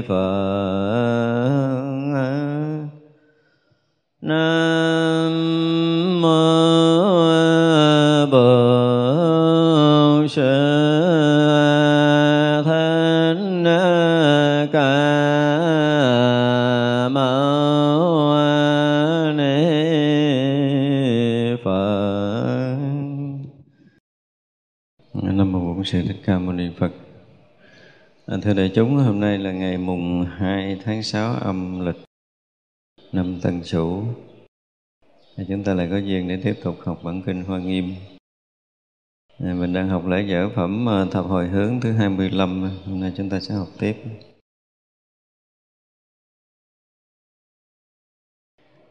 Sư 0.00 0.14
Thưa 28.50 28.56
đại 28.56 28.70
chúng, 28.74 28.96
hôm 28.96 29.20
nay 29.20 29.38
là 29.38 29.52
ngày 29.52 29.78
mùng 29.78 30.24
2 30.24 30.80
tháng 30.84 31.02
6 31.02 31.34
âm 31.34 31.86
lịch 31.86 31.96
năm 33.12 33.40
Tân 33.42 33.64
Sửu. 33.64 34.04
Chúng 35.48 35.64
ta 35.64 35.74
lại 35.74 35.88
có 35.90 35.96
duyên 35.96 36.28
để 36.28 36.40
tiếp 36.44 36.54
tục 36.62 36.76
học 36.84 37.00
bản 37.02 37.22
kinh 37.26 37.44
Hoa 37.44 37.58
Nghiêm. 37.58 37.94
Mình 39.38 39.72
đang 39.72 39.88
học 39.88 40.06
lễ 40.06 40.24
dở 40.28 40.48
phẩm 40.56 40.88
à, 40.88 41.06
thập 41.10 41.24
hồi 41.24 41.48
hướng 41.48 41.80
thứ 41.80 41.92
25 41.92 42.70
Hôm 42.86 43.00
nay 43.00 43.12
chúng 43.16 43.30
ta 43.30 43.40
sẽ 43.40 43.54
học 43.54 43.68
tiếp. 43.78 43.96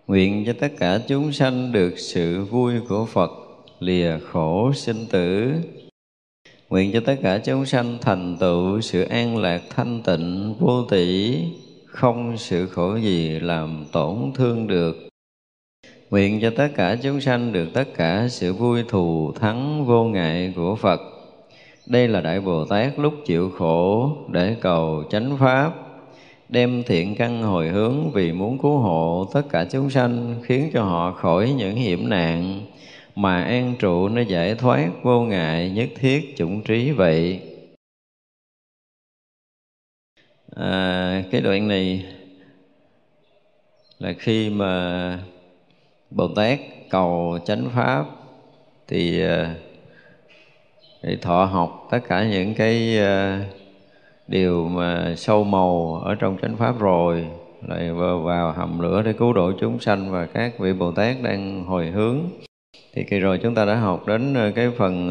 Nguyện 0.07 0.43
cho 0.45 0.53
tất 0.59 0.73
cả 0.77 0.99
chúng 1.07 1.31
sanh 1.31 1.71
được 1.71 1.93
sự 1.97 2.45
vui 2.45 2.73
của 2.89 3.05
Phật 3.05 3.31
Lìa 3.79 4.19
khổ 4.19 4.73
sinh 4.73 5.05
tử. 5.11 5.53
Nguyện 6.69 6.91
cho 6.93 6.99
tất 7.05 7.15
cả 7.21 7.37
chúng 7.37 7.65
sanh 7.65 7.97
thành 8.01 8.37
tựu 8.39 8.81
sự 8.81 9.03
an 9.03 9.37
lạc 9.37 9.61
thanh 9.75 10.01
tịnh 10.01 10.55
vô 10.59 10.83
tỷ, 10.83 11.37
không 11.85 12.37
sự 12.37 12.67
khổ 12.67 12.95
gì 12.95 13.39
làm 13.39 13.85
tổn 13.91 14.17
thương 14.35 14.67
được. 14.67 15.09
Nguyện 16.09 16.39
cho 16.41 16.49
tất 16.57 16.67
cả 16.75 16.95
chúng 17.03 17.21
sanh 17.21 17.53
được 17.53 17.67
tất 17.73 17.83
cả 17.95 18.27
sự 18.29 18.53
vui 18.53 18.83
thù 18.87 19.31
thắng 19.39 19.85
vô 19.85 20.03
ngại 20.03 20.53
của 20.55 20.75
Phật. 20.75 21.01
Đây 21.87 22.07
là 22.07 22.21
Đại 22.21 22.39
Bồ 22.39 22.65
Tát 22.65 22.99
lúc 22.99 23.13
chịu 23.25 23.51
khổ 23.57 24.11
để 24.31 24.55
cầu 24.61 25.03
chánh 25.09 25.37
Pháp, 25.37 25.73
đem 26.49 26.83
thiện 26.83 27.15
căn 27.15 27.43
hồi 27.43 27.67
hướng 27.67 28.11
vì 28.11 28.31
muốn 28.31 28.57
cứu 28.57 28.77
hộ 28.77 29.27
tất 29.33 29.41
cả 29.49 29.65
chúng 29.71 29.89
sanh, 29.89 30.35
khiến 30.43 30.69
cho 30.73 30.83
họ 30.83 31.11
khỏi 31.11 31.53
những 31.57 31.75
hiểm 31.75 32.09
nạn, 32.09 32.61
mà 33.19 33.43
an 33.43 33.75
trụ 33.79 34.09
nó 34.09 34.21
giải 34.21 34.55
thoát 34.55 34.89
vô 35.03 35.21
ngại 35.21 35.69
nhất 35.69 35.89
thiết 35.95 36.33
chủng 36.37 36.61
trí 36.61 36.91
vậy. 36.91 37.41
À, 40.55 41.23
cái 41.31 41.41
đoạn 41.41 41.67
này 41.67 42.05
là 43.99 44.13
khi 44.19 44.49
mà 44.49 45.19
bồ 46.09 46.27
tát 46.27 46.59
cầu 46.89 47.39
chánh 47.45 47.69
pháp 47.75 48.05
thì 48.87 49.21
à, 49.21 49.55
để 51.03 51.17
thọ 51.21 51.45
học 51.45 51.87
tất 51.91 51.99
cả 52.07 52.27
những 52.27 52.53
cái 52.53 52.99
à, 52.99 53.45
điều 54.27 54.67
mà 54.67 55.15
sâu 55.17 55.43
màu 55.43 56.01
ở 56.05 56.15
trong 56.15 56.37
chánh 56.41 56.57
pháp 56.57 56.79
rồi 56.79 57.27
lại 57.67 57.93
vào 57.93 58.51
hầm 58.51 58.79
lửa 58.79 59.01
để 59.01 59.13
cứu 59.13 59.33
độ 59.33 59.51
chúng 59.59 59.79
sanh 59.79 60.11
và 60.11 60.25
các 60.25 60.59
vị 60.59 60.73
bồ 60.73 60.91
tát 60.91 61.15
đang 61.21 61.63
hồi 61.63 61.87
hướng 61.87 62.29
thì 62.93 63.03
kỳ 63.03 63.19
rồi 63.19 63.39
chúng 63.43 63.55
ta 63.55 63.65
đã 63.65 63.75
học 63.75 64.07
đến 64.07 64.33
ờ, 64.33 64.51
cái 64.55 64.69
phần 64.77 65.09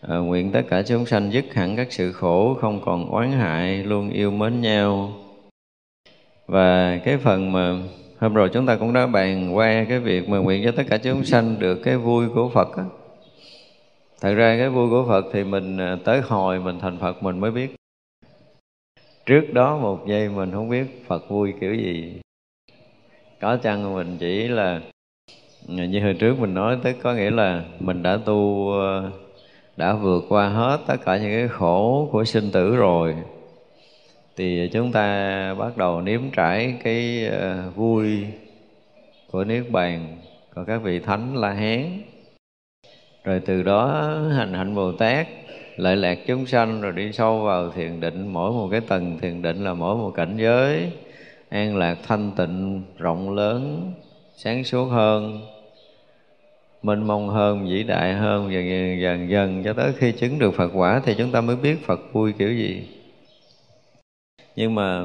à, 0.00 0.16
nguyện 0.16 0.52
tất 0.52 0.62
cả 0.68 0.82
chúng 0.82 1.06
sanh 1.06 1.32
dứt 1.32 1.54
hẳn 1.54 1.76
các 1.76 1.92
sự 1.92 2.12
khổ 2.12 2.54
không 2.60 2.80
còn 2.84 3.10
oán 3.10 3.32
hại 3.32 3.84
luôn 3.84 4.10
yêu 4.10 4.30
mến 4.30 4.60
nhau 4.60 5.12
và 6.46 6.98
cái 7.04 7.16
phần 7.16 7.52
mà 7.52 7.74
hôm 8.18 8.34
rồi 8.34 8.50
chúng 8.52 8.66
ta 8.66 8.76
cũng 8.76 8.92
đã 8.92 9.06
bàn 9.06 9.56
qua 9.56 9.84
cái 9.88 9.98
việc 9.98 10.28
mà 10.28 10.38
nguyện 10.38 10.64
cho 10.64 10.72
tất 10.76 10.82
cả 10.90 10.98
chúng 10.98 11.24
sanh 11.24 11.58
được 11.58 11.80
cái 11.84 11.96
vui 11.96 12.28
của 12.34 12.48
Phật 12.48 12.76
á. 12.76 12.84
Thật 14.20 14.34
ra 14.34 14.56
cái 14.58 14.68
vui 14.68 14.90
của 14.90 15.04
Phật 15.08 15.24
thì 15.32 15.44
mình 15.44 15.78
tới 16.04 16.20
hồi 16.20 16.60
mình 16.60 16.78
thành 16.80 16.98
Phật 16.98 17.22
mình 17.22 17.38
mới 17.38 17.50
biết. 17.50 17.74
Trước 19.26 19.52
đó 19.52 19.78
một 19.78 20.06
giây 20.06 20.28
mình 20.28 20.52
không 20.52 20.68
biết 20.68 21.04
Phật 21.06 21.28
vui 21.28 21.54
kiểu 21.60 21.74
gì. 21.74 22.20
Có 23.40 23.56
chăng 23.56 23.94
mình 23.94 24.16
chỉ 24.20 24.48
là 24.48 24.80
Dạ, 25.68 25.84
như 25.84 26.02
hồi 26.02 26.14
trước 26.14 26.38
mình 26.38 26.54
nói 26.54 26.78
tới 26.82 26.94
có 27.02 27.14
nghĩa 27.14 27.30
là 27.30 27.64
mình 27.80 28.02
đã 28.02 28.18
tu 28.24 28.70
ờ, 28.72 29.10
đã 29.76 29.94
vượt 29.94 30.24
qua 30.28 30.48
hết 30.48 30.78
tất 30.86 30.96
cả 31.04 31.16
những 31.16 31.30
cái 31.30 31.48
khổ 31.48 32.08
của 32.12 32.24
sinh 32.24 32.50
tử 32.52 32.76
rồi. 32.76 33.14
Thì 34.36 34.70
chúng 34.72 34.92
ta 34.92 35.54
bắt 35.54 35.76
đầu 35.76 36.00
nếm 36.00 36.20
trải 36.36 36.74
cái 36.84 37.26
ờ, 37.26 37.70
vui 37.76 38.26
của 39.30 39.44
niết 39.44 39.70
bàn 39.70 40.16
của 40.54 40.64
các 40.64 40.82
vị 40.82 40.98
thánh 40.98 41.36
la 41.36 41.52
hán. 41.52 42.02
Rồi 43.24 43.40
từ 43.46 43.62
đó 43.62 44.10
hành 44.36 44.54
hạnh 44.54 44.74
bồ 44.74 44.92
tát, 44.92 45.26
lợi 45.76 45.96
lạc 45.96 46.18
chúng 46.26 46.46
sanh, 46.46 46.80
rồi 46.80 46.92
đi 46.92 47.12
sâu 47.12 47.40
vào 47.40 47.70
thiền 47.70 48.00
định. 48.00 48.32
Mỗi 48.32 48.52
một 48.52 48.68
cái 48.70 48.80
tầng 48.80 49.18
thiền 49.20 49.42
định 49.42 49.64
là 49.64 49.74
mỗi 49.74 49.96
một 49.96 50.10
cảnh 50.10 50.36
giới 50.36 50.92
an 51.48 51.76
lạc 51.76 51.98
thanh 52.06 52.30
tịnh, 52.36 52.82
rộng 52.98 53.34
lớn, 53.34 53.92
sáng 54.36 54.64
suốt 54.64 54.84
hơn 54.84 55.40
mênh 56.82 57.06
mông 57.06 57.28
hơn, 57.28 57.66
vĩ 57.68 57.82
đại 57.82 58.14
hơn 58.14 58.52
dần 58.52 58.68
dần 58.68 59.00
dần 59.00 59.30
dần 59.30 59.62
cho 59.64 59.72
tới 59.72 59.92
khi 59.98 60.12
chứng 60.12 60.38
được 60.38 60.54
phật 60.54 60.70
quả 60.74 61.02
thì 61.04 61.14
chúng 61.18 61.32
ta 61.32 61.40
mới 61.40 61.56
biết 61.56 61.86
phật 61.86 62.00
vui 62.12 62.32
kiểu 62.32 62.52
gì. 62.52 62.88
Nhưng 64.56 64.74
mà 64.74 65.04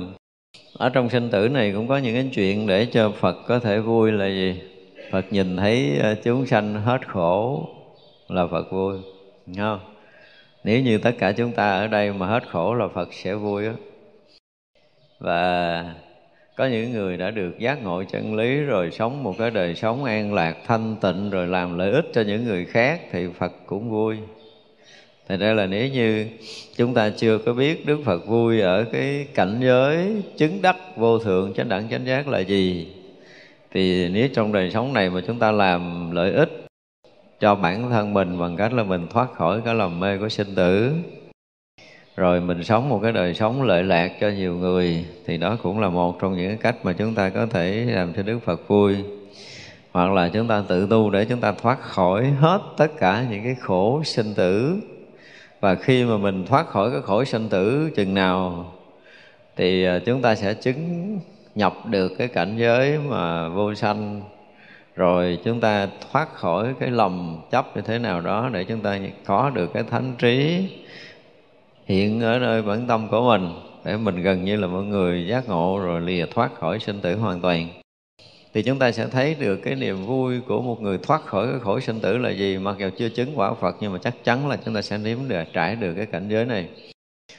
ở 0.78 0.90
trong 0.90 1.10
sinh 1.10 1.30
tử 1.32 1.50
này 1.50 1.72
cũng 1.72 1.88
có 1.88 1.98
những 1.98 2.14
cái 2.14 2.30
chuyện 2.34 2.68
để 2.68 2.86
cho 2.86 3.12
phật 3.12 3.38
có 3.48 3.60
thể 3.60 3.80
vui 3.80 4.12
là 4.12 4.28
gì? 4.28 4.62
Phật 5.12 5.26
nhìn 5.32 5.58
thấy 5.58 5.98
ờ, 6.00 6.16
chúng 6.24 6.46
sanh 6.46 6.82
hết 6.82 7.08
khổ 7.08 7.68
là 8.28 8.48
phật 8.48 8.72
vui 8.72 8.98
không? 9.58 9.80
Nếu 10.64 10.82
như 10.82 10.98
tất 10.98 11.12
cả 11.20 11.32
chúng 11.32 11.52
ta 11.52 11.72
ở 11.72 11.88
đây 11.88 12.14
mà 12.14 12.28
hết 12.28 12.50
khổ 12.50 12.74
là 12.74 12.88
phật 12.88 13.14
sẽ 13.14 13.36
vui 13.36 13.66
á. 13.66 13.74
Và 15.20 15.84
có 16.58 16.66
những 16.66 16.92
người 16.92 17.18
đã 17.18 17.32
được 17.32 17.60
giác 17.60 17.84
ngộ 17.84 18.04
chân 18.04 18.36
lý 18.36 18.60
rồi 18.60 18.92
sống 18.92 19.24
một 19.24 19.36
cái 19.38 19.52
đời 19.52 19.76
sống 19.76 20.04
an 20.04 20.34
lạc, 20.34 20.58
thanh 20.66 20.96
tịnh 21.02 21.30
rồi 21.30 21.48
làm 21.48 21.78
lợi 21.78 21.92
ích 21.92 22.06
cho 22.14 22.22
những 22.22 22.46
người 22.46 22.66
khác 22.66 23.02
thì 23.12 23.28
phật 23.40 23.52
cũng 23.66 23.90
vui. 23.90 24.18
Thật 25.28 25.38
ra 25.40 25.54
là 25.54 25.66
nếu 25.66 25.88
như 25.88 26.28
chúng 26.76 26.94
ta 26.94 27.10
chưa 27.10 27.38
có 27.38 27.54
biết 27.54 27.86
Đức 27.86 28.00
Phật 28.06 28.28
vui 28.28 28.62
ở 28.62 28.86
cái 28.92 29.28
cảnh 29.34 29.60
giới 29.62 30.22
chứng 30.38 30.62
đắc 30.62 30.76
vô 30.96 31.20
thượng, 31.20 31.54
chánh 31.54 31.70
đẳng, 31.70 31.90
chánh 31.90 32.06
giác 32.06 32.28
là 32.28 32.40
gì, 32.40 32.88
Thì 33.72 34.10
nếu 34.10 34.28
trong 34.28 34.52
đời 34.52 34.72
sống 34.72 34.94
này 34.94 35.10
mà 35.10 35.22
chúng 35.28 35.40
ta 35.40 35.52
làm 35.52 36.12
lợi 36.12 36.32
ích 36.32 36.66
cho 37.40 37.56
bản 37.56 37.90
thân 37.90 38.14
mình 38.14 38.40
bằng 38.40 38.56
cách 38.58 38.74
là 38.74 38.84
mình 38.84 39.08
thoát 39.10 39.34
khỏi 39.34 39.62
cái 39.66 39.76
lầm 39.76 40.00
mê 40.00 40.18
của 40.18 40.30
sinh 40.30 40.56
tử 40.56 40.94
rồi 42.18 42.42
mình 42.42 42.64
sống 42.64 42.90
một 42.90 43.00
cái 43.04 43.12
đời 43.12 43.34
sống 43.34 43.64
lợi 43.64 43.84
lạc 43.84 44.12
cho 44.20 44.30
nhiều 44.30 44.56
người, 44.56 45.06
thì 45.26 45.38
đó 45.38 45.58
cũng 45.64 45.80
là 45.80 45.90
một 45.90 46.20
trong 46.22 46.38
những 46.38 46.58
cách 46.58 46.76
mà 46.84 46.94
chúng 46.94 47.16
ta 47.16 47.30
có 47.30 47.46
thể 47.46 47.86
làm 47.90 48.14
cho 48.14 48.24
Đức 48.24 48.40
Phật 48.40 48.68
vui. 48.68 48.96
Hoặc 49.92 50.12
là 50.12 50.30
chúng 50.30 50.48
ta 50.48 50.64
tự 50.68 50.88
tu 50.90 51.10
để 51.10 51.26
chúng 51.26 51.40
ta 51.40 51.52
thoát 51.52 51.82
khỏi 51.82 52.26
hết 52.26 52.62
tất 52.78 52.88
cả 53.00 53.26
những 53.30 53.44
cái 53.44 53.56
khổ 53.56 54.02
sinh 54.04 54.34
tử. 54.34 54.80
Và 55.60 55.76
khi 55.76 56.04
mà 56.04 56.18
mình 56.18 56.46
thoát 56.46 56.68
khỏi 56.68 56.92
cái 56.92 57.02
khổ 57.02 57.26
sinh 57.26 57.50
tử 57.50 57.90
chừng 57.96 58.14
nào, 58.14 58.74
thì 59.56 59.86
à, 59.86 60.00
chúng 60.06 60.22
ta 60.22 60.36
sẽ 60.36 60.54
chứng 60.54 61.20
nhập 61.56 61.74
được 61.86 62.12
cái 62.18 62.28
cảnh 62.28 62.58
giới 62.58 62.98
mà 62.98 63.50
vô 63.50 63.74
sanh. 63.74 64.22
Rồi 64.96 65.40
chúng 65.44 65.62
ta 65.62 65.88
thoát 66.12 66.34
khỏi 66.34 66.74
cái 66.80 66.90
lầm 66.90 67.38
chấp 67.52 67.76
như 67.76 67.82
thế 67.82 68.00
nào 68.00 68.22
đó 68.22 68.50
để 68.54 68.64
chúng 68.64 68.82
ta 68.82 69.00
có 69.26 69.50
được 69.50 69.74
cái 69.74 69.84
thánh 69.84 70.14
trí 70.18 70.68
hiện 71.88 72.22
ở 72.22 72.40
nơi 72.40 72.62
bản 72.62 72.88
tâm 72.88 73.08
của 73.08 73.22
mình, 73.22 73.54
để 73.86 73.98
mình 73.98 74.22
gần 74.22 74.46
như 74.46 74.56
là 74.56 74.68
mọi 74.68 74.84
người 74.84 75.28
giác 75.28 75.50
ngộ 75.50 75.80
rồi 75.80 76.02
lìa 76.02 76.26
thoát 76.26 76.56
khỏi 76.56 76.80
sinh 76.80 77.00
tử 77.02 77.16
hoàn 77.16 77.42
toàn. 77.42 77.68
Thì 78.54 78.64
chúng 78.64 78.80
ta 78.80 78.92
sẽ 78.92 79.08
thấy 79.08 79.36
được 79.40 79.60
cái 79.64 79.76
niềm 79.76 80.06
vui 80.06 80.40
của 80.48 80.62
một 80.62 80.82
người 80.82 80.98
thoát 80.98 81.26
khỏi 81.26 81.48
cái 81.48 81.60
khổ 81.60 81.80
sinh 81.80 82.00
tử 82.00 82.18
là 82.18 82.30
gì, 82.30 82.58
mặc 82.58 82.76
dù 82.80 82.90
chưa 82.98 83.10
chứng 83.10 83.40
quả 83.40 83.54
Phật 83.54 83.76
nhưng 83.80 83.94
mà 83.94 84.00
chắc 84.04 84.24
chắn 84.24 84.48
là 84.48 84.58
chúng 84.66 84.74
ta 84.74 84.82
sẽ 84.82 84.98
nếm 84.98 85.18
được, 85.28 85.44
trải 85.54 85.76
được 85.76 85.94
cái 85.94 86.06
cảnh 86.06 86.30
giới 86.30 86.46
này. 86.46 86.70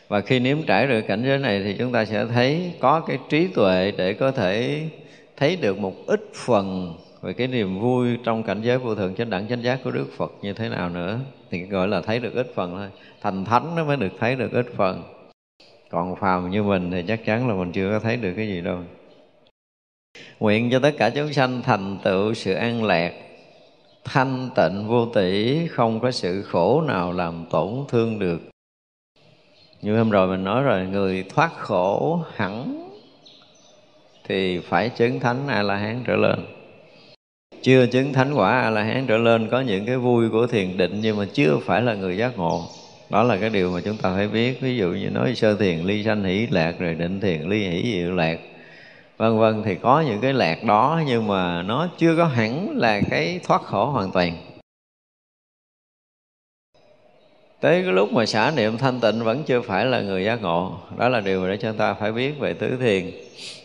Và 0.08 0.20
khi 0.20 0.38
nếm 0.38 0.62
trải 0.62 0.86
được 0.86 1.00
cảnh 1.00 1.24
giới 1.24 1.38
này 1.38 1.62
thì 1.64 1.74
chúng 1.78 1.92
ta 1.92 2.04
sẽ 2.04 2.26
thấy 2.26 2.72
có 2.80 3.00
cái 3.00 3.18
trí 3.28 3.46
tuệ 3.46 3.92
để 3.96 4.12
có 4.12 4.30
thể 4.30 4.82
thấy 5.36 5.56
được 5.56 5.78
một 5.78 5.94
ít 6.06 6.20
phần 6.34 6.94
về 7.22 7.32
cái 7.32 7.46
niềm 7.46 7.78
vui 7.78 8.18
trong 8.24 8.42
cảnh 8.42 8.62
giới 8.62 8.78
vô 8.78 8.94
thượng 8.94 9.14
chánh 9.14 9.30
đẳng, 9.30 9.48
chánh 9.48 9.62
giác 9.62 9.80
của 9.84 9.90
Đức 9.90 10.06
Phật 10.16 10.32
như 10.42 10.52
thế 10.52 10.68
nào 10.68 10.88
nữa 10.88 11.18
thì 11.50 11.62
gọi 11.62 11.88
là 11.88 12.00
thấy 12.00 12.18
được 12.18 12.34
ít 12.34 12.52
phần 12.54 12.76
thôi. 12.76 12.88
Thành 13.20 13.44
thánh 13.44 13.76
nó 13.76 13.84
mới 13.84 13.96
được 13.96 14.12
thấy 14.18 14.36
được 14.36 14.52
ít 14.52 14.66
phần. 14.76 15.02
Còn 15.90 16.16
phàm 16.16 16.50
như 16.50 16.62
mình 16.62 16.90
thì 16.90 17.04
chắc 17.08 17.24
chắn 17.24 17.48
là 17.48 17.54
mình 17.54 17.72
chưa 17.72 17.90
có 17.90 18.00
thấy 18.00 18.16
được 18.16 18.32
cái 18.36 18.48
gì 18.48 18.60
đâu. 18.60 18.78
Nguyện 20.40 20.70
cho 20.70 20.78
tất 20.78 20.94
cả 20.98 21.10
chúng 21.10 21.32
sanh 21.32 21.62
thành 21.62 21.98
tựu 22.04 22.34
sự 22.34 22.54
an 22.54 22.84
lạc, 22.84 23.12
thanh 24.04 24.50
tịnh 24.56 24.88
vô 24.88 25.06
tỷ 25.06 25.66
không 25.66 26.00
có 26.00 26.10
sự 26.10 26.42
khổ 26.42 26.80
nào 26.80 27.12
làm 27.12 27.46
tổn 27.50 27.84
thương 27.88 28.18
được. 28.18 28.40
Như 29.82 29.98
hôm 29.98 30.10
rồi 30.10 30.28
mình 30.28 30.44
nói 30.44 30.62
rồi, 30.62 30.86
người 30.86 31.24
thoát 31.34 31.52
khổ 31.56 32.22
hẳn 32.34 32.88
thì 34.24 34.58
phải 34.58 34.88
chứng 34.88 35.20
thánh 35.20 35.48
a 35.48 35.62
la 35.62 35.76
hán 35.76 36.02
trở 36.06 36.16
lên 36.16 36.57
chưa 37.62 37.86
chứng 37.86 38.12
thánh 38.12 38.34
quả 38.34 38.60
a 38.60 38.70
la 38.70 38.82
hán 38.82 39.06
trở 39.06 39.18
lên 39.18 39.48
có 39.48 39.60
những 39.60 39.86
cái 39.86 39.96
vui 39.96 40.28
của 40.28 40.46
thiền 40.46 40.76
định 40.76 41.00
nhưng 41.02 41.16
mà 41.16 41.24
chưa 41.32 41.58
phải 41.64 41.82
là 41.82 41.94
người 41.94 42.16
giác 42.16 42.38
ngộ. 42.38 42.62
Đó 43.10 43.22
là 43.22 43.36
cái 43.36 43.50
điều 43.50 43.70
mà 43.70 43.80
chúng 43.84 43.96
ta 43.96 44.12
phải 44.14 44.28
biết. 44.28 44.60
Ví 44.60 44.76
dụ 44.76 44.88
như 44.88 45.10
nói 45.10 45.34
sơ 45.34 45.54
thiền, 45.54 45.78
ly 45.78 46.04
sanh 46.04 46.24
hỷ 46.24 46.46
lạc, 46.50 46.74
rồi 46.78 46.94
định 46.94 47.20
thiền, 47.20 47.48
ly 47.48 47.68
hỷ 47.68 47.92
diệu 47.92 48.12
lạc. 48.12 48.38
Vân 49.16 49.38
vân 49.38 49.62
thì 49.64 49.74
có 49.74 50.00
những 50.00 50.20
cái 50.20 50.32
lạc 50.32 50.64
đó 50.64 51.00
nhưng 51.06 51.26
mà 51.26 51.62
nó 51.62 51.88
chưa 51.98 52.16
có 52.16 52.24
hẳn 52.24 52.78
là 52.78 53.00
cái 53.10 53.40
thoát 53.46 53.62
khổ 53.62 53.86
hoàn 53.86 54.10
toàn. 54.10 54.36
Tới 57.60 57.82
cái 57.82 57.92
lúc 57.92 58.12
mà 58.12 58.26
xả 58.26 58.52
niệm 58.56 58.78
thanh 58.78 59.00
tịnh 59.00 59.24
vẫn 59.24 59.42
chưa 59.46 59.60
phải 59.60 59.86
là 59.86 60.00
người 60.00 60.24
giác 60.24 60.42
ngộ, 60.42 60.72
đó 60.96 61.08
là 61.08 61.20
điều 61.20 61.48
để 61.48 61.56
cho 61.56 61.72
ta 61.72 61.94
phải 61.94 62.12
biết 62.12 62.38
về 62.38 62.52
tứ 62.52 62.76
thiền. 62.80 63.10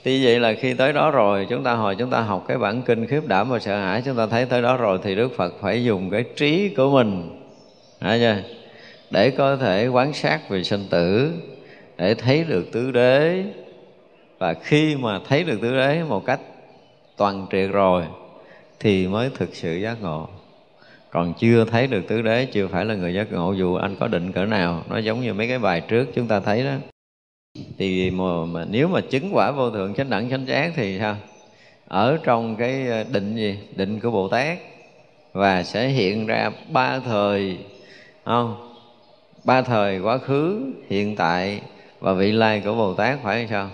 Tuy 0.03 0.25
vậy 0.25 0.39
là 0.39 0.53
khi 0.53 0.73
tới 0.73 0.93
đó 0.93 1.11
rồi, 1.11 1.47
chúng 1.49 1.63
ta 1.63 1.73
hồi 1.73 1.95
chúng 1.95 2.09
ta 2.09 2.19
học 2.19 2.45
cái 2.47 2.57
bản 2.57 2.81
kinh 2.81 3.07
khiếp 3.07 3.27
đảm 3.27 3.49
và 3.49 3.59
sợ 3.59 3.79
hãi, 3.79 4.01
chúng 4.05 4.15
ta 4.15 4.27
thấy 4.27 4.45
tới 4.45 4.61
đó 4.61 4.77
rồi 4.77 4.99
thì 5.03 5.15
đức 5.15 5.37
phật 5.37 5.53
phải 5.61 5.83
dùng 5.83 6.09
cái 6.09 6.23
trí 6.35 6.69
của 6.77 6.89
mình 6.91 7.39
Thấy 8.03 8.19
chưa? 8.19 8.35
để 9.11 9.29
có 9.29 9.55
thể 9.57 9.87
quán 9.87 10.13
sát 10.13 10.49
về 10.49 10.63
sinh 10.63 10.85
tử, 10.89 11.33
để 11.97 12.13
thấy 12.13 12.43
được 12.43 12.71
tứ 12.71 12.91
đế. 12.91 13.43
Và 14.39 14.53
khi 14.53 14.95
mà 14.95 15.19
thấy 15.27 15.43
được 15.43 15.57
tứ 15.61 15.75
đế 15.75 16.03
một 16.03 16.25
cách 16.25 16.39
toàn 17.17 17.47
triệt 17.51 17.69
rồi 17.71 18.03
thì 18.79 19.07
mới 19.07 19.29
thực 19.29 19.55
sự 19.55 19.75
giác 19.75 20.01
ngộ 20.01 20.27
còn 21.13 21.33
chưa 21.33 21.65
thấy 21.65 21.87
được 21.87 22.07
tứ 22.07 22.21
đế 22.21 22.45
chưa 22.45 22.67
phải 22.67 22.85
là 22.85 22.95
người 22.95 23.13
giác 23.13 23.31
ngộ 23.31 23.53
dù 23.53 23.75
anh 23.75 23.95
có 23.99 24.07
định 24.07 24.31
cỡ 24.31 24.45
nào 24.45 24.83
nó 24.89 24.97
giống 24.97 25.21
như 25.21 25.33
mấy 25.33 25.47
cái 25.47 25.59
bài 25.59 25.81
trước 25.81 26.07
chúng 26.15 26.27
ta 26.27 26.39
thấy 26.39 26.63
đó. 26.63 26.75
Thì 27.77 28.11
mà, 28.11 28.45
mà 28.45 28.65
nếu 28.69 28.87
mà 28.87 29.01
chứng 29.01 29.29
quả 29.33 29.51
vô 29.51 29.71
thượng 29.71 29.93
chánh 29.93 30.09
đẳng 30.09 30.29
chánh 30.29 30.45
giác 30.47 30.71
thì 30.75 30.99
sao? 30.99 31.15
Ở 31.87 32.17
trong 32.23 32.55
cái 32.55 32.87
ờ, 32.87 33.03
định 33.11 33.35
gì? 33.35 33.59
Định 33.75 33.99
của 33.99 34.11
bồ 34.11 34.27
tát. 34.27 34.57
Và 35.33 35.63
sẽ 35.63 35.87
hiện 35.87 36.25
ra 36.25 36.49
ba 36.69 36.99
thời 36.99 37.57
không? 38.25 38.73
Ba 39.43 39.61
thời 39.61 39.99
quá 39.99 40.17
khứ 40.17 40.73
hiện 40.89 41.15
tại 41.15 41.61
và 41.99 42.13
vị 42.13 42.31
lai 42.31 42.61
của 42.65 42.73
bồ 42.75 42.93
tát 42.93 43.19
phải 43.23 43.47
sao? 43.49 43.69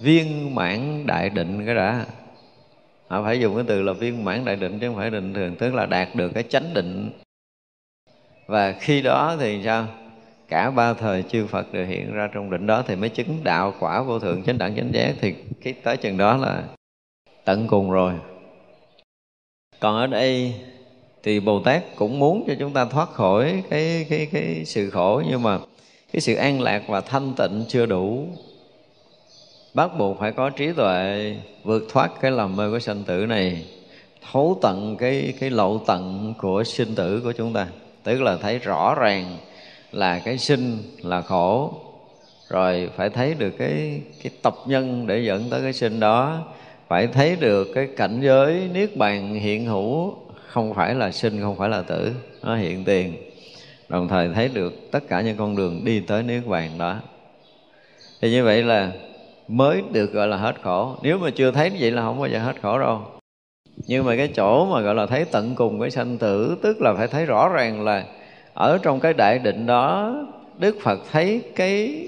Viên 0.00 0.54
mãn 0.54 1.06
đại 1.06 1.30
định 1.30 1.66
cái 1.66 1.74
đã 1.74 2.04
họ 3.14 3.22
phải 3.24 3.40
dùng 3.40 3.54
cái 3.54 3.64
từ 3.66 3.82
là 3.82 3.92
viên 3.92 4.24
mãn 4.24 4.44
đại 4.44 4.56
định 4.56 4.78
chứ 4.78 4.88
không 4.88 4.96
phải 4.96 5.10
định 5.10 5.34
thường, 5.34 5.56
tức 5.56 5.74
là 5.74 5.86
đạt 5.86 6.14
được 6.14 6.28
cái 6.34 6.42
chánh 6.42 6.74
định. 6.74 7.10
Và 8.46 8.72
khi 8.72 9.02
đó 9.02 9.36
thì 9.40 9.60
sao? 9.64 9.86
Cả 10.48 10.70
ba 10.70 10.94
thời 10.94 11.22
chư 11.22 11.46
Phật 11.46 11.72
đều 11.72 11.86
hiện 11.86 12.12
ra 12.12 12.28
trong 12.34 12.50
định 12.50 12.66
đó 12.66 12.82
thì 12.86 12.96
mới 12.96 13.08
chứng 13.08 13.40
đạo 13.44 13.74
quả 13.80 14.02
vô 14.02 14.18
thượng 14.18 14.42
chánh 14.42 14.58
đẳng 14.58 14.76
chánh 14.76 14.90
giác. 14.92 15.14
Thì 15.20 15.34
cái 15.62 15.72
tới 15.72 15.96
chừng 15.96 16.18
đó 16.18 16.36
là 16.36 16.62
tận 17.44 17.66
cùng 17.66 17.90
rồi. 17.90 18.12
Còn 19.80 19.96
ở 19.96 20.06
đây 20.06 20.54
thì 21.22 21.40
Bồ 21.40 21.60
Tát 21.60 21.82
cũng 21.96 22.18
muốn 22.18 22.44
cho 22.46 22.54
chúng 22.58 22.72
ta 22.72 22.84
thoát 22.84 23.08
khỏi 23.08 23.62
cái 23.70 24.06
cái 24.08 24.28
cái 24.32 24.64
sự 24.64 24.90
khổ, 24.90 25.22
nhưng 25.28 25.42
mà 25.42 25.58
cái 26.12 26.20
sự 26.20 26.34
an 26.34 26.60
lạc 26.60 26.82
và 26.88 27.00
thanh 27.00 27.32
tịnh 27.36 27.64
chưa 27.68 27.86
đủ 27.86 28.28
bắt 29.74 29.90
buộc 29.98 30.18
phải 30.20 30.32
có 30.32 30.50
trí 30.50 30.72
tuệ 30.72 31.36
vượt 31.64 31.86
thoát 31.88 32.10
cái 32.20 32.30
lầm 32.30 32.56
mê 32.56 32.70
của 32.70 32.78
sanh 32.78 33.02
tử 33.02 33.26
này, 33.26 33.64
thấu 34.32 34.58
tận 34.62 34.96
cái 34.96 35.34
cái 35.40 35.50
lộ 35.50 35.78
tận 35.78 36.34
của 36.38 36.64
sinh 36.64 36.94
tử 36.94 37.20
của 37.24 37.32
chúng 37.32 37.52
ta. 37.52 37.66
Tức 38.02 38.22
là 38.22 38.36
thấy 38.36 38.58
rõ 38.58 38.94
ràng 38.94 39.36
là 39.92 40.18
cái 40.18 40.38
sinh 40.38 40.78
là 41.02 41.20
khổ, 41.20 41.74
rồi 42.48 42.90
phải 42.96 43.10
thấy 43.10 43.34
được 43.34 43.50
cái 43.58 44.00
cái 44.22 44.32
tập 44.42 44.54
nhân 44.66 45.06
để 45.06 45.18
dẫn 45.18 45.50
tới 45.50 45.62
cái 45.62 45.72
sinh 45.72 46.00
đó. 46.00 46.46
Phải 46.88 47.06
thấy 47.06 47.36
được 47.36 47.68
cái 47.74 47.88
cảnh 47.96 48.20
giới 48.22 48.68
niết 48.72 48.96
bàn 48.96 49.34
hiện 49.34 49.64
hữu, 49.64 50.14
không 50.46 50.74
phải 50.74 50.94
là 50.94 51.10
sinh, 51.10 51.40
không 51.40 51.56
phải 51.56 51.68
là 51.68 51.82
tử, 51.82 52.12
nó 52.42 52.56
hiện 52.56 52.84
tiền. 52.84 53.16
Đồng 53.88 54.08
thời 54.08 54.28
thấy 54.34 54.48
được 54.48 54.90
tất 54.90 55.00
cả 55.08 55.20
những 55.20 55.36
con 55.36 55.56
đường 55.56 55.84
đi 55.84 56.00
tới 56.00 56.22
niết 56.22 56.46
bàn 56.46 56.70
đó. 56.78 56.96
Thì 58.20 58.30
như 58.30 58.44
vậy 58.44 58.62
là 58.62 58.92
mới 59.48 59.82
được 59.92 60.12
gọi 60.12 60.28
là 60.28 60.36
hết 60.36 60.62
khổ. 60.62 60.96
Nếu 61.02 61.18
mà 61.18 61.30
chưa 61.30 61.50
thấy 61.50 61.70
vậy 61.80 61.90
là 61.90 62.02
không 62.02 62.18
bao 62.18 62.28
giờ 62.28 62.38
hết 62.38 62.62
khổ 62.62 62.78
đâu. 62.78 63.02
Nhưng 63.86 64.04
mà 64.04 64.16
cái 64.16 64.28
chỗ 64.28 64.64
mà 64.64 64.80
gọi 64.80 64.94
là 64.94 65.06
thấy 65.06 65.24
tận 65.24 65.54
cùng 65.54 65.80
cái 65.80 65.90
sanh 65.90 66.18
tử, 66.18 66.56
tức 66.62 66.80
là 66.80 66.94
phải 66.94 67.08
thấy 67.08 67.26
rõ 67.26 67.48
ràng 67.48 67.84
là 67.84 68.04
ở 68.54 68.78
trong 68.82 69.00
cái 69.00 69.12
đại 69.12 69.38
định 69.38 69.66
đó, 69.66 70.16
đức 70.58 70.76
phật 70.82 71.00
thấy 71.12 71.42
cái 71.56 72.06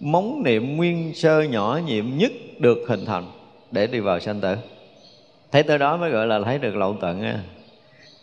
móng 0.00 0.42
niệm 0.42 0.76
nguyên 0.76 1.14
sơ 1.14 1.42
nhỏ 1.42 1.80
nhiệm 1.86 2.04
nhất 2.16 2.32
được 2.58 2.78
hình 2.88 3.04
thành 3.04 3.24
để 3.70 3.86
đi 3.86 4.00
vào 4.00 4.20
sanh 4.20 4.40
tử. 4.40 4.56
Thấy 5.52 5.62
tới 5.62 5.78
đó 5.78 5.96
mới 5.96 6.10
gọi 6.10 6.26
là 6.26 6.40
thấy 6.44 6.58
được 6.58 6.76
lậu 6.76 6.96
tận 7.00 7.22
á. 7.22 7.38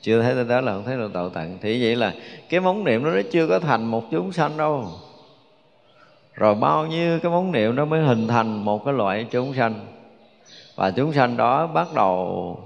Chưa 0.02 0.22
thấy 0.22 0.34
tới 0.36 0.46
đó 0.46 0.62
là 0.62 0.74
không 0.74 0.84
thấy 0.86 0.98
được 0.98 1.16
lậu 1.16 1.30
tận. 1.30 1.58
Thì 1.62 1.84
vậy 1.84 1.96
là 1.96 2.14
cái 2.50 2.60
móng 2.60 2.84
niệm 2.84 3.04
đó 3.04 3.12
nó 3.12 3.22
chưa 3.32 3.48
có 3.48 3.60
thành 3.60 3.86
một 3.86 4.04
chúng 4.12 4.32
sanh 4.32 4.58
đâu 4.58 4.88
rồi 6.42 6.56
bao 6.56 6.88
nhiêu 6.88 7.20
cái 7.20 7.32
móng 7.32 7.52
niệm 7.52 7.76
nó 7.76 7.86
mới 7.86 8.02
hình 8.02 8.28
thành 8.28 8.66
một 8.66 8.86
cái 8.86 8.94
loại 8.94 9.26
chúng 9.32 9.54
sanh. 9.54 9.74
Và 10.76 10.92
chúng 10.92 11.14
sanh 11.14 11.38
đó 11.38 11.68
bắt 11.68 11.88
đầu 11.96 12.60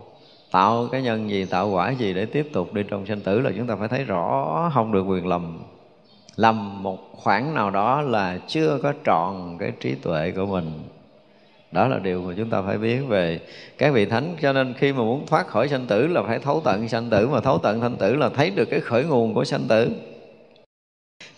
tạo 0.52 0.88
cái 0.92 1.02
nhân 1.02 1.30
gì, 1.30 1.46
tạo 1.46 1.70
quả 1.70 1.92
gì 1.92 2.14
để 2.14 2.26
tiếp 2.26 2.50
tục 2.54 2.74
đi 2.74 2.84
trong 2.90 3.06
sanh 3.06 3.22
tử 3.22 3.42
là 3.42 3.52
chúng 3.58 3.68
ta 3.68 3.76
phải 3.76 3.88
thấy 3.88 4.04
rõ, 4.04 4.72
không 4.74 4.92
được 4.92 5.04
quyền 5.04 5.28
lầm. 5.28 5.60
Lầm 6.36 6.84
một 6.84 7.00
khoảng 7.12 7.54
nào 7.54 7.72
đó 7.72 8.02
là 8.02 8.38
chưa 8.48 8.80
có 8.84 8.94
trọn 9.06 9.58
cái 9.60 9.72
trí 9.80 9.96
tuệ 9.96 10.32
của 10.32 10.46
mình. 10.46 10.72
Đó 11.72 11.88
là 11.88 12.00
điều 12.00 12.22
mà 12.22 12.34
chúng 12.38 12.50
ta 12.50 12.62
phải 12.62 12.78
biết 12.78 13.00
về 13.08 13.40
các 13.78 13.94
vị 13.94 14.06
thánh. 14.06 14.36
Cho 14.42 14.54
nên 14.54 14.74
khi 14.74 14.94
mà 14.94 15.00
muốn 15.00 15.26
thoát 15.28 15.48
khỏi 15.48 15.68
sanh 15.68 15.86
tử 15.86 16.08
là 16.08 16.22
phải 16.28 16.40
thấu 16.40 16.62
tận 16.64 16.88
sanh 16.88 17.10
tử, 17.10 17.28
mà 17.28 17.40
thấu 17.40 17.58
tận 17.58 17.82
sanh 17.82 17.96
tử 17.96 18.16
là 18.16 18.30
thấy 18.30 18.50
được 18.50 18.66
cái 18.66 18.80
khởi 18.80 19.04
nguồn 19.04 19.34
của 19.34 19.44
sanh 19.44 19.64
tử 19.68 19.90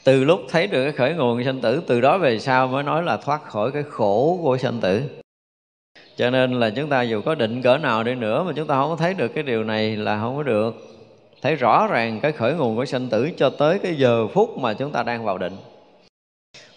từ 0.08 0.24
lúc 0.24 0.42
thấy 0.50 0.68
được 0.68 0.84
cái 0.84 0.92
khởi 0.92 1.14
nguồn 1.14 1.44
sanh 1.44 1.62
tử, 1.62 1.82
từ 1.88 2.02
đó 2.02 2.18
về 2.18 2.40
sau 2.40 2.68
mới 2.68 2.84
nói 2.84 3.04
là 3.04 3.18
thoát 3.18 3.44
khỏi 3.44 3.72
cái 3.72 3.84
khổ 3.90 4.40
của 4.42 4.58
sanh 4.58 4.80
tử. 4.82 5.02
Cho 6.16 6.30
nên 6.30 6.60
là 6.60 6.70
chúng 6.70 6.90
ta 6.90 7.02
dù 7.02 7.22
có 7.22 7.36
định 7.36 7.62
cỡ 7.62 7.78
nào 7.78 8.04
đi 8.04 8.16
nữa 8.16 8.44
mà 8.44 8.52
chúng 8.56 8.68
ta 8.68 8.76
không 8.76 8.90
có 8.90 8.96
thấy 8.96 9.14
được 9.14 9.28
cái 9.28 9.44
điều 9.44 9.64
này 9.64 9.96
là 9.96 10.20
không 10.20 10.36
có 10.38 10.44
được. 10.44 10.76
Thấy 11.42 11.56
rõ 11.56 11.88
ràng 11.88 12.20
cái 12.20 12.32
khởi 12.32 12.54
nguồn 12.54 12.76
của 12.76 12.86
sanh 12.86 13.08
tử 13.08 13.30
cho 13.38 13.50
tới 13.50 13.80
cái 13.80 13.96
giờ 13.96 14.28
phút 14.28 14.58
mà 14.58 14.74
chúng 14.74 14.92
ta 14.92 15.04
đang 15.04 15.26
vào 15.26 15.38
định. 15.38 15.58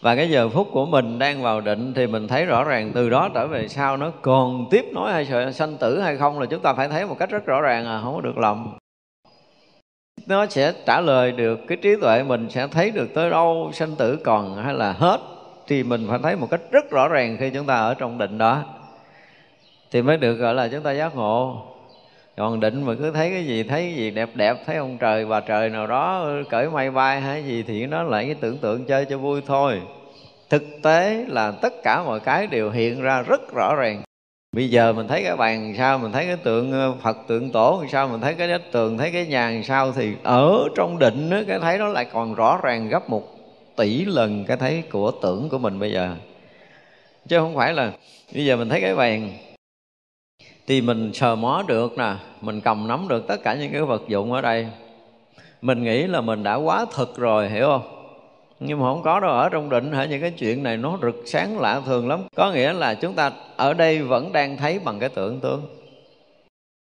Và 0.01 0.17
cái 0.17 0.31
giờ 0.31 0.49
phút 0.49 0.69
của 0.73 0.87
mình 0.87 1.19
đang 1.19 1.43
vào 1.43 1.61
định 1.61 1.95
thì 1.95 2.07
mình 2.07 2.29
thấy 2.29 2.45
rõ 2.45 2.65
ràng 2.65 2.93
từ 2.95 3.11
đó 3.11 3.29
trở 3.35 3.47
về 3.47 3.69
sau 3.69 3.97
nó 3.97 4.11
còn 4.23 4.67
tiếp 4.71 4.85
nối 4.93 5.13
hay 5.13 5.53
sanh 5.53 5.77
tử 5.77 6.01
hay 6.01 6.17
không 6.17 6.41
là 6.41 6.47
chúng 6.47 6.63
ta 6.63 6.75
phải 6.75 6.89
thấy 6.89 7.07
một 7.07 7.17
cách 7.19 7.31
rất 7.31 7.47
rõ 7.47 7.61
ràng 7.61 7.87
à 7.87 8.01
không 8.03 8.15
có 8.15 8.21
được 8.21 8.39
lầm 8.39 8.80
nó 10.27 10.47
sẽ 10.47 10.73
trả 10.87 11.01
lời 11.01 11.33
được, 11.33 11.61
cái 11.69 11.79
trí 11.83 11.97
tuệ 12.01 12.23
mình 12.23 12.51
sẽ 12.51 12.67
thấy 12.67 12.91
được 12.91 13.15
tới 13.15 13.31
đâu, 13.31 13.71
sanh 13.73 13.97
tử 13.97 14.19
còn 14.25 14.57
hay 14.57 14.75
là 14.75 14.93
hết, 14.93 15.21
thì 15.67 15.83
mình 15.83 16.07
phải 16.09 16.19
thấy 16.23 16.37
một 16.37 16.47
cách 16.51 16.61
rất 16.71 16.91
rõ 16.91 17.09
ràng 17.09 17.37
khi 17.41 17.51
chúng 17.51 17.67
ta 17.67 17.75
ở 17.75 17.95
trong 17.95 18.19
định 18.19 18.39
đó. 18.39 18.63
Thì 19.91 20.03
mới 20.03 20.17
được 20.17 20.35
gọi 20.35 20.55
là 20.55 20.69
chúng 20.69 20.83
ta 20.83 20.93
giác 20.93 21.17
ngộ. 21.17 21.63
Còn 22.37 22.61
định 22.61 22.87
mà 22.87 22.95
cứ 22.99 23.11
thấy 23.11 23.31
cái 23.31 23.47
gì, 23.47 23.63
thấy 23.63 23.81
cái 23.81 23.95
gì 23.95 24.11
đẹp 24.11 24.29
đẹp, 24.35 24.57
thấy 24.67 24.77
ông 24.77 24.99
trời, 24.99 25.27
bà 25.27 25.41
trời 25.41 25.69
nào 25.69 25.87
đó 25.87 26.27
cởi 26.51 26.71
mây 26.71 26.91
bay 26.91 27.21
hay 27.21 27.45
gì 27.45 27.63
thì 27.63 27.87
nó 27.87 28.03
lại 28.03 28.25
cái 28.25 28.35
tưởng 28.35 28.59
tượng 28.59 28.85
chơi 28.85 29.05
cho 29.05 29.19
vui 29.19 29.43
thôi. 29.47 29.81
Thực 30.51 30.63
tế 30.83 31.25
là 31.29 31.51
tất 31.51 31.73
cả 31.83 32.03
mọi 32.03 32.21
cái 32.21 32.47
đều 32.47 32.71
hiện 32.71 33.03
ra 33.03 33.23
rất 33.23 33.41
rõ 33.55 33.75
ràng 33.75 34.03
bây 34.53 34.71
giờ 34.71 34.93
mình 34.93 35.09
thấy 35.09 35.23
cái 35.25 35.37
bàn 35.37 35.75
sao 35.79 35.99
mình 35.99 36.13
thấy 36.13 36.27
cái 36.27 36.37
tượng 36.37 36.73
ờ, 36.73 36.95
phật 37.03 37.17
tượng 37.27 37.51
tổ 37.51 37.85
sao 37.93 38.09
mình 38.09 38.21
thấy 38.21 38.35
cái 38.35 38.49
đất 38.49 38.63
tường 38.73 38.99
thấy 38.99 39.11
cái 39.11 39.27
nhà 39.27 39.63
sao 39.65 39.93
thì 39.93 40.15
ở 40.23 40.69
trong 40.77 40.99
định 40.99 41.31
đó, 41.31 41.41
cái 41.49 41.59
thấy 41.59 41.79
nó 41.79 41.89
lại 41.89 42.05
còn 42.13 42.35
rõ 42.35 42.61
ràng 42.63 42.89
gấp 42.89 43.11
một 43.11 43.23
tỷ 43.77 44.05
lần 44.05 44.45
cái 44.45 44.57
thấy 44.57 44.83
của 44.91 45.11
tưởng 45.11 45.49
của 45.49 45.59
mình 45.59 45.79
bây 45.79 45.93
giờ. 45.93 46.17
Chứ 47.29 47.39
không 47.39 47.57
phải 47.57 47.75
là 47.75 47.93
bây 48.35 48.45
giờ 48.45 48.57
mình 48.57 48.69
thấy 48.69 48.81
cái 48.81 48.95
bàn 48.95 49.31
thì 50.67 50.81
mình 50.81 51.13
sờ 51.15 51.37
mó 51.37 51.65
được 51.69 51.99
nè 51.99 52.15
mình 52.41 52.61
cầm 52.61 52.89
nắm 52.89 53.09
được 53.09 53.27
tất 53.29 53.43
cả 53.43 53.55
những 53.55 53.73
cái 53.73 53.83
vật 53.83 54.03
dụng 54.09 54.33
ở 54.33 54.41
đây. 54.41 54.67
Mình 55.63 55.85
nghĩ 55.85 56.03
là 56.03 56.21
mình 56.21 56.43
đã 56.43 56.55
quá 56.55 56.87
thực 56.95 57.17
rồi 57.17 57.49
hiểu 57.49 57.67
không? 57.67 58.00
Nhưng 58.61 58.81
mà 58.81 58.85
không 58.85 59.03
có 59.03 59.21
đâu, 59.21 59.31
ở 59.31 59.49
trong 59.49 59.71
định 59.71 59.93
hả? 59.93 60.05
Những 60.05 60.21
cái 60.21 60.31
chuyện 60.31 60.63
này 60.63 60.77
nó 60.77 60.99
rực 61.03 61.23
sáng 61.27 61.59
lạ 61.59 61.81
thường 61.87 62.09
lắm. 62.09 62.21
Có 62.37 62.53
nghĩa 62.53 62.73
là 62.73 62.95
chúng 62.95 63.15
ta 63.15 63.33
ở 63.57 63.75
đây 63.75 64.03
vẫn 64.03 64.33
đang 64.33 64.57
thấy 64.57 64.79
bằng 64.79 64.99
cái 64.99 65.09
tưởng 65.09 65.41
tượng. 65.41 65.63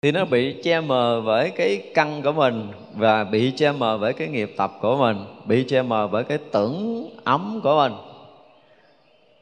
Thì 0.02 0.12
nó 0.12 0.24
bị 0.24 0.62
che 0.62 0.80
mờ 0.80 1.20
với 1.20 1.50
cái 1.50 1.82
căn 1.94 2.22
của 2.22 2.32
mình 2.32 2.68
và 2.94 3.24
bị 3.24 3.52
che 3.56 3.72
mờ 3.72 3.98
với 3.98 4.12
cái 4.12 4.28
nghiệp 4.28 4.54
tập 4.56 4.72
của 4.80 4.96
mình, 4.96 5.16
bị 5.44 5.64
che 5.68 5.82
mờ 5.82 6.06
với 6.06 6.24
cái 6.24 6.38
tưởng 6.52 7.08
ấm 7.24 7.60
của 7.62 7.76
mình. 7.76 7.92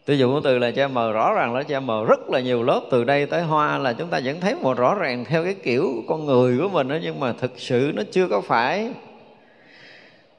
Tôi 0.07 0.19
dùng 0.19 0.33
cái 0.33 0.41
từ 0.45 0.59
là 0.59 0.71
che 0.71 0.87
mờ, 0.87 1.13
rõ 1.13 1.35
ràng 1.35 1.55
là 1.55 1.63
che 1.63 1.81
mờ 1.81 2.05
rất 2.05 2.31
là 2.31 2.41
nhiều 2.41 2.63
lớp. 2.63 2.81
Từ 2.91 3.05
đây 3.05 3.27
tới 3.27 3.43
hoa 3.43 3.79
là 3.79 3.93
chúng 3.93 4.09
ta 4.09 4.21
vẫn 4.25 4.41
thấy 4.41 4.55
một 4.55 4.79
rõ 4.79 4.95
ràng 4.95 5.25
theo 5.25 5.45
cái 5.45 5.55
kiểu 5.55 5.89
con 6.09 6.27
người 6.27 6.59
của 6.59 6.69
mình 6.69 6.89
đó, 6.89 6.97
nhưng 7.03 7.21
mà 7.21 7.33
thực 7.33 7.53
sự 7.57 7.93
nó 7.95 8.03
chưa 8.11 8.29
có 8.29 8.41
phải 8.41 8.91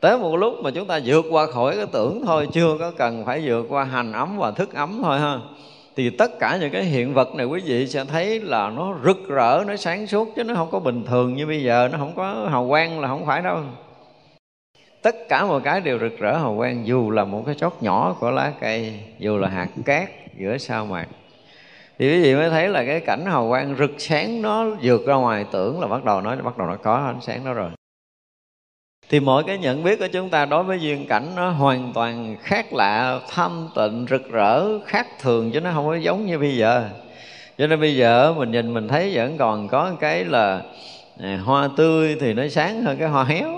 tới 0.04 0.18
một 0.18 0.36
lúc 0.36 0.54
mà 0.64 0.72
chúng 0.72 0.88
ta 0.88 1.00
vượt 1.06 1.26
qua 1.30 1.46
khỏi 1.46 1.76
cái 1.76 1.86
tưởng 1.92 2.22
thôi, 2.26 2.48
chưa 2.54 2.78
có 2.80 2.92
cần 2.98 3.26
phải 3.26 3.42
vượt 3.46 3.66
qua 3.70 3.84
hành 3.84 4.12
ấm 4.12 4.38
và 4.38 4.52
thức 4.52 4.74
ấm 4.74 5.00
thôi 5.04 5.20
ha. 5.20 5.40
Thì 5.96 6.10
tất 6.10 6.40
cả 6.40 6.58
những 6.62 6.72
cái 6.72 6.84
hiện 6.84 7.14
vật 7.14 7.36
này 7.36 7.46
quý 7.46 7.62
vị 7.66 7.88
sẽ 7.88 8.06
thấy 8.06 8.40
là 8.40 8.70
nó 8.70 8.96
rực 9.06 9.28
rỡ, 9.28 9.64
nó 9.68 9.76
sáng 9.76 10.08
suốt 10.08 10.28
chứ 10.36 10.44
nó 10.44 10.56
không 10.56 10.72
có 10.72 10.80
bình 10.80 11.04
thường 11.08 11.34
như 11.34 11.48
bây 11.48 11.64
giờ, 11.64 11.90
nó 11.92 11.98
không 11.98 12.14
có 12.16 12.48
hào 12.50 12.68
quang 12.70 13.00
là 13.00 13.08
không 13.08 13.26
phải 13.26 13.42
đâu. 13.42 13.58
Tất 15.02 15.16
cả 15.30 15.46
mọi 15.46 15.62
cái 15.62 15.82
đều 15.82 16.00
rực 16.00 16.20
rỡ, 16.20 16.38
hào 16.38 16.56
quang, 16.58 16.88
dù 16.88 17.12
là 17.12 17.24
một 17.24 17.44
cái 17.46 17.56
chót 17.56 17.74
nhỏ 17.82 18.16
của 18.20 18.32
lá 18.32 18.54
cây, 18.62 19.00
dù 19.20 19.38
là 19.38 19.48
hạt 19.48 19.68
cát 19.86 20.10
giữa 20.38 20.58
sao 20.58 20.86
mạc. 20.86 21.08
Thì 22.00 22.10
quý 22.10 22.24
vị 22.24 22.36
mới 22.36 22.50
thấy 22.50 22.70
là 22.70 22.86
cái 22.86 23.00
cảnh 23.00 23.26
hào 23.26 23.48
quang 23.50 23.76
rực 23.80 23.92
sáng 23.98 24.42
nó 24.42 24.66
vượt 24.82 25.06
ra 25.06 25.16
ngoài 25.16 25.46
tưởng 25.52 25.82
là 25.82 25.88
bắt 25.88 26.04
đầu 26.04 26.22
nó, 26.22 26.36
bắt 26.36 26.58
đầu 26.58 26.68
nó 26.68 26.76
có 26.76 26.96
ánh 26.96 27.22
sáng 27.22 27.46
đó 27.46 27.54
rồi 27.54 27.70
thì 29.10 29.20
mỗi 29.20 29.44
cái 29.44 29.58
nhận 29.58 29.84
biết 29.84 30.00
của 30.00 30.08
chúng 30.08 30.30
ta 30.30 30.46
đối 30.46 30.64
với 30.64 30.80
duyên 30.80 31.08
cảnh 31.08 31.28
nó 31.36 31.50
hoàn 31.50 31.92
toàn 31.94 32.36
khác 32.42 32.74
lạ 32.74 33.20
thâm 33.30 33.70
tịnh 33.76 34.06
rực 34.10 34.32
rỡ 34.32 34.80
khác 34.86 35.08
thường 35.20 35.52
chứ 35.52 35.60
nó 35.60 35.72
không 35.74 35.88
có 35.88 35.96
giống 35.96 36.26
như 36.26 36.40
bây 36.40 36.58
giờ. 36.58 36.90
Cho 37.58 37.68
nên 37.68 37.80
bây 37.80 37.96
giờ 37.96 38.34
mình 38.38 38.52
nhìn 38.52 38.74
mình 38.74 38.88
thấy 38.88 39.12
vẫn 39.16 39.38
còn 39.38 39.68
có 39.68 39.92
cái 40.00 40.26
là 40.26 40.62
à, 41.20 41.40
hoa 41.44 41.70
tươi 41.78 42.18
thì 42.20 42.34
nó 42.34 42.48
sáng 42.48 42.82
hơn 42.82 42.98
cái 42.98 43.08
hoa 43.08 43.24
héo. 43.24 43.50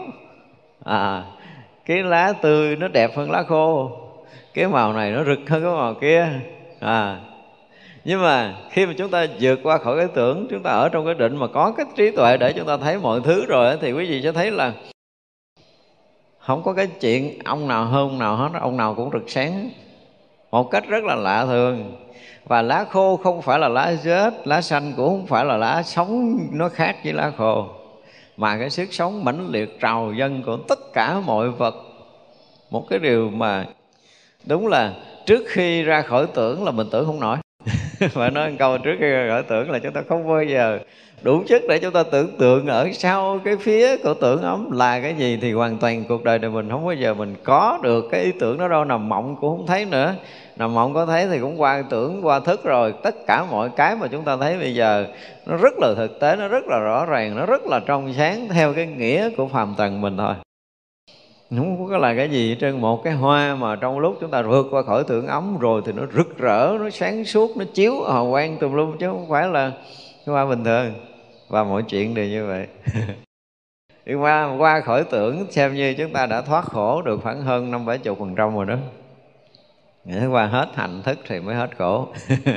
À 0.83 1.23
cái 1.85 2.03
lá 2.03 2.33
tươi 2.41 2.75
nó 2.75 2.87
đẹp 2.87 3.17
hơn 3.17 3.31
lá 3.31 3.43
khô. 3.43 3.91
Cái 4.53 4.67
màu 4.67 4.93
này 4.93 5.11
nó 5.11 5.23
rực 5.23 5.39
hơn 5.49 5.63
cái 5.63 5.71
màu 5.71 5.93
kia. 5.93 6.27
À 6.79 7.17
nhưng 8.05 8.21
mà 8.21 8.53
khi 8.71 8.85
mà 8.85 8.93
chúng 8.97 9.09
ta 9.09 9.25
vượt 9.39 9.59
qua 9.63 9.77
khỏi 9.77 9.97
cái 9.97 10.07
tưởng 10.15 10.47
chúng 10.49 10.63
ta 10.63 10.71
ở 10.71 10.89
trong 10.89 11.05
cái 11.05 11.13
định 11.13 11.37
mà 11.37 11.47
có 11.47 11.73
cái 11.77 11.85
trí 11.95 12.11
tuệ 12.11 12.37
để 12.37 12.53
chúng 12.53 12.67
ta 12.67 12.77
thấy 12.77 12.97
mọi 12.97 13.19
thứ 13.23 13.45
rồi 13.45 13.77
thì 13.81 13.91
quý 13.91 14.05
vị 14.09 14.21
sẽ 14.23 14.31
thấy 14.31 14.51
là 14.51 14.73
không 16.45 16.63
có 16.63 16.73
cái 16.73 16.87
chuyện 16.87 17.39
ông 17.45 17.67
nào 17.67 17.85
hơn, 17.85 18.09
ông 18.09 18.19
nào 18.19 18.35
hết, 18.35 18.49
ông 18.61 18.77
nào 18.77 18.95
cũng 18.95 19.09
rực 19.13 19.29
sáng. 19.29 19.69
Một 20.51 20.71
cách 20.71 20.83
rất 20.87 21.03
là 21.03 21.15
lạ 21.15 21.45
thường. 21.45 21.95
Và 22.45 22.61
lá 22.61 22.85
khô 22.91 23.17
không 23.17 23.41
phải 23.41 23.59
là 23.59 23.67
lá 23.67 23.93
rết, 24.03 24.33
lá 24.47 24.61
xanh 24.61 24.93
cũng 24.97 25.09
không 25.09 25.27
phải 25.27 25.45
là 25.45 25.57
lá 25.57 25.83
sống, 25.83 26.37
nó 26.51 26.69
khác 26.69 26.95
với 27.03 27.13
lá 27.13 27.31
khô. 27.37 27.67
Mà 28.37 28.57
cái 28.57 28.69
sức 28.69 28.93
sống 28.93 29.23
mãnh 29.23 29.49
liệt, 29.49 29.79
trào 29.79 30.13
dân 30.13 30.43
của 30.43 30.57
tất 30.57 30.79
cả 30.93 31.19
mọi 31.25 31.49
vật. 31.49 31.75
Một 32.69 32.85
cái 32.89 32.99
điều 32.99 33.29
mà 33.29 33.65
đúng 34.45 34.67
là 34.67 34.93
trước 35.25 35.43
khi 35.47 35.83
ra 35.83 36.01
khỏi 36.01 36.27
tưởng 36.33 36.63
là 36.63 36.71
mình 36.71 36.87
tưởng 36.91 37.05
không 37.05 37.19
nổi. 37.19 37.37
phải 38.11 38.31
nói 38.31 38.49
một 38.49 38.55
câu 38.59 38.77
trước 38.77 38.95
khi 38.99 39.27
gọi 39.27 39.43
tưởng 39.43 39.71
là 39.71 39.79
chúng 39.79 39.93
ta 39.93 40.01
không 40.09 40.27
bao 40.27 40.43
giờ 40.43 40.79
đủ 41.21 41.43
chất 41.47 41.61
để 41.69 41.79
chúng 41.79 41.93
ta 41.93 42.03
tưởng 42.11 42.37
tượng 42.37 42.67
ở 42.67 42.89
sau 42.93 43.39
cái 43.45 43.57
phía 43.57 43.97
của 43.97 44.13
tưởng 44.13 44.41
ấm 44.41 44.71
là 44.71 45.01
cái 45.01 45.15
gì 45.15 45.39
thì 45.41 45.51
hoàn 45.51 45.77
toàn 45.77 46.03
cuộc 46.09 46.23
đời 46.23 46.39
này 46.39 46.49
mình 46.49 46.69
không 46.69 46.85
bao 46.85 46.95
giờ 46.95 47.13
mình 47.13 47.35
có 47.43 47.79
được 47.83 48.05
cái 48.11 48.23
ý 48.23 48.31
tưởng 48.39 48.57
đó 48.57 48.67
đâu, 48.67 48.85
nằm 48.85 49.09
mộng 49.09 49.35
cũng 49.41 49.57
không 49.57 49.67
thấy 49.67 49.85
nữa. 49.85 50.15
Nằm 50.55 50.73
mộng 50.73 50.93
có 50.93 51.05
thấy 51.05 51.27
thì 51.27 51.39
cũng 51.39 51.61
qua 51.61 51.83
tưởng 51.89 52.25
qua 52.25 52.39
thức 52.39 52.63
rồi, 52.63 52.93
tất 53.03 53.15
cả 53.27 53.45
mọi 53.51 53.69
cái 53.75 53.95
mà 53.95 54.07
chúng 54.07 54.23
ta 54.23 54.37
thấy 54.37 54.57
bây 54.57 54.75
giờ 54.75 55.07
nó 55.45 55.57
rất 55.57 55.73
là 55.79 55.93
thực 55.97 56.19
tế, 56.19 56.35
nó 56.35 56.47
rất 56.47 56.67
là 56.67 56.79
rõ 56.79 57.05
ràng, 57.05 57.35
nó 57.35 57.45
rất 57.45 57.67
là 57.67 57.79
trong 57.85 58.13
sáng 58.13 58.47
theo 58.47 58.73
cái 58.73 58.85
nghĩa 58.85 59.29
của 59.37 59.47
phàm 59.47 59.75
trần 59.77 60.01
mình 60.01 60.17
thôi 60.17 60.33
không 61.49 61.89
có 61.89 61.97
là 61.97 62.15
cái 62.15 62.29
gì 62.29 62.49
hết 62.49 62.55
trơn. 62.59 62.81
Một 62.81 63.03
cái 63.03 63.13
hoa 63.13 63.55
mà 63.55 63.75
trong 63.75 63.99
lúc 63.99 64.17
chúng 64.21 64.31
ta 64.31 64.41
vượt 64.41 64.67
qua 64.71 64.83
khỏi 64.83 65.03
tưởng 65.07 65.27
ấm 65.27 65.57
rồi 65.57 65.81
thì 65.85 65.91
nó 65.91 66.03
rực 66.15 66.37
rỡ, 66.37 66.77
nó 66.79 66.89
sáng 66.89 67.25
suốt, 67.25 67.57
nó 67.57 67.65
chiếu 67.73 68.03
hào 68.03 68.31
quang 68.31 68.57
tùm 68.57 68.73
lum, 68.73 68.97
chứ 68.97 69.07
không 69.07 69.29
phải 69.29 69.47
là 69.47 69.71
hoa 70.25 70.45
bình 70.45 70.63
thường. 70.63 70.93
Và 71.49 71.63
mọi 71.63 71.83
chuyện 71.83 72.13
đều 72.13 72.25
như 72.25 72.47
vậy. 72.47 72.67
Đi 74.05 74.13
qua 74.13 74.55
qua 74.57 74.81
khỏi 74.81 75.03
tưởng 75.03 75.51
xem 75.51 75.73
như 75.73 75.93
chúng 75.97 76.13
ta 76.13 76.25
đã 76.25 76.41
thoát 76.41 76.65
khổ 76.65 77.01
được 77.01 77.19
khoảng 77.23 77.41
hơn 77.41 77.71
năm 77.71 77.85
bảy 77.85 77.97
chục 77.97 78.19
phần 78.19 78.35
trăm 78.35 78.55
rồi 78.55 78.65
đó. 78.65 78.75
Nghĩa 80.05 80.27
qua 80.27 80.45
hết 80.45 80.67
hành 80.73 81.01
thức 81.03 81.19
thì 81.27 81.39
mới 81.39 81.55
hết 81.55 81.77
khổ. 81.77 82.07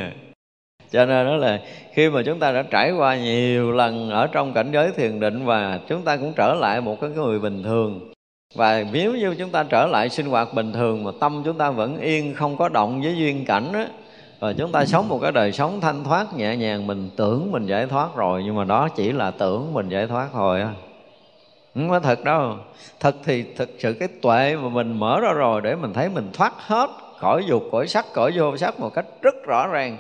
Cho 0.91 1.07
nên 1.07 1.27
đó 1.27 1.37
là 1.37 1.61
khi 1.93 2.11
mà 2.11 2.23
chúng 2.27 2.39
ta 2.39 2.53
đã 2.53 2.63
trải 2.63 2.93
qua 2.93 3.17
nhiều 3.17 3.73
lần 3.73 4.11
ở 4.11 4.27
trong 4.27 4.53
cảnh 4.53 4.71
giới 4.73 4.93
thiền 4.93 5.21
định 5.21 5.45
và 5.45 5.81
chúng 5.89 6.03
ta 6.03 6.17
cũng 6.17 6.33
trở 6.37 6.55
lại 6.55 6.81
một 6.81 7.01
cái 7.01 7.11
người 7.11 7.39
bình 7.39 7.63
thường 7.63 8.13
và 8.55 8.85
nếu 8.93 9.15
như 9.15 9.35
chúng 9.39 9.51
ta 9.51 9.65
trở 9.65 9.87
lại 9.87 10.09
sinh 10.09 10.27
hoạt 10.27 10.55
bình 10.55 10.73
thường 10.73 11.05
mà 11.05 11.11
tâm 11.21 11.43
chúng 11.45 11.59
ta 11.59 11.71
vẫn 11.71 12.01
yên, 12.01 12.35
không 12.35 12.57
có 12.57 12.69
động 12.69 13.03
với 13.03 13.17
duyên 13.17 13.45
cảnh 13.45 13.73
á, 13.73 13.87
và 14.41 14.53
chúng 14.53 14.73
ta 14.73 14.85
sống 14.85 15.09
một 15.09 15.19
cái 15.23 15.33
đời 15.33 15.53
sống 15.53 15.81
thanh 15.81 16.05
thoát, 16.05 16.35
nhẹ 16.35 16.57
nhàng, 16.57 16.87
mình 16.87 17.11
tưởng 17.17 17.53
mình 17.53 17.67
giải 17.67 17.87
thoát 17.87 18.17
rồi, 18.17 18.43
nhưng 18.45 18.57
mà 18.57 18.65
đó 18.65 18.89
chỉ 18.89 19.13
là 19.13 19.31
tưởng 19.31 19.75
mình 19.75 19.89
giải 19.89 20.07
thoát 20.07 20.29
thôi 20.33 20.61
á. 20.61 20.71
Không 21.75 21.89
có 21.91 22.01
thật 22.01 22.25
đâu. 22.25 22.57
Thật 23.01 23.17
thì 23.25 23.45
thực 23.57 23.71
sự 23.79 23.93
cái 23.93 24.09
tuệ 24.23 24.57
mà 24.57 24.69
mình 24.69 24.99
mở 24.99 25.21
ra 25.21 25.33
rồi 25.33 25.61
để 25.61 25.77
mình 25.77 25.93
thấy 25.93 26.09
mình 26.09 26.31
thoát 26.33 26.53
hết 26.57 26.91
khỏi 27.19 27.45
dục 27.49 27.63
khỏi 27.73 27.89
sắc 27.89 28.07
khỏi 28.13 28.33
vô 28.37 28.57
sắc 28.57 28.81
một 28.81 28.95
cách 28.95 29.07
rất 29.23 29.35
rõ 29.47 29.67
ràng. 29.67 29.99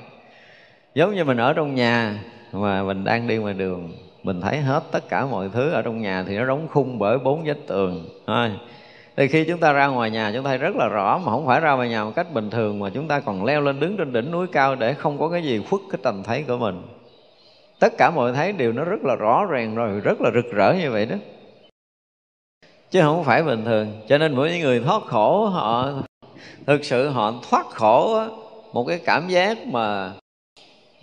Giống 0.94 1.14
như 1.14 1.24
mình 1.24 1.36
ở 1.36 1.52
trong 1.52 1.74
nhà 1.74 2.22
mà 2.52 2.82
mình 2.82 3.04
đang 3.04 3.26
đi 3.26 3.36
ngoài 3.36 3.54
đường 3.54 3.92
mình 4.28 4.40
thấy 4.40 4.61
hết 4.61 4.82
tất 4.90 5.08
cả 5.08 5.26
mọi 5.26 5.49
thứ 5.52 5.70
ở 5.70 5.82
trong 5.82 6.02
nhà 6.02 6.25
thì 6.28 6.37
nó 6.37 6.44
đóng 6.44 6.68
khung 6.70 6.99
bởi 6.99 7.18
bốn 7.18 7.44
vách 7.44 7.66
tường. 7.66 8.08
Thôi 8.26 8.50
thì 9.16 9.28
khi 9.28 9.44
chúng 9.44 9.61
ta 9.61 9.73
ra 9.73 9.87
ngoài 9.87 10.11
nhà, 10.11 10.32
chúng 10.35 10.44
ta 10.44 10.49
thấy 10.49 10.58
rất 10.58 10.76
là 10.76 10.88
rõ 10.88 11.18
mà 11.18 11.32
không 11.32 11.47
phải 11.47 11.61
ra 11.61 11.73
ngoài 11.73 11.88
nhà 11.88 12.04
một 12.04 12.12
cách 12.16 12.32
bình 12.32 12.50
thường 12.50 12.78
mà 12.78 12.90
chúng 12.90 13.08
ta 13.08 13.20
còn 13.20 13.44
leo 13.44 13.61
lên 13.61 13.80
đứng 13.80 13.97
trên 13.97 14.12
đỉnh 14.12 14.30
núi 14.30 14.47
cao 14.52 14.75
để 14.75 14.94
không 14.94 15.18
có 15.18 15.28
cái 15.28 15.42
gì 15.42 15.62
khuất 15.70 15.80
cái 15.90 16.00
tầm 16.02 16.23
thấy 16.23 16.44
của 16.49 16.58
mình. 16.58 16.82
Tất 17.80 17.92
cả 17.99 18.11
mọi 18.11 18.32
thấy 18.32 18.52
đều 18.52 18.73
nó 18.73 18.85
rất 18.85 19.04
là 19.04 19.14
rõ 19.14 19.44
ràng 19.50 19.75
rồi, 19.75 20.00
rất 20.00 20.20
là 20.20 20.30
rực 20.35 20.52
rỡ 20.52 20.73
như 20.73 20.90
vậy 20.90 21.06
đó. 21.06 21.16
Chứ 22.90 23.00
không 23.00 23.25
phải 23.25 23.42
bình 23.42 23.64
thường. 23.64 24.00
Cho 24.08 24.18
nên 24.18 24.37
mỗi 24.37 24.58
người 24.58 24.80
thoát 24.80 25.02
khổ, 25.02 25.47
họ 25.47 25.88
thực 26.66 26.85
sự 26.85 27.08
họ 27.08 27.32
thoát 27.50 27.66
khổ 27.66 28.23
một 28.73 28.85
cái 28.85 29.00
cảm 29.04 29.28
giác 29.28 29.58
mà 29.66 30.12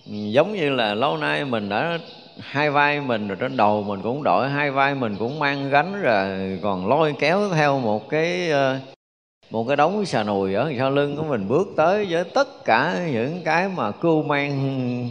giống 0.06 0.54
như 0.54 0.70
là 0.70 0.94
lâu 0.94 1.18
nay 1.18 1.46
mình 1.46 1.70
đã 1.70 1.98
hai 2.40 2.70
vai 2.70 3.02
mình 3.02 3.28
rồi 3.28 3.38
trên 3.40 3.58
đầu 3.58 3.84
mình 3.84 4.02
cũng 4.02 4.24
đội 4.24 4.50
hai 4.50 4.72
vai 4.72 4.96
mình 4.96 5.16
cũng 5.20 5.40
mang 5.40 5.70
gánh 5.70 6.02
rồi 6.02 6.60
còn 6.64 6.88
lôi 6.88 7.16
kéo 7.20 7.50
theo 7.54 7.80
một 7.80 8.10
cái 8.10 8.50
ờ, 8.52 8.80
một 9.52 9.68
cái 9.68 9.78
đống 9.78 10.06
xà 10.06 10.24
nùi 10.24 10.54
ở 10.54 10.74
sau 10.78 10.92
lưng 10.92 11.18
của 11.18 11.24
mình 11.24 11.48
bước 11.48 11.68
tới 11.78 12.08
với 12.10 12.24
tất 12.24 12.66
cả 12.66 13.08
những 13.12 13.42
cái 13.46 13.70
mà 13.76 13.92
cưu 13.92 14.24
mang 14.24 15.10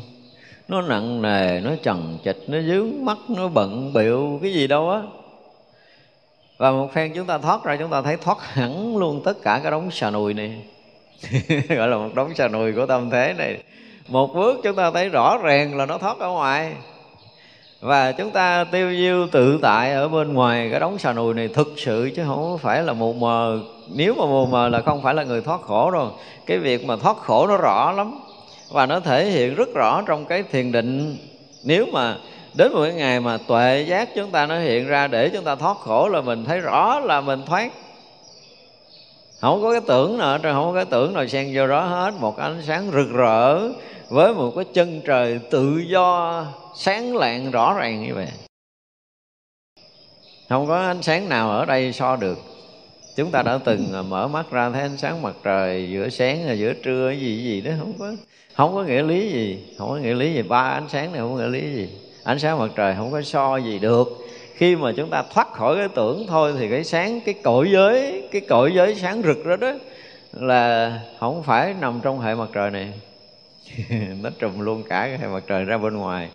nó 0.68 0.82
nặng 0.82 1.22
nề, 1.22 1.60
nó 1.60 1.70
trần 1.82 2.18
trịch 2.24 2.44
nó 2.46 2.60
dướng 2.60 3.04
mắt, 3.04 3.18
nó 3.28 3.48
bận 3.48 3.92
biệu 3.92 4.38
cái 4.42 4.52
gì 4.52 4.66
đâu 4.66 4.90
á. 4.90 5.02
Và 6.56 6.70
một 6.70 6.92
phen 6.92 7.12
chúng 7.14 7.26
ta 7.26 7.38
thoát 7.38 7.64
ra, 7.64 7.76
chúng 7.76 7.90
ta 7.90 8.02
thấy 8.02 8.16
thoát 8.16 8.38
hẳn 8.40 8.96
luôn 8.96 9.22
tất 9.24 9.42
cả 9.42 9.60
cái 9.62 9.70
đống 9.70 9.90
xà 9.90 10.10
nùi 10.10 10.34
này. 10.34 10.62
Gọi 11.68 11.88
là 11.88 11.96
một 11.96 12.14
đống 12.14 12.34
xà 12.34 12.48
nùi 12.48 12.72
của 12.72 12.86
tâm 12.86 13.10
thế 13.10 13.34
này. 13.38 13.62
Một 14.08 14.34
bước 14.34 14.60
chúng 14.62 14.76
ta 14.76 14.90
thấy 14.90 15.08
rõ 15.08 15.38
ràng 15.42 15.76
là 15.76 15.86
nó 15.86 15.98
thoát 15.98 16.18
ở 16.18 16.28
ngoài 16.28 16.74
và 17.84 18.12
chúng 18.12 18.30
ta 18.30 18.64
tiêu 18.64 18.90
diêu 18.96 19.26
tự 19.32 19.58
tại 19.62 19.92
ở 19.92 20.08
bên 20.08 20.32
ngoài, 20.34 20.68
cái 20.70 20.80
đống 20.80 20.98
xà 20.98 21.12
nùi 21.12 21.34
này 21.34 21.48
thực 21.48 21.74
sự 21.76 22.10
chứ 22.16 22.22
không 22.26 22.58
phải 22.58 22.82
là 22.82 22.92
mù 22.92 23.12
mờ. 23.12 23.60
Nếu 23.94 24.14
mà 24.14 24.26
mù 24.26 24.46
mờ 24.46 24.68
là 24.68 24.80
không 24.80 25.02
phải 25.02 25.14
là 25.14 25.24
người 25.24 25.42
thoát 25.42 25.60
khổ 25.62 25.90
rồi. 25.90 26.10
Cái 26.46 26.58
việc 26.58 26.84
mà 26.84 26.96
thoát 26.96 27.16
khổ 27.16 27.46
nó 27.46 27.56
rõ 27.56 27.92
lắm 27.92 28.18
và 28.68 28.86
nó 28.86 29.00
thể 29.00 29.24
hiện 29.24 29.54
rất 29.54 29.68
rõ 29.74 30.02
trong 30.06 30.24
cái 30.24 30.42
thiền 30.42 30.72
định. 30.72 31.16
Nếu 31.64 31.86
mà 31.92 32.16
đến 32.54 32.72
một 32.72 32.82
cái 32.82 32.92
ngày 32.92 33.20
mà 33.20 33.38
tuệ 33.46 33.84
giác 33.88 34.08
chúng 34.14 34.30
ta 34.30 34.46
nó 34.46 34.58
hiện 34.58 34.86
ra 34.86 35.06
để 35.06 35.28
chúng 35.28 35.44
ta 35.44 35.54
thoát 35.54 35.76
khổ 35.76 36.08
là 36.08 36.20
mình 36.20 36.44
thấy 36.44 36.60
rõ 36.60 37.00
là 37.00 37.20
mình 37.20 37.42
thoát. 37.46 37.72
Không 39.40 39.62
có 39.62 39.72
cái 39.72 39.80
tưởng 39.86 40.18
nào 40.18 40.38
không 40.42 40.66
có 40.66 40.72
cái 40.74 40.84
tưởng 40.84 41.14
nào 41.14 41.26
xen 41.26 41.50
vô 41.54 41.66
đó 41.66 41.80
hết. 41.80 42.14
Một 42.20 42.38
ánh 42.38 42.62
sáng 42.66 42.90
rực 42.92 43.12
rỡ 43.12 43.60
với 44.08 44.34
một 44.34 44.52
cái 44.56 44.64
chân 44.74 45.00
trời 45.04 45.40
tự 45.50 45.82
do 45.86 46.44
sáng 46.74 47.16
lạng 47.16 47.50
rõ 47.50 47.74
ràng 47.78 48.02
như 48.02 48.14
vậy. 48.14 48.28
Không 50.48 50.66
có 50.66 50.76
ánh 50.76 51.02
sáng 51.02 51.28
nào 51.28 51.50
ở 51.50 51.64
đây 51.64 51.92
so 51.92 52.16
được. 52.16 52.38
Chúng 53.16 53.30
ta 53.30 53.42
đã 53.42 53.58
từng 53.64 53.92
à, 53.92 54.02
mở 54.02 54.28
mắt 54.28 54.50
ra 54.50 54.70
thấy 54.70 54.82
ánh 54.82 54.96
sáng 54.96 55.22
mặt 55.22 55.36
trời 55.42 55.90
giữa 55.90 56.08
sáng 56.08 56.46
và 56.46 56.52
giữa 56.52 56.72
trưa 56.72 57.10
gì 57.10 57.42
gì 57.44 57.60
đó, 57.60 57.72
không 57.78 57.92
có 57.98 58.12
không 58.54 58.74
có 58.74 58.82
nghĩa 58.82 59.02
lý 59.02 59.30
gì, 59.30 59.74
không 59.78 59.88
có 59.88 59.96
nghĩa 59.96 60.14
lý 60.14 60.34
gì. 60.34 60.42
Ba 60.42 60.62
ánh 60.62 60.88
sáng 60.88 61.12
này 61.12 61.20
không 61.20 61.36
có 61.36 61.38
nghĩa 61.38 61.48
lý 61.48 61.74
gì. 61.74 61.88
Ánh 62.24 62.38
sáng 62.38 62.58
mặt 62.58 62.70
trời 62.76 62.94
không 62.96 63.12
có 63.12 63.22
so 63.22 63.56
gì 63.56 63.78
được. 63.78 64.08
Khi 64.54 64.76
mà 64.76 64.92
chúng 64.96 65.10
ta 65.10 65.22
thoát 65.30 65.52
khỏi 65.52 65.76
cái 65.76 65.88
tưởng 65.94 66.26
thôi 66.28 66.54
thì 66.58 66.70
cái 66.70 66.84
sáng, 66.84 67.20
cái 67.20 67.34
cõi 67.34 67.70
giới, 67.72 68.28
cái 68.32 68.40
cõi 68.40 68.72
giới 68.74 68.94
sáng 68.94 69.22
rực 69.22 69.46
đó 69.46 69.56
đó 69.56 69.72
là 70.32 71.00
không 71.20 71.42
phải 71.42 71.74
nằm 71.80 72.00
trong 72.02 72.20
hệ 72.20 72.34
mặt 72.34 72.48
trời 72.52 72.70
này. 72.70 72.92
Nó 74.22 74.30
trùm 74.38 74.60
luôn 74.60 74.82
cả 74.82 75.06
cái 75.06 75.18
hệ 75.18 75.28
mặt 75.28 75.44
trời 75.46 75.64
ra 75.64 75.78
bên 75.78 75.96
ngoài 75.96 76.28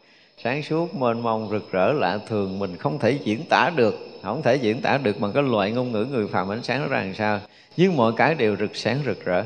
sáng 0.44 0.64
suốt 0.64 0.96
mênh 0.96 1.22
mông 1.22 1.50
rực 1.52 1.72
rỡ 1.72 1.94
lạ 1.94 2.20
thường, 2.28 2.60
mình 2.60 2.78
không 2.78 3.00
thể 3.00 3.12
diễn 3.24 3.44
tả 3.50 3.72
được, 3.76 3.96
không 4.24 4.42
thể 4.42 4.56
diễn 4.56 4.82
tả 4.82 4.98
được 4.98 5.20
bằng 5.20 5.32
cái 5.34 5.44
loại 5.44 5.72
ngôn 5.72 5.92
ngữ 5.92 6.06
người 6.12 6.28
phàm 6.28 6.52
ánh 6.52 6.64
sáng 6.64 6.82
nó 6.82 6.88
ra 6.88 7.02
làm 7.02 7.14
sao. 7.14 7.40
Nhưng 7.78 7.98
mọi 7.98 8.14
cái 8.18 8.36
đều 8.36 8.56
rực 8.56 8.76
sáng 8.76 9.00
rực 9.06 9.26
rỡ. 9.26 9.44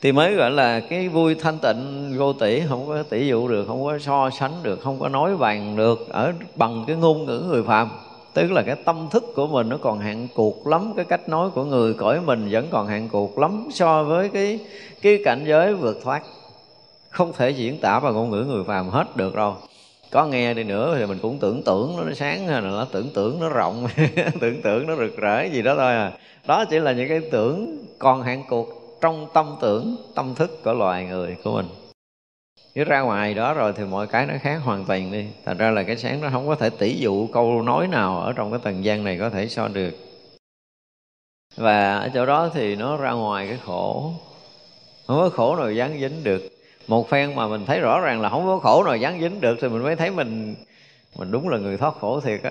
Thì 0.00 0.12
mới 0.12 0.34
gọi 0.34 0.50
là 0.50 0.80
cái 0.80 1.08
vui 1.08 1.34
thanh 1.34 1.58
tịnh, 1.58 2.14
vô 2.18 2.32
tỷ 2.32 2.62
không 2.68 2.86
có 2.86 3.02
tỷ 3.02 3.26
dụ 3.26 3.48
được, 3.48 3.64
không 3.68 3.84
có 3.84 3.98
so 3.98 4.30
sánh 4.30 4.52
được, 4.62 4.80
không 4.80 5.00
có 5.00 5.08
nói 5.08 5.36
bàn 5.36 5.76
được 5.76 6.08
ở 6.08 6.32
bằng 6.56 6.84
cái 6.86 6.96
ngôn 6.96 7.26
ngữ 7.26 7.44
người 7.48 7.62
phàm. 7.62 7.90
Tức 8.34 8.52
là 8.52 8.62
cái 8.62 8.76
tâm 8.84 9.08
thức 9.10 9.24
của 9.34 9.46
mình 9.46 9.68
nó 9.68 9.76
còn 9.76 9.98
hạn 9.98 10.28
cuộc 10.34 10.66
lắm, 10.66 10.92
cái 10.96 11.04
cách 11.04 11.28
nói 11.28 11.50
của 11.50 11.64
người 11.64 11.94
cõi 11.94 12.20
mình 12.20 12.48
vẫn 12.50 12.66
còn 12.70 12.86
hạn 12.86 13.08
cuộc 13.12 13.38
lắm 13.38 13.68
so 13.72 14.04
với 14.04 14.28
cái 14.28 14.58
cái 15.02 15.18
cảnh 15.24 15.44
giới 15.46 15.74
vượt 15.74 16.00
thoát 16.02 16.22
không 17.12 17.32
thể 17.32 17.50
diễn 17.50 17.78
tả 17.78 18.00
bằng 18.00 18.14
ngôn 18.14 18.30
ngữ 18.30 18.44
người 18.44 18.64
phàm 18.64 18.88
hết 18.88 19.16
được 19.16 19.34
đâu. 19.34 19.56
Có 20.10 20.26
nghe 20.26 20.54
đi 20.54 20.64
nữa 20.64 20.96
thì 20.98 21.06
mình 21.06 21.18
cũng 21.22 21.38
tưởng 21.38 21.62
tượng 21.62 21.96
nó 21.96 22.14
sáng 22.14 22.46
hay 22.46 22.62
là 22.62 22.70
nó 22.70 22.84
tưởng 22.92 23.08
tượng 23.14 23.40
nó 23.40 23.48
rộng, 23.48 23.86
tưởng 24.40 24.62
tượng 24.62 24.86
nó 24.86 24.96
rực 24.96 25.16
rỡ 25.16 25.42
gì 25.52 25.62
đó 25.62 25.74
thôi 25.74 25.92
à. 25.92 26.12
Đó 26.46 26.64
chỉ 26.64 26.78
là 26.78 26.92
những 26.92 27.08
cái 27.08 27.20
tưởng 27.30 27.84
còn 27.98 28.22
hạn 28.22 28.42
cuộc 28.48 28.98
trong 29.00 29.26
tâm 29.34 29.56
tưởng, 29.60 29.96
tâm 30.14 30.34
thức 30.34 30.62
của 30.64 30.72
loài 30.72 31.04
người 31.04 31.36
của 31.44 31.52
mình. 31.52 31.66
Nếu 32.74 32.84
ra 32.84 33.00
ngoài 33.00 33.34
đó 33.34 33.54
rồi 33.54 33.72
thì 33.76 33.84
mọi 33.84 34.06
cái 34.06 34.26
nó 34.26 34.34
khác 34.40 34.60
hoàn 34.64 34.84
toàn 34.84 35.12
đi. 35.12 35.26
Thành 35.44 35.56
ra 35.56 35.70
là 35.70 35.82
cái 35.82 35.96
sáng 35.96 36.20
nó 36.20 36.28
không 36.32 36.48
có 36.48 36.54
thể 36.54 36.70
tỷ 36.70 36.96
dụ 36.96 37.26
câu 37.26 37.62
nói 37.62 37.88
nào 37.88 38.20
ở 38.20 38.32
trong 38.32 38.50
cái 38.50 38.60
tầng 38.62 38.84
gian 38.84 39.04
này 39.04 39.18
có 39.18 39.30
thể 39.30 39.48
so 39.48 39.68
được. 39.68 39.94
Và 41.56 41.98
ở 41.98 42.10
chỗ 42.14 42.26
đó 42.26 42.50
thì 42.54 42.76
nó 42.76 42.96
ra 42.96 43.12
ngoài 43.12 43.48
cái 43.48 43.58
khổ. 43.64 44.12
Không 45.06 45.18
có 45.18 45.28
khổ 45.28 45.56
nào 45.56 45.72
dán 45.72 46.00
dính 46.00 46.24
được 46.24 46.51
một 46.86 47.08
phen 47.08 47.34
mà 47.34 47.48
mình 47.48 47.66
thấy 47.66 47.80
rõ 47.80 48.00
ràng 48.00 48.20
là 48.20 48.28
không 48.28 48.46
có 48.46 48.58
khổ 48.58 48.84
nào 48.84 48.96
dán 48.96 49.20
dính 49.20 49.40
được 49.40 49.58
thì 49.60 49.68
mình 49.68 49.82
mới 49.82 49.96
thấy 49.96 50.10
mình 50.10 50.54
mình 51.16 51.30
đúng 51.30 51.48
là 51.48 51.58
người 51.58 51.76
thoát 51.76 51.94
khổ 52.00 52.20
thiệt 52.20 52.40
á. 52.42 52.50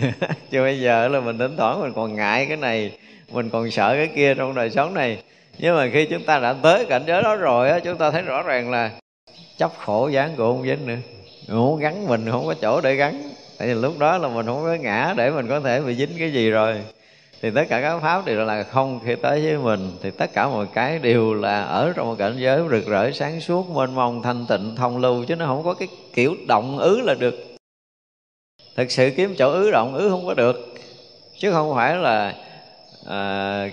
Chứ 0.50 0.62
bây 0.62 0.80
giờ 0.80 1.08
là 1.08 1.20
mình 1.20 1.38
thỉnh 1.38 1.56
thoảng 1.56 1.80
mình 1.80 1.92
còn 1.92 2.14
ngại 2.14 2.46
cái 2.46 2.56
này, 2.56 2.92
mình 3.32 3.50
còn 3.50 3.70
sợ 3.70 3.94
cái 3.96 4.06
kia 4.06 4.34
trong 4.34 4.54
đời 4.54 4.70
sống 4.70 4.94
này. 4.94 5.22
Nhưng 5.58 5.76
mà 5.76 5.88
khi 5.92 6.06
chúng 6.06 6.24
ta 6.24 6.38
đã 6.38 6.52
tới 6.52 6.86
cảnh 6.86 7.02
giới 7.06 7.22
đó 7.22 7.36
rồi 7.36 7.70
á, 7.70 7.78
chúng 7.78 7.98
ta 7.98 8.10
thấy 8.10 8.22
rõ 8.22 8.42
ràng 8.42 8.70
là 8.70 8.90
chấp 9.58 9.72
khổ 9.78 10.08
dán 10.08 10.30
cũng 10.36 10.56
không 10.56 10.66
dính 10.66 10.86
nữa. 10.86 10.96
Không 11.48 11.78
gắn 11.78 12.06
mình 12.06 12.30
không 12.30 12.46
có 12.46 12.54
chỗ 12.60 12.80
để 12.80 12.94
gắn. 12.94 13.22
Tại 13.58 13.68
vì 13.68 13.74
lúc 13.74 13.98
đó 13.98 14.18
là 14.18 14.28
mình 14.28 14.46
không 14.46 14.62
có 14.62 14.74
ngã 14.74 15.14
để 15.16 15.30
mình 15.30 15.48
có 15.48 15.60
thể 15.60 15.80
bị 15.80 15.94
dính 15.94 16.10
cái 16.18 16.32
gì 16.32 16.50
rồi 16.50 16.74
thì 17.42 17.50
tất 17.50 17.64
cả 17.68 17.80
các 17.80 18.00
pháp 18.00 18.26
đều 18.26 18.44
là 18.44 18.62
không 18.62 19.00
khi 19.04 19.14
tới 19.16 19.44
với 19.44 19.58
mình. 19.58 19.90
Thì 20.02 20.10
tất 20.10 20.32
cả 20.32 20.48
mọi 20.48 20.66
cái 20.74 20.98
đều 20.98 21.34
là 21.34 21.62
ở 21.62 21.92
trong 21.96 22.06
một 22.06 22.14
cảnh 22.18 22.34
giới 22.38 22.62
rực 22.70 22.86
rỡ 22.86 23.10
sáng 23.10 23.40
suốt 23.40 23.70
mênh 23.70 23.94
mông 23.94 24.22
thanh 24.22 24.46
tịnh 24.46 24.76
thông 24.76 24.98
lưu 24.98 25.24
chứ 25.24 25.36
nó 25.36 25.46
không 25.46 25.64
có 25.64 25.74
cái 25.74 25.88
kiểu 26.14 26.36
động 26.48 26.78
ứ 26.78 27.00
là 27.00 27.14
được. 27.14 27.34
Thực 28.76 28.90
sự 28.90 29.10
kiếm 29.16 29.34
chỗ 29.38 29.52
ứ 29.52 29.70
động 29.70 29.94
ứ 29.94 30.08
không 30.08 30.26
có 30.26 30.34
được. 30.34 30.74
Chứ 31.38 31.52
không 31.52 31.74
phải 31.74 31.96
là 31.96 32.34
à, 33.06 33.70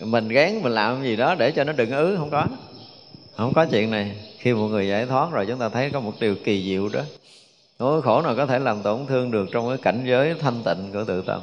mình 0.00 0.28
gán 0.28 0.62
mình 0.62 0.72
làm 0.72 1.02
gì 1.02 1.16
đó 1.16 1.34
để 1.34 1.50
cho 1.50 1.64
nó 1.64 1.72
đừng 1.72 1.90
ứ 1.90 2.16
không 2.18 2.30
có. 2.30 2.46
Không 3.36 3.52
có 3.54 3.66
chuyện 3.70 3.90
này. 3.90 4.16
Khi 4.38 4.54
một 4.54 4.68
người 4.68 4.88
giải 4.88 5.06
thoát 5.06 5.32
rồi 5.32 5.46
chúng 5.46 5.58
ta 5.58 5.68
thấy 5.68 5.90
có 5.90 6.00
một 6.00 6.12
điều 6.20 6.34
kỳ 6.44 6.64
diệu 6.64 6.88
đó. 6.88 7.00
Nỗi 7.78 8.02
khổ 8.02 8.22
nào 8.22 8.34
có 8.36 8.46
thể 8.46 8.58
làm 8.58 8.82
tổn 8.82 9.06
thương 9.06 9.30
được 9.30 9.48
trong 9.52 9.68
cái 9.68 9.78
cảnh 9.82 10.04
giới 10.06 10.34
thanh 10.34 10.62
tịnh 10.64 10.92
của 10.92 11.04
tự 11.04 11.22
tâm? 11.26 11.40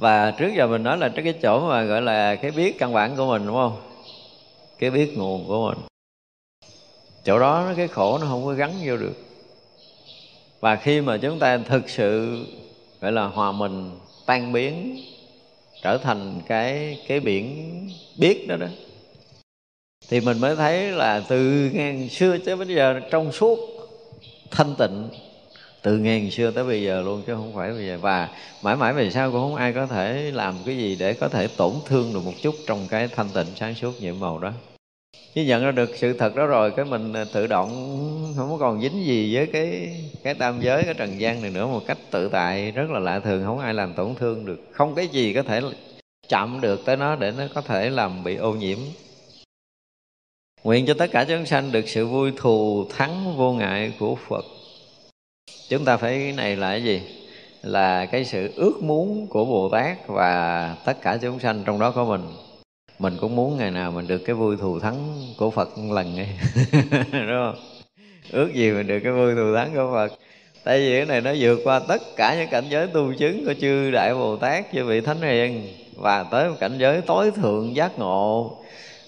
Và 0.00 0.30
trước 0.30 0.52
giờ 0.56 0.66
mình 0.66 0.82
nói 0.82 0.98
là 0.98 1.08
cái 1.08 1.34
chỗ 1.42 1.68
mà 1.68 1.82
gọi 1.82 2.02
là 2.02 2.34
cái 2.34 2.50
biết 2.50 2.78
căn 2.78 2.92
bản 2.92 3.16
của 3.16 3.26
mình, 3.26 3.46
đúng 3.46 3.56
không? 3.56 3.76
Cái 4.78 4.90
biết 4.90 5.18
nguồn 5.18 5.44
của 5.48 5.68
mình. 5.68 5.78
Chỗ 7.24 7.38
đó 7.38 7.72
cái 7.76 7.88
khổ 7.88 8.18
nó 8.18 8.26
không 8.26 8.44
có 8.44 8.52
gắn 8.52 8.72
vô 8.84 8.96
được. 8.96 9.14
Và 10.60 10.76
khi 10.76 11.00
mà 11.00 11.16
chúng 11.16 11.38
ta 11.38 11.58
thực 11.58 11.90
sự 11.90 12.38
gọi 13.00 13.12
là 13.12 13.24
hòa 13.24 13.52
mình, 13.52 13.90
tan 14.26 14.52
biến, 14.52 15.02
trở 15.82 15.98
thành 15.98 16.40
cái 16.46 16.98
cái 17.08 17.20
biển 17.20 17.70
biết 18.18 18.48
đó 18.48 18.56
đó, 18.56 18.66
thì 20.08 20.20
mình 20.20 20.40
mới 20.40 20.56
thấy 20.56 20.92
là 20.92 21.22
từ 21.28 21.70
ngàn 21.72 22.08
xưa 22.08 22.38
tới 22.38 22.56
bây 22.56 22.66
giờ 22.66 23.00
trong 23.10 23.32
suốt 23.32 23.58
thanh 24.50 24.74
tịnh 24.78 25.08
từ 25.82 25.98
ngàn 25.98 26.30
xưa 26.30 26.50
tới 26.50 26.64
bây 26.64 26.82
giờ 26.82 27.02
luôn 27.02 27.22
chứ 27.26 27.34
không 27.34 27.52
phải 27.54 27.72
bây 27.72 27.86
giờ. 27.86 27.98
Và 28.00 28.28
mãi 28.62 28.76
mãi 28.76 28.92
về 28.92 29.10
sau 29.10 29.32
cũng 29.32 29.40
không 29.40 29.54
ai 29.54 29.72
có 29.72 29.86
thể 29.86 30.30
làm 30.34 30.54
cái 30.66 30.76
gì 30.76 30.96
để 31.00 31.14
có 31.14 31.28
thể 31.28 31.48
tổn 31.56 31.72
thương 31.86 32.12
được 32.14 32.20
một 32.24 32.34
chút 32.42 32.54
trong 32.66 32.86
cái 32.90 33.08
thanh 33.08 33.28
tịnh 33.34 33.46
sáng 33.56 33.74
suốt 33.74 34.00
nhiệm 34.00 34.20
màu 34.20 34.38
đó. 34.38 34.52
Chứ 35.34 35.42
nhận 35.42 35.64
ra 35.64 35.70
được 35.70 35.90
sự 35.96 36.12
thật 36.12 36.36
đó 36.36 36.46
rồi, 36.46 36.70
cái 36.70 36.84
mình 36.84 37.12
ờ, 37.12 37.24
tự 37.24 37.46
động 37.46 37.68
không 38.36 38.58
còn 38.60 38.80
dính 38.80 39.04
gì 39.04 39.36
với 39.36 39.46
cái 39.46 39.96
cái 40.22 40.34
tam 40.34 40.60
giới, 40.60 40.84
cái 40.84 40.94
trần 40.94 41.20
gian 41.20 41.42
này 41.42 41.50
nữa 41.50 41.66
một 41.66 41.82
cách 41.86 41.98
tự 42.10 42.28
tại, 42.28 42.70
rất 42.70 42.90
là 42.90 42.98
lạ 42.98 43.20
thường, 43.20 43.44
không 43.44 43.58
ai 43.58 43.74
làm 43.74 43.94
tổn 43.94 44.14
thương 44.14 44.46
được. 44.46 44.60
Không 44.72 44.94
cái 44.94 45.08
gì 45.08 45.32
có 45.34 45.42
thể 45.42 45.60
chạm 46.28 46.60
được 46.60 46.84
tới 46.84 46.96
nó 46.96 47.16
để 47.16 47.32
nó 47.38 47.44
có 47.54 47.60
thể 47.60 47.90
làm 47.90 48.24
bị 48.24 48.36
ô 48.36 48.52
nhiễm. 48.52 48.78
Nguyện 50.64 50.86
cho 50.86 50.94
tất 50.94 51.10
cả 51.12 51.24
chúng 51.24 51.46
sanh 51.46 51.72
được 51.72 51.88
sự 51.88 52.06
vui 52.06 52.32
thù 52.36 52.86
thắng 52.90 53.36
vô 53.36 53.52
ngại 53.52 53.92
của 53.98 54.16
phật 54.28 54.44
chúng 55.68 55.84
ta 55.84 55.96
phải 55.96 56.18
cái 56.18 56.32
này 56.32 56.56
là 56.56 56.70
cái 56.70 56.84
gì? 56.84 57.02
Là 57.62 58.06
cái 58.06 58.24
sự 58.24 58.52
ước 58.56 58.82
muốn 58.82 59.26
của 59.26 59.44
bồ 59.44 59.68
tát 59.68 60.06
và 60.06 60.76
tất 60.84 61.02
cả 61.02 61.18
chúng 61.22 61.40
sanh 61.40 61.62
trong 61.64 61.78
đó 61.78 61.90
có 61.90 62.04
mình. 62.04 62.22
Mình 62.98 63.16
cũng 63.20 63.36
muốn 63.36 63.58
ngày 63.58 63.70
nào 63.70 63.92
mình 63.92 64.06
được 64.06 64.18
cái 64.18 64.34
vui 64.34 64.56
thù 64.56 64.80
thắng 64.80 64.96
của 65.36 65.50
phật 65.50 65.78
một 65.78 65.94
lần 65.94 66.16
ấy. 66.16 66.28
đúng 67.12 67.28
không? 67.28 67.54
Ước 68.30 68.54
gì 68.54 68.70
mình 68.70 68.86
được 68.86 69.00
cái 69.04 69.12
vui 69.12 69.34
thù 69.34 69.54
thắng 69.56 69.74
của 69.74 69.90
phật. 69.92 70.12
Tại 70.64 70.78
vì 70.78 70.96
cái 70.96 71.06
này 71.06 71.20
nó 71.20 71.32
vượt 71.38 71.60
qua 71.64 71.80
tất 71.88 72.02
cả 72.16 72.36
những 72.38 72.48
cảnh 72.50 72.64
giới 72.68 72.86
tu 72.86 73.12
chứng 73.18 73.44
của 73.46 73.54
chư 73.60 73.90
đại 73.90 74.14
bồ 74.14 74.36
tát, 74.36 74.64
chư 74.72 74.84
vị 74.84 75.00
thánh 75.00 75.20
hiền, 75.22 75.68
và 75.96 76.22
tới 76.22 76.48
một 76.48 76.56
cảnh 76.60 76.78
giới 76.78 77.00
tối 77.00 77.30
thượng 77.30 77.76
giác 77.76 77.98
ngộ 77.98 78.56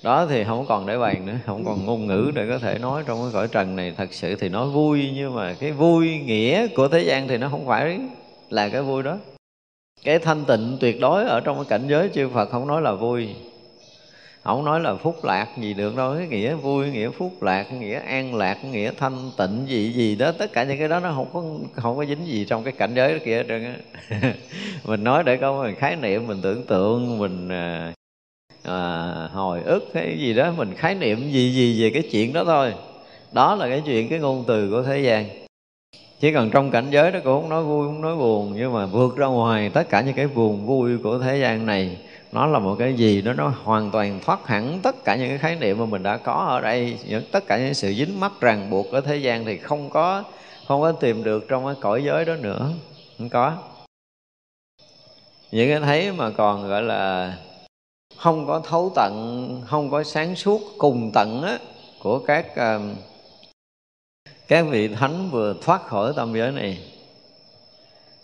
đó 0.03 0.27
thì 0.27 0.45
không 0.45 0.67
còn 0.69 0.87
để 0.87 0.99
bàn 0.99 1.27
nữa, 1.27 1.35
không 1.47 1.65
còn 1.65 1.87
ngôn 1.87 2.07
ngữ 2.07 2.33
để 2.35 2.47
có 2.49 2.59
thể 2.59 2.79
nói 2.79 3.03
trong 3.07 3.23
cái 3.23 3.31
cõi 3.33 3.49
trần 3.49 3.77
này. 3.77 3.95
Thật 3.97 4.13
sự 4.13 4.35
thì 4.35 4.49
nói 4.49 4.69
vui, 4.69 5.11
nhưng 5.15 5.35
mà 5.35 5.55
cái 5.61 5.73
vui 5.73 6.19
nghĩa 6.19 6.67
của 6.67 6.89
thế 6.89 7.03
gian 7.03 7.29
thì 7.29 7.39
nó 7.39 7.49
không 7.49 7.67
phải 7.67 8.01
là 8.51 8.69
cái 8.69 8.83
vui 8.83 9.03
đó. 9.03 9.19
Cái 10.05 10.19
thanh 10.19 10.45
tịnh 10.45 10.77
tuyệt 10.81 11.01
đối 11.01 11.25
ở 11.25 11.41
trong 11.41 11.57
cái 11.57 11.65
cảnh 11.69 11.89
giới 11.89 12.11
chư 12.15 12.29
Phật 12.29 12.51
không 12.51 12.67
nói 12.67 12.83
là 12.83 12.93
vui, 12.93 13.29
không 14.43 14.65
nói 14.65 14.81
là 14.81 14.95
phúc 14.95 15.25
lạc 15.25 15.49
gì 15.59 15.75
được 15.75 15.97
đâu. 15.97 16.15
Cái 16.19 16.27
nghĩa 16.27 16.55
vui, 16.55 16.91
nghĩa 16.91 17.11
phúc 17.11 17.43
lạc, 17.43 17.73
nghĩa 17.73 18.01
an 18.01 18.35
lạc, 18.35 18.65
nghĩa 18.65 18.93
thanh 18.99 19.31
tịnh, 19.39 19.65
gì 19.69 19.93
gì 19.93 20.17
đó, 20.17 20.33
tất 20.39 20.53
cả 20.53 20.65
những 20.65 20.79
cái 20.79 20.89
đó 20.89 21.01
nó 21.01 21.13
không 21.15 21.29
có 21.33 21.43
không 21.83 21.97
có 21.97 22.05
dính 22.05 22.27
gì 22.27 22.45
trong 22.49 22.65
cái 22.65 22.73
cảnh 22.73 22.95
giới 22.95 23.13
đó 23.13 23.19
kia 23.25 23.37
hết 23.37 23.45
trơn 23.49 23.65
á. 23.65 23.75
Mình 24.85 25.05
nói 25.05 25.23
để 25.25 25.37
có 25.37 25.63
mình 25.63 25.75
khái 25.75 25.97
niệm, 25.97 26.27
mình 26.27 26.39
tưởng 26.43 26.67
tượng, 26.67 27.19
mình 27.19 27.49
à, 27.49 27.93
à, 28.63 29.29
hồi 29.33 29.63
ức 29.63 29.91
hay 29.95 30.19
gì 30.19 30.35
đó 30.35 30.53
mình 30.57 30.75
khái 30.75 30.95
niệm 30.95 31.31
gì 31.33 31.53
gì 31.53 31.83
về 31.83 31.91
cái 31.91 32.03
chuyện 32.11 32.33
đó 32.33 32.45
thôi. 32.45 32.75
Đó 33.33 33.55
là 33.55 33.69
cái 33.69 33.83
chuyện 33.87 34.09
cái 34.09 34.19
ngôn 34.19 34.45
từ 34.47 34.71
của 34.71 34.83
thế 34.83 34.99
gian. 34.99 35.29
Chỉ 36.21 36.33
cần 36.33 36.51
trong 36.51 36.71
cảnh 36.71 36.87
giới 36.91 37.13
đó 37.13 37.19
cũng 37.25 37.41
không 37.41 37.51
nói 37.51 37.65
vui 37.65 37.87
không 37.87 38.01
nói 38.01 38.17
buồn 38.17 38.53
nhưng 38.57 38.73
mà 38.73 38.87
vượt 38.87 39.17
ra 39.17 39.27
ngoài 39.27 39.71
tất 39.75 39.89
cả 39.89 40.01
những 40.01 40.15
cái 40.15 40.27
buồn 40.27 40.67
vui 40.67 40.99
của 40.99 41.19
thế 41.19 41.39
gian 41.39 41.67
này 41.67 41.97
nó 42.33 42.47
là 42.47 42.59
một 42.59 42.77
cái 42.79 42.95
gì 42.95 43.23
đó 43.23 43.33
nó 43.33 43.53
hoàn 43.65 43.91
toàn 43.91 44.21
thoát 44.25 44.47
hẳn 44.47 44.81
tất 44.83 45.05
cả 45.05 45.17
những 45.17 45.29
cái 45.29 45.39
khái 45.39 45.57
niệm 45.57 45.79
mà 45.79 45.87
mình 45.87 46.03
đã 46.03 46.17
có 46.17 46.33
ở 46.33 46.61
đây. 46.61 46.99
Những 47.09 47.23
tất 47.33 47.47
cả 47.47 47.59
những 47.59 47.75
sự 47.75 47.93
dính 47.93 48.21
mắc 48.21 48.33
ràng 48.41 48.71
buộc 48.71 48.93
ở 48.93 49.01
thế 49.01 49.17
gian 49.17 49.45
thì 49.45 49.59
không 49.59 49.91
có 49.91 50.25
không 50.69 50.81
có 50.81 50.93
tìm 50.93 51.25
được 51.25 51.49
trong 51.49 51.67
cái 51.67 51.75
cõi 51.81 52.05
giới 52.05 52.25
đó 52.25 52.35
nữa. 52.35 52.71
Không 53.19 53.29
có. 53.29 53.57
Những 55.53 55.69
cái 55.69 55.81
thấy 55.81 56.13
mà 56.13 56.31
còn 56.31 56.69
gọi 56.69 56.83
là 56.83 57.35
không 58.23 58.47
có 58.47 58.61
thấu 58.61 58.93
tận 58.95 59.63
không 59.67 59.91
có 59.91 60.03
sáng 60.05 60.37
suốt 60.37 60.61
cùng 60.79 61.11
tận 61.15 61.43
á, 61.43 61.59
của 62.03 62.19
các 62.19 62.47
uh, 62.53 62.83
các 64.49 64.67
vị 64.71 64.89
thánh 64.89 65.31
vừa 65.31 65.55
thoát 65.63 65.87
khỏi 65.87 66.13
tâm 66.17 66.35
giới 66.35 66.53
này. 66.53 66.79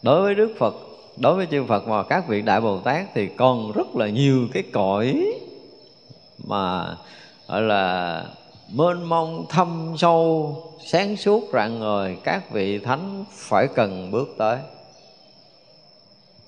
Đối 0.03 0.23
với 0.23 0.35
đức 0.35 0.55
phật 0.59 0.75
đối 1.17 1.35
với 1.35 1.47
chư 1.51 1.65
phật 1.65 1.87
và 1.87 2.03
các 2.03 2.29
vị 2.29 2.43
đại 2.43 2.61
bồ 2.61 2.79
tát 2.81 3.07
thì 3.15 3.27
còn 3.27 3.73
rất 3.73 3.97
là 3.97 4.09
nhiều 4.09 4.49
cái 4.53 4.63
cõi 4.73 5.25
mà 6.47 6.97
gọi 7.49 7.63
là 7.63 8.25
mênh 8.73 9.03
mông 9.03 9.47
thâm 9.49 9.95
sâu 9.99 10.57
sáng 10.87 11.17
suốt 11.17 11.45
rạng 11.53 11.81
ngời 11.81 12.17
các 12.25 12.51
vị 12.51 12.79
thánh 12.79 13.25
phải 13.31 13.69
cần 13.75 14.11
bước 14.11 14.29
tới. 14.39 14.59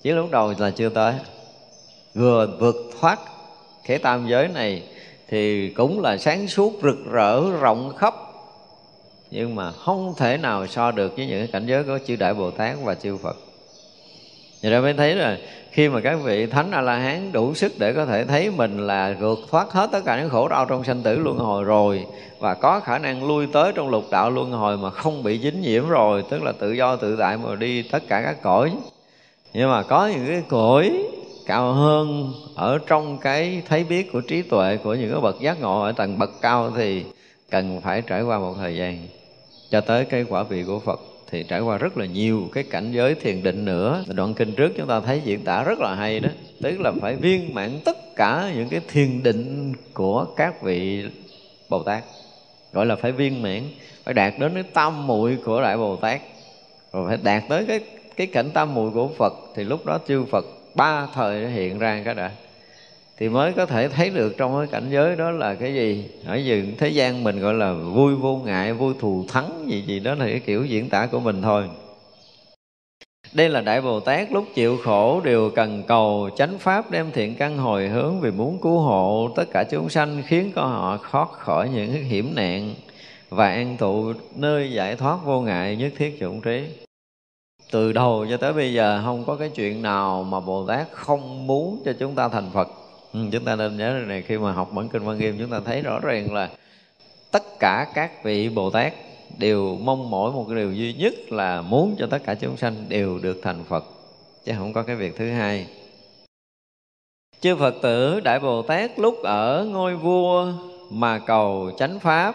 Chỉ 0.02 0.10
lúc 0.10 0.30
đầu 0.30 0.54
là 0.58 0.70
chưa 0.70 0.88
tới. 0.88 1.14
Vừa 2.14 2.46
vượt 2.58 2.76
thoát 3.00 3.18
cái 3.90 3.98
tam 3.98 4.29
giới 4.29 4.48
này 4.48 4.83
thì 5.29 5.68
cũng 5.68 6.00
là 6.00 6.16
sáng 6.16 6.48
suốt 6.48 6.72
rực 6.83 7.12
rỡ, 7.12 7.50
rộng 7.61 7.92
khắp. 7.96 8.14
Nhưng 9.31 9.55
mà 9.55 9.72
không 9.72 10.14
thể 10.16 10.37
nào 10.37 10.66
so 10.66 10.90
được 10.90 11.16
với 11.16 11.26
những 11.26 11.46
cảnh 11.46 11.66
giới 11.66 11.85
của 11.85 11.98
chư 12.07 12.16
đại 12.16 12.35
bồ 12.35 12.50
tát 12.50 12.76
và 12.85 12.94
chư 12.94 13.16
phật. 13.16 13.37
Vậy 14.62 14.72
ra 14.72 14.81
mới 14.81 14.94
thấy 14.94 15.14
là 15.14 15.38
khi 15.70 15.88
mà 15.88 16.00
các 16.00 16.18
vị 16.24 16.46
thánh 16.46 16.70
a 16.70 16.81
la 16.81 16.96
hán 16.96 17.33
đủ 17.33 17.55
sức 17.55 17.72
để 17.79 17.92
có 17.92 18.07
thể 18.07 18.24
thấy 18.24 18.50
mình 18.50 18.87
là 18.87 19.16
vượt 19.20 19.38
thoát 19.50 19.70
hết 19.70 19.90
tất 19.92 20.00
cả 20.05 20.20
những 20.20 20.31
khổ 20.31 20.48
đau 20.48 20.66
trong 20.66 20.85
sanh 20.85 21.03
tử 21.03 21.18
luân 21.18 21.38
hồi 21.38 21.64
rồi, 21.64 22.07
và 22.38 22.55
có 22.55 22.81
khả 22.81 22.98
năng 22.98 23.29
lui 23.29 23.46
tới 23.53 23.72
trong 23.74 23.88
lục 23.88 24.05
đạo 24.11 24.31
luân 24.31 24.50
hồi 24.50 24.76
mà 24.76 24.90
không 24.90 25.22
bị 25.22 25.38
dính 25.38 25.61
nhiễm 25.61 25.88
rồi, 25.88 26.24
tức 26.31 26.42
là 26.42 26.53
tự 26.53 26.72
do 26.72 26.96
tự 26.96 27.16
tại 27.16 27.37
mà 27.37 27.55
đi 27.55 27.83
tất 27.83 28.03
cả 28.09 28.22
các 28.24 28.42
cõi. 28.42 28.72
Nhưng 29.53 29.70
mà 29.70 29.83
có 29.83 30.07
những 30.07 30.26
cái 30.26 30.42
cõi 30.48 31.05
cao 31.46 31.72
hơn 31.72 32.33
ở 32.55 32.79
trong 32.87 33.18
cái 33.18 33.62
thấy 33.68 33.85
biết 33.85 34.12
của 34.12 34.20
trí 34.20 34.42
tuệ 34.42 34.76
của 34.76 34.94
những 34.94 35.12
cái 35.12 35.20
bậc 35.20 35.40
giác 35.40 35.61
ngộ 35.61 35.81
ở 35.81 35.92
tầng 35.92 36.18
bậc 36.18 36.31
cao 36.40 36.72
thì 36.76 37.05
cần 37.50 37.81
phải 37.81 38.03
trải 38.03 38.22
qua 38.22 38.38
một 38.38 38.55
thời 38.59 38.76
gian. 38.76 39.07
Cho 39.70 39.81
tới 39.81 40.05
cái 40.05 40.24
quả 40.29 40.42
vị 40.42 40.64
của 40.66 40.79
Phật 40.79 41.00
thì 41.31 41.42
trải 41.42 41.61
qua 41.61 41.79
rất 41.79 41.96
là 41.96 42.07
nhiều 42.07 42.48
cái 42.53 42.64
cảnh 42.64 42.92
giới 42.92 43.14
thiền 43.14 43.42
định 43.42 43.64
nữa. 43.64 44.05
Đoạn 44.07 44.35
kinh 44.35 44.55
trước 44.55 44.72
chúng 44.76 44.87
ta 44.87 45.00
thấy 45.00 45.20
diễn 45.24 45.44
tả 45.44 45.62
rất 45.62 45.79
là 45.79 45.94
hay 45.94 46.20
đó. 46.20 46.29
Tức 46.62 46.81
là 46.81 46.92
phải 47.00 47.16
viên 47.16 47.55
mãn 47.55 47.70
tất 47.85 48.16
cả 48.16 48.53
những 48.57 48.68
cái 48.68 48.81
thiền 48.88 49.22
định 49.22 49.72
của 49.94 50.26
các 50.37 50.62
vị 50.62 51.05
bồ 51.68 51.83
tát. 51.83 52.05
Gọi 52.72 52.87
là 52.87 52.96
phải 52.96 53.12
viên 53.12 53.42
mãn, 53.42 53.62
phải 54.05 54.14
đạt 54.14 54.35
đến 54.38 54.55
cái 54.55 54.62
tam 54.62 55.07
muội 55.07 55.38
của 55.44 55.62
đại 55.62 55.76
bồ 55.76 55.96
tát. 55.96 56.20
Rồi 56.92 57.09
phải 57.09 57.18
đạt 57.22 57.42
tới 57.48 57.64
cái 57.68 57.81
cái 58.16 58.26
cảnh 58.26 58.50
tam 58.50 58.74
muội 58.74 58.90
của 58.90 59.09
phật 59.18 59.33
thì 59.55 59.64
lúc 59.64 59.87
đó 59.87 59.98
chư 60.09 60.24
phật 60.24 60.44
ba 60.74 61.06
thời 61.14 61.48
hiện 61.48 61.78
ra 61.78 62.02
cái 62.04 62.14
đã. 62.14 62.30
Thì 63.18 63.28
mới 63.28 63.52
có 63.52 63.66
thể 63.66 63.88
thấy 63.88 64.11
được 64.11 64.35
trong 64.37 64.59
cái 64.59 64.66
cảnh 64.72 64.90
giới 64.90 65.16
đó 65.16 65.30
là 65.30 65.54
cái 65.54 65.74
gì. 65.74 66.04
Ở 66.26 66.37
dừng 66.37 66.72
thế 66.78 66.88
gian 66.88 67.24
mình 67.24 67.40
gọi 67.40 67.54
là 67.54 67.72
vui 67.72 68.14
vô 68.14 68.37
ngại, 68.37 68.72
vui 68.72 68.94
thù 69.00 69.24
thắng 69.28 69.64
gì 69.68 69.83
gì 69.83 70.00
đó 70.00 70.14
là 70.14 70.26
cái 70.26 70.40
kiểu 70.40 70.64
diễn 70.64 70.88
tả 70.88 71.06
của 71.06 71.20
mình 71.20 71.42
thôi. 71.42 71.68
Đây 73.33 73.48
là 73.48 73.61
Đại 73.61 73.80
Bồ 73.80 74.00
Tát 74.00 74.33
lúc 74.33 74.44
chịu 74.54 74.78
khổ 74.85 75.20
đều 75.20 75.50
cần 75.50 75.83
cầu, 75.88 76.30
chánh 76.37 76.59
pháp 76.59 76.90
đem 76.90 77.11
thiện 77.12 77.35
căn 77.35 77.59
hồi 77.59 77.88
hướng 77.88 78.20
vì 78.20 78.30
muốn 78.30 78.59
cứu 78.61 78.78
hộ 78.78 79.28
tất 79.37 79.44
cả 79.52 79.64
chúng 79.64 79.88
sanh, 79.88 80.22
khiến 80.26 80.52
cho 80.54 80.62
họ 80.62 80.98
thoát 81.11 81.28
khỏi 81.33 81.68
những 81.68 81.92
hiểm 81.92 82.33
nạn 82.35 82.74
và 83.28 83.48
an 83.48 83.76
tụ 83.76 84.12
nơi 84.37 84.72
giải 84.72 84.96
thoát 84.96 85.16
vô 85.24 85.40
ngại 85.40 85.76
nhất 85.76 85.92
thiết 85.96 86.16
chủng 86.20 86.40
trí. 86.40 86.64
Từ 87.70 87.92
đầu 87.92 88.26
cho 88.30 88.37
tới 88.37 88.52
bây 88.52 88.72
giờ 88.72 89.02
không 89.04 89.24
có 89.24 89.37
cái 89.37 89.50
chuyện 89.54 89.83
nào 89.83 90.24
mà 90.24 90.40
Bồ 90.40 90.66
Tát 90.66 90.87
không 90.92 91.46
muốn 91.46 91.83
cho 91.85 91.92
chúng 91.92 92.14
ta 92.14 92.28
thành 92.28 92.50
Phật. 92.52 92.68
Ừ, 93.12 93.20
chúng 93.33 93.44
ta 93.44 93.56
nên 93.56 93.76
nhớ 93.76 94.00
này 94.06 94.22
khi 94.22 94.38
mà 94.38 94.52
học 94.52 94.72
bản 94.72 94.88
kinh 94.88 95.04
Văn 95.04 95.18
Nghiêm 95.18 95.37
chúng 95.38 95.50
ta 95.50 95.61
thấy 95.64 95.83
rõ 95.83 96.00
ràng 96.00 96.35
là 96.35 96.50
tất 97.30 97.42
cả 97.61 97.87
các 97.94 98.24
vị 98.24 98.48
Bồ 98.48 98.70
Tát 98.70 98.92
đều 99.38 99.76
mong 99.83 100.11
mỏi 100.11 100.33
một 100.33 100.44
cái 100.48 100.56
điều 100.56 100.72
duy 100.72 100.92
nhất 100.92 101.14
là 101.28 101.62
muốn 101.62 101.96
cho 101.98 102.06
tất 102.06 102.18
cả 102.24 102.35
chúng 102.35 102.56
sanh 102.56 102.74
đều 102.88 103.18
được 103.18 103.40
thành 103.42 103.64
Phật 103.68 103.85
chứ 104.44 104.52
không 104.59 104.72
có 104.72 104.83
cái 104.83 104.96
việc 104.96 105.16
thứ 105.16 105.30
hai 105.30 105.66
chư 107.40 107.56
Phật 107.56 107.74
tử 107.83 108.20
Đại 108.20 108.40
Bồ 108.40 108.62
Tát 108.62 108.98
lúc 108.98 109.22
ở 109.22 109.66
ngôi 109.70 109.96
vua 109.96 110.52
mà 110.90 111.18
cầu 111.18 111.70
chánh 111.78 111.98
pháp 112.00 112.35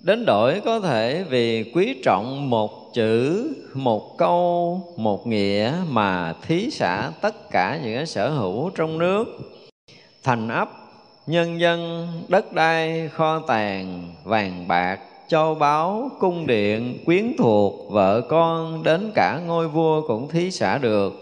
đến 0.00 0.24
đổi 0.26 0.60
có 0.64 0.80
thể 0.80 1.24
vì 1.28 1.72
quý 1.74 1.96
trọng 2.04 2.50
một 2.50 2.87
chữ 2.94 3.46
một 3.74 4.18
câu, 4.18 4.80
một 4.96 5.26
nghĩa 5.26 5.72
mà 5.88 6.34
thí 6.46 6.70
xả 6.70 7.10
tất 7.20 7.50
cả 7.50 7.80
những 7.84 7.94
cái 7.94 8.06
sở 8.06 8.30
hữu 8.30 8.70
trong 8.70 8.98
nước. 8.98 9.24
Thành 10.24 10.48
ấp, 10.48 10.68
nhân 11.26 11.60
dân, 11.60 12.08
đất 12.28 12.52
đai, 12.52 13.08
kho 13.08 13.38
tàng, 13.38 14.14
vàng 14.24 14.68
bạc, 14.68 14.98
châu 15.28 15.54
báu, 15.54 16.10
cung 16.18 16.46
điện, 16.46 16.98
quyến 17.06 17.32
thuộc, 17.38 17.90
vợ 17.90 18.20
con 18.20 18.82
đến 18.82 19.10
cả 19.14 19.40
ngôi 19.46 19.68
vua 19.68 20.02
cũng 20.06 20.28
thí 20.28 20.50
xả 20.50 20.78
được. 20.78 21.12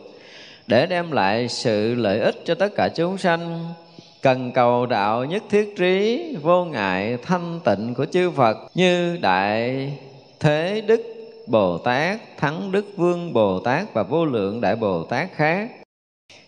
Để 0.66 0.86
đem 0.86 1.12
lại 1.12 1.48
sự 1.48 1.94
lợi 1.94 2.20
ích 2.20 2.34
cho 2.44 2.54
tất 2.54 2.74
cả 2.76 2.88
chúng 2.88 3.18
sanh, 3.18 3.74
cần 4.22 4.52
cầu 4.52 4.86
đạo 4.86 5.24
nhất 5.24 5.42
thiết 5.50 5.74
trí, 5.76 6.36
vô 6.42 6.64
ngại 6.64 7.16
thanh 7.22 7.60
tịnh 7.64 7.94
của 7.94 8.06
chư 8.06 8.30
Phật 8.30 8.56
như 8.74 9.16
đại 9.20 9.92
thế 10.40 10.82
đức 10.86 11.15
Bồ 11.46 11.78
Tát, 11.78 12.20
Thắng 12.36 12.72
Đức 12.72 12.86
Vương 12.96 13.32
Bồ 13.32 13.60
Tát 13.60 13.94
và 13.94 14.02
vô 14.02 14.24
lượng 14.24 14.60
Đại 14.60 14.76
Bồ 14.76 15.02
Tát 15.02 15.28
khác. 15.34 15.70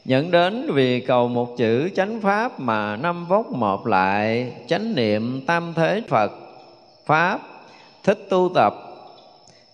Nhận 0.05 0.31
đến 0.31 0.73
vì 0.73 1.01
cầu 1.01 1.29
một 1.29 1.57
chữ 1.57 1.91
chánh 1.97 2.21
pháp 2.21 2.61
mà 2.61 2.97
năm 2.97 3.27
vóc 3.27 3.53
một 3.53 3.87
lại, 3.87 4.53
chánh 4.67 4.95
niệm 4.95 5.43
tam 5.47 5.73
thế 5.77 6.03
Phật 6.09 6.33
pháp 7.07 7.41
thích 8.05 8.27
tu 8.31 8.51
tập. 8.55 8.75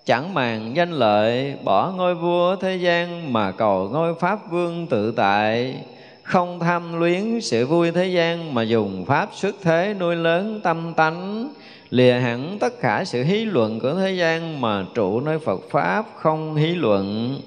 Chẳng 0.04 0.34
màng 0.34 0.76
danh 0.76 0.92
lợi 0.92 1.54
bỏ 1.64 1.92
ngôi 1.96 2.14
vua 2.14 2.56
thế 2.56 2.76
gian 2.76 3.32
mà 3.32 3.50
cầu 3.50 3.88
ngôi 3.92 4.14
pháp 4.14 4.50
vương 4.50 4.86
tự 4.86 5.12
tại. 5.12 5.76
Không 6.22 6.60
tham 6.60 7.00
luyến 7.00 7.40
sự 7.40 7.66
vui 7.66 7.90
thế 7.90 8.06
gian 8.06 8.54
mà 8.54 8.62
dùng 8.62 9.04
pháp 9.06 9.28
xuất 9.32 9.54
thế 9.62 9.94
nuôi 10.00 10.16
lớn 10.16 10.60
tâm 10.64 10.94
tánh 10.96 11.48
lìa 11.94 12.12
hẳn 12.12 12.58
tất 12.60 12.80
cả 12.80 13.04
sự 13.04 13.22
hí 13.22 13.44
luận 13.44 13.80
của 13.80 13.94
thế 13.94 14.12
gian 14.12 14.60
mà 14.60 14.86
trụ 14.94 15.20
nơi 15.20 15.38
Phật 15.38 15.60
pháp 15.70 16.06
không 16.16 16.54
hí 16.54 16.74
luận. 16.74 17.40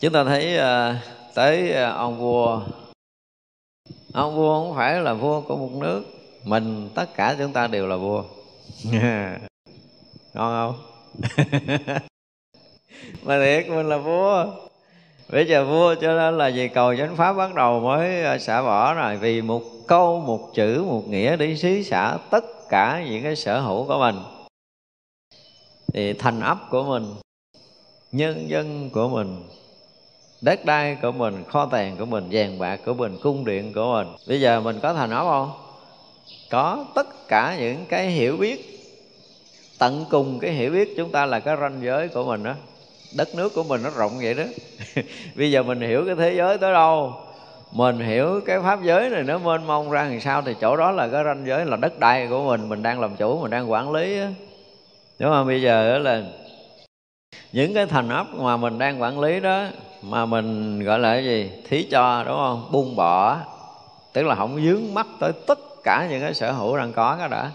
Chúng 0.00 0.12
ta 0.12 0.24
thấy 0.24 0.56
à, 0.56 1.02
tới 1.34 1.72
à, 1.72 1.90
ông 1.90 2.18
vua. 2.18 2.60
Ông 4.12 4.36
vua 4.36 4.64
không 4.64 4.76
phải 4.76 5.00
là 5.00 5.14
vua 5.14 5.40
của 5.40 5.56
một 5.56 5.72
nước. 5.72 6.04
Mình, 6.44 6.88
tất 6.94 7.06
cả 7.14 7.36
chúng 7.38 7.52
ta 7.52 7.66
đều 7.66 7.86
là 7.86 7.96
vua. 7.96 8.24
Ngon 10.34 10.74
không? 10.74 10.74
Mà 13.22 13.38
thiệt, 13.38 13.68
mình 13.68 13.88
là 13.88 13.98
vua. 13.98 14.46
Bây 15.30 15.46
giờ 15.46 15.64
vua 15.64 15.94
cho 15.94 16.16
nên 16.16 16.38
là 16.38 16.50
vì 16.54 16.68
cầu 16.68 16.96
chánh 16.96 17.16
pháp 17.16 17.32
bắt 17.32 17.54
đầu 17.54 17.80
mới 17.80 18.24
à, 18.24 18.38
xả 18.38 18.62
bỏ 18.62 18.94
rồi. 18.94 19.16
Vì 19.16 19.42
một 19.42 19.62
câu, 19.88 20.20
một 20.20 20.50
chữ, 20.54 20.84
một 20.86 21.08
nghĩa 21.08 21.36
để 21.36 21.56
xứ 21.56 21.82
xả 21.82 22.18
tất 22.30 22.44
cả 22.68 23.04
những 23.10 23.22
cái 23.22 23.36
sở 23.36 23.60
hữu 23.60 23.86
của 23.86 23.98
mình. 23.98 24.16
Thì 25.92 26.12
thành 26.12 26.40
ấp 26.40 26.58
của 26.70 26.82
mình, 26.82 27.04
nhân 28.12 28.48
dân 28.48 28.90
của 28.90 29.08
mình, 29.08 29.42
đất 30.40 30.64
đai 30.64 30.96
của 31.02 31.12
mình, 31.12 31.44
kho 31.48 31.66
tàng 31.66 31.96
của 31.96 32.06
mình, 32.06 32.28
vàng 32.30 32.58
bạc 32.58 32.80
của 32.84 32.94
mình, 32.94 33.16
cung 33.22 33.44
điện 33.44 33.72
của 33.72 33.92
mình. 33.92 34.16
Bây 34.28 34.40
giờ 34.40 34.60
mình 34.60 34.78
có 34.82 34.94
thành 34.94 35.10
ấp 35.10 35.22
không? 35.22 35.52
Có 36.50 36.84
tất 36.94 37.28
cả 37.28 37.56
những 37.60 37.84
cái 37.88 38.10
hiểu 38.10 38.36
biết, 38.36 38.80
tận 39.78 40.04
cùng 40.10 40.38
cái 40.38 40.52
hiểu 40.52 40.72
biết 40.72 40.94
chúng 40.96 41.12
ta 41.12 41.26
là 41.26 41.40
cái 41.40 41.56
ranh 41.60 41.80
giới 41.82 42.08
của 42.08 42.24
mình 42.24 42.42
đó. 42.42 42.54
Đất 43.16 43.34
nước 43.34 43.54
của 43.54 43.62
mình 43.62 43.82
nó 43.82 43.90
rộng 43.90 44.18
vậy 44.22 44.34
đó. 44.34 44.44
Bây 45.36 45.50
giờ 45.50 45.62
mình 45.62 45.80
hiểu 45.80 46.04
cái 46.06 46.14
thế 46.14 46.34
giới 46.36 46.58
tới 46.58 46.72
đâu? 46.72 47.12
Mình 47.72 47.98
hiểu 47.98 48.40
cái 48.46 48.60
pháp 48.60 48.82
giới 48.82 49.10
này 49.10 49.22
nó 49.22 49.38
mênh 49.38 49.66
mông 49.66 49.90
ra 49.90 50.02
làm 50.02 50.20
sao 50.20 50.42
thì 50.42 50.54
chỗ 50.60 50.76
đó 50.76 50.90
là 50.90 51.08
cái 51.08 51.24
ranh 51.24 51.46
giới, 51.46 51.64
là 51.64 51.76
đất 51.76 51.98
đai 51.98 52.26
của 52.26 52.42
mình 52.42 52.68
mình 52.68 52.82
đang 52.82 53.00
làm 53.00 53.16
chủ, 53.16 53.40
mình 53.40 53.50
đang 53.50 53.70
quản 53.70 53.92
lý 53.92 54.18
á. 54.18 54.28
Đúng 55.18 55.30
không? 55.30 55.46
Bây 55.46 55.62
giờ 55.62 55.98
là 55.98 56.22
những 57.52 57.74
cái 57.74 57.86
thành 57.86 58.08
ấp 58.08 58.26
mà 58.34 58.56
mình 58.56 58.78
đang 58.78 59.02
quản 59.02 59.20
lý 59.20 59.40
đó, 59.40 59.64
mà 60.02 60.26
mình 60.26 60.84
gọi 60.84 60.98
là 60.98 61.14
cái 61.14 61.24
gì? 61.24 61.50
Thí 61.68 61.82
cho, 61.82 62.24
đúng 62.26 62.36
không? 62.36 62.68
Buông 62.72 62.96
bỏ. 62.96 63.36
Tức 64.12 64.22
là 64.22 64.34
không 64.34 64.60
dướng 64.64 64.94
mắt 64.94 65.06
tới 65.20 65.32
tất 65.46 65.58
cả 65.84 66.06
những 66.10 66.20
cái 66.20 66.34
sở 66.34 66.52
hữu 66.52 66.76
đang 66.76 66.92
có 66.92 67.16
đó 67.20 67.28
đã 67.28 67.50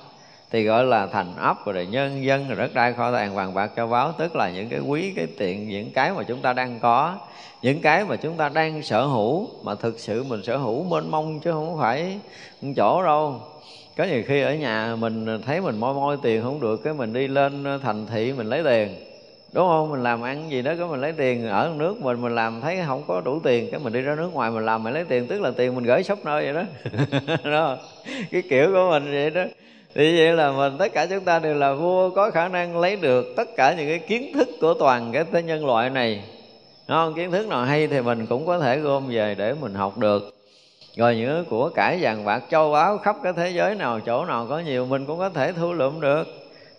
thì 0.53 0.63
gọi 0.63 0.85
là 0.85 1.07
thành 1.07 1.33
ấp 1.37 1.65
rồi 1.65 1.87
nhân 1.91 2.23
dân 2.23 2.47
rồi 2.47 2.57
đất 2.57 2.73
đai 2.73 2.93
kho 2.93 3.11
tàng 3.11 3.35
vàng 3.35 3.53
bạc 3.53 3.71
châu 3.75 3.87
báu 3.87 4.11
tức 4.17 4.35
là 4.35 4.49
những 4.49 4.69
cái 4.69 4.79
quý, 4.79 5.13
cái 5.15 5.27
tiện, 5.37 5.69
những 5.69 5.91
cái 5.91 6.11
mà 6.11 6.23
chúng 6.23 6.41
ta 6.41 6.53
đang 6.53 6.79
có, 6.79 7.17
những 7.61 7.81
cái 7.81 8.05
mà 8.05 8.15
chúng 8.15 8.37
ta 8.37 8.49
đang 8.49 8.83
sở 8.83 9.05
hữu, 9.05 9.47
mà 9.63 9.75
thực 9.75 9.99
sự 9.99 10.23
mình 10.23 10.43
sở 10.43 10.57
hữu 10.57 10.83
mênh 10.83 11.11
mông 11.11 11.39
chứ 11.39 11.51
không 11.51 11.77
phải 11.79 12.19
một 12.61 12.73
chỗ 12.75 13.03
đâu. 13.03 13.41
Có 13.97 14.03
nhiều 14.03 14.23
khi 14.27 14.41
ở 14.41 14.55
nhà 14.55 14.95
mình 14.99 15.41
thấy 15.45 15.61
mình 15.61 15.77
moi 15.79 15.93
moi 15.93 16.17
tiền 16.23 16.43
không 16.43 16.59
được, 16.59 16.83
cái 16.83 16.93
mình 16.93 17.13
đi 17.13 17.27
lên 17.27 17.79
thành 17.83 18.07
thị 18.07 18.33
mình 18.33 18.47
lấy 18.47 18.63
tiền. 18.63 18.95
Đúng 19.53 19.67
không? 19.67 19.91
Mình 19.91 20.03
làm 20.03 20.21
ăn 20.21 20.51
gì 20.51 20.61
đó 20.61 20.73
cái 20.79 20.87
mình 20.87 21.01
lấy 21.01 21.11
tiền. 21.11 21.49
Ở 21.49 21.71
nước 21.75 22.01
mình 22.01 22.21
mình 22.21 22.35
làm 22.35 22.61
thấy 22.61 22.79
không 22.87 23.03
có 23.07 23.21
đủ 23.21 23.39
tiền, 23.43 23.71
cái 23.71 23.79
mình 23.79 23.93
đi 23.93 24.01
ra 24.01 24.15
nước 24.15 24.33
ngoài 24.33 24.51
mình 24.51 24.65
làm 24.65 24.83
mình 24.83 24.93
lấy 24.93 25.05
tiền, 25.05 25.27
tức 25.27 25.41
là 25.41 25.51
tiền 25.57 25.75
mình 25.75 25.83
gửi 25.83 26.03
shop 26.03 26.25
nơi 26.25 26.53
vậy 26.53 26.63
đó. 26.63 26.63
Đó. 27.51 27.77
Cái 28.31 28.43
kiểu 28.49 28.67
của 28.73 28.89
mình 28.91 29.11
vậy 29.11 29.29
đó 29.29 29.43
thì 29.95 30.17
vậy 30.17 30.33
là 30.33 30.51
mình, 30.51 30.77
tất 30.77 30.93
cả 30.93 31.05
chúng 31.05 31.23
ta 31.23 31.39
đều 31.39 31.55
là 31.55 31.73
vua, 31.73 32.09
có 32.09 32.31
khả 32.31 32.47
năng 32.47 32.77
lấy 32.77 32.95
được 32.95 33.33
tất 33.35 33.55
cả 33.55 33.73
những 33.77 33.87
cái 33.87 33.99
kiến 33.99 34.33
thức 34.33 34.49
của 34.61 34.73
toàn 34.73 35.11
cái 35.13 35.23
thế 35.31 35.43
nhân 35.43 35.65
loại 35.65 35.89
này. 35.89 36.23
Đúng 36.87 36.97
không? 36.97 37.13
kiến 37.13 37.31
thức 37.31 37.47
nào 37.47 37.65
hay 37.65 37.87
thì 37.87 38.01
mình 38.01 38.25
cũng 38.25 38.45
có 38.45 38.59
thể 38.59 38.77
gom 38.77 39.07
về 39.09 39.35
để 39.35 39.53
mình 39.61 39.73
học 39.73 39.97
được. 39.97 40.35
Rồi 40.95 41.15
những 41.15 41.45
của 41.49 41.69
cải 41.69 41.97
vàng 42.01 42.25
bạc 42.25 42.43
châu 42.51 42.71
báu 42.71 42.97
khắp 42.97 43.15
cái 43.23 43.33
thế 43.33 43.49
giới 43.49 43.75
nào, 43.75 43.99
chỗ 43.99 44.25
nào 44.25 44.45
có 44.49 44.59
nhiều, 44.59 44.85
mình 44.85 45.05
cũng 45.05 45.19
có 45.19 45.29
thể 45.29 45.53
thu 45.53 45.73
lượm 45.73 46.01
được. 46.01 46.27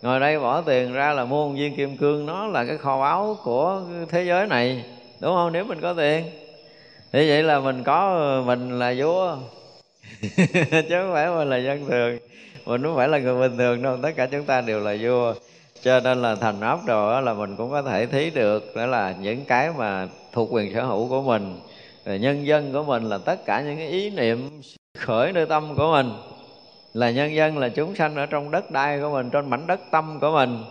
Ngồi 0.02 0.20
đây 0.20 0.38
bỏ 0.38 0.60
tiền 0.60 0.92
ra 0.92 1.12
là 1.12 1.24
mua 1.24 1.48
một 1.48 1.54
viên 1.56 1.76
kim 1.76 1.96
cương, 1.96 2.26
nó 2.26 2.46
là 2.46 2.64
cái 2.64 2.76
kho 2.78 3.00
báu 3.00 3.36
của 3.44 3.82
thế 4.08 4.24
giới 4.24 4.46
này, 4.46 4.84
đúng 5.20 5.34
không? 5.34 5.52
Nếu 5.52 5.64
mình 5.64 5.80
có 5.80 5.94
tiền. 5.94 6.24
Thì 7.12 7.28
vậy 7.28 7.42
là 7.42 7.60
mình 7.60 7.82
có, 7.84 8.42
mình 8.46 8.78
là 8.78 8.94
vua. 8.98 9.36
Chứ 10.70 10.88
không 10.90 11.10
phải 11.12 11.28
mình 11.30 11.50
là 11.50 11.56
dân 11.56 11.86
thường 11.88 12.18
mình 12.66 12.82
không 12.82 12.96
phải 12.96 13.08
là 13.08 13.18
người 13.18 13.48
bình 13.48 13.58
thường 13.58 13.82
đâu, 13.82 13.96
tất 14.02 14.10
cả 14.16 14.26
chúng 14.26 14.44
ta 14.44 14.60
đều 14.60 14.80
là 14.80 14.96
vua. 15.00 15.34
Cho 15.82 16.00
nên 16.00 16.22
là 16.22 16.34
thành 16.34 16.60
óc 16.60 16.80
rồi 16.86 17.22
là 17.22 17.34
mình 17.34 17.56
cũng 17.56 17.70
có 17.70 17.82
thể 17.82 18.06
thấy 18.06 18.30
được, 18.30 18.76
đó 18.76 18.86
là 18.86 19.14
những 19.20 19.44
cái 19.44 19.70
mà 19.78 20.08
thuộc 20.32 20.48
quyền 20.52 20.74
sở 20.74 20.84
hữu 20.84 21.08
của 21.08 21.22
mình. 21.22 21.60
Rồi 22.04 22.18
nhân 22.18 22.46
dân 22.46 22.72
của 22.72 22.84
mình 22.84 23.02
là 23.02 23.18
tất 23.18 23.44
cả 23.46 23.60
những 23.60 23.76
cái 23.76 23.88
ý 23.88 24.10
niệm 24.10 24.60
khởi 24.98 25.32
nơi 25.32 25.46
tâm 25.46 25.74
của 25.76 25.92
mình. 25.92 26.10
Là 26.94 27.10
nhân 27.10 27.34
dân 27.34 27.58
là 27.58 27.68
chúng 27.68 27.94
sanh 27.94 28.16
ở 28.16 28.26
trong 28.26 28.50
đất 28.50 28.70
đai 28.70 29.00
của 29.00 29.10
mình 29.10 29.30
trên 29.30 29.50
mảnh 29.50 29.66
đất 29.66 29.80
tâm 29.90 30.18
của 30.20 30.30
mình 30.30 30.64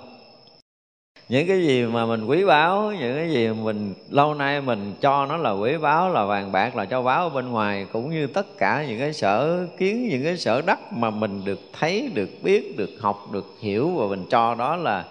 những 1.29 1.47
cái 1.47 1.61
gì 1.61 1.85
mà 1.85 2.05
mình 2.05 2.25
quý 2.25 2.45
báu, 2.45 2.91
những 2.91 3.15
cái 3.15 3.31
gì 3.31 3.49
mình, 3.49 3.93
lâu 4.09 4.33
nay 4.33 4.61
mình 4.61 4.93
cho 5.01 5.25
nó 5.25 5.37
là 5.37 5.51
quý 5.51 5.77
báu, 5.77 6.09
là 6.09 6.25
vàng 6.25 6.51
bạc, 6.51 6.75
là 6.75 6.85
cho 6.85 7.01
báu 7.01 7.23
ở 7.23 7.29
bên 7.29 7.49
ngoài, 7.49 7.87
cũng 7.93 8.09
như 8.09 8.27
tất 8.27 8.57
cả 8.57 8.85
những 8.87 8.99
cái 8.99 9.13
sở 9.13 9.67
kiến, 9.77 10.09
những 10.09 10.23
cái 10.23 10.37
sở 10.37 10.61
đắc 10.61 10.93
mà 10.93 11.09
mình 11.09 11.41
được 11.45 11.59
thấy, 11.79 12.09
được 12.13 12.29
biết, 12.43 12.77
được 12.77 12.89
học, 12.99 13.27
được 13.31 13.45
hiểu 13.59 13.89
và 13.89 14.07
mình 14.07 14.25
cho 14.29 14.55
đó 14.55 14.75
là 14.75 15.05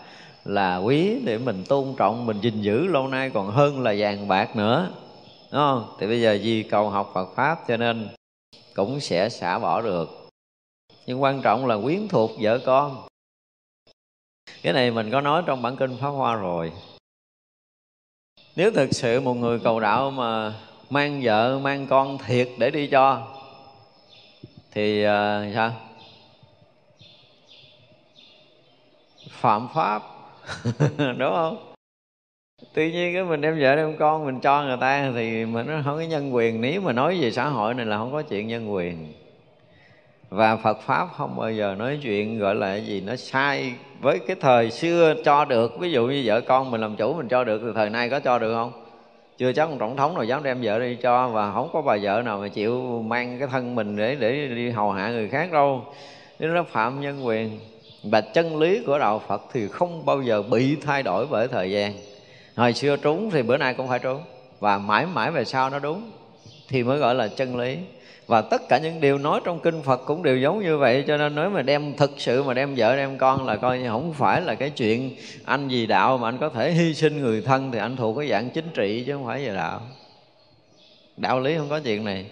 là 0.45 0.77
quý 0.77 1.19
để 1.25 1.39
mình 1.39 1.65
tôn 1.69 1.95
trọng, 1.97 2.27
mình 2.27 2.41
gìn 2.41 2.63
giữ 2.63 2.87
lâu 2.87 3.09
nay 3.09 3.31
còn 3.31 3.51
hơn 3.51 3.83
là 3.83 3.95
vàng 3.99 4.29
bạc 4.29 4.57
nữa. 4.57 4.91
Đúng 5.53 5.61
không? 5.61 5.85
Thì 6.01 6.07
bây 6.07 6.21
giờ 6.21 6.39
vì 6.43 6.63
cầu 6.63 6.91
học 6.91 7.11
Phật 7.15 7.29
pháp 7.37 7.59
cho 7.69 7.77
nên 7.77 8.09
cũng 8.75 9.01
sẽ 9.01 9.29
xả 9.29 9.59
bỏ 9.59 9.81
được. 9.81 10.29
Nhưng 11.07 11.23
quan 11.23 11.43
trọng 11.43 11.67
là 11.67 11.77
quyến 11.85 12.09
thuộc 12.09 12.31
vợ 12.41 12.59
con 12.67 13.12
cái 14.63 14.73
này 14.73 14.91
mình 14.91 15.11
có 15.11 15.21
nói 15.21 15.43
trong 15.47 15.63
bản 15.63 15.77
kinh 15.77 15.97
pháp 16.01 16.09
hoa 16.09 16.35
rồi. 16.35 16.73
Nếu 18.57 18.71
thực 18.71 18.93
sự 18.93 19.21
một 19.21 19.35
người 19.35 19.59
cầu 19.59 19.81
đạo 19.81 20.11
mà 20.11 20.55
mang 20.91 21.21
vợ 21.25 21.59
mang 21.59 21.87
con 21.87 22.19
thiệt 22.19 22.49
để 22.59 22.71
đi 22.71 22.87
cho 22.87 23.27
thì 24.73 25.07
uh, 25.07 25.55
sao? 25.55 25.73
Phạm 29.31 29.69
pháp 29.75 30.03
đúng 30.99 31.33
không? 31.35 31.73
Tuy 32.75 32.93
nhiên 32.93 33.15
cái 33.15 33.25
mình 33.25 33.41
đem 33.41 33.61
vợ 33.61 33.77
đem 33.77 33.97
con 33.99 34.27
mình 34.27 34.41
cho 34.41 34.63
người 34.63 34.77
ta 34.81 35.13
thì 35.15 35.45
mình 35.45 35.67
nó 35.67 35.81
không 35.85 35.97
có 35.97 36.03
nhân 36.03 36.35
quyền. 36.35 36.61
Nếu 36.61 36.81
mà 36.81 36.93
nói 36.93 37.19
về 37.21 37.31
xã 37.31 37.49
hội 37.49 37.75
này 37.75 37.87
là 37.87 37.99
không 37.99 38.13
có 38.13 38.23
chuyện 38.23 38.49
nhân 38.49 38.73
quyền 38.73 39.13
và 40.33 40.57
Phật 40.57 40.81
pháp 40.81 41.09
không 41.17 41.37
bao 41.37 41.53
giờ 41.53 41.75
nói 41.79 41.99
chuyện, 42.03 42.39
gọi 42.39 42.55
là 42.55 42.77
gì, 42.77 43.01
nó 43.01 43.17
sai 43.17 43.73
với 44.01 44.19
cái 44.19 44.37
thời 44.41 44.71
xưa 44.71 45.15
cho 45.25 45.45
được. 45.45 45.79
Ví 45.79 45.91
dụ 45.91 46.07
như 46.07 46.23
vợ 46.25 46.41
con 46.41 46.71
mình 46.71 46.81
làm 46.81 46.97
chủ 46.97 47.15
mình 47.15 47.29
cho 47.29 47.45
được, 47.45 47.61
thì 47.65 47.69
thời 47.75 47.91
nay 47.91 48.09
có 48.09 48.21
cho 48.21 48.39
được 48.39 48.55
không? 48.55 48.73
Chưa 49.39 49.53
chắc 49.53 49.63
ông 49.63 49.79
tổng 49.79 49.97
thống 49.97 50.15
nào 50.15 50.25
dám 50.25 50.43
đem 50.43 50.59
vợ 50.63 50.79
đi 50.79 50.97
cho, 51.03 51.29
và 51.29 51.53
không 51.53 51.71
có 51.73 51.83
bà 51.83 51.97
vợ 52.03 52.23
nào 52.25 52.39
mà 52.39 52.49
chịu 52.49 53.03
mang 53.07 53.39
cái 53.39 53.49
thân 53.49 53.75
mình 53.75 53.97
để 53.97 54.15
để 54.15 54.49
đi 54.49 54.71
hầu 54.71 54.93
hạ 54.93 55.09
người 55.09 55.29
khác 55.29 55.53
đâu. 55.53 55.85
Nên 56.39 56.55
nó 56.55 56.63
phạm 56.63 57.01
nhân 57.01 57.27
quyền 57.27 57.59
và 58.03 58.21
chân 58.21 58.59
lý 58.59 58.83
của 58.87 58.99
đạo 58.99 59.23
Phật 59.29 59.43
thì 59.53 59.69
không 59.69 60.07
bao 60.07 60.23
giờ 60.23 60.43
bị 60.43 60.77
thay 60.77 61.03
đổi 61.03 61.27
bởi 61.31 61.49
thời 61.49 61.71
gian. 61.71 61.93
Hồi 62.57 62.73
xưa 62.73 62.97
trúng 62.97 63.31
thì 63.31 63.43
bữa 63.43 63.57
nay 63.57 63.75
cũng 63.75 63.89
phải 63.89 63.99
trúng, 63.99 64.23
và 64.61 64.79
mãi 64.79 65.07
mãi 65.07 65.31
về 65.31 65.45
sau 65.45 65.71
nó 65.71 65.79
đúng, 65.79 66.11
thì 66.69 66.83
mới 66.83 66.99
gọi 66.99 67.15
là 67.15 67.29
chân 67.29 67.57
lý 67.57 67.77
và 68.33 68.41
tất 68.41 68.69
cả 68.69 68.79
những 68.79 69.01
điều 69.01 69.19
nói 69.19 69.41
trong 69.45 69.61
kinh 69.61 69.83
Phật 69.83 69.97
cũng 70.07 70.23
đều 70.23 70.39
giống 70.39 70.63
như 70.63 70.79
vậy, 70.79 71.05
cho 71.07 71.17
nên 71.17 71.35
nếu 71.35 71.51
mà 71.51 71.63
đem 71.63 71.97
thực 71.97 72.11
sự 72.17 72.43
mà 72.43 72.55
đem 72.55 72.75
vợ 72.77 72.97
đem 72.97 73.19
con 73.19 73.47
là 73.47 73.57
coi 73.57 73.79
như 73.79 73.89
không 73.89 74.13
phải 74.13 74.41
là 74.41 74.55
cái 74.55 74.71
chuyện 74.71 75.11
anh 75.45 75.69
vì 75.69 75.87
đạo 75.87 76.19
mà 76.19 76.29
anh 76.29 76.39
có 76.39 76.49
thể 76.49 76.71
hy 76.71 76.95
sinh 76.95 77.21
người 77.21 77.43
thân 77.43 77.73
thì 77.73 77.79
anh 77.79 77.97
thuộc 77.97 78.19
cái 78.19 78.29
dạng 78.29 78.51
chính 78.51 78.69
trị 78.75 79.05
chứ 79.07 79.13
không 79.13 79.27
phải 79.27 79.47
về 79.47 79.55
đạo. 79.55 79.81
Đạo 81.17 81.41
lý 81.41 81.57
không 81.57 81.69
có 81.69 81.81
chuyện 81.81 82.05
này. 82.05 82.27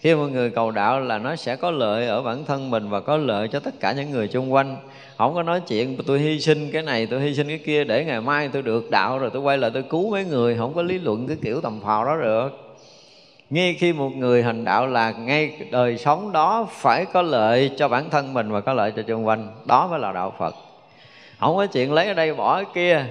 Khi 0.00 0.14
mọi 0.14 0.30
người 0.30 0.50
cầu 0.50 0.70
đạo 0.70 1.00
là 1.00 1.18
nó 1.18 1.36
sẽ 1.36 1.56
có 1.56 1.70
lợi 1.70 2.06
ở 2.06 2.22
bản 2.22 2.44
thân 2.44 2.70
mình 2.70 2.88
và 2.88 3.00
có 3.00 3.16
lợi 3.16 3.48
cho 3.48 3.60
tất 3.60 3.80
cả 3.80 3.92
những 3.92 4.10
người 4.10 4.28
xung 4.28 4.52
quanh. 4.52 4.76
Không 5.18 5.34
có 5.34 5.42
nói 5.42 5.60
chuyện 5.68 5.96
tôi 6.06 6.18
hy 6.18 6.40
sinh 6.40 6.70
cái 6.72 6.82
này, 6.82 7.06
tôi 7.06 7.20
hy 7.20 7.34
sinh 7.34 7.48
cái 7.48 7.58
kia 7.58 7.84
để 7.84 8.04
ngày 8.04 8.20
mai 8.20 8.48
tôi 8.48 8.62
được 8.62 8.90
đạo 8.90 9.18
rồi 9.18 9.30
tôi 9.32 9.42
quay 9.42 9.58
lại 9.58 9.70
tôi 9.74 9.82
cứu 9.82 10.10
mấy 10.10 10.24
người, 10.24 10.56
không 10.56 10.74
có 10.74 10.82
lý 10.82 10.98
luận 10.98 11.26
cái 11.26 11.36
kiểu 11.42 11.60
tầm 11.60 11.80
phào 11.80 12.04
đó 12.04 12.16
được 12.16 12.69
ngay 13.50 13.74
khi 13.74 13.92
một 13.92 14.16
người 14.16 14.42
hành 14.42 14.64
đạo 14.64 14.86
là 14.86 15.10
ngay 15.10 15.52
đời 15.70 15.98
sống 15.98 16.32
đó 16.32 16.68
phải 16.70 17.04
có 17.04 17.22
lợi 17.22 17.70
cho 17.76 17.88
bản 17.88 18.10
thân 18.10 18.34
mình 18.34 18.52
và 18.52 18.60
có 18.60 18.72
lợi 18.72 18.92
cho 18.96 19.02
xung 19.08 19.26
quanh, 19.26 19.48
đó 19.64 19.88
mới 19.90 19.98
là 19.98 20.12
đạo 20.12 20.34
phật. 20.38 20.54
Không 21.38 21.56
có 21.56 21.66
chuyện 21.66 21.92
lấy 21.92 22.06
ở 22.06 22.14
đây 22.14 22.34
bỏ 22.34 22.56
ở 22.56 22.64
kia, 22.74 23.04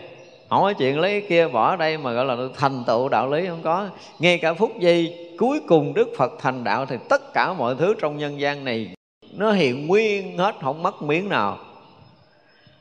không 0.50 0.62
có 0.62 0.74
chuyện 0.74 1.00
lấy 1.00 1.22
kia 1.30 1.48
bỏ 1.48 1.70
ở 1.70 1.76
đây 1.76 1.98
mà 1.98 2.12
gọi 2.12 2.26
là 2.26 2.36
thành 2.58 2.84
tựu 2.88 3.10
đạo 3.10 3.30
lý 3.30 3.48
không 3.48 3.62
có. 3.64 3.88
Ngay 4.20 4.38
cả 4.38 4.54
phút 4.54 4.80
giây 4.80 5.30
cuối 5.40 5.60
cùng 5.68 5.94
đức 5.94 6.10
phật 6.18 6.32
thành 6.40 6.64
đạo 6.64 6.86
thì 6.86 6.96
tất 7.10 7.34
cả 7.34 7.54
mọi 7.54 7.76
thứ 7.76 7.94
trong 8.02 8.18
nhân 8.18 8.40
gian 8.40 8.66
này 8.66 8.94
nó 9.32 9.52
hiện 9.52 9.88
nguyên 9.88 10.38
hết, 10.38 10.56
không 10.62 10.84
mất 10.84 11.02
miếng 11.02 11.30
nào. 11.30 11.58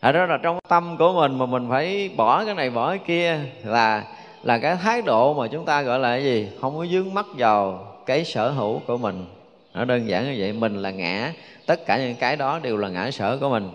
Thật 0.00 0.12
đó 0.12 0.26
là 0.26 0.38
trong 0.42 0.58
tâm 0.68 0.96
của 0.98 1.12
mình 1.12 1.38
mà 1.38 1.46
mình 1.46 1.66
phải 1.70 2.10
bỏ 2.16 2.44
cái 2.44 2.54
này 2.54 2.70
bỏ 2.70 2.88
cái 2.88 2.98
kia 3.06 3.38
là 3.64 4.04
là 4.42 4.58
cái 4.58 4.76
thái 4.76 5.02
độ 5.02 5.34
mà 5.34 5.48
chúng 5.48 5.64
ta 5.64 5.82
gọi 5.82 5.98
là 5.98 6.08
cái 6.08 6.24
gì? 6.24 6.48
Không 6.60 6.76
có 6.76 6.86
dướng 6.86 7.14
mắt 7.14 7.26
vào 7.36 7.86
cái 8.06 8.24
sở 8.24 8.50
hữu 8.50 8.80
của 8.86 8.98
mình. 8.98 9.26
Nó 9.74 9.84
đơn 9.84 10.08
giản 10.08 10.24
như 10.24 10.34
vậy, 10.38 10.52
mình 10.52 10.82
là 10.82 10.90
ngã. 10.90 11.32
Tất 11.66 11.86
cả 11.86 11.98
những 11.98 12.14
cái 12.14 12.36
đó 12.36 12.58
đều 12.58 12.76
là 12.76 12.88
ngã 12.88 13.10
sở 13.10 13.38
của 13.40 13.48
mình. 13.48 13.70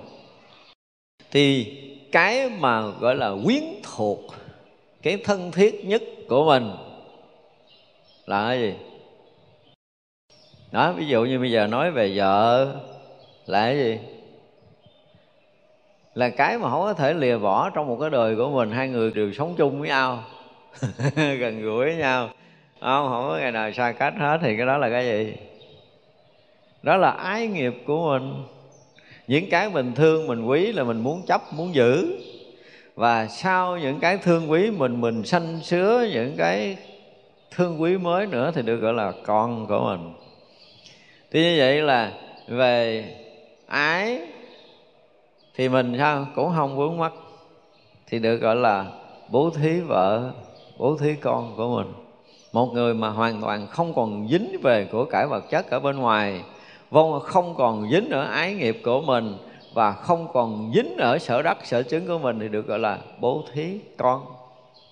Thì 1.32 1.78
cái 2.12 2.50
mà 2.50 2.82
gọi 2.82 3.16
là 3.16 3.32
quyến 3.46 3.64
thuộc, 3.84 4.20
cái 5.02 5.18
thân 5.18 5.52
thiết 5.52 5.86
nhất 5.86 6.02
của 6.30 6.46
mình 6.46 6.72
là 8.26 8.48
cái 8.48 8.60
gì? 8.60 8.74
Đó, 10.72 10.92
ví 10.92 11.08
dụ 11.08 11.24
như 11.24 11.40
bây 11.40 11.52
giờ 11.52 11.68
nói 11.68 11.92
về 11.92 12.12
vợ 12.16 12.66
là 13.46 13.66
cái 13.66 13.78
gì? 13.78 14.00
Là 16.14 16.30
cái 16.30 16.58
mà 16.58 16.70
không 16.70 16.82
có 16.82 16.94
thể 16.94 17.14
lìa 17.14 17.38
bỏ 17.38 17.70
trong 17.70 17.88
một 17.88 17.98
cái 18.02 18.10
đời 18.10 18.36
của 18.36 18.50
mình. 18.50 18.72
Hai 18.72 18.88
người 18.88 19.12
đều 19.12 19.34
sống 19.34 19.56
chung 19.58 19.80
với 19.80 19.90
nhau. 19.90 20.24
gần 21.16 21.62
gũi 21.62 21.86
với 21.86 21.96
nhau. 21.96 22.30
Không 22.80 23.10
không 23.10 23.30
có 23.30 23.38
ngày 23.42 23.52
nào 23.52 23.72
xa 23.72 23.92
cách 23.92 24.14
hết, 24.18 24.40
thì 24.42 24.58
cái 24.58 24.66
đó 24.66 24.78
là 24.78 24.90
cái 24.90 25.06
gì? 25.06 25.34
Đó 26.84 26.98
là 26.98 27.12
ái 27.12 27.48
nghiệp 27.48 27.74
của 27.86 28.10
mình. 28.10 28.44
Những 29.28 29.50
cái 29.50 29.70
mình 29.70 29.94
thương, 29.96 30.28
mình 30.28 30.46
quý 30.46 30.72
là 30.72 30.84
mình 30.84 31.00
muốn 31.00 31.26
chấp, 31.28 31.42
muốn 31.54 31.76
giữ. 31.76 32.20
Và 32.96 33.28
sau 33.28 33.78
những 33.78 34.00
cái 34.00 34.18
thương 34.18 34.52
quý 34.52 34.72
mình 34.72 35.02
mình 35.02 35.24
sanh 35.24 35.60
sứa 35.64 36.08
những 36.14 36.36
cái 36.38 36.78
thương 37.52 37.82
quý 37.82 37.98
mới 37.98 38.28
nữa 38.28 38.52
thì 38.56 38.62
được 38.62 38.78
gọi 38.78 38.94
là 38.94 39.12
con 39.26 39.68
của 39.68 39.80
mình. 39.80 40.14
Thì 41.32 41.42
như 41.42 41.56
vậy 41.58 41.82
là 41.82 42.12
về 42.48 43.06
ái 43.68 44.20
thì 45.56 45.70
mình 45.70 45.96
sao? 45.98 46.28
Cũng 46.36 46.54
không 46.56 46.78
vướng 46.78 46.98
mắc. 46.98 47.14
Thì 48.08 48.20
được 48.20 48.38
gọi 48.38 48.56
là 48.56 48.86
bố 49.30 49.50
thí 49.50 49.80
vợ 49.80 50.32
bố 50.78 50.98
thí 50.98 51.16
con 51.16 51.54
của 51.58 51.76
mình. 51.78 51.94
Một 52.54 52.74
người 52.74 52.94
mà 52.94 53.10
hoàn 53.10 53.42
toàn 53.42 53.68
không 53.68 53.94
còn 53.94 54.28
dính 54.28 54.58
về 54.62 54.88
của 54.92 55.06
cải 55.06 55.28
vật 55.28 55.44
chất 55.50 55.70
ở 55.70 55.80
bên 55.80 55.98
ngoài 55.98 56.42
vâng 56.90 57.20
không 57.20 57.56
còn 57.56 57.90
dính 57.92 58.10
ở 58.10 58.24
ái 58.24 58.54
nghiệp 58.54 58.82
của 58.84 59.02
mình 59.02 59.38
và 59.74 59.92
không 59.92 60.28
còn 60.34 60.72
dính 60.76 60.98
ở 60.98 61.20
sở 61.20 61.42
đắc 61.42 61.58
sở 61.64 61.84
chứng 61.84 62.08
của 62.08 62.18
mình 62.18 62.40
thì 62.40 62.50
được 62.50 62.68
gọi 62.68 62.80
là 62.80 62.98
bố 63.20 63.44
thí 63.54 63.80
con. 63.98 64.26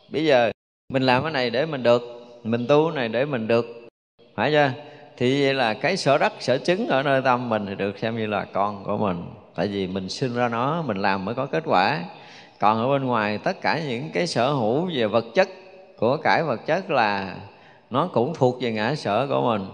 Bây 0.10 0.26
giờ 0.26 0.52
mình 0.94 1.04
làm 1.04 1.24
cái 1.24 1.32
này 1.32 1.50
để 1.50 1.66
mình 1.66 1.84
được, 1.84 2.02
mình 2.44 2.68
tu 2.68 2.86
cái 2.86 2.96
này 2.96 3.10
để 3.10 3.26
mình 3.26 3.48
được. 3.48 3.66
Phải 4.36 4.52
chưa? 4.52 4.72
Thì 5.18 5.44
vậy 5.44 5.54
là 5.54 5.74
cái 5.74 5.98
sở 5.98 6.18
đắc 6.18 6.34
sở 6.40 6.58
chứng 6.58 6.88
ở 6.88 7.04
nơi 7.04 7.22
tâm 7.22 7.50
mình 7.50 7.66
thì 7.66 7.76
được 7.76 7.98
xem 7.98 8.18
như 8.18 8.28
là 8.28 8.46
con 8.46 8.84
của 8.84 8.98
mình. 8.98 9.24
Tại 9.56 9.68
vì 9.68 9.88
mình 9.88 10.10
sinh 10.10 10.36
ra 10.36 10.50
nó, 10.50 10.82
mình 10.82 10.98
làm 10.98 11.26
mới 11.26 11.36
có 11.36 11.46
kết 11.46 11.64
quả. 11.66 12.04
Còn 12.60 12.78
ở 12.78 12.88
bên 12.88 13.06
ngoài 13.06 13.38
tất 13.38 13.62
cả 13.62 13.80
những 13.88 14.10
cái 14.14 14.28
sở 14.28 14.54
hữu 14.54 14.90
về 14.94 15.06
vật 15.06 15.26
chất 15.34 15.50
của 16.02 16.18
cải 16.18 16.44
vật 16.44 16.66
chất 16.66 16.92
là 16.92 17.36
nó 17.90 18.08
cũng 18.14 18.34
thuộc 18.34 18.58
về 18.62 18.72
ngã 18.72 18.96
sở 18.96 19.28
của 19.28 19.42
mình. 19.42 19.68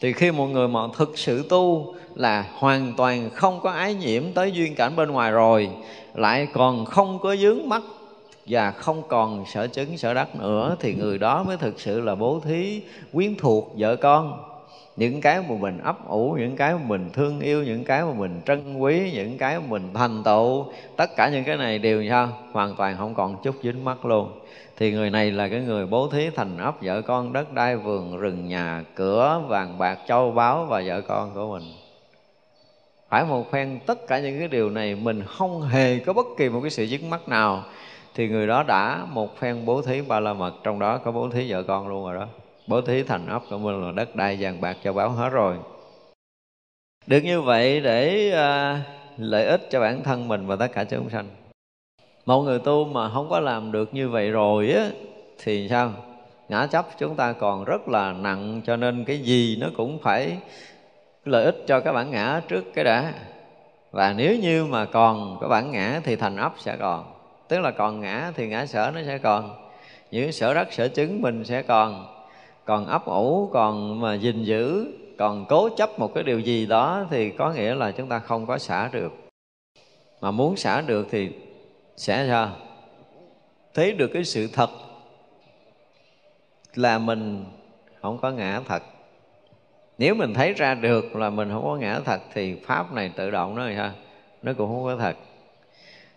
Thì 0.00 0.12
khi 0.12 0.30
một 0.30 0.46
người 0.46 0.68
mà 0.68 0.80
thực 0.96 1.18
sự 1.18 1.46
tu 1.48 1.94
là 2.14 2.46
hoàn 2.54 2.92
toàn 2.96 3.30
không 3.30 3.60
có 3.60 3.70
ái 3.70 3.94
nhiễm 3.94 4.22
tới 4.34 4.52
duyên 4.52 4.74
cảnh 4.74 4.96
bên 4.96 5.10
ngoài 5.10 5.30
rồi, 5.30 5.68
lại 6.14 6.48
còn 6.52 6.84
không 6.84 7.18
có 7.18 7.36
dướng 7.36 7.68
mắt 7.68 7.82
và 8.46 8.70
không 8.70 9.02
còn 9.08 9.44
sở 9.46 9.66
chứng 9.66 9.98
sở 9.98 10.14
đắc 10.14 10.36
nữa, 10.36 10.76
thì 10.80 10.94
người 10.94 11.18
đó 11.18 11.44
mới 11.44 11.56
thực 11.56 11.80
sự 11.80 12.00
là 12.00 12.14
bố 12.14 12.40
thí, 12.40 12.82
quyến 13.12 13.34
thuộc 13.38 13.72
vợ 13.78 13.96
con. 13.96 14.44
Những 14.96 15.20
cái 15.20 15.40
mà 15.48 15.54
mình 15.60 15.78
ấp 15.78 16.08
ủ, 16.08 16.36
những 16.40 16.56
cái 16.56 16.72
mà 16.72 16.80
mình 16.86 17.10
thương 17.12 17.40
yêu, 17.40 17.64
những 17.64 17.84
cái 17.84 18.02
mà 18.02 18.12
mình 18.12 18.40
trân 18.46 18.78
quý, 18.78 19.10
những 19.14 19.38
cái 19.38 19.58
mà 19.58 19.64
mình 19.68 19.90
thành 19.94 20.22
tựu, 20.24 20.66
tất 20.96 21.16
cả 21.16 21.28
những 21.28 21.44
cái 21.44 21.56
này 21.56 21.78
đều 21.78 22.04
sao? 22.08 22.28
Hoàn 22.52 22.74
toàn 22.74 22.96
không 22.98 23.14
còn 23.14 23.36
chút 23.42 23.54
dính 23.62 23.84
mắt 23.84 24.04
luôn 24.04 24.41
thì 24.82 24.92
người 24.92 25.10
này 25.10 25.30
là 25.30 25.48
cái 25.48 25.60
người 25.60 25.86
bố 25.86 26.08
thí 26.08 26.30
thành 26.30 26.58
ấp 26.58 26.76
vợ 26.80 27.02
con 27.02 27.32
đất 27.32 27.52
đai 27.52 27.76
vườn 27.76 28.16
rừng 28.18 28.48
nhà 28.48 28.84
cửa 28.94 29.42
vàng 29.48 29.78
bạc 29.78 29.98
châu 30.08 30.30
báu 30.30 30.64
và 30.64 30.82
vợ 30.86 31.00
con 31.00 31.34
của 31.34 31.52
mình. 31.52 31.62
Phải 33.08 33.24
một 33.24 33.50
phen 33.50 33.78
tất 33.86 34.06
cả 34.08 34.18
những 34.18 34.38
cái 34.38 34.48
điều 34.48 34.70
này 34.70 34.94
mình 34.94 35.22
không 35.26 35.62
hề 35.62 35.98
có 35.98 36.12
bất 36.12 36.26
kỳ 36.36 36.48
một 36.48 36.60
cái 36.60 36.70
sự 36.70 36.84
dứt 36.84 37.02
mắt 37.02 37.28
nào. 37.28 37.64
Thì 38.14 38.28
người 38.28 38.46
đó 38.46 38.62
đã 38.62 39.06
một 39.10 39.38
phen 39.38 39.64
bố 39.64 39.82
thí 39.82 40.00
ba 40.00 40.20
la 40.20 40.32
mật 40.32 40.54
trong 40.62 40.78
đó 40.78 40.98
có 40.98 41.12
bố 41.12 41.28
thí 41.28 41.52
vợ 41.52 41.62
con 41.62 41.88
luôn 41.88 42.04
rồi 42.04 42.14
đó. 42.14 42.26
Bố 42.66 42.80
thí 42.80 43.02
thành 43.02 43.26
ấp 43.26 43.42
của 43.50 43.58
mình 43.58 43.86
là 43.86 43.92
đất 43.92 44.16
đai 44.16 44.36
vàng 44.40 44.60
bạc 44.60 44.76
châu 44.84 44.92
báu 44.92 45.10
hết 45.10 45.28
rồi. 45.28 45.56
Được 47.06 47.20
như 47.20 47.40
vậy 47.40 47.80
để 47.80 48.28
uh, 48.32 48.78
lợi 49.18 49.44
ích 49.44 49.68
cho 49.70 49.80
bản 49.80 50.02
thân 50.02 50.28
mình 50.28 50.46
và 50.46 50.56
tất 50.56 50.72
cả 50.72 50.84
chúng 50.84 51.10
sanh 51.10 51.26
một 52.26 52.42
người 52.42 52.58
tu 52.58 52.84
mà 52.84 53.08
không 53.08 53.30
có 53.30 53.40
làm 53.40 53.72
được 53.72 53.94
như 53.94 54.08
vậy 54.08 54.30
rồi 54.30 54.70
á, 54.70 54.90
thì 55.44 55.68
sao? 55.68 55.92
Ngã 56.48 56.66
chấp 56.66 56.86
chúng 56.98 57.16
ta 57.16 57.32
còn 57.32 57.64
rất 57.64 57.88
là 57.88 58.12
nặng, 58.12 58.60
cho 58.66 58.76
nên 58.76 59.04
cái 59.04 59.18
gì 59.18 59.58
nó 59.60 59.66
cũng 59.76 59.98
phải 59.98 60.38
lợi 61.24 61.44
ích 61.44 61.64
cho 61.66 61.80
các 61.80 61.92
bản 61.92 62.10
ngã 62.10 62.40
trước 62.48 62.64
cái 62.74 62.84
đã. 62.84 63.12
Và 63.90 64.12
nếu 64.12 64.36
như 64.36 64.64
mà 64.64 64.84
còn 64.84 65.38
cái 65.40 65.48
bản 65.48 65.70
ngã 65.70 66.00
thì 66.04 66.16
thành 66.16 66.36
ấp 66.36 66.54
sẽ 66.58 66.76
còn. 66.76 67.04
Tức 67.48 67.60
là 67.60 67.70
còn 67.70 68.00
ngã 68.00 68.32
thì 68.36 68.48
ngã 68.48 68.66
sở 68.66 68.90
nó 68.94 69.00
sẽ 69.06 69.18
còn. 69.18 69.50
Những 70.10 70.32
sở 70.32 70.54
đắc 70.54 70.72
sở 70.72 70.88
chứng 70.88 71.22
mình 71.22 71.44
sẽ 71.44 71.62
còn. 71.62 72.06
Còn 72.64 72.86
ấp 72.86 73.04
ủ, 73.04 73.50
còn 73.52 74.00
mà 74.00 74.14
gìn 74.14 74.42
giữ, 74.44 74.86
còn 75.18 75.44
cố 75.48 75.68
chấp 75.76 75.98
một 75.98 76.14
cái 76.14 76.24
điều 76.24 76.40
gì 76.40 76.66
đó 76.66 77.06
thì 77.10 77.30
có 77.30 77.52
nghĩa 77.52 77.74
là 77.74 77.90
chúng 77.90 78.08
ta 78.08 78.18
không 78.18 78.46
có 78.46 78.58
xả 78.58 78.88
được. 78.92 79.12
Mà 80.20 80.30
muốn 80.30 80.56
xả 80.56 80.80
được 80.80 81.06
thì 81.10 81.30
sẽ 81.96 82.26
sao 82.28 82.56
thấy 83.74 83.92
được 83.92 84.10
cái 84.14 84.24
sự 84.24 84.48
thật 84.52 84.70
là 86.74 86.98
mình 86.98 87.44
không 88.00 88.18
có 88.18 88.30
ngã 88.30 88.60
thật. 88.68 88.82
Nếu 89.98 90.14
mình 90.14 90.34
thấy 90.34 90.52
ra 90.52 90.74
được 90.74 91.16
là 91.16 91.30
mình 91.30 91.48
không 91.52 91.64
có 91.64 91.76
ngã 91.76 92.00
thật 92.04 92.20
thì 92.34 92.56
pháp 92.66 92.92
này 92.92 93.10
tự 93.16 93.30
động 93.30 93.54
nó 93.54 93.66
ha 93.66 93.92
nó 94.42 94.52
cũng 94.52 94.68
không 94.68 94.84
có 94.84 94.96
thật. 94.96 95.16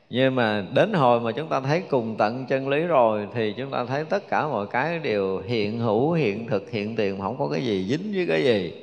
Nhưng 0.09 0.35
mà 0.35 0.65
đến 0.73 0.93
hồi 0.93 1.19
mà 1.19 1.31
chúng 1.31 1.49
ta 1.49 1.59
thấy 1.59 1.83
cùng 1.89 2.15
tận 2.17 2.45
chân 2.45 2.67
lý 2.67 2.83
rồi 2.83 3.27
thì 3.33 3.53
chúng 3.57 3.71
ta 3.71 3.85
thấy 3.85 4.05
tất 4.05 4.27
cả 4.27 4.47
mọi 4.47 4.67
cái 4.67 4.99
đều 4.99 5.41
hiện 5.41 5.79
hữu, 5.79 6.11
hiện 6.11 6.47
thực, 6.47 6.71
hiện 6.71 6.95
tiền 6.95 7.19
không 7.21 7.37
có 7.37 7.47
cái 7.47 7.65
gì 7.65 7.85
dính 7.89 8.13
với 8.15 8.25
cái 8.27 8.43
gì. 8.43 8.73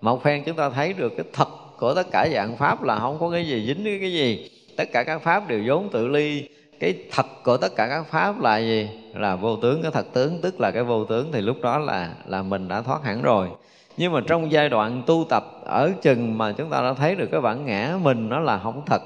Một 0.00 0.22
phen 0.22 0.44
chúng 0.44 0.56
ta 0.56 0.70
thấy 0.70 0.92
được 0.92 1.12
cái 1.16 1.26
thật 1.32 1.48
của 1.78 1.94
tất 1.94 2.06
cả 2.12 2.28
dạng 2.32 2.56
pháp 2.56 2.82
là 2.82 2.98
không 2.98 3.18
có 3.20 3.30
cái 3.30 3.46
gì 3.46 3.66
dính 3.66 3.84
với 3.84 3.98
cái 4.00 4.12
gì 4.12 4.50
tất 4.78 4.92
cả 4.92 5.04
các 5.04 5.22
pháp 5.22 5.48
đều 5.48 5.62
vốn 5.66 5.88
tự 5.88 6.08
ly. 6.08 6.48
Cái 6.80 6.94
thật 7.10 7.26
của 7.44 7.56
tất 7.56 7.76
cả 7.76 7.88
các 7.88 8.06
pháp 8.06 8.40
là 8.40 8.58
gì? 8.58 8.88
Là 9.14 9.36
vô 9.36 9.56
tướng. 9.56 9.82
Cái 9.82 9.90
thật 9.90 10.06
tướng, 10.12 10.40
tức 10.42 10.60
là 10.60 10.70
cái 10.70 10.82
vô 10.82 11.04
tướng, 11.04 11.32
thì 11.32 11.40
lúc 11.40 11.56
đó 11.62 11.78
là 11.78 12.14
là 12.26 12.42
mình 12.42 12.68
đã 12.68 12.80
thoát 12.82 13.04
hẳn 13.04 13.22
rồi. 13.22 13.48
Nhưng 13.96 14.12
mà 14.12 14.20
trong 14.26 14.52
giai 14.52 14.68
đoạn 14.68 15.02
tu 15.06 15.26
tập 15.28 15.44
ở 15.64 15.90
chừng 16.02 16.38
mà 16.38 16.52
chúng 16.52 16.70
ta 16.70 16.80
đã 16.80 16.94
thấy 16.94 17.14
được 17.14 17.28
cái 17.32 17.40
bản 17.40 17.66
ngã 17.66 17.98
mình 18.02 18.28
nó 18.28 18.40
là 18.40 18.58
không 18.58 18.82
thật, 18.86 19.02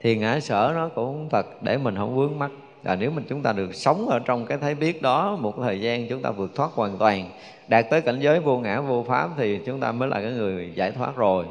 thì 0.00 0.16
ngã 0.16 0.40
sở 0.40 0.72
nó 0.74 0.88
cũng 0.88 1.04
không 1.06 1.28
thật, 1.30 1.62
để 1.62 1.76
mình 1.78 1.96
không 1.96 2.16
vướng 2.16 2.38
mắc. 2.38 2.50
Và 2.82 2.94
nếu 2.94 3.10
mình 3.10 3.24
chúng 3.28 3.42
ta 3.42 3.52
được 3.52 3.74
sống 3.74 4.08
ở 4.08 4.18
trong 4.18 4.46
cái 4.46 4.58
thấy 4.58 4.74
biết 4.74 5.02
đó, 5.02 5.36
một 5.40 5.54
thời 5.62 5.80
gian 5.80 6.08
chúng 6.08 6.22
ta 6.22 6.30
vượt 6.30 6.54
thoát 6.54 6.72
hoàn 6.74 6.98
toàn, 6.98 7.30
đạt 7.68 7.90
tới 7.90 8.00
cảnh 8.00 8.20
giới 8.20 8.40
vô 8.40 8.58
ngã 8.58 8.80
vô 8.80 9.04
pháp, 9.08 9.28
thì 9.36 9.60
chúng 9.66 9.80
ta 9.80 9.92
mới 9.92 10.08
là 10.08 10.20
cái 10.20 10.32
người 10.32 10.72
giải 10.74 10.90
thoát 10.92 11.16
rồi 11.16 11.44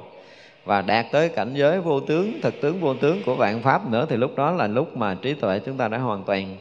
và 0.66 0.82
đạt 0.82 1.06
tới 1.12 1.30
cảnh 1.30 1.54
giới 1.54 1.82
vô 1.82 2.00
tướng 2.00 2.42
thực 2.42 2.62
tướng 2.62 2.80
vô 2.80 2.94
tướng 2.94 3.24
của 3.26 3.36
vạn 3.36 3.62
pháp 3.62 3.90
nữa 3.90 4.06
thì 4.10 4.18
lúc 4.18 4.36
đó 4.36 4.52
là 4.52 4.68
lúc 4.68 4.98
mà 4.98 5.16
trí 5.22 5.34
tuệ 5.34 5.60
chúng 5.60 5.78
ta 5.78 5.88
đã 5.88 5.98
hoàn 5.98 6.24
toàn. 6.24 6.56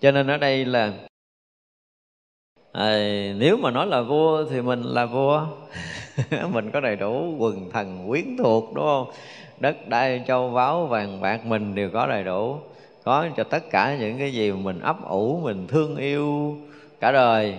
Cho 0.00 0.10
nên 0.10 0.26
ở 0.26 0.36
đây 0.36 0.64
là 0.64 0.92
à, 2.72 2.88
nếu 3.36 3.56
mà 3.56 3.70
nói 3.70 3.86
là 3.86 4.02
vua 4.02 4.44
thì 4.50 4.60
mình 4.60 4.82
là 4.82 5.06
vua. 5.06 5.46
Mình 6.52 6.70
có 6.70 6.80
đầy 6.80 6.96
đủ 6.96 7.36
quần 7.38 7.70
thần 7.70 8.08
quyến 8.08 8.36
thuộc 8.38 8.74
đúng 8.74 8.84
không? 8.84 9.10
Đất 9.60 9.88
đai 9.88 10.22
châu 10.26 10.50
báu 10.50 10.86
vàng 10.86 11.20
bạc 11.20 11.46
mình 11.46 11.74
đều 11.74 11.90
có 11.90 12.06
đầy 12.06 12.24
đủ. 12.24 12.58
Có 13.04 13.28
cho 13.36 13.44
tất 13.44 13.70
cả 13.70 13.96
những 14.00 14.18
cái 14.18 14.32
gì 14.32 14.52
mình 14.52 14.80
ấp 14.80 15.08
ủ 15.08 15.40
mình 15.44 15.66
thương 15.66 15.96
yêu 15.96 16.56
cả 17.00 17.12
đời. 17.12 17.54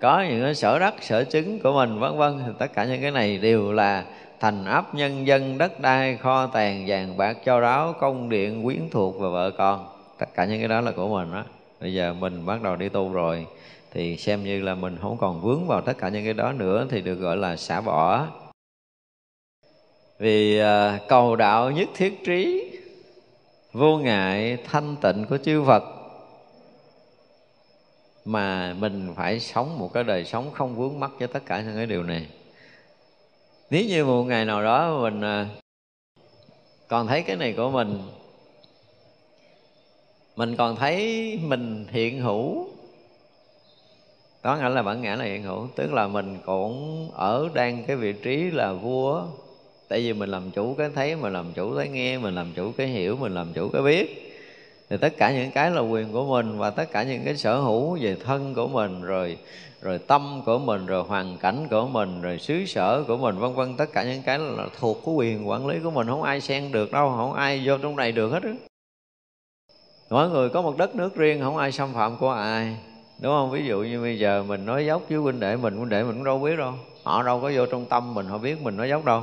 Có 0.00 0.22
những 0.22 0.42
cái 0.42 0.54
sở 0.54 0.78
đắc 0.78 0.94
sở 1.00 1.24
chứng 1.24 1.60
của 1.60 1.72
mình 1.72 1.98
vân 1.98 2.16
vân. 2.16 2.38
Thì 2.46 2.52
tất 2.58 2.72
cả 2.74 2.84
những 2.84 3.02
cái 3.02 3.10
này 3.10 3.38
đều 3.38 3.72
là 3.72 4.04
thành 4.40 4.64
ấp 4.64 4.94
nhân 4.94 5.26
dân 5.26 5.58
đất 5.58 5.80
đai, 5.80 6.16
kho 6.16 6.46
tàng 6.46 6.84
vàng 6.86 7.16
bạc 7.16 7.36
châu 7.44 7.60
đáo 7.60 7.94
công 8.00 8.28
điện 8.28 8.64
quyến 8.64 8.88
thuộc 8.90 9.14
và 9.18 9.28
vợ 9.28 9.50
con. 9.50 9.86
Tất 10.18 10.26
cả 10.34 10.44
những 10.44 10.58
cái 10.58 10.68
đó 10.68 10.80
là 10.80 10.92
của 10.92 11.08
mình 11.08 11.32
đó 11.32 11.44
bây 11.80 11.94
giờ 11.94 12.14
mình 12.14 12.46
bắt 12.46 12.62
đầu 12.62 12.76
đi 12.76 12.88
tu 12.88 13.12
rồi, 13.12 13.46
thì 13.92 14.16
xem 14.16 14.44
như 14.44 14.60
là 14.60 14.74
mình 14.74 14.98
không 15.02 15.16
còn 15.16 15.40
vướng 15.40 15.66
vào 15.66 15.80
tất 15.80 15.98
cả 15.98 16.08
những 16.08 16.24
cái 16.24 16.34
đó 16.34 16.52
nữa, 16.52 16.86
thì 16.90 17.00
được 17.00 17.14
gọi 17.14 17.36
là 17.36 17.56
xả 17.56 17.80
bỏ. 17.80 18.26
Vì 20.18 20.58
à, 20.58 20.98
cầu 21.08 21.36
đạo 21.36 21.70
nhất 21.70 21.88
thiết 21.94 22.24
trí, 22.24 22.70
vô 23.72 23.98
ngại 23.98 24.58
thanh 24.64 24.96
tịnh 25.02 25.24
của 25.28 25.38
chư 25.38 25.64
Phật, 25.64 25.84
mà 28.24 28.74
mình 28.78 29.12
phải 29.16 29.40
sống 29.40 29.78
một 29.78 29.92
cái 29.92 30.04
đời 30.04 30.24
sống 30.24 30.50
không 30.52 30.76
vướng 30.76 31.00
mắc 31.00 31.10
với 31.18 31.28
tất 31.28 31.40
cả 31.46 31.60
những 31.60 31.76
cái 31.76 31.86
điều 31.86 32.02
này 32.02 32.26
nếu 33.74 33.84
như 33.84 34.04
một 34.04 34.24
ngày 34.24 34.44
nào 34.44 34.62
đó 34.62 34.98
mình 35.02 35.20
à, 35.20 35.46
còn 36.88 37.06
thấy 37.06 37.22
cái 37.22 37.36
này 37.36 37.52
của 37.52 37.70
mình 37.70 37.98
mình 40.36 40.56
còn 40.56 40.76
thấy 40.76 41.38
mình 41.42 41.86
hiện 41.90 42.20
hữu 42.20 42.66
đó 44.42 44.56
nghĩa 44.56 44.68
là 44.68 44.82
bản 44.82 45.02
ngã 45.02 45.16
là 45.16 45.24
hiện 45.24 45.42
hữu, 45.42 45.68
tức 45.76 45.92
là 45.92 46.08
mình 46.08 46.38
cũng 46.46 47.08
ở 47.14 47.48
đang 47.54 47.84
cái 47.84 47.96
vị 47.96 48.12
trí 48.12 48.50
là 48.50 48.72
vua, 48.72 49.22
tại 49.88 50.00
vì 50.00 50.12
mình 50.12 50.30
làm 50.30 50.50
chủ 50.50 50.74
cái 50.74 50.90
thấy, 50.94 51.16
mình 51.16 51.32
làm 51.32 51.52
chủ 51.52 51.76
cái 51.76 51.88
nghe, 51.88 52.18
mình 52.18 52.34
làm 52.34 52.52
chủ 52.56 52.72
cái 52.76 52.86
hiểu, 52.86 53.16
mình 53.16 53.34
làm 53.34 53.52
chủ 53.52 53.68
cái 53.68 53.82
biết. 53.82 54.34
Thì 54.90 54.96
tất 54.96 55.16
cả 55.18 55.32
những 55.32 55.50
cái 55.50 55.70
là 55.70 55.80
quyền 55.80 56.12
của 56.12 56.24
mình 56.24 56.58
và 56.58 56.70
tất 56.70 56.90
cả 56.92 57.02
những 57.02 57.22
cái 57.24 57.36
sở 57.36 57.60
hữu 57.60 57.98
về 58.00 58.16
thân 58.24 58.54
của 58.54 58.68
mình, 58.68 59.02
rồi 59.02 59.38
rồi 59.84 59.98
tâm 59.98 60.42
của 60.46 60.58
mình, 60.58 60.86
rồi 60.86 61.02
hoàn 61.02 61.36
cảnh 61.36 61.66
của 61.70 61.86
mình, 61.86 62.22
rồi 62.22 62.38
xứ 62.38 62.64
sở 62.66 63.04
của 63.08 63.16
mình, 63.16 63.38
vân 63.38 63.54
vân. 63.54 63.76
Tất 63.76 63.92
cả 63.92 64.04
những 64.04 64.22
cái 64.22 64.38
là 64.38 64.66
thuộc 64.80 64.98
của 65.04 65.12
quyền 65.12 65.48
quản 65.48 65.66
lý 65.66 65.78
của 65.84 65.90
mình. 65.90 66.06
Không 66.06 66.22
ai 66.22 66.40
xen 66.40 66.72
được 66.72 66.92
đâu, 66.92 67.14
không 67.16 67.32
ai 67.32 67.62
vô 67.64 67.78
trong 67.78 67.96
này 67.96 68.12
được 68.12 68.28
hết 68.28 68.42
đó 68.42 68.50
mỗi 70.10 70.30
người 70.30 70.48
có 70.48 70.62
một 70.62 70.76
đất 70.76 70.94
nước 70.94 71.16
riêng, 71.16 71.40
không 71.42 71.56
ai 71.56 71.72
xâm 71.72 71.94
phạm 71.94 72.16
của 72.16 72.30
ai. 72.30 72.76
Đúng 73.20 73.32
không? 73.32 73.50
Ví 73.50 73.66
dụ 73.66 73.82
như 73.82 74.00
bây 74.00 74.18
giờ 74.18 74.44
mình 74.48 74.66
nói 74.66 74.86
dốc 74.86 75.02
với 75.08 75.18
huynh 75.18 75.40
đệ 75.40 75.56
mình, 75.56 75.76
huynh 75.76 75.88
đệ 75.88 76.02
mình 76.02 76.14
cũng 76.14 76.24
đâu 76.24 76.38
biết 76.38 76.56
đâu. 76.58 76.72
Họ 77.02 77.22
đâu 77.22 77.40
có 77.40 77.52
vô 77.54 77.66
trong 77.66 77.84
tâm 77.84 78.14
mình, 78.14 78.26
họ 78.26 78.38
biết 78.38 78.62
mình 78.62 78.76
nói 78.76 78.88
dốc 78.88 79.04
đâu. 79.04 79.22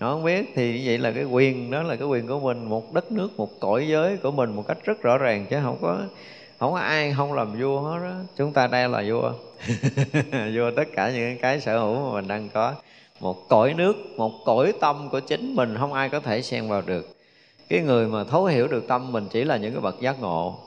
Họ 0.00 0.12
không 0.12 0.24
biết 0.24 0.52
thì 0.54 0.72
như 0.72 0.82
vậy 0.86 0.98
là 0.98 1.10
cái 1.12 1.24
quyền, 1.24 1.70
đó 1.70 1.82
là 1.82 1.96
cái 1.96 2.08
quyền 2.08 2.26
của 2.26 2.40
mình. 2.40 2.64
Một 2.64 2.92
đất 2.92 3.12
nước, 3.12 3.28
một 3.36 3.60
cõi 3.60 3.88
giới 3.88 4.16
của 4.16 4.30
mình 4.30 4.56
một 4.56 4.64
cách 4.68 4.78
rất 4.84 5.02
rõ 5.02 5.18
ràng, 5.18 5.46
chứ 5.50 5.56
không 5.62 5.78
có 5.82 5.98
không 6.60 6.72
có 6.72 6.78
ai 6.78 7.12
không 7.16 7.32
làm 7.32 7.60
vua 7.60 7.80
hết 7.80 7.98
đó. 8.02 8.14
Chúng 8.36 8.52
ta 8.52 8.66
đây 8.66 8.88
là 8.88 9.04
vua. 9.06 9.32
Vua 10.54 10.70
tất 10.76 10.88
cả 10.94 11.10
những 11.10 11.38
cái 11.38 11.60
sở 11.60 11.78
hữu 11.78 11.94
mà 11.94 12.12
mình 12.12 12.28
đang 12.28 12.48
có. 12.48 12.74
Một 13.20 13.48
cõi 13.48 13.74
nước, 13.74 13.96
một 14.16 14.32
cõi 14.44 14.72
tâm 14.80 15.08
của 15.08 15.20
chính 15.20 15.54
mình 15.54 15.76
không 15.78 15.92
ai 15.92 16.08
có 16.08 16.20
thể 16.20 16.42
xen 16.42 16.68
vào 16.68 16.82
được. 16.86 17.16
Cái 17.68 17.80
người 17.80 18.06
mà 18.06 18.24
thấu 18.24 18.44
hiểu 18.44 18.68
được 18.68 18.88
tâm 18.88 19.12
mình 19.12 19.26
chỉ 19.30 19.44
là 19.44 19.56
những 19.56 19.72
cái 19.72 19.80
bậc 19.80 20.00
giác 20.00 20.20
ngộ. 20.20 20.58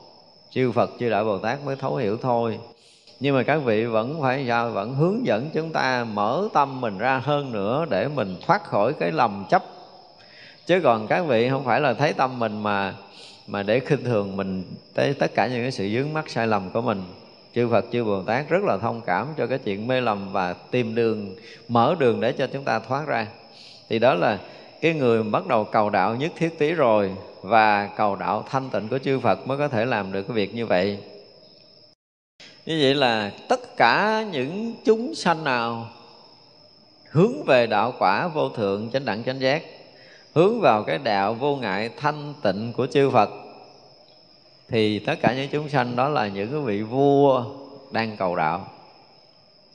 Chư 0.49 0.71
Phật, 0.71 0.89
chư 0.99 1.09
Đại 1.09 1.23
Bồ 1.23 1.37
Tát 1.37 1.65
mới 1.65 1.75
thấu 1.75 1.95
hiểu 1.95 2.17
thôi. 2.21 2.59
Nhưng 3.19 3.35
mà 3.35 3.43
các 3.43 3.57
vị 3.57 3.85
vẫn 3.85 4.21
phải 4.21 4.45
sao? 4.47 4.69
Vẫn 4.69 4.95
hướng 4.95 5.25
dẫn 5.25 5.49
chúng 5.53 5.71
ta 5.71 6.03
mở 6.03 6.47
tâm 6.53 6.81
mình 6.81 6.97
ra 6.97 7.21
hơn 7.23 7.51
nữa 7.51 7.85
để 7.89 8.07
mình 8.07 8.35
thoát 8.47 8.63
khỏi 8.63 8.93
cái 8.93 9.11
lầm 9.11 9.45
chấp. 9.49 9.63
Chứ 10.65 10.81
còn 10.83 11.07
các 11.07 11.21
vị 11.21 11.49
không 11.49 11.65
phải 11.65 11.81
là 11.81 11.93
thấy 11.93 12.13
tâm 12.13 12.39
mình 12.39 12.63
mà 12.63 12.93
mà 13.47 13.63
để 13.63 13.79
khinh 13.79 14.03
thường 14.03 14.37
mình 14.37 14.63
tới 14.93 15.13
tất 15.13 15.33
cả 15.35 15.47
những 15.47 15.61
cái 15.61 15.71
sự 15.71 15.89
dướng 15.93 16.13
mắt 16.13 16.29
sai 16.29 16.47
lầm 16.47 16.69
của 16.69 16.81
mình, 16.81 17.03
chư 17.55 17.69
Phật, 17.69 17.85
chư 17.91 18.03
Bồ 18.03 18.23
Tát 18.23 18.49
rất 18.49 18.63
là 18.63 18.77
thông 18.77 19.01
cảm 19.01 19.27
cho 19.37 19.47
cái 19.47 19.57
chuyện 19.57 19.87
mê 19.87 20.01
lầm 20.01 20.31
và 20.31 20.53
tìm 20.53 20.95
đường, 20.95 21.35
mở 21.67 21.95
đường 21.99 22.21
để 22.21 22.31
cho 22.31 22.47
chúng 22.47 22.63
ta 22.63 22.79
thoát 22.79 23.07
ra. 23.07 23.27
Thì 23.89 23.99
đó 23.99 24.13
là 24.13 24.39
cái 24.81 24.93
người 24.93 25.23
bắt 25.23 25.47
đầu 25.47 25.63
cầu 25.63 25.89
đạo 25.89 26.15
nhất 26.15 26.31
thiết 26.37 26.59
tí 26.59 26.71
rồi 26.71 27.11
và 27.41 27.89
cầu 27.97 28.15
đạo 28.15 28.45
thanh 28.49 28.69
tịnh 28.69 28.87
của 28.87 28.97
chư 28.97 29.19
Phật 29.19 29.47
mới 29.47 29.57
có 29.57 29.67
thể 29.67 29.85
làm 29.85 30.11
được 30.11 30.21
cái 30.21 30.35
việc 30.35 30.55
như 30.55 30.65
vậy. 30.65 30.97
Như 32.65 32.79
vậy 32.81 32.95
là 32.95 33.31
tất 33.49 33.77
cả 33.77 34.25
những 34.31 34.75
chúng 34.85 35.15
sanh 35.15 35.43
nào 35.43 35.89
hướng 37.11 37.43
về 37.43 37.67
đạo 37.67 37.93
quả 37.99 38.27
vô 38.27 38.49
thượng, 38.49 38.89
chánh 38.93 39.05
đẳng, 39.05 39.23
chánh 39.23 39.39
giác 39.39 39.63
hướng 40.33 40.61
vào 40.61 40.83
cái 40.83 40.97
đạo 40.97 41.33
vô 41.33 41.55
ngại 41.55 41.89
thanh 41.97 42.33
tịnh 42.43 42.73
của 42.73 42.87
chư 42.87 43.09
Phật 43.09 43.29
thì 44.67 44.99
tất 44.99 45.15
cả 45.21 45.33
những 45.33 45.49
chúng 45.51 45.69
sanh 45.69 45.95
đó 45.95 46.09
là 46.09 46.27
những 46.27 46.51
cái 46.51 46.59
vị 46.59 46.81
vua 46.81 47.45
đang 47.91 48.17
cầu 48.17 48.35
đạo. 48.35 48.67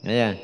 Đấy 0.03 0.15
chưa? 0.15 0.43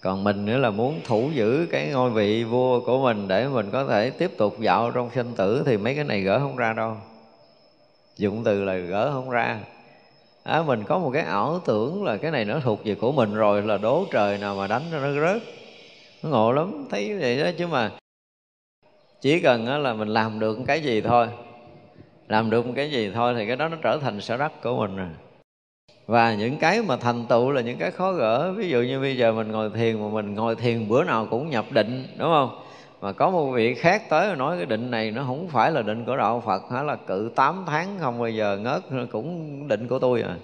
còn 0.00 0.24
mình 0.24 0.44
nữa 0.44 0.58
là 0.58 0.70
muốn 0.70 1.00
thủ 1.04 1.30
giữ 1.34 1.66
cái 1.70 1.88
ngôi 1.88 2.10
vị 2.10 2.44
vua 2.44 2.80
của 2.80 3.02
mình 3.02 3.28
để 3.28 3.48
mình 3.48 3.70
có 3.72 3.86
thể 3.86 4.10
tiếp 4.10 4.30
tục 4.36 4.60
dạo 4.60 4.90
trong 4.90 5.10
sinh 5.14 5.32
tử 5.36 5.62
thì 5.66 5.76
mấy 5.76 5.94
cái 5.94 6.04
này 6.04 6.20
gỡ 6.20 6.38
không 6.38 6.56
ra 6.56 6.72
đâu. 6.72 6.96
Dụng 8.16 8.44
từ 8.44 8.64
là 8.64 8.76
gỡ 8.76 9.10
không 9.12 9.30
ra. 9.30 9.58
À, 10.42 10.62
mình 10.62 10.84
có 10.84 10.98
một 10.98 11.10
cái 11.14 11.22
ảo 11.22 11.60
tưởng 11.66 12.04
là 12.04 12.16
cái 12.16 12.30
này 12.30 12.44
nó 12.44 12.60
thuộc 12.60 12.80
về 12.84 12.94
của 12.94 13.12
mình 13.12 13.34
rồi 13.34 13.62
là 13.62 13.78
đố 13.78 14.04
trời 14.12 14.38
nào 14.38 14.54
mà 14.54 14.66
đánh 14.66 14.82
cho 14.90 14.98
nó 14.98 15.20
rớt. 15.20 15.42
Nó 16.22 16.30
ngộ 16.30 16.52
lắm 16.52 16.86
thấy 16.90 17.18
vậy 17.18 17.38
đó 17.38 17.50
chứ 17.58 17.66
mà 17.66 17.90
chỉ 19.22 19.40
cần 19.40 19.82
là 19.82 19.94
mình 19.94 20.08
làm 20.08 20.38
được 20.38 20.58
cái 20.66 20.80
gì 20.82 21.00
thôi. 21.00 21.26
Làm 22.28 22.50
được 22.50 22.66
một 22.66 22.72
cái 22.76 22.90
gì 22.90 23.10
thôi 23.14 23.34
thì 23.36 23.46
cái 23.46 23.56
đó 23.56 23.68
nó 23.68 23.76
trở 23.82 23.98
thành 24.02 24.20
sở 24.20 24.36
đắc 24.36 24.52
của 24.62 24.76
mình 24.76 24.96
rồi. 24.96 25.08
Và 26.06 26.34
những 26.34 26.56
cái 26.56 26.82
mà 26.82 26.96
thành 26.96 27.26
tựu 27.26 27.50
là 27.50 27.60
những 27.60 27.78
cái 27.78 27.90
khó 27.90 28.12
gỡ. 28.12 28.52
Ví 28.52 28.68
dụ 28.68 28.82
như 28.82 29.00
bây 29.00 29.16
giờ 29.16 29.32
mình 29.32 29.52
ngồi 29.52 29.70
thiền 29.74 30.00
mà 30.02 30.08
mình 30.08 30.34
ngồi 30.34 30.56
thiền 30.56 30.88
bữa 30.88 31.04
nào 31.04 31.26
cũng 31.30 31.50
nhập 31.50 31.64
định, 31.70 32.06
đúng 32.18 32.28
không? 32.28 32.58
Mà 33.00 33.12
có 33.12 33.30
một 33.30 33.50
vị 33.50 33.74
khác 33.74 34.02
tới 34.08 34.36
nói 34.36 34.56
cái 34.56 34.66
định 34.66 34.90
này 34.90 35.10
nó 35.10 35.24
không 35.26 35.48
phải 35.48 35.70
là 35.70 35.82
định 35.82 36.04
của 36.04 36.16
đạo 36.16 36.42
Phật, 36.46 36.62
hả 36.70 36.82
là 36.82 36.96
cự 36.96 37.30
8 37.36 37.64
tháng 37.66 37.98
không 38.00 38.18
bao 38.18 38.28
giờ 38.28 38.58
ngớt 38.62 38.82
cũng 39.12 39.68
định 39.68 39.88
của 39.88 39.98
tôi 39.98 40.22
à 40.22 40.36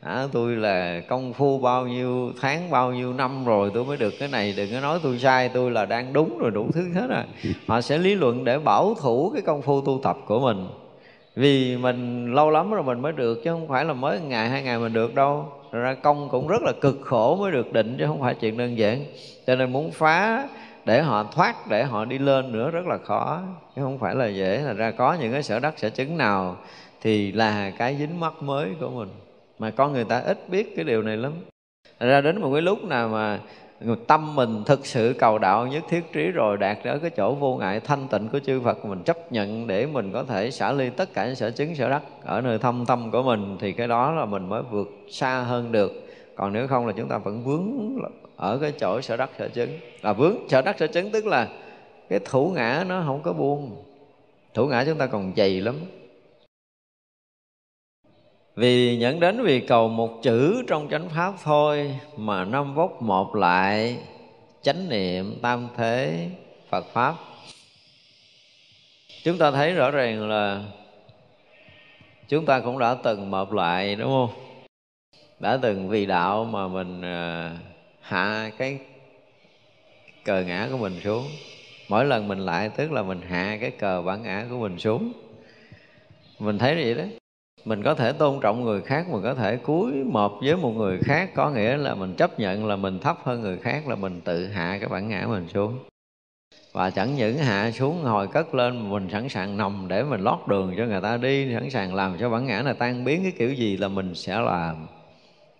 à, 0.00 0.26
tôi 0.32 0.56
là 0.56 1.00
công 1.08 1.32
phu 1.32 1.58
bao 1.58 1.86
nhiêu 1.86 2.32
tháng 2.40 2.70
bao 2.70 2.92
nhiêu 2.92 3.12
năm 3.12 3.44
rồi 3.44 3.70
tôi 3.74 3.84
mới 3.84 3.96
được 3.96 4.14
cái 4.18 4.28
này 4.28 4.54
đừng 4.56 4.72
có 4.72 4.80
nói 4.80 5.00
tôi 5.02 5.18
sai 5.18 5.48
tôi 5.48 5.70
là 5.70 5.84
đang 5.84 6.12
đúng 6.12 6.38
rồi 6.38 6.50
đủ 6.50 6.66
thứ 6.74 6.92
hết 6.94 7.06
rồi. 7.08 7.24
Họ 7.66 7.80
sẽ 7.80 7.98
lý 7.98 8.14
luận 8.14 8.44
để 8.44 8.58
bảo 8.58 8.94
thủ 8.94 9.30
cái 9.34 9.42
công 9.42 9.62
phu 9.62 9.80
tu 9.80 10.00
tập 10.02 10.16
của 10.26 10.40
mình. 10.40 10.68
Vì 11.36 11.76
mình 11.76 12.32
lâu 12.34 12.50
lắm 12.50 12.70
rồi 12.70 12.82
mình 12.82 13.00
mới 13.00 13.12
được 13.12 13.44
chứ 13.44 13.50
không 13.50 13.68
phải 13.68 13.84
là 13.84 13.92
mới 13.92 14.20
ngày 14.20 14.48
hai 14.48 14.62
ngày 14.62 14.78
mình 14.78 14.92
được 14.92 15.14
đâu. 15.14 15.52
Ra 15.72 15.94
công 15.94 16.28
cũng 16.28 16.48
rất 16.48 16.62
là 16.62 16.72
cực 16.80 16.98
khổ 17.04 17.36
mới 17.36 17.52
được 17.52 17.72
định 17.72 17.96
chứ 17.98 18.06
không 18.06 18.20
phải 18.20 18.34
chuyện 18.34 18.56
đơn 18.56 18.78
giản. 18.78 19.04
Cho 19.46 19.56
nên 19.56 19.72
muốn 19.72 19.90
phá 19.90 20.48
để 20.84 21.02
họ 21.02 21.24
thoát 21.34 21.66
để 21.68 21.84
họ 21.84 22.04
đi 22.04 22.18
lên 22.18 22.52
nữa 22.52 22.70
rất 22.70 22.86
là 22.86 22.98
khó 22.98 23.40
chứ 23.76 23.82
không 23.82 23.98
phải 23.98 24.14
là 24.14 24.26
dễ. 24.26 24.60
Là 24.60 24.72
ra 24.72 24.90
có 24.90 25.16
những 25.20 25.32
cái 25.32 25.42
sở 25.42 25.60
đắc 25.60 25.74
sở 25.76 25.90
chứng 25.90 26.16
nào 26.16 26.56
thì 27.00 27.32
là 27.32 27.70
cái 27.78 27.96
dính 27.98 28.20
mắc 28.20 28.32
mới 28.42 28.68
của 28.80 28.90
mình 28.90 29.08
mà 29.58 29.70
con 29.70 29.92
người 29.92 30.04
ta 30.04 30.18
ít 30.18 30.48
biết 30.48 30.76
cái 30.76 30.84
điều 30.84 31.02
này 31.02 31.16
lắm. 31.16 31.32
Ra 32.00 32.20
đến 32.20 32.40
một 32.40 32.50
cái 32.52 32.62
lúc 32.62 32.84
nào 32.84 33.08
mà 33.08 33.40
tâm 34.06 34.36
mình 34.36 34.62
thực 34.66 34.86
sự 34.86 35.14
cầu 35.18 35.38
đạo 35.38 35.66
nhất 35.66 35.82
thiết 35.88 36.12
trí 36.12 36.30
rồi 36.30 36.56
đạt 36.56 36.78
đến 36.84 36.98
cái 37.00 37.10
chỗ 37.10 37.34
vô 37.34 37.56
ngại 37.56 37.80
thanh 37.80 38.08
tịnh 38.08 38.28
của 38.28 38.38
chư 38.38 38.60
Phật, 38.60 38.84
mình 38.84 39.02
chấp 39.02 39.32
nhận 39.32 39.66
để 39.66 39.86
mình 39.86 40.12
có 40.12 40.24
thể 40.24 40.50
xả 40.50 40.72
ly 40.72 40.90
tất 40.90 41.14
cả 41.14 41.26
những 41.26 41.34
sở 41.34 41.50
chứng, 41.50 41.74
sở 41.74 41.88
đắc 41.88 42.02
ở 42.24 42.40
nơi 42.40 42.58
thâm 42.58 42.86
tâm 42.86 43.10
của 43.10 43.22
mình, 43.22 43.56
thì 43.60 43.72
cái 43.72 43.88
đó 43.88 44.12
là 44.12 44.24
mình 44.24 44.48
mới 44.48 44.62
vượt 44.70 44.88
xa 45.10 45.40
hơn 45.40 45.72
được. 45.72 45.92
Còn 46.36 46.52
nếu 46.52 46.66
không 46.66 46.86
là 46.86 46.92
chúng 46.96 47.08
ta 47.08 47.18
vẫn 47.18 47.44
vướng 47.44 47.98
ở 48.36 48.58
cái 48.58 48.72
chỗ 48.80 49.00
sở 49.00 49.16
đắc, 49.16 49.30
sở 49.38 49.48
chứng. 49.48 49.70
Là 50.02 50.12
vướng, 50.12 50.36
sở 50.48 50.62
đắc, 50.62 50.76
sở 50.78 50.86
chứng 50.86 51.10
tức 51.10 51.26
là 51.26 51.48
cái 52.08 52.20
thủ 52.24 52.52
ngã 52.54 52.84
nó 52.88 53.02
không 53.06 53.22
có 53.22 53.32
buông. 53.32 53.84
Thủ 54.54 54.66
ngã 54.66 54.84
chúng 54.84 54.98
ta 54.98 55.06
còn 55.06 55.32
dày 55.36 55.60
lắm 55.60 55.74
vì 58.58 58.96
nhận 58.96 59.20
đến 59.20 59.42
vì 59.42 59.60
cầu 59.60 59.88
một 59.88 60.22
chữ 60.22 60.62
trong 60.68 60.88
chánh 60.90 61.08
pháp 61.08 61.34
thôi 61.44 61.98
mà 62.16 62.44
năm 62.44 62.74
vốc 62.74 63.02
một 63.02 63.36
lại 63.36 63.98
chánh 64.62 64.88
niệm 64.88 65.38
tam 65.42 65.68
thế 65.76 66.28
phật 66.68 66.84
pháp. 66.92 67.14
Chúng 69.24 69.38
ta 69.38 69.50
thấy 69.50 69.72
rõ 69.72 69.90
ràng 69.90 70.28
là 70.28 70.62
chúng 72.28 72.46
ta 72.46 72.60
cũng 72.60 72.78
đã 72.78 72.96
từng 73.02 73.30
một 73.30 73.52
lại, 73.52 73.94
đúng 73.94 74.08
không? 74.08 74.30
Đã 75.40 75.58
từng 75.62 75.88
vì 75.88 76.06
đạo 76.06 76.44
mà 76.44 76.68
mình 76.68 77.02
à, 77.02 77.52
hạ 78.00 78.50
cái 78.58 78.78
cờ 80.24 80.42
ngã 80.42 80.68
của 80.70 80.78
mình 80.78 81.00
xuống. 81.04 81.26
Mỗi 81.88 82.04
lần 82.04 82.28
mình 82.28 82.38
lại 82.38 82.70
tức 82.76 82.92
là 82.92 83.02
mình 83.02 83.20
hạ 83.20 83.58
cái 83.60 83.70
cờ 83.70 84.02
bản 84.02 84.22
ngã 84.22 84.46
của 84.50 84.58
mình 84.58 84.78
xuống. 84.78 85.12
Mình 86.38 86.58
thấy 86.58 86.74
vậy 86.74 86.94
đấy 86.94 87.18
mình 87.64 87.82
có 87.82 87.94
thể 87.94 88.12
tôn 88.12 88.40
trọng 88.40 88.64
người 88.64 88.80
khác, 88.80 89.08
mình 89.08 89.22
có 89.22 89.34
thể 89.34 89.56
cúi 89.56 89.92
một 89.92 90.32
với 90.42 90.56
một 90.56 90.70
người 90.70 90.98
khác, 90.98 91.30
có 91.34 91.50
nghĩa 91.50 91.76
là 91.76 91.94
mình 91.94 92.14
chấp 92.14 92.40
nhận 92.40 92.66
là 92.66 92.76
mình 92.76 92.98
thấp 92.98 93.18
hơn 93.24 93.40
người 93.40 93.58
khác, 93.58 93.88
là 93.88 93.94
mình 93.94 94.20
tự 94.24 94.46
hạ 94.46 94.76
cái 94.80 94.88
bản 94.88 95.08
ngã 95.08 95.26
mình 95.28 95.48
xuống. 95.48 95.78
Và 96.72 96.90
chẳng 96.90 97.16
những 97.16 97.38
hạ 97.38 97.70
xuống, 97.70 98.02
hồi 98.02 98.28
cất 98.28 98.54
lên, 98.54 98.90
mình 98.90 99.08
sẵn 99.12 99.28
sàng 99.28 99.56
nằm 99.56 99.88
để 99.88 100.02
mình 100.02 100.20
lót 100.20 100.38
đường 100.46 100.74
cho 100.76 100.84
người 100.84 101.00
ta 101.00 101.16
đi, 101.16 101.54
sẵn 101.54 101.70
sàng 101.70 101.94
làm 101.94 102.16
cho 102.20 102.30
bản 102.30 102.46
ngã 102.46 102.62
này 102.62 102.74
tan 102.74 103.04
biến. 103.04 103.22
Cái 103.22 103.32
kiểu 103.38 103.52
gì 103.52 103.76
là 103.76 103.88
mình 103.88 104.14
sẽ 104.14 104.40
làm. 104.40 104.86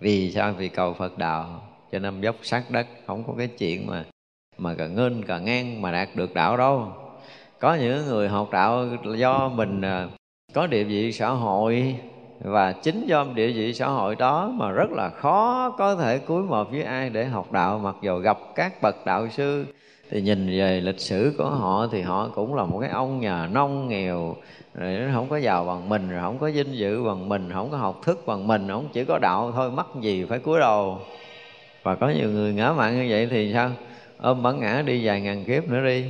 Vì 0.00 0.32
sao? 0.32 0.52
Vì 0.52 0.68
cầu 0.68 0.94
phật 0.94 1.18
đạo. 1.18 1.62
Cho 1.92 1.98
nên 1.98 2.20
dốc 2.20 2.36
sát 2.42 2.70
đất, 2.70 2.86
không 3.06 3.24
có 3.26 3.34
cái 3.38 3.48
chuyện 3.48 3.86
mà 3.86 4.04
mà 4.58 4.74
cà 4.74 4.86
ngên 4.86 5.22
cà 5.22 5.38
ngang 5.38 5.82
mà 5.82 5.92
đạt 5.92 6.08
được 6.14 6.34
đạo 6.34 6.56
đâu. 6.56 6.92
Có 7.58 7.74
những 7.74 8.06
người 8.06 8.28
học 8.28 8.48
đạo 8.52 8.86
do 9.16 9.48
mình 9.48 9.80
à, 9.80 10.08
có 10.58 10.66
địa 10.66 10.84
vị 10.84 11.12
xã 11.12 11.28
hội 11.28 11.96
và 12.40 12.72
chính 12.72 13.06
do 13.06 13.26
địa 13.34 13.52
vị 13.52 13.74
xã 13.74 13.86
hội 13.86 14.16
đó 14.16 14.52
mà 14.54 14.70
rất 14.70 14.90
là 14.90 15.08
khó 15.08 15.70
có 15.78 15.94
thể 15.94 16.18
cúi 16.18 16.42
một 16.42 16.70
với 16.70 16.82
ai 16.82 17.10
để 17.10 17.24
học 17.24 17.52
đạo. 17.52 17.78
Mặc 17.78 17.96
dù 18.02 18.18
gặp 18.18 18.38
các 18.54 18.82
bậc 18.82 19.06
đạo 19.06 19.28
sư 19.28 19.66
thì 20.10 20.22
nhìn 20.22 20.46
về 20.58 20.80
lịch 20.80 21.00
sử 21.00 21.34
của 21.38 21.50
họ 21.50 21.86
thì 21.92 22.02
họ 22.02 22.28
cũng 22.34 22.54
là 22.54 22.64
một 22.64 22.78
cái 22.80 22.90
ông 22.90 23.20
nhà 23.20 23.46
nông 23.46 23.88
nghèo, 23.88 24.36
rồi 24.74 24.98
nó 24.98 25.12
không 25.14 25.28
có 25.28 25.36
giàu 25.36 25.64
bằng 25.64 25.88
mình, 25.88 26.10
rồi 26.10 26.20
không 26.22 26.38
có 26.38 26.50
dinh 26.50 26.72
dự 26.72 27.02
bằng 27.02 27.28
mình, 27.28 27.50
không 27.52 27.70
có 27.70 27.76
học 27.76 28.00
thức 28.04 28.22
bằng 28.26 28.46
mình, 28.46 28.68
không 28.68 28.88
chỉ 28.92 29.04
có 29.04 29.18
đạo 29.18 29.52
thôi, 29.52 29.70
mắc 29.70 29.86
gì 30.00 30.24
phải 30.28 30.38
cúi 30.38 30.60
đầu. 30.60 30.98
Và 31.82 31.94
có 31.94 32.08
nhiều 32.08 32.30
người 32.30 32.52
ngã 32.52 32.72
mạng 32.72 32.96
như 32.96 33.06
vậy 33.10 33.28
thì 33.30 33.52
sao? 33.52 33.70
Ôm 34.18 34.42
bản 34.42 34.60
ngã 34.60 34.82
đi 34.86 35.06
vài 35.06 35.20
ngàn 35.20 35.44
kiếp 35.44 35.68
nữa 35.68 35.84
đi. 35.84 36.04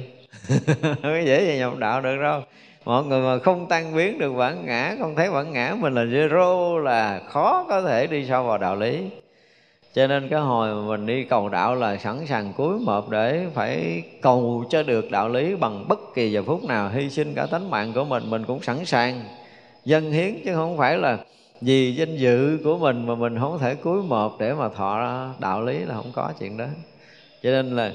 Có 1.03 1.19
dễ 1.27 1.45
gì 1.45 1.59
nhập 1.59 1.79
đạo 1.79 2.01
được 2.01 2.17
đâu 2.23 2.43
mọi 2.89 3.05
người 3.05 3.21
mà 3.21 3.39
không 3.39 3.67
tan 3.69 3.95
biến 3.97 4.19
được 4.19 4.33
bản 4.33 4.67
ngã, 4.67 4.97
không 4.99 5.15
thấy 5.17 5.31
bản 5.31 5.53
ngã 5.53 5.77
mình 5.79 5.95
là 5.95 6.05
zero 6.05 6.79
là 6.79 7.21
khó 7.29 7.67
có 7.69 7.83
thể 7.83 8.07
đi 8.07 8.27
sâu 8.29 8.45
vào 8.45 8.59
đạo 8.59 8.77
lý. 8.77 9.05
Cho 9.95 10.07
nên 10.07 10.29
cái 10.29 10.41
hồi 10.41 10.75
mà 10.75 10.89
mình 10.89 11.07
đi 11.07 11.25
cầu 11.25 11.49
đạo 11.49 11.75
là 11.75 11.97
sẵn 11.97 12.27
sàng 12.27 12.53
cuối 12.57 12.79
mộp 12.79 13.11
để 13.11 13.47
phải 13.55 14.03
cầu 14.23 14.65
cho 14.71 14.83
được 14.83 15.11
đạo 15.11 15.29
lý 15.29 15.55
bằng 15.55 15.89
bất 15.89 15.99
kỳ 16.15 16.33
giờ 16.33 16.43
phút 16.47 16.65
nào, 16.65 16.89
hy 16.89 17.11
sinh 17.11 17.35
cả 17.35 17.47
tánh 17.51 17.71
mạng 17.71 17.93
của 17.95 18.05
mình 18.05 18.31
mình 18.31 18.45
cũng 18.45 18.63
sẵn 18.63 18.85
sàng 18.85 19.21
dân 19.85 20.13
hiến, 20.13 20.35
chứ 20.45 20.55
không 20.55 20.79
phải 20.79 20.99
là 20.99 21.19
vì 21.61 21.95
danh 21.95 22.17
dự 22.17 22.59
của 22.65 22.79
mình 22.79 23.07
mà 23.07 23.15
mình 23.15 23.39
không 23.39 23.59
thể 23.59 23.75
cuối 23.75 24.03
mộp 24.03 24.37
để 24.41 24.55
mà 24.55 24.69
thọ 24.69 25.27
đạo 25.39 25.63
lý 25.63 25.79
là 25.79 25.95
không 25.95 26.13
có 26.15 26.33
chuyện 26.39 26.57
đó. 26.57 26.67
Cho 27.43 27.51
nên 27.51 27.77
là 27.77 27.93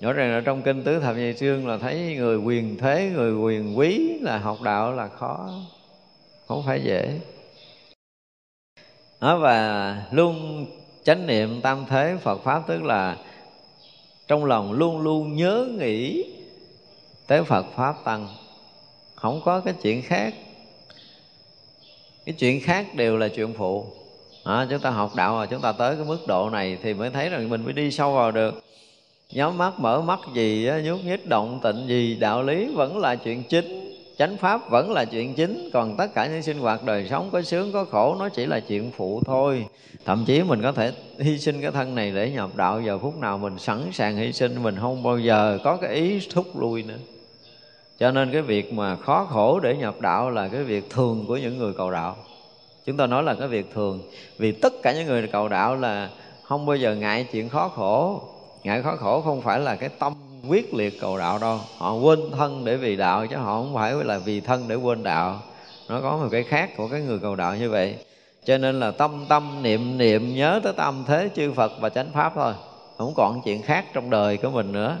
rõ 0.00 0.12
ràng 0.12 0.32
là 0.32 0.40
trong 0.40 0.62
kinh 0.62 0.82
tứ 0.82 1.00
thập 1.00 1.16
nhị 1.16 1.32
sương 1.34 1.68
là 1.68 1.78
thấy 1.78 2.14
người 2.16 2.36
quyền 2.36 2.78
thế 2.78 3.10
người 3.14 3.34
quyền 3.34 3.78
quý 3.78 4.18
là 4.20 4.38
học 4.38 4.62
đạo 4.62 4.92
là 4.92 5.08
khó 5.08 5.50
không 6.46 6.62
phải 6.66 6.82
dễ. 6.82 7.20
Đó 9.20 9.38
và 9.38 9.96
luôn 10.10 10.66
chánh 11.04 11.26
niệm 11.26 11.60
tam 11.60 11.84
thế 11.88 12.16
phật 12.22 12.42
pháp 12.44 12.62
tức 12.66 12.82
là 12.82 13.16
trong 14.28 14.44
lòng 14.44 14.72
luôn 14.72 15.00
luôn 15.00 15.36
nhớ 15.36 15.68
nghĩ 15.78 16.24
tới 17.26 17.44
phật 17.44 17.66
pháp 17.76 17.94
tăng. 18.04 18.28
Không 19.14 19.40
có 19.44 19.60
cái 19.60 19.74
chuyện 19.82 20.02
khác. 20.02 20.34
Cái 22.24 22.34
chuyện 22.38 22.60
khác 22.60 22.94
đều 22.94 23.16
là 23.16 23.28
chuyện 23.28 23.54
phụ. 23.54 23.86
À, 24.44 24.66
chúng 24.70 24.80
ta 24.80 24.90
học 24.90 25.14
đạo 25.14 25.36
rồi 25.36 25.46
chúng 25.46 25.60
ta 25.60 25.72
tới 25.72 25.96
cái 25.96 26.04
mức 26.04 26.18
độ 26.26 26.50
này 26.50 26.78
thì 26.82 26.94
mới 26.94 27.10
thấy 27.10 27.28
rằng 27.28 27.48
mình 27.48 27.64
mới 27.64 27.72
đi 27.72 27.90
sâu 27.90 28.14
vào 28.14 28.30
được 28.30 28.67
nhắm 29.32 29.58
mắt 29.58 29.80
mở 29.80 30.00
mắt 30.00 30.20
gì 30.34 30.70
nhúc 30.84 31.04
nhích 31.04 31.28
động 31.28 31.60
tịnh 31.62 31.88
gì, 31.88 32.16
đạo 32.20 32.42
lý 32.42 32.68
vẫn 32.74 32.98
là 32.98 33.16
chuyện 33.16 33.42
chính, 33.42 33.94
chánh 34.18 34.36
pháp 34.36 34.70
vẫn 34.70 34.92
là 34.92 35.04
chuyện 35.04 35.34
chính. 35.34 35.70
Còn 35.72 35.96
tất 35.96 36.14
cả 36.14 36.26
những 36.26 36.42
sinh 36.42 36.58
hoạt 36.58 36.84
đời 36.84 37.06
sống 37.10 37.28
có 37.32 37.42
sướng, 37.42 37.72
có 37.72 37.84
khổ, 37.84 38.16
nó 38.18 38.28
chỉ 38.28 38.46
là 38.46 38.60
chuyện 38.60 38.90
phụ 38.96 39.22
thôi. 39.26 39.66
Thậm 40.04 40.24
chí 40.26 40.42
mình 40.42 40.62
có 40.62 40.72
thể 40.72 40.92
hy 41.18 41.38
sinh 41.38 41.62
cái 41.62 41.70
thân 41.70 41.94
này 41.94 42.12
để 42.14 42.30
nhập 42.30 42.50
đạo, 42.56 42.80
giờ 42.80 42.98
phút 42.98 43.16
nào 43.16 43.38
mình 43.38 43.58
sẵn 43.58 43.82
sàng 43.92 44.16
hy 44.16 44.32
sinh, 44.32 44.62
mình 44.62 44.76
không 44.80 45.02
bao 45.02 45.18
giờ 45.18 45.58
có 45.64 45.76
cái 45.76 45.94
ý 45.94 46.20
thúc 46.34 46.60
lui 46.60 46.82
nữa. 46.82 46.98
Cho 47.98 48.10
nên 48.10 48.32
cái 48.32 48.42
việc 48.42 48.72
mà 48.72 48.96
khó 48.96 49.24
khổ 49.24 49.60
để 49.60 49.76
nhập 49.76 50.00
đạo 50.00 50.30
là 50.30 50.48
cái 50.48 50.62
việc 50.62 50.90
thường 50.90 51.24
của 51.28 51.36
những 51.36 51.58
người 51.58 51.72
cầu 51.72 51.90
đạo. 51.90 52.16
Chúng 52.86 52.96
ta 52.96 53.06
nói 53.06 53.22
là 53.22 53.34
cái 53.34 53.48
việc 53.48 53.74
thường, 53.74 54.00
vì 54.38 54.52
tất 54.52 54.72
cả 54.82 54.92
những 54.92 55.06
người 55.06 55.26
cầu 55.26 55.48
đạo 55.48 55.76
là 55.76 56.10
không 56.42 56.66
bao 56.66 56.76
giờ 56.76 56.94
ngại 56.94 57.26
chuyện 57.32 57.48
khó 57.48 57.68
khổ 57.68 58.22
ngại 58.68 58.82
khó 58.82 58.96
khổ 58.96 59.20
không 59.20 59.42
phải 59.42 59.60
là 59.60 59.76
cái 59.76 59.88
tâm 59.88 60.14
quyết 60.48 60.74
liệt 60.74 61.00
cầu 61.00 61.18
đạo 61.18 61.38
đâu. 61.38 61.60
Họ 61.78 61.94
quên 61.94 62.20
thân 62.36 62.64
để 62.64 62.76
vì 62.76 62.96
đạo 62.96 63.26
chứ 63.26 63.36
họ 63.36 63.62
không 63.62 63.74
phải 63.74 63.94
là 63.94 64.18
vì 64.18 64.40
thân 64.40 64.68
để 64.68 64.74
quên 64.74 65.02
đạo. 65.02 65.42
Nó 65.88 66.00
có 66.00 66.16
một 66.16 66.28
cái 66.30 66.42
khác 66.42 66.70
của 66.76 66.88
cái 66.88 67.00
người 67.00 67.18
cầu 67.18 67.36
đạo 67.36 67.56
như 67.56 67.70
vậy. 67.70 67.94
Cho 68.44 68.58
nên 68.58 68.80
là 68.80 68.90
tâm 68.90 69.26
tâm 69.28 69.62
niệm 69.62 69.98
niệm 69.98 70.34
nhớ 70.34 70.60
tới 70.64 70.72
tâm 70.76 71.04
thế 71.06 71.28
chư 71.36 71.52
Phật 71.52 71.72
và 71.80 71.88
chánh 71.88 72.10
pháp 72.14 72.32
thôi. 72.34 72.52
Không 72.98 73.12
còn 73.16 73.40
chuyện 73.44 73.62
khác 73.62 73.84
trong 73.92 74.10
đời 74.10 74.36
của 74.36 74.50
mình 74.50 74.72
nữa. 74.72 74.96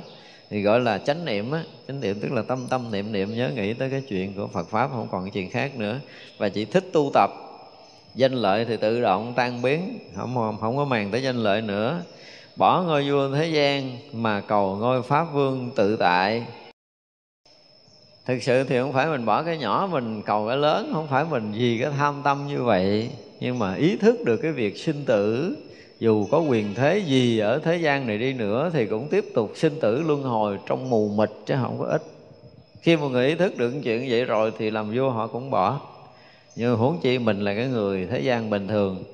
Thì 0.50 0.62
gọi 0.62 0.80
là 0.80 0.98
chánh 0.98 1.24
niệm 1.24 1.52
á, 1.52 1.62
chánh 1.88 2.00
niệm 2.00 2.20
tức 2.20 2.32
là 2.32 2.42
tâm 2.42 2.66
tâm 2.70 2.90
niệm 2.90 3.12
niệm 3.12 3.36
nhớ 3.36 3.50
nghĩ 3.54 3.74
tới 3.74 3.90
cái 3.90 4.02
chuyện 4.08 4.34
của 4.34 4.46
Phật 4.46 4.68
pháp, 4.68 4.90
không 4.92 5.08
còn 5.10 5.30
chuyện 5.30 5.50
khác 5.50 5.76
nữa. 5.76 5.96
Và 6.38 6.48
chỉ 6.48 6.64
thích 6.64 6.84
tu 6.92 7.10
tập. 7.14 7.30
Danh 8.14 8.32
lợi 8.32 8.64
thì 8.64 8.76
tự 8.76 9.00
động 9.00 9.32
tan 9.36 9.62
biến. 9.62 9.98
Không 10.16 10.56
không 10.60 10.76
có 10.76 10.84
màng 10.84 11.10
tới 11.10 11.22
danh 11.22 11.36
lợi 11.36 11.62
nữa 11.62 12.00
bỏ 12.58 12.82
ngôi 12.82 13.10
vua 13.10 13.34
thế 13.34 13.46
gian 13.46 13.98
mà 14.12 14.40
cầu 14.40 14.76
ngôi 14.76 15.02
pháp 15.02 15.24
vương 15.32 15.70
tự 15.76 15.96
tại. 15.96 16.46
Thực 18.26 18.42
sự 18.42 18.64
thì 18.64 18.78
không 18.78 18.92
phải 18.92 19.06
mình 19.06 19.24
bỏ 19.24 19.42
cái 19.42 19.58
nhỏ 19.58 19.88
mình 19.92 20.22
cầu 20.22 20.46
cái 20.48 20.56
lớn, 20.56 20.90
không 20.92 21.06
phải 21.08 21.24
mình 21.30 21.52
vì 21.52 21.78
cái 21.82 21.90
tham 21.98 22.20
tâm 22.24 22.46
như 22.46 22.62
vậy, 22.62 23.10
nhưng 23.40 23.58
mà 23.58 23.74
ý 23.74 23.96
thức 23.96 24.24
được 24.24 24.36
cái 24.36 24.52
việc 24.52 24.76
sinh 24.76 25.04
tử. 25.04 25.56
Dù 25.98 26.26
có 26.30 26.40
quyền 26.40 26.74
thế 26.74 26.98
gì 26.98 27.38
ở 27.38 27.58
thế 27.58 27.76
gian 27.76 28.06
này 28.06 28.18
đi 28.18 28.32
nữa 28.32 28.70
thì 28.72 28.86
cũng 28.86 29.08
tiếp 29.08 29.24
tục 29.34 29.52
sinh 29.54 29.80
tử 29.80 30.02
luân 30.02 30.22
hồi 30.22 30.58
trong 30.66 30.90
mù 30.90 31.08
mịt 31.08 31.30
chứ 31.46 31.54
không 31.62 31.78
có 31.78 31.84
ít. 31.84 32.02
Khi 32.80 32.96
một 32.96 33.08
người 33.08 33.26
ý 33.28 33.34
thức 33.34 33.56
được 33.56 33.72
chuyện 33.84 34.06
vậy 34.08 34.24
rồi 34.24 34.52
thì 34.58 34.70
làm 34.70 34.90
vua 34.94 35.10
họ 35.10 35.26
cũng 35.26 35.50
bỏ. 35.50 35.80
Nhưng 36.56 36.76
huống 36.76 37.00
chi 37.00 37.18
mình 37.18 37.40
là 37.40 37.54
cái 37.54 37.66
người 37.66 38.06
thế 38.10 38.20
gian 38.20 38.50
bình 38.50 38.68
thường 38.68 39.04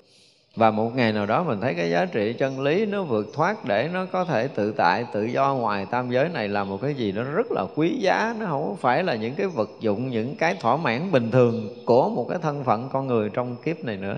và 0.57 0.71
một 0.71 0.97
ngày 0.97 1.13
nào 1.13 1.27
đó 1.27 1.45
mình 1.45 1.61
thấy 1.61 1.75
cái 1.75 1.91
giá 1.91 2.05
trị 2.05 2.33
chân 2.33 2.61
lý 2.61 2.87
nó 2.87 3.03
vượt 3.03 3.27
thoát 3.35 3.65
để 3.65 3.89
nó 3.93 4.07
có 4.07 4.25
thể 4.25 4.49
tự 4.49 4.73
tại, 4.73 5.05
tự 5.13 5.25
do 5.25 5.55
ngoài 5.55 5.87
tam 5.91 6.11
giới 6.11 6.29
này 6.29 6.49
là 6.49 6.65
một 6.65 6.79
cái 6.83 6.95
gì 6.95 7.13
nó 7.13 7.23
rất 7.23 7.47
là 7.51 7.67
quý 7.75 7.97
giá. 8.01 8.35
Nó 8.41 8.47
không 8.47 8.77
phải 8.77 9.05
là 9.05 9.15
những 9.15 9.35
cái 9.35 9.47
vật 9.47 9.71
dụng, 9.81 10.11
những 10.11 10.37
cái 10.37 10.57
thỏa 10.61 10.77
mãn 10.77 11.13
bình 11.13 11.31
thường 11.31 11.69
của 11.87 12.09
một 12.09 12.27
cái 12.29 12.39
thân 12.43 12.65
phận 12.65 12.89
con 12.93 13.07
người 13.07 13.31
trong 13.33 13.57
kiếp 13.57 13.85
này 13.85 13.97
nữa. 13.97 14.17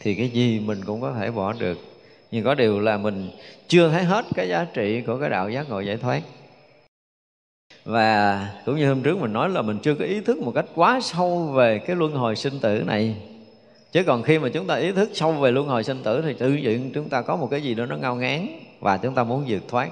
Thì 0.00 0.14
cái 0.14 0.28
gì 0.28 0.60
mình 0.60 0.80
cũng 0.86 1.00
có 1.00 1.12
thể 1.12 1.30
bỏ 1.30 1.52
được. 1.52 1.78
Nhưng 2.30 2.44
có 2.44 2.54
điều 2.54 2.80
là 2.80 2.96
mình 2.96 3.30
chưa 3.68 3.88
thấy 3.88 4.04
hết 4.04 4.24
cái 4.34 4.48
giá 4.48 4.66
trị 4.74 5.00
của 5.00 5.18
cái 5.18 5.30
đạo 5.30 5.50
giác 5.50 5.68
ngộ 5.68 5.80
giải 5.80 5.96
thoát. 5.96 6.22
Và 7.84 8.48
cũng 8.66 8.76
như 8.76 8.88
hôm 8.88 9.02
trước 9.02 9.18
mình 9.18 9.32
nói 9.32 9.48
là 9.48 9.62
mình 9.62 9.78
chưa 9.82 9.94
có 9.94 10.04
ý 10.04 10.20
thức 10.20 10.38
một 10.38 10.52
cách 10.54 10.66
quá 10.74 11.00
sâu 11.02 11.38
về 11.54 11.78
cái 11.78 11.96
luân 11.96 12.12
hồi 12.12 12.36
sinh 12.36 12.60
tử 12.60 12.82
này 12.86 13.16
chứ 13.96 14.02
còn 14.02 14.22
khi 14.22 14.38
mà 14.38 14.48
chúng 14.48 14.66
ta 14.66 14.74
ý 14.74 14.92
thức 14.92 15.10
sâu 15.14 15.32
về 15.32 15.50
luân 15.50 15.66
hồi 15.66 15.84
sinh 15.84 16.02
tử 16.02 16.22
thì 16.22 16.32
tự 16.32 16.48
nhiên 16.50 16.90
chúng 16.94 17.08
ta 17.08 17.22
có 17.22 17.36
một 17.36 17.48
cái 17.50 17.62
gì 17.62 17.74
đó 17.74 17.86
nó 17.86 17.96
ngao 17.96 18.16
ngán 18.16 18.46
và 18.80 18.96
chúng 18.96 19.14
ta 19.14 19.24
muốn 19.24 19.44
vượt 19.48 19.68
thoát. 19.68 19.88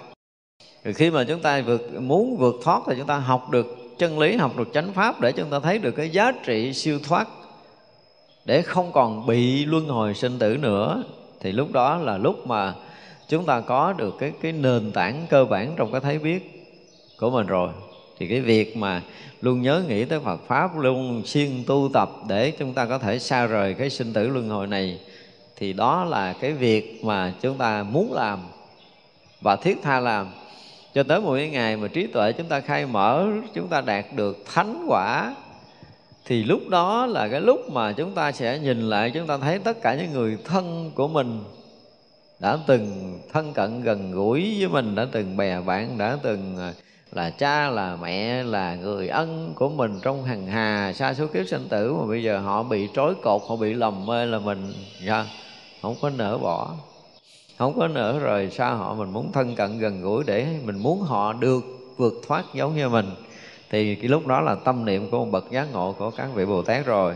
Rồi 0.84 0.94
khi 0.94 1.10
mà 1.10 1.24
chúng 1.24 1.40
ta 1.40 1.62
vượt, 1.66 1.90
muốn 2.00 2.36
vượt 2.36 2.54
thoát 2.62 2.82
thì 2.86 2.94
chúng 2.98 3.06
ta 3.06 3.18
học 3.18 3.50
được 3.50 3.98
chân 3.98 4.18
lý, 4.18 4.36
học 4.36 4.56
được 4.56 4.68
chánh 4.74 4.92
pháp 4.92 5.20
để 5.20 5.32
chúng 5.32 5.50
ta 5.50 5.60
thấy 5.60 5.78
được 5.78 5.90
cái 5.90 6.10
giá 6.10 6.32
trị 6.44 6.72
siêu 6.72 6.98
thoát. 7.08 7.28
Để 8.44 8.62
không 8.62 8.92
còn 8.92 9.26
bị 9.26 9.64
luân 9.64 9.86
hồi 9.86 10.14
sinh 10.14 10.38
tử 10.38 10.56
nữa, 10.56 11.04
thì 11.40 11.52
lúc 11.52 11.72
đó 11.72 11.96
là 11.96 12.18
lúc 12.18 12.46
mà 12.46 12.74
chúng 13.28 13.46
ta 13.46 13.60
có 13.60 13.92
được 13.92 14.14
cái 14.18 14.32
cái 14.42 14.52
nền 14.52 14.92
tảng 14.92 15.26
cơ 15.30 15.44
bản 15.44 15.74
trong 15.76 15.92
cái 15.92 16.00
thấy 16.00 16.18
biết 16.18 16.66
của 17.18 17.30
mình 17.30 17.46
rồi. 17.46 17.68
Thì 18.18 18.28
cái 18.28 18.40
việc 18.40 18.76
mà 18.76 19.02
luôn 19.44 19.62
nhớ 19.62 19.82
nghĩ 19.88 20.04
tới 20.04 20.20
Phật 20.20 20.40
pháp, 20.46 20.78
luôn 20.78 21.22
siêng 21.26 21.64
tu 21.66 21.90
tập 21.92 22.10
để 22.28 22.50
chúng 22.50 22.74
ta 22.74 22.86
có 22.86 22.98
thể 22.98 23.18
xa 23.18 23.46
rời 23.46 23.74
cái 23.74 23.90
sinh 23.90 24.12
tử 24.12 24.28
luân 24.28 24.48
hồi 24.48 24.66
này. 24.66 24.98
Thì 25.56 25.72
đó 25.72 26.04
là 26.04 26.32
cái 26.32 26.52
việc 26.52 27.04
mà 27.04 27.32
chúng 27.40 27.58
ta 27.58 27.82
muốn 27.82 28.12
làm 28.12 28.38
và 29.40 29.56
thiết 29.56 29.82
tha 29.82 30.00
làm. 30.00 30.26
Cho 30.94 31.02
tới 31.02 31.20
một 31.20 31.34
cái 31.36 31.48
ngày 31.48 31.76
mà 31.76 31.88
trí 31.88 32.06
tuệ 32.06 32.32
chúng 32.32 32.46
ta 32.46 32.60
khai 32.60 32.86
mở, 32.86 33.26
chúng 33.54 33.68
ta 33.68 33.80
đạt 33.80 34.04
được 34.14 34.44
thánh 34.54 34.86
quả, 34.88 35.34
thì 36.24 36.44
lúc 36.44 36.68
đó 36.68 37.06
là 37.06 37.28
cái 37.28 37.40
lúc 37.40 37.70
mà 37.72 37.92
chúng 37.92 38.14
ta 38.14 38.32
sẽ 38.32 38.58
nhìn 38.58 38.90
lại, 38.90 39.10
chúng 39.10 39.26
ta 39.26 39.38
thấy 39.38 39.58
tất 39.58 39.82
cả 39.82 39.94
những 39.94 40.12
người 40.12 40.38
thân 40.44 40.90
của 40.94 41.08
mình 41.08 41.40
đã 42.38 42.58
từng 42.66 43.18
thân 43.32 43.52
cận 43.52 43.82
gần 43.82 44.12
gũi 44.12 44.56
với 44.58 44.68
mình, 44.68 44.94
đã 44.94 45.06
từng 45.12 45.36
bè 45.36 45.60
bạn, 45.60 45.98
đã 45.98 46.18
từng 46.22 46.56
à, 46.58 46.72
là 47.14 47.30
cha 47.30 47.70
là 47.70 47.96
mẹ 47.96 48.42
là 48.42 48.74
người 48.74 49.08
ân 49.08 49.52
của 49.54 49.68
mình 49.68 50.00
trong 50.02 50.24
hằng 50.24 50.46
hà. 50.46 50.92
Xa 50.92 51.14
số 51.14 51.26
kiếp 51.26 51.48
sinh 51.48 51.68
tử 51.68 51.94
mà 51.94 52.06
bây 52.06 52.22
giờ 52.22 52.38
họ 52.38 52.62
bị 52.62 52.88
trói 52.94 53.14
cột 53.14 53.42
họ 53.48 53.56
bị 53.56 53.74
lầm 53.74 54.06
mê 54.06 54.26
là 54.26 54.38
mình 54.38 54.72
dạ, 55.06 55.26
không 55.82 55.94
có 56.00 56.10
nỡ 56.10 56.38
bỏ. 56.38 56.74
Không 57.58 57.78
có 57.78 57.88
nỡ 57.88 58.18
rồi 58.18 58.50
xa 58.50 58.70
họ 58.70 58.94
mình 58.94 59.12
muốn 59.12 59.32
thân 59.32 59.54
cận 59.54 59.78
gần 59.78 60.02
gũi 60.02 60.24
để 60.26 60.46
mình 60.64 60.78
muốn 60.78 61.00
họ 61.00 61.32
được 61.32 61.64
vượt 61.96 62.14
thoát 62.26 62.44
giống 62.54 62.76
như 62.76 62.88
mình. 62.88 63.10
Thì 63.70 63.94
cái 63.94 64.08
lúc 64.08 64.26
đó 64.26 64.40
là 64.40 64.54
tâm 64.54 64.84
niệm 64.84 65.10
của 65.10 65.18
một 65.18 65.30
bậc 65.30 65.50
giác 65.50 65.72
ngộ 65.72 65.94
của 65.98 66.10
các 66.10 66.28
vị 66.34 66.46
bồ 66.46 66.62
tát 66.62 66.86
rồi 66.86 67.14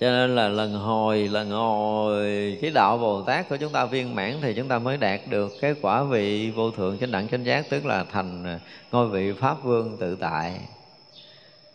cho 0.00 0.10
nên 0.10 0.34
là 0.34 0.48
lần 0.48 0.72
hồi 0.72 1.28
lần 1.28 1.50
hồi, 1.50 2.58
cái 2.62 2.70
đạo 2.70 2.98
bồ 2.98 3.22
tát 3.22 3.48
của 3.48 3.56
chúng 3.56 3.72
ta 3.72 3.84
viên 3.84 4.14
mãn 4.14 4.34
thì 4.42 4.54
chúng 4.54 4.68
ta 4.68 4.78
mới 4.78 4.96
đạt 4.96 5.20
được 5.30 5.52
cái 5.60 5.74
quả 5.82 6.02
vị 6.02 6.50
vô 6.50 6.70
thượng 6.70 6.98
chánh 6.98 7.12
đẳng 7.12 7.28
chánh 7.28 7.44
giác, 7.44 7.70
tức 7.70 7.86
là 7.86 8.04
thành 8.12 8.58
ngôi 8.92 9.08
vị 9.08 9.32
pháp 9.32 9.62
vương 9.62 9.96
tự 9.96 10.16
tại. 10.16 10.60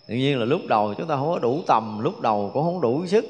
Tự 0.07 0.15
nhiên 0.15 0.39
là 0.39 0.45
lúc 0.45 0.61
đầu 0.67 0.93
chúng 0.93 1.07
ta 1.07 1.15
không 1.15 1.31
có 1.31 1.39
đủ 1.39 1.61
tầm, 1.67 1.99
lúc 2.01 2.21
đầu 2.21 2.51
cũng 2.53 2.63
không 2.63 2.81
đủ 2.81 3.05
sức. 3.05 3.25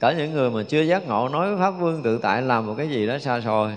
Cả 0.00 0.12
những 0.12 0.32
người 0.32 0.50
mà 0.50 0.62
chưa 0.62 0.82
giác 0.82 1.08
ngộ 1.08 1.28
nói 1.28 1.56
pháp 1.58 1.70
vương 1.70 2.02
tự 2.02 2.18
tại 2.18 2.42
làm 2.42 2.66
một 2.66 2.74
cái 2.78 2.88
gì 2.88 3.06
đó 3.06 3.18
xa 3.18 3.40
xôi. 3.40 3.72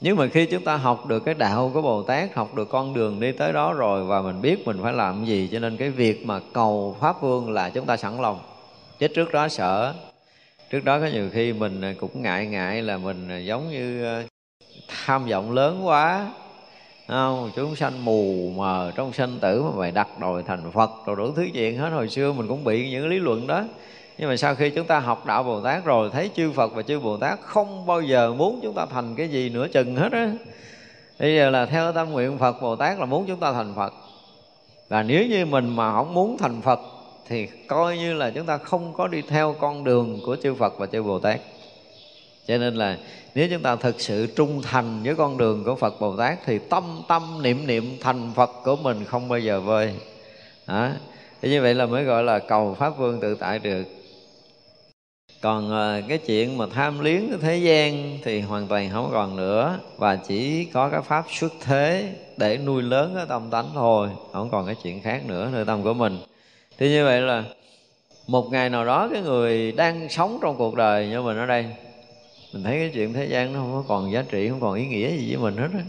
Nhưng 0.00 0.16
mà 0.16 0.26
khi 0.26 0.46
chúng 0.46 0.64
ta 0.64 0.76
học 0.76 1.06
được 1.06 1.20
cái 1.20 1.34
đạo 1.34 1.70
của 1.74 1.82
bồ 1.82 2.02
tát, 2.02 2.34
học 2.34 2.54
được 2.54 2.68
con 2.70 2.94
đường 2.94 3.20
đi 3.20 3.32
tới 3.32 3.52
đó 3.52 3.72
rồi 3.72 4.04
và 4.04 4.22
mình 4.22 4.40
biết 4.40 4.66
mình 4.66 4.78
phải 4.82 4.92
làm 4.92 5.24
gì, 5.24 5.48
cho 5.52 5.58
nên 5.58 5.76
cái 5.76 5.90
việc 5.90 6.26
mà 6.26 6.40
cầu 6.52 6.96
pháp 7.00 7.22
vương 7.22 7.50
là 7.50 7.70
chúng 7.70 7.86
ta 7.86 7.96
sẵn 7.96 8.22
lòng 8.22 8.38
chứ 8.98 9.08
trước 9.08 9.32
đó 9.32 9.48
sợ. 9.48 9.94
Trước 10.70 10.84
đó 10.84 11.00
có 11.00 11.06
nhiều 11.06 11.30
khi 11.32 11.52
mình 11.52 11.80
à, 11.80 11.94
cũng 12.00 12.22
ngại 12.22 12.46
ngại 12.46 12.82
là 12.82 12.96
mình 12.96 13.28
à, 13.28 13.38
giống 13.38 13.70
như 13.70 14.04
à, 14.04 14.22
tham 14.88 15.26
vọng 15.26 15.52
lớn 15.52 15.86
quá. 15.86 16.32
Không? 17.08 17.50
Chúng 17.56 17.76
sanh 17.76 18.04
mù 18.04 18.50
mờ, 18.56 18.92
trong 18.96 19.12
sanh 19.12 19.38
tử 19.40 19.62
mà 19.62 19.70
mày 19.76 19.90
đặt 19.90 20.08
đòi 20.20 20.42
thành 20.42 20.72
phật 20.72 20.90
rồi 21.06 21.16
đủ 21.16 21.32
thứ 21.32 21.48
chuyện 21.54 21.78
hết. 21.78 21.90
Hồi 21.90 22.08
xưa 22.08 22.32
mình 22.32 22.48
cũng 22.48 22.64
bị 22.64 22.90
những 22.90 23.08
lý 23.08 23.18
luận 23.18 23.46
đó. 23.46 23.64
Nhưng 24.18 24.28
mà 24.28 24.36
sau 24.36 24.54
khi 24.54 24.70
chúng 24.70 24.86
ta 24.86 24.98
học 24.98 25.26
đạo 25.26 25.42
bồ 25.42 25.60
tát 25.60 25.84
rồi, 25.84 26.10
thấy 26.12 26.30
chư 26.36 26.52
phật 26.52 26.74
và 26.74 26.82
chư 26.82 27.00
bồ 27.00 27.16
tát 27.16 27.40
không 27.40 27.86
bao 27.86 28.00
giờ 28.02 28.32
muốn 28.32 28.60
chúng 28.62 28.74
ta 28.74 28.86
thành 28.86 29.14
cái 29.14 29.28
gì 29.28 29.48
nữa 29.48 29.66
chừng 29.72 29.96
hết 29.96 30.12
á. 30.12 30.32
Bây 31.18 31.36
giờ 31.36 31.50
là 31.50 31.66
theo 31.66 31.92
tâm 31.92 32.10
nguyện 32.10 32.38
phật 32.38 32.62
bồ 32.62 32.76
tát 32.76 32.98
là 32.98 33.04
muốn 33.04 33.24
chúng 33.26 33.40
ta 33.40 33.52
thành 33.52 33.74
phật. 33.76 33.94
Và 34.88 35.02
nếu 35.02 35.26
như 35.26 35.46
mình 35.46 35.76
mà 35.76 35.92
không 35.92 36.14
muốn 36.14 36.38
thành 36.38 36.60
phật 36.62 36.80
thì 37.28 37.46
coi 37.66 37.98
như 37.98 38.14
là 38.14 38.30
chúng 38.30 38.46
ta 38.46 38.58
không 38.58 38.92
có 38.92 39.08
đi 39.08 39.22
theo 39.22 39.56
con 39.60 39.84
đường 39.84 40.20
của 40.24 40.36
chư 40.42 40.54
phật 40.54 40.78
và 40.78 40.86
chư 40.86 41.02
bồ 41.02 41.18
tát. 41.18 41.40
Cho 42.46 42.58
nên 42.58 42.74
là 42.74 42.98
nếu 43.34 43.48
chúng 43.50 43.62
ta 43.62 43.76
thực 43.76 44.00
sự 44.00 44.26
trung 44.26 44.62
thành 44.62 45.02
với 45.02 45.14
con 45.14 45.38
đường 45.38 45.64
của 45.64 45.74
phật 45.74 46.00
bồ 46.00 46.16
tát 46.16 46.38
thì 46.46 46.58
tâm 46.58 47.02
tâm 47.08 47.42
niệm 47.42 47.66
niệm 47.66 47.96
thành 48.00 48.32
phật 48.34 48.50
của 48.64 48.76
mình 48.76 49.04
không 49.04 49.28
bao 49.28 49.38
giờ 49.38 49.60
vơi. 49.60 49.94
Đó. 50.66 50.90
Thế 51.42 51.48
như 51.48 51.62
vậy 51.62 51.74
là 51.74 51.86
mới 51.86 52.04
gọi 52.04 52.22
là 52.22 52.38
cầu 52.38 52.76
pháp 52.78 52.98
vương 52.98 53.20
tự 53.20 53.34
tại 53.34 53.58
được. 53.58 53.84
Còn 55.40 55.70
ờ, 55.70 56.02
cái 56.08 56.18
chuyện 56.18 56.58
mà 56.58 56.66
tham 56.74 57.00
liếng 57.00 57.28
cái 57.28 57.38
thế 57.42 57.56
gian 57.56 58.18
thì 58.24 58.40
hoàn 58.40 58.66
toàn 58.66 58.90
không 58.92 59.10
còn 59.12 59.36
nữa 59.36 59.78
và 59.96 60.16
chỉ 60.16 60.64
có 60.64 60.88
cái 60.88 61.00
pháp 61.00 61.24
xuất 61.30 61.52
thế 61.60 62.14
để 62.36 62.58
nuôi 62.58 62.82
lớn 62.82 63.12
cái 63.16 63.26
tâm 63.28 63.50
tánh 63.50 63.70
thôi, 63.74 64.08
không 64.32 64.50
còn 64.50 64.66
cái 64.66 64.74
chuyện 64.82 65.02
khác 65.02 65.22
nữa 65.26 65.50
nơi 65.52 65.64
tâm 65.64 65.82
của 65.82 65.94
mình 65.94 66.18
thì 66.78 66.88
như 66.88 67.04
vậy 67.04 67.20
là 67.20 67.44
một 68.26 68.52
ngày 68.52 68.70
nào 68.70 68.84
đó 68.84 69.08
cái 69.12 69.22
người 69.22 69.72
đang 69.72 70.08
sống 70.08 70.38
trong 70.42 70.56
cuộc 70.56 70.74
đời 70.74 71.08
như 71.08 71.22
mình 71.22 71.36
ở 71.36 71.46
đây, 71.46 71.66
mình 72.52 72.62
thấy 72.64 72.78
cái 72.78 72.90
chuyện 72.94 73.12
thế 73.12 73.26
gian 73.26 73.52
nó 73.52 73.58
không 73.58 73.72
có 73.72 73.84
còn 73.88 74.12
giá 74.12 74.24
trị, 74.30 74.48
không 74.48 74.60
còn 74.60 74.74
ý 74.74 74.86
nghĩa 74.86 75.10
gì 75.10 75.34
với 75.34 75.42
mình 75.42 75.56
hết 75.56 75.68
á. 75.78 75.84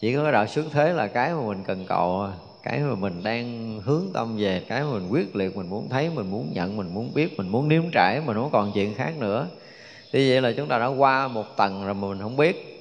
Chỉ 0.00 0.14
có 0.14 0.22
cái 0.22 0.32
đạo 0.32 0.46
xuất 0.46 0.64
thế 0.72 0.92
là 0.92 1.06
cái 1.06 1.30
mà 1.34 1.40
mình 1.46 1.64
cần 1.66 1.84
cầu, 1.88 2.28
cái 2.62 2.78
mà 2.78 2.94
mình 2.94 3.22
đang 3.22 3.80
hướng 3.84 4.06
tâm 4.14 4.36
về, 4.38 4.62
cái 4.68 4.82
mà 4.82 4.90
mình 4.92 5.08
quyết 5.08 5.36
liệt, 5.36 5.56
mình 5.56 5.70
muốn 5.70 5.88
thấy, 5.88 6.10
mình 6.14 6.30
muốn 6.30 6.50
nhận, 6.54 6.76
mình 6.76 6.94
muốn 6.94 7.10
biết, 7.14 7.38
mình 7.38 7.48
muốn 7.48 7.68
nếm 7.68 7.82
trải 7.92 8.20
mình 8.26 8.36
không 8.36 8.50
còn 8.52 8.72
chuyện 8.74 8.94
khác 8.94 9.12
nữa. 9.18 9.46
Thì 10.12 10.30
vậy 10.30 10.40
là 10.40 10.52
chúng 10.56 10.68
ta 10.68 10.78
đã 10.78 10.86
qua 10.86 11.28
một 11.28 11.56
tầng 11.56 11.84
rồi 11.84 11.94
mà 11.94 12.08
mình 12.08 12.18
không 12.22 12.36
biết. 12.36 12.72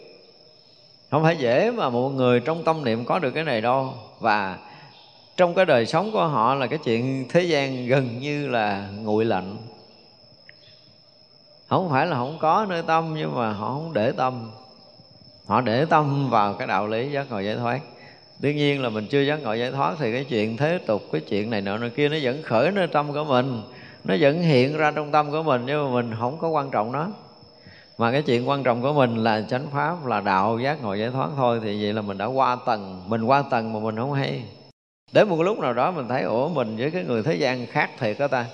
Không 1.11 1.23
phải 1.23 1.37
dễ 1.37 1.71
mà 1.71 1.89
một 1.89 2.09
người 2.09 2.39
trong 2.39 2.63
tâm 2.63 2.83
niệm 2.83 3.05
có 3.05 3.19
được 3.19 3.31
cái 3.31 3.43
này 3.43 3.61
đâu. 3.61 3.93
Và 4.19 4.57
trong 5.37 5.53
cái 5.53 5.65
đời 5.65 5.85
sống 5.85 6.11
của 6.11 6.27
họ 6.27 6.55
là 6.55 6.67
cái 6.67 6.79
chuyện 6.83 7.25
thế 7.29 7.41
gian 7.41 7.87
gần 7.87 8.19
như 8.19 8.47
là 8.47 8.89
nguội 9.01 9.25
lạnh. 9.25 9.57
Không 11.67 11.89
phải 11.89 12.07
là 12.07 12.15
không 12.15 12.37
có 12.41 12.65
nơi 12.69 12.83
tâm, 12.87 13.13
nhưng 13.17 13.35
mà 13.35 13.53
họ 13.53 13.67
không 13.67 13.93
để 13.93 14.11
tâm. 14.11 14.51
Họ 15.45 15.61
để 15.61 15.85
tâm 15.85 16.29
vào 16.29 16.53
cái 16.53 16.67
đạo 16.67 16.87
lý 16.87 17.11
giác 17.11 17.31
ngộ 17.31 17.39
giải 17.39 17.55
thoát. 17.55 17.79
Đương 18.39 18.55
nhiên 18.55 18.81
là 18.81 18.89
mình 18.89 19.07
chưa 19.07 19.21
giác 19.21 19.43
ngộ 19.43 19.53
giải 19.53 19.71
thoát 19.71 19.95
thì 19.99 20.11
cái 20.11 20.23
chuyện 20.23 20.57
thế 20.57 20.77
tục, 20.77 21.01
cái 21.11 21.21
chuyện 21.21 21.49
này 21.49 21.61
nọ 21.61 21.77
nơi 21.77 21.89
kia 21.89 22.09
nó 22.09 22.17
vẫn 22.21 22.43
khởi 22.43 22.71
nơi 22.71 22.87
tâm 22.87 23.13
của 23.13 23.23
mình. 23.23 23.61
Nó 24.03 24.15
vẫn 24.19 24.41
hiện 24.41 24.77
ra 24.77 24.91
trong 24.91 25.11
tâm 25.11 25.31
của 25.31 25.43
mình, 25.43 25.63
nhưng 25.65 25.85
mà 25.85 26.01
mình 26.01 26.15
không 26.19 26.37
có 26.37 26.49
quan 26.49 26.71
trọng 26.71 26.91
nó. 26.91 27.07
Mà 27.97 28.11
cái 28.11 28.21
chuyện 28.21 28.49
quan 28.49 28.63
trọng 28.63 28.81
của 28.81 28.93
mình 28.93 29.23
là 29.23 29.41
chánh 29.49 29.67
pháp, 29.71 30.05
là 30.05 30.21
đạo 30.21 30.59
giác 30.59 30.83
ngộ 30.83 30.93
giải 30.93 31.09
thoát 31.09 31.29
thôi. 31.35 31.59
Thì 31.63 31.83
vậy 31.83 31.93
là 31.93 32.01
mình 32.01 32.17
đã 32.17 32.25
qua 32.25 32.57
tầng, 32.65 33.03
mình 33.07 33.23
qua 33.23 33.43
tầng 33.49 33.73
mà 33.73 33.79
mình 33.79 33.95
không 33.97 34.13
hay 34.13 34.43
đến 35.15 35.29
một 35.29 35.41
lúc 35.41 35.59
nào 35.59 35.73
đó 35.73 35.91
mình 35.91 36.07
thấy, 36.07 36.21
ủa, 36.21 36.49
mình 36.49 36.77
với 36.77 36.91
cái 36.91 37.03
người 37.03 37.23
thế 37.23 37.35
gian 37.35 37.65
khác 37.65 37.89
thiệt 37.99 38.15
đó 38.19 38.27
ta. 38.27 38.45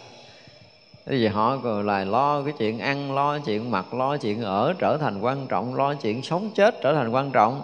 Cái 1.06 1.20
gì 1.20 1.28
họ 1.28 1.58
còn 1.64 1.86
là 1.86 2.04
lo 2.04 2.42
cái 2.42 2.54
chuyện 2.58 2.80
ăn, 2.80 3.16
lo 3.16 3.40
chuyện 3.40 3.72
mặc, 3.72 3.94
lo 3.94 4.18
chuyện 4.18 4.42
ở 4.42 4.74
trở 4.80 4.98
thành 4.98 5.22
quan 5.22 5.48
trọng, 5.48 5.76
lo 5.76 5.94
chuyện 5.94 6.24
sống 6.24 6.50
chết 6.56 6.82
trở 6.82 6.94
thành 6.94 7.10
quan 7.10 7.32
trọng. 7.32 7.62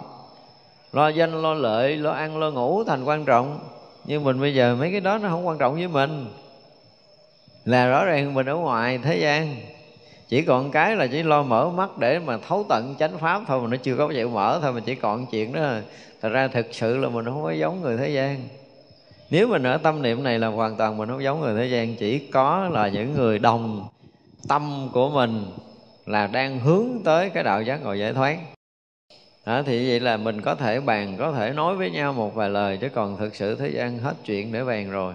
Lo 0.92 1.08
danh, 1.08 1.42
lo 1.42 1.54
lợi, 1.54 1.96
lo 1.96 2.10
ăn, 2.10 2.38
lo 2.38 2.50
ngủ 2.50 2.84
thành 2.84 3.04
quan 3.04 3.24
trọng. 3.24 3.58
Nhưng 4.04 4.24
mình 4.24 4.40
bây 4.40 4.54
giờ 4.54 4.76
mấy 4.78 4.90
cái 4.90 5.00
đó 5.00 5.18
nó 5.18 5.28
không 5.28 5.46
quan 5.46 5.58
trọng 5.58 5.74
với 5.74 5.88
mình. 5.88 6.26
Là 7.64 7.86
rõ 7.86 8.04
ràng 8.04 8.34
mình 8.34 8.46
ở 8.46 8.54
ngoài 8.54 8.98
thế 8.98 9.16
gian. 9.16 9.56
Chỉ 10.28 10.42
còn 10.42 10.70
cái 10.70 10.96
là 10.96 11.06
chỉ 11.06 11.22
lo 11.22 11.42
mở 11.42 11.70
mắt 11.70 11.98
để 11.98 12.18
mà 12.18 12.38
thấu 12.48 12.64
tận 12.68 12.94
chánh 12.98 13.18
pháp 13.18 13.42
thôi 13.46 13.60
mà 13.60 13.68
nó 13.68 13.76
chưa 13.76 13.96
có 13.96 14.08
chịu 14.12 14.30
mở 14.30 14.58
thôi, 14.62 14.72
mà 14.72 14.80
chỉ 14.80 14.94
còn 14.94 15.26
chuyện 15.26 15.52
đó 15.52 15.62
thật 16.22 16.28
ra 16.28 16.48
thực 16.48 16.66
sự 16.72 16.96
là 16.96 17.08
mình 17.08 17.24
không 17.24 17.42
có 17.42 17.50
giống 17.50 17.82
người 17.82 17.96
thế 17.96 18.08
gian 18.08 18.48
nếu 19.30 19.48
mình 19.48 19.62
ở 19.62 19.78
tâm 19.78 20.02
niệm 20.02 20.22
này 20.22 20.38
là 20.38 20.46
hoàn 20.46 20.76
toàn 20.76 20.96
mình 20.96 21.08
không 21.08 21.22
giống 21.22 21.40
người 21.40 21.54
thế 21.54 21.66
gian 21.66 21.96
chỉ 21.96 22.18
có 22.18 22.68
là 22.72 22.88
những 22.88 23.14
người 23.14 23.38
đồng 23.38 23.88
tâm 24.48 24.88
của 24.92 25.10
mình 25.10 25.44
là 26.06 26.26
đang 26.26 26.60
hướng 26.60 26.86
tới 27.04 27.30
cái 27.30 27.44
đạo 27.44 27.62
giác 27.62 27.82
ngộ 27.82 27.92
giải 27.92 28.12
thoát. 28.12 28.38
Đó, 29.46 29.62
thì 29.66 29.88
vậy 29.88 30.00
là 30.00 30.16
mình 30.16 30.40
có 30.40 30.54
thể 30.54 30.80
bàn 30.80 31.16
có 31.18 31.32
thể 31.32 31.50
nói 31.50 31.76
với 31.76 31.90
nhau 31.90 32.12
một 32.12 32.34
vài 32.34 32.50
lời 32.50 32.76
chứ 32.76 32.88
còn 32.88 33.16
thực 33.16 33.36
sự 33.36 33.54
thế 33.54 33.68
gian 33.68 33.98
hết 33.98 34.14
chuyện 34.24 34.52
để 34.52 34.64
bàn 34.64 34.90
rồi. 34.90 35.14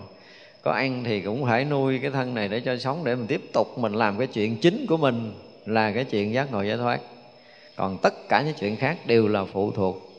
Có 0.64 0.72
ăn 0.72 1.04
thì 1.04 1.22
cũng 1.22 1.46
phải 1.46 1.66
nuôi 1.66 2.00
cái 2.00 2.12
thân 2.12 2.34
này 2.34 2.48
để 2.48 2.60
cho 2.60 2.78
sống 2.78 3.04
để 3.04 3.16
mình 3.16 3.28
tiếp 3.28 3.42
tục 3.54 3.78
mình 3.78 3.94
làm 3.94 4.18
cái 4.18 4.28
chuyện 4.28 4.58
chính 4.58 4.86
của 4.90 4.98
mình 4.98 5.34
là 5.66 5.92
cái 5.92 6.04
chuyện 6.04 6.34
giác 6.34 6.52
ngộ 6.52 6.62
giải 6.62 6.78
thoát. 6.78 7.00
Còn 7.76 7.98
tất 8.02 8.14
cả 8.30 8.42
những 8.42 8.56
chuyện 8.60 8.76
khác 8.76 8.98
đều 9.06 9.28
là 9.28 9.46
phụ 9.46 9.72
thuộc 9.72 10.13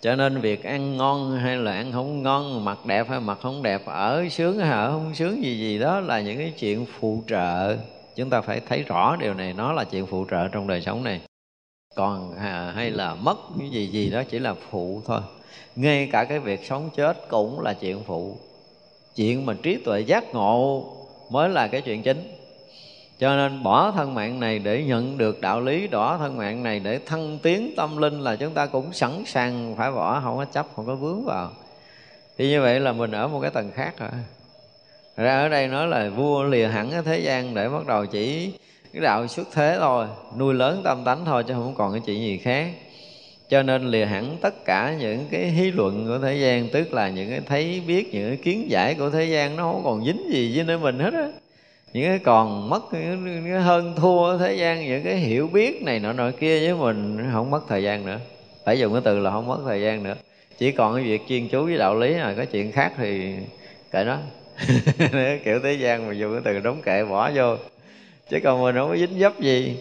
cho 0.00 0.16
nên 0.16 0.40
việc 0.40 0.64
ăn 0.64 0.96
ngon 0.96 1.36
hay 1.36 1.56
là 1.56 1.72
ăn 1.72 1.92
không 1.92 2.22
ngon 2.22 2.64
mặt 2.64 2.86
đẹp 2.86 3.08
hay 3.08 3.20
mặt 3.20 3.38
không 3.42 3.62
đẹp 3.62 3.82
ở 3.86 4.28
sướng 4.30 4.58
hay 4.58 4.70
ở 4.70 4.90
không 4.90 5.14
sướng 5.14 5.44
gì 5.44 5.58
gì 5.58 5.78
đó 5.78 6.00
là 6.00 6.20
những 6.20 6.38
cái 6.38 6.52
chuyện 6.58 6.86
phụ 7.00 7.22
trợ. 7.28 7.76
Chúng 8.16 8.30
ta 8.30 8.40
phải 8.40 8.60
thấy 8.68 8.82
rõ 8.82 9.16
điều 9.16 9.34
này 9.34 9.52
nó 9.52 9.72
là 9.72 9.84
chuyện 9.84 10.06
phụ 10.06 10.26
trợ 10.30 10.48
trong 10.48 10.66
đời 10.66 10.80
sống 10.80 11.04
này. 11.04 11.20
Còn 11.94 12.34
à, 12.36 12.72
hay 12.74 12.90
là 12.90 13.14
mất 13.14 13.38
cái 13.58 13.70
gì 13.70 13.86
gì 13.86 14.10
đó 14.10 14.22
chỉ 14.30 14.38
là 14.38 14.54
phụ 14.70 15.02
thôi. 15.06 15.20
Ngay 15.76 16.08
cả 16.12 16.24
cái 16.24 16.38
việc 16.38 16.60
sống 16.64 16.90
chết 16.96 17.28
cũng 17.28 17.60
là 17.60 17.74
chuyện 17.74 18.02
phụ. 18.06 18.36
Chuyện 19.16 19.46
mà 19.46 19.54
trí 19.62 19.76
tuệ 19.76 20.00
giác 20.00 20.34
ngộ 20.34 20.84
mới 21.30 21.48
là 21.48 21.68
cái 21.68 21.80
chuyện 21.80 22.02
chính 22.02 22.39
cho 23.20 23.36
nên 23.36 23.62
bỏ 23.62 23.90
thân 23.90 24.14
mạng 24.14 24.40
này 24.40 24.58
để 24.58 24.84
nhận 24.84 25.18
được 25.18 25.40
đạo 25.40 25.60
lý 25.60 25.88
bỏ 25.88 26.18
thân 26.18 26.36
mạng 26.36 26.62
này 26.62 26.80
để 26.80 26.98
thăng 27.06 27.38
tiến 27.42 27.74
tâm 27.76 27.96
linh 27.96 28.20
là 28.20 28.36
chúng 28.36 28.54
ta 28.54 28.66
cũng 28.66 28.92
sẵn 28.92 29.24
sàng 29.26 29.74
phải 29.76 29.92
bỏ, 29.92 30.20
không 30.24 30.36
có 30.36 30.44
chấp, 30.44 30.66
không 30.76 30.86
có 30.86 30.94
vướng 30.94 31.24
vào. 31.24 31.50
Thì 32.38 32.48
như 32.48 32.60
vậy 32.60 32.80
là 32.80 32.92
mình 32.92 33.10
ở 33.10 33.28
một 33.28 33.40
cái 33.40 33.50
tầng 33.50 33.70
khác 33.74 33.94
rồi. 33.98 34.10
Ra 35.16 35.42
ở 35.42 35.48
đây 35.48 35.68
nói 35.68 35.86
là 35.88 36.08
vua 36.08 36.42
lìa 36.42 36.66
hẳn 36.66 36.90
cái 36.90 37.02
thế 37.02 37.18
gian 37.18 37.54
để 37.54 37.68
bắt 37.68 37.86
đầu 37.86 38.06
chỉ 38.06 38.52
cái 38.92 39.02
đạo 39.02 39.26
xuất 39.26 39.48
thế 39.52 39.76
thôi, 39.80 40.06
nuôi 40.38 40.54
lớn 40.54 40.80
tâm 40.84 41.04
tánh 41.04 41.24
thôi 41.24 41.44
chứ 41.48 41.54
không 41.54 41.74
còn 41.76 41.92
cái 41.92 42.00
chuyện 42.06 42.20
gì 42.20 42.38
khác. 42.38 42.70
Cho 43.48 43.62
nên 43.62 43.86
lìa 43.86 44.04
hẳn 44.04 44.36
tất 44.40 44.64
cả 44.64 44.96
những 45.00 45.26
cái 45.30 45.46
hí 45.46 45.70
luận 45.70 46.06
của 46.08 46.18
thế 46.18 46.36
gian, 46.36 46.68
tức 46.68 46.92
là 46.92 47.08
những 47.08 47.30
cái 47.30 47.40
thấy, 47.46 47.82
biết, 47.86 48.14
những 48.14 48.28
cái 48.28 48.36
kiến 48.36 48.70
giải 48.70 48.94
của 48.94 49.10
thế 49.10 49.24
gian, 49.24 49.56
nó 49.56 49.62
không 49.62 49.82
còn 49.84 50.04
dính 50.04 50.32
gì 50.32 50.52
với 50.56 50.64
nơi 50.64 50.78
mình 50.78 50.98
hết 50.98 51.14
á 51.14 51.28
những 51.92 52.08
cái 52.08 52.18
còn 52.18 52.70
mất, 52.70 52.92
những 52.92 53.44
cái 53.44 53.60
hơn 53.60 53.94
thua 53.96 54.38
thế 54.38 54.54
gian, 54.54 54.86
những 54.86 55.04
cái 55.04 55.16
hiểu 55.16 55.46
biết 55.46 55.82
này 55.82 56.00
nọ 56.00 56.12
nọ 56.12 56.30
kia 56.40 56.60
với 56.60 56.74
mình 56.74 57.28
không 57.32 57.50
mất 57.50 57.60
thời 57.68 57.82
gian 57.82 58.06
nữa. 58.06 58.18
Phải 58.64 58.78
dùng 58.78 58.92
cái 58.92 59.02
từ 59.04 59.18
là 59.18 59.30
không 59.30 59.46
mất 59.46 59.58
thời 59.66 59.82
gian 59.82 60.02
nữa. 60.02 60.14
Chỉ 60.58 60.72
còn 60.72 60.94
cái 60.94 61.04
việc 61.04 61.20
chuyên 61.28 61.48
chú 61.48 61.64
với 61.64 61.78
đạo 61.78 61.98
lý 61.98 62.14
là 62.14 62.34
có 62.36 62.44
chuyện 62.44 62.72
khác 62.72 62.92
thì 62.96 63.34
kệ 63.90 64.04
nó. 64.04 64.18
Kiểu 65.44 65.60
thế 65.62 65.72
gian 65.72 66.06
mà 66.06 66.12
dùng 66.12 66.32
cái 66.32 66.40
từ 66.44 66.60
đóng 66.60 66.82
kệ 66.82 67.04
bỏ 67.04 67.30
vô. 67.34 67.56
Chứ 68.30 68.38
còn 68.44 68.62
mình 68.62 68.74
không 68.74 68.88
có 68.88 68.96
dính 68.96 69.18
dấp 69.20 69.40
gì. 69.40 69.76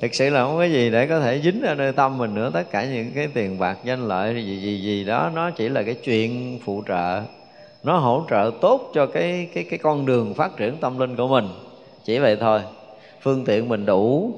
Thực 0.00 0.14
sự 0.14 0.30
là 0.30 0.44
không 0.44 0.56
có 0.56 0.64
gì 0.64 0.90
để 0.90 1.06
có 1.06 1.20
thể 1.20 1.40
dính 1.44 1.62
ở 1.62 1.74
nơi 1.74 1.92
tâm 1.92 2.18
mình 2.18 2.34
nữa. 2.34 2.50
Tất 2.54 2.70
cả 2.70 2.84
những 2.84 3.10
cái 3.14 3.28
tiền 3.34 3.58
bạc, 3.58 3.78
danh 3.84 4.08
lợi, 4.08 4.34
gì 4.34 4.60
gì 4.60 4.82
gì 4.82 5.04
đó, 5.04 5.30
nó 5.34 5.50
chỉ 5.50 5.68
là 5.68 5.82
cái 5.82 5.94
chuyện 5.94 6.58
phụ 6.64 6.82
trợ 6.88 7.22
nó 7.86 7.98
hỗ 7.98 8.24
trợ 8.30 8.50
tốt 8.60 8.90
cho 8.94 9.06
cái 9.06 9.48
cái 9.54 9.64
cái 9.64 9.78
con 9.78 10.06
đường 10.06 10.34
phát 10.34 10.56
triển 10.56 10.76
tâm 10.80 10.98
linh 10.98 11.16
của 11.16 11.28
mình. 11.28 11.48
Chỉ 12.04 12.18
vậy 12.18 12.36
thôi. 12.36 12.60
Phương 13.20 13.44
tiện 13.44 13.68
mình 13.68 13.86
đủ 13.86 14.34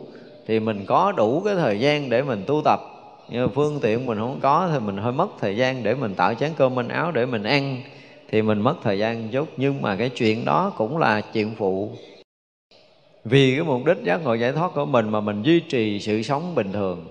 thì 0.47 0.61
mình 0.61 0.85
có 0.87 1.13
đủ 1.13 1.43
cái 1.45 1.55
thời 1.55 1.81
gian 1.81 2.11
để 2.11 2.23
mình 2.23 2.45
tu 2.47 2.63
tập. 2.65 2.81
Nhưng 3.29 3.47
mà 3.47 3.53
phương 3.55 3.81
tiện 3.83 4.07
mình 4.07 4.19
không 4.19 4.39
có 4.43 4.69
thì 4.73 4.79
mình 4.79 4.97
hơi 4.97 5.13
mất 5.13 5.29
thời 5.41 5.57
gian 5.57 5.83
để 5.83 5.95
mình 5.95 6.15
tạo 6.15 6.35
chén 6.35 6.51
cơm 6.57 6.75
manh 6.75 6.89
áo 6.89 7.13
để 7.13 7.27
mình 7.27 7.43
ăn. 7.43 7.83
Thì 8.31 8.43
mình 8.43 8.61
mất 8.61 8.75
thời 8.83 8.99
gian 8.99 9.29
chút. 9.29 9.49
Nhưng 9.57 9.83
mà 9.83 9.97
cái 9.97 10.09
chuyện 10.09 10.45
đó 10.45 10.73
cũng 10.77 10.99
là 10.99 11.21
chuyện 11.21 11.55
phụ. 11.59 11.91
Vì 13.25 13.55
cái 13.57 13.65
mục 13.65 13.85
đích 13.85 14.05
giác 14.05 14.25
ngộ 14.25 14.35
giải 14.35 14.53
thoát 14.53 14.71
của 14.75 14.87
mình 14.87 15.09
mà 15.09 15.21
mình 15.21 15.43
duy 15.43 15.61
trì 15.61 16.01
sự 16.01 16.23
sống 16.23 16.55
bình 16.55 16.73
thường. 16.73 17.07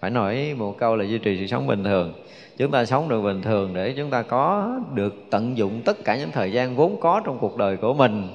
Phải 0.00 0.10
nói 0.10 0.54
một 0.58 0.78
câu 0.78 0.96
là 0.96 1.04
duy 1.04 1.18
trì 1.18 1.36
sự 1.40 1.46
sống 1.46 1.66
bình 1.66 1.84
thường 1.84 2.12
chúng 2.56 2.70
ta 2.70 2.84
sống 2.84 3.08
được 3.08 3.22
bình 3.22 3.42
thường 3.42 3.74
để 3.74 3.94
chúng 3.96 4.10
ta 4.10 4.22
có 4.22 4.70
được 4.94 5.14
tận 5.30 5.56
dụng 5.56 5.82
tất 5.84 6.04
cả 6.04 6.16
những 6.16 6.30
thời 6.32 6.52
gian 6.52 6.76
vốn 6.76 7.00
có 7.00 7.20
trong 7.24 7.38
cuộc 7.38 7.56
đời 7.56 7.76
của 7.76 7.94
mình 7.94 8.28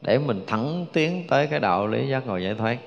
để 0.00 0.18
mình 0.18 0.40
thẳng 0.46 0.86
tiến 0.92 1.24
tới 1.28 1.46
cái 1.46 1.60
đạo 1.60 1.86
lý 1.86 2.08
giác 2.08 2.26
ngộ 2.26 2.36
giải 2.36 2.54
thoát. 2.54 2.78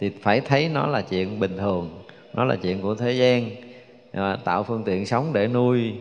Thì 0.00 0.10
phải 0.22 0.40
thấy 0.40 0.68
nó 0.68 0.86
là 0.86 1.02
chuyện 1.02 1.40
bình 1.40 1.56
thường 1.56 2.02
nó 2.34 2.44
là 2.44 2.56
chuyện 2.56 2.82
của 2.82 2.94
thế 2.94 3.12
gian. 3.12 3.50
À, 4.12 4.36
tạo 4.44 4.62
phương 4.62 4.82
tiện 4.84 5.06
sống 5.06 5.32
để 5.32 5.48
nuôi 5.48 5.92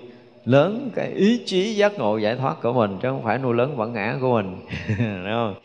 lớn 0.46 0.90
cái 0.96 1.12
ý 1.16 1.42
chí 1.46 1.76
giác 1.76 2.00
ngộ 2.00 2.18
giải 2.18 2.36
thoát 2.36 2.62
của 2.62 2.74
mình 2.74 2.98
chứ 3.02 3.10
không 3.10 3.24
phải 3.24 3.38
nuôi 3.38 3.56
lớn 3.56 3.78
bản 3.78 3.94
ngã 3.94 4.18
của 4.22 4.34
mình. 4.34 4.58
Đúng 4.98 5.32
không? 5.32 5.56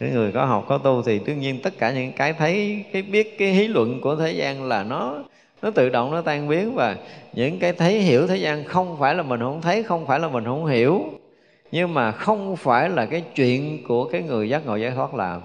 Cái 0.00 0.10
người 0.10 0.32
có 0.32 0.44
học 0.44 0.64
có 0.68 0.78
tu 0.78 1.02
thì 1.02 1.20
đương 1.26 1.40
nhiên 1.40 1.60
tất 1.62 1.78
cả 1.78 1.92
những 1.92 2.12
cái 2.12 2.32
thấy 2.32 2.84
cái 2.92 3.02
biết 3.02 3.38
cái 3.38 3.52
hí 3.52 3.68
luận 3.68 4.00
của 4.00 4.16
thế 4.16 4.32
gian 4.32 4.64
là 4.64 4.84
nó 4.84 5.22
nó 5.62 5.70
tự 5.70 5.88
động 5.88 6.10
nó 6.10 6.20
tan 6.20 6.48
biến 6.48 6.74
và 6.74 6.96
những 7.32 7.58
cái 7.58 7.72
thấy 7.72 8.00
hiểu 8.00 8.26
thế 8.26 8.36
gian 8.36 8.64
không 8.64 8.96
phải 8.98 9.14
là 9.14 9.22
mình 9.22 9.40
không 9.40 9.62
thấy, 9.62 9.82
không 9.82 10.06
phải 10.06 10.20
là 10.20 10.28
mình 10.28 10.44
không 10.44 10.66
hiểu. 10.66 11.04
Nhưng 11.72 11.94
mà 11.94 12.12
không 12.12 12.56
phải 12.56 12.90
là 12.90 13.06
cái 13.06 13.24
chuyện 13.34 13.84
của 13.88 14.04
cái 14.04 14.22
người 14.22 14.48
giác 14.48 14.66
ngộ 14.66 14.76
giải 14.76 14.90
thoát 14.90 15.14
làm. 15.14 15.40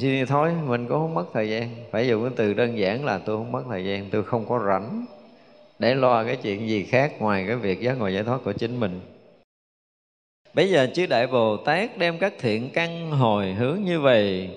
Thì 0.00 0.24
thôi, 0.24 0.50
mình 0.66 0.86
cũng 0.88 0.98
không 0.98 1.14
mất 1.14 1.24
thời 1.32 1.50
gian. 1.50 1.70
Phải 1.90 2.08
dùng 2.08 2.22
cái 2.22 2.32
từ 2.36 2.54
đơn 2.54 2.78
giản 2.78 3.04
là 3.04 3.18
tôi 3.18 3.36
không 3.36 3.52
mất 3.52 3.62
thời 3.68 3.84
gian, 3.84 4.10
tôi 4.10 4.24
không 4.24 4.46
có 4.48 4.60
rảnh 4.68 5.06
để 5.78 5.94
lo 5.94 6.24
cái 6.24 6.36
chuyện 6.36 6.68
gì 6.68 6.82
khác 6.82 7.12
ngoài 7.18 7.44
cái 7.46 7.56
việc 7.56 7.80
giác 7.80 7.98
ngộ 7.98 8.08
giải 8.08 8.22
thoát 8.22 8.38
của 8.44 8.52
chính 8.52 8.80
mình. 8.80 9.00
Bây 10.54 10.70
giờ 10.70 10.88
chư 10.94 11.06
đại 11.06 11.26
bồ 11.26 11.56
tát 11.56 11.98
đem 11.98 12.18
các 12.18 12.32
thiện 12.38 12.70
căn 12.70 13.10
hồi 13.10 13.52
hướng 13.52 13.80
như 13.84 14.00
vậy 14.00 14.50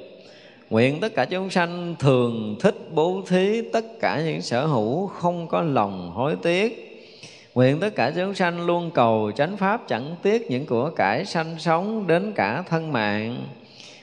nguyện 0.70 1.00
tất 1.00 1.16
cả 1.16 1.26
chúng 1.26 1.50
sanh 1.50 1.96
thường 2.00 2.56
thích 2.60 2.76
bố 2.94 3.22
thí 3.28 3.62
tất 3.74 4.00
cả 4.00 4.22
những 4.26 4.42
sở 4.42 4.66
hữu 4.66 5.08
không 5.08 5.48
có 5.48 5.62
lòng 5.62 6.12
hối 6.12 6.36
tiếc 6.44 6.90
Nguyện 7.56 7.80
tất 7.80 7.96
cả 7.96 8.12
chúng 8.16 8.34
sanh 8.34 8.66
luôn 8.66 8.92
cầu 8.92 9.32
chánh 9.36 9.58
pháp 9.58 9.88
chẳng 9.88 10.16
tiếc 10.22 10.52
những 10.52 10.66
của 10.66 10.90
cải 10.90 11.26
sanh 11.26 11.56
sống 11.60 12.08
đến 12.08 12.32
cả 12.36 12.64
thân 12.70 12.92
mạng. 12.92 13.48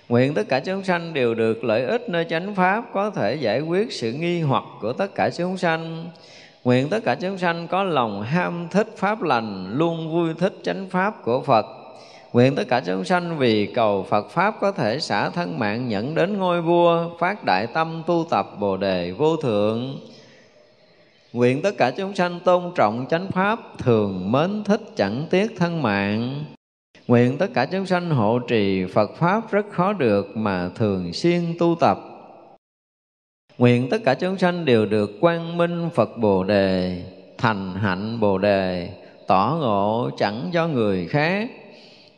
Nguyện 0.09 0.35
tất 0.35 0.49
cả 0.49 0.61
chúng 0.61 0.85
sanh 0.85 1.15
đều 1.15 1.35
được 1.35 1.65
lợi 1.65 1.83
ích 1.83 2.09
nơi 2.09 2.25
chánh 2.25 2.55
pháp 2.55 2.85
có 2.93 3.11
thể 3.11 3.35
giải 3.35 3.61
quyết 3.61 3.93
sự 3.93 4.13
nghi 4.13 4.41
hoặc 4.41 4.65
của 4.81 4.93
tất 4.93 5.15
cả 5.15 5.31
chúng 5.31 5.57
sanh. 5.57 6.07
Nguyện 6.65 6.89
tất 6.89 7.05
cả 7.05 7.15
chúng 7.15 7.39
sanh 7.39 7.69
có 7.69 7.83
lòng 7.83 8.23
ham 8.23 8.69
thích 8.71 8.89
pháp 8.97 9.23
lành, 9.23 9.73
luôn 9.73 10.13
vui 10.13 10.35
thích 10.39 10.55
chánh 10.63 10.87
pháp 10.91 11.23
của 11.23 11.43
Phật. 11.43 11.67
Nguyện 12.37 12.55
tất 12.55 12.65
cả 12.69 12.81
chúng 12.87 13.05
sanh 13.05 13.39
vì 13.39 13.67
cầu 13.67 14.03
Phật 14.03 14.31
Pháp 14.31 14.55
có 14.61 14.73
thể 14.73 15.01
xả 15.01 15.31
thân 15.31 15.59
mạng 15.59 15.89
nhận 15.89 16.15
đến 16.15 16.39
ngôi 16.39 16.63
vua, 16.63 17.11
phát 17.19 17.45
đại 17.45 17.67
tâm 17.67 18.03
tu 18.07 18.27
tập 18.31 18.47
Bồ 18.61 18.77
Đề 18.77 19.13
vô 19.13 19.37
thượng. 19.37 19.99
Nguyện 21.33 21.63
tất 21.63 21.71
cả 21.79 21.91
chúng 21.97 22.15
sanh 22.15 22.41
tôn 22.41 22.73
trọng 22.75 23.07
chánh 23.11 23.31
Pháp, 23.31 23.59
thường 23.79 24.33
mến 24.33 24.65
thích 24.65 24.81
chẳng 24.97 25.27
tiếc 25.31 25.57
thân 25.57 25.83
mạng. 25.83 26.45
Nguyện 27.07 27.39
tất 27.39 27.51
cả 27.55 27.67
chúng 27.67 27.87
sanh 27.87 28.11
hộ 28.11 28.39
trì 28.39 28.85
Phật 28.85 29.11
Pháp 29.17 29.53
rất 29.53 29.67
khó 29.71 29.93
được 29.93 30.37
mà 30.37 30.71
thường 30.75 31.13
xuyên 31.13 31.43
tu 31.59 31.77
tập. 31.81 31.99
Nguyện 33.59 33.89
tất 33.91 33.99
cả 34.05 34.15
chúng 34.15 34.39
sanh 34.39 34.65
đều 34.65 34.87
được 34.87 35.11
quang 35.21 35.57
minh 35.57 35.89
Phật 35.95 36.19
Bồ 36.19 36.45
Đề, 36.45 37.03
thành 37.39 37.75
hạnh 37.75 38.21
Bồ 38.21 38.39
Đề, 38.39 38.91
tỏ 39.27 39.57
ngộ 39.61 40.11
chẳng 40.19 40.49
do 40.53 40.69
người 40.69 41.07
khác. 41.07 41.51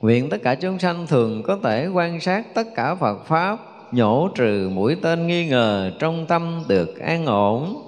Nguyện 0.00 0.28
tất 0.28 0.42
cả 0.42 0.54
chúng 0.54 0.78
sanh 0.78 1.06
thường 1.06 1.42
có 1.42 1.58
thể 1.62 1.86
quan 1.86 2.20
sát 2.20 2.54
tất 2.54 2.66
cả 2.74 2.94
Phật 2.94 3.26
Pháp, 3.26 3.58
nhổ 3.92 4.28
trừ 4.34 4.70
mũi 4.74 4.96
tên 5.02 5.26
nghi 5.26 5.46
ngờ 5.46 5.92
trong 5.98 6.26
tâm 6.26 6.62
được 6.68 6.98
an 6.98 7.26
ổn. 7.26 7.82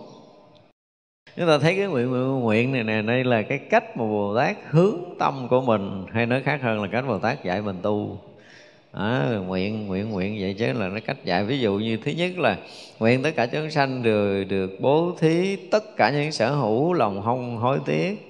Chúng 1.36 1.46
ta 1.46 1.58
thấy 1.58 1.76
cái 1.76 1.86
nguyện 1.86 2.10
nguyện, 2.10 2.40
nguyện 2.40 2.72
này 2.72 2.84
nè 2.84 3.02
đây 3.02 3.24
là 3.24 3.42
cái 3.42 3.58
cách 3.58 3.96
mà 3.96 4.04
bồ 4.04 4.36
tát 4.36 4.56
hướng 4.70 4.96
tâm 5.18 5.46
của 5.50 5.60
mình 5.60 6.04
hay 6.12 6.26
nói 6.26 6.42
khác 6.42 6.60
hơn 6.62 6.82
là 6.82 6.88
cách 6.92 7.04
bồ 7.08 7.18
tát 7.18 7.44
dạy 7.44 7.62
mình 7.62 7.76
tu. 7.82 8.18
À, 8.92 9.28
nguyện 9.46 9.86
nguyện 9.86 10.10
nguyện 10.10 10.36
vậy 10.40 10.54
chứ 10.58 10.72
là 10.72 10.88
nó 10.88 11.00
cách 11.06 11.24
dạy. 11.24 11.44
Ví 11.44 11.58
dụ 11.58 11.74
như 11.74 11.96
thứ 12.04 12.10
nhất 12.10 12.38
là 12.38 12.56
nguyện 12.98 13.22
tất 13.22 13.30
cả 13.36 13.46
chúng 13.46 13.70
sanh 13.70 14.02
đều 14.02 14.44
được 14.44 14.70
bố 14.80 15.12
thí 15.20 15.56
tất 15.56 15.96
cả 15.96 16.10
những 16.10 16.32
sở 16.32 16.54
hữu 16.54 16.92
lòng 16.92 17.20
hông 17.20 17.56
hối 17.56 17.78
tiếc 17.86 18.29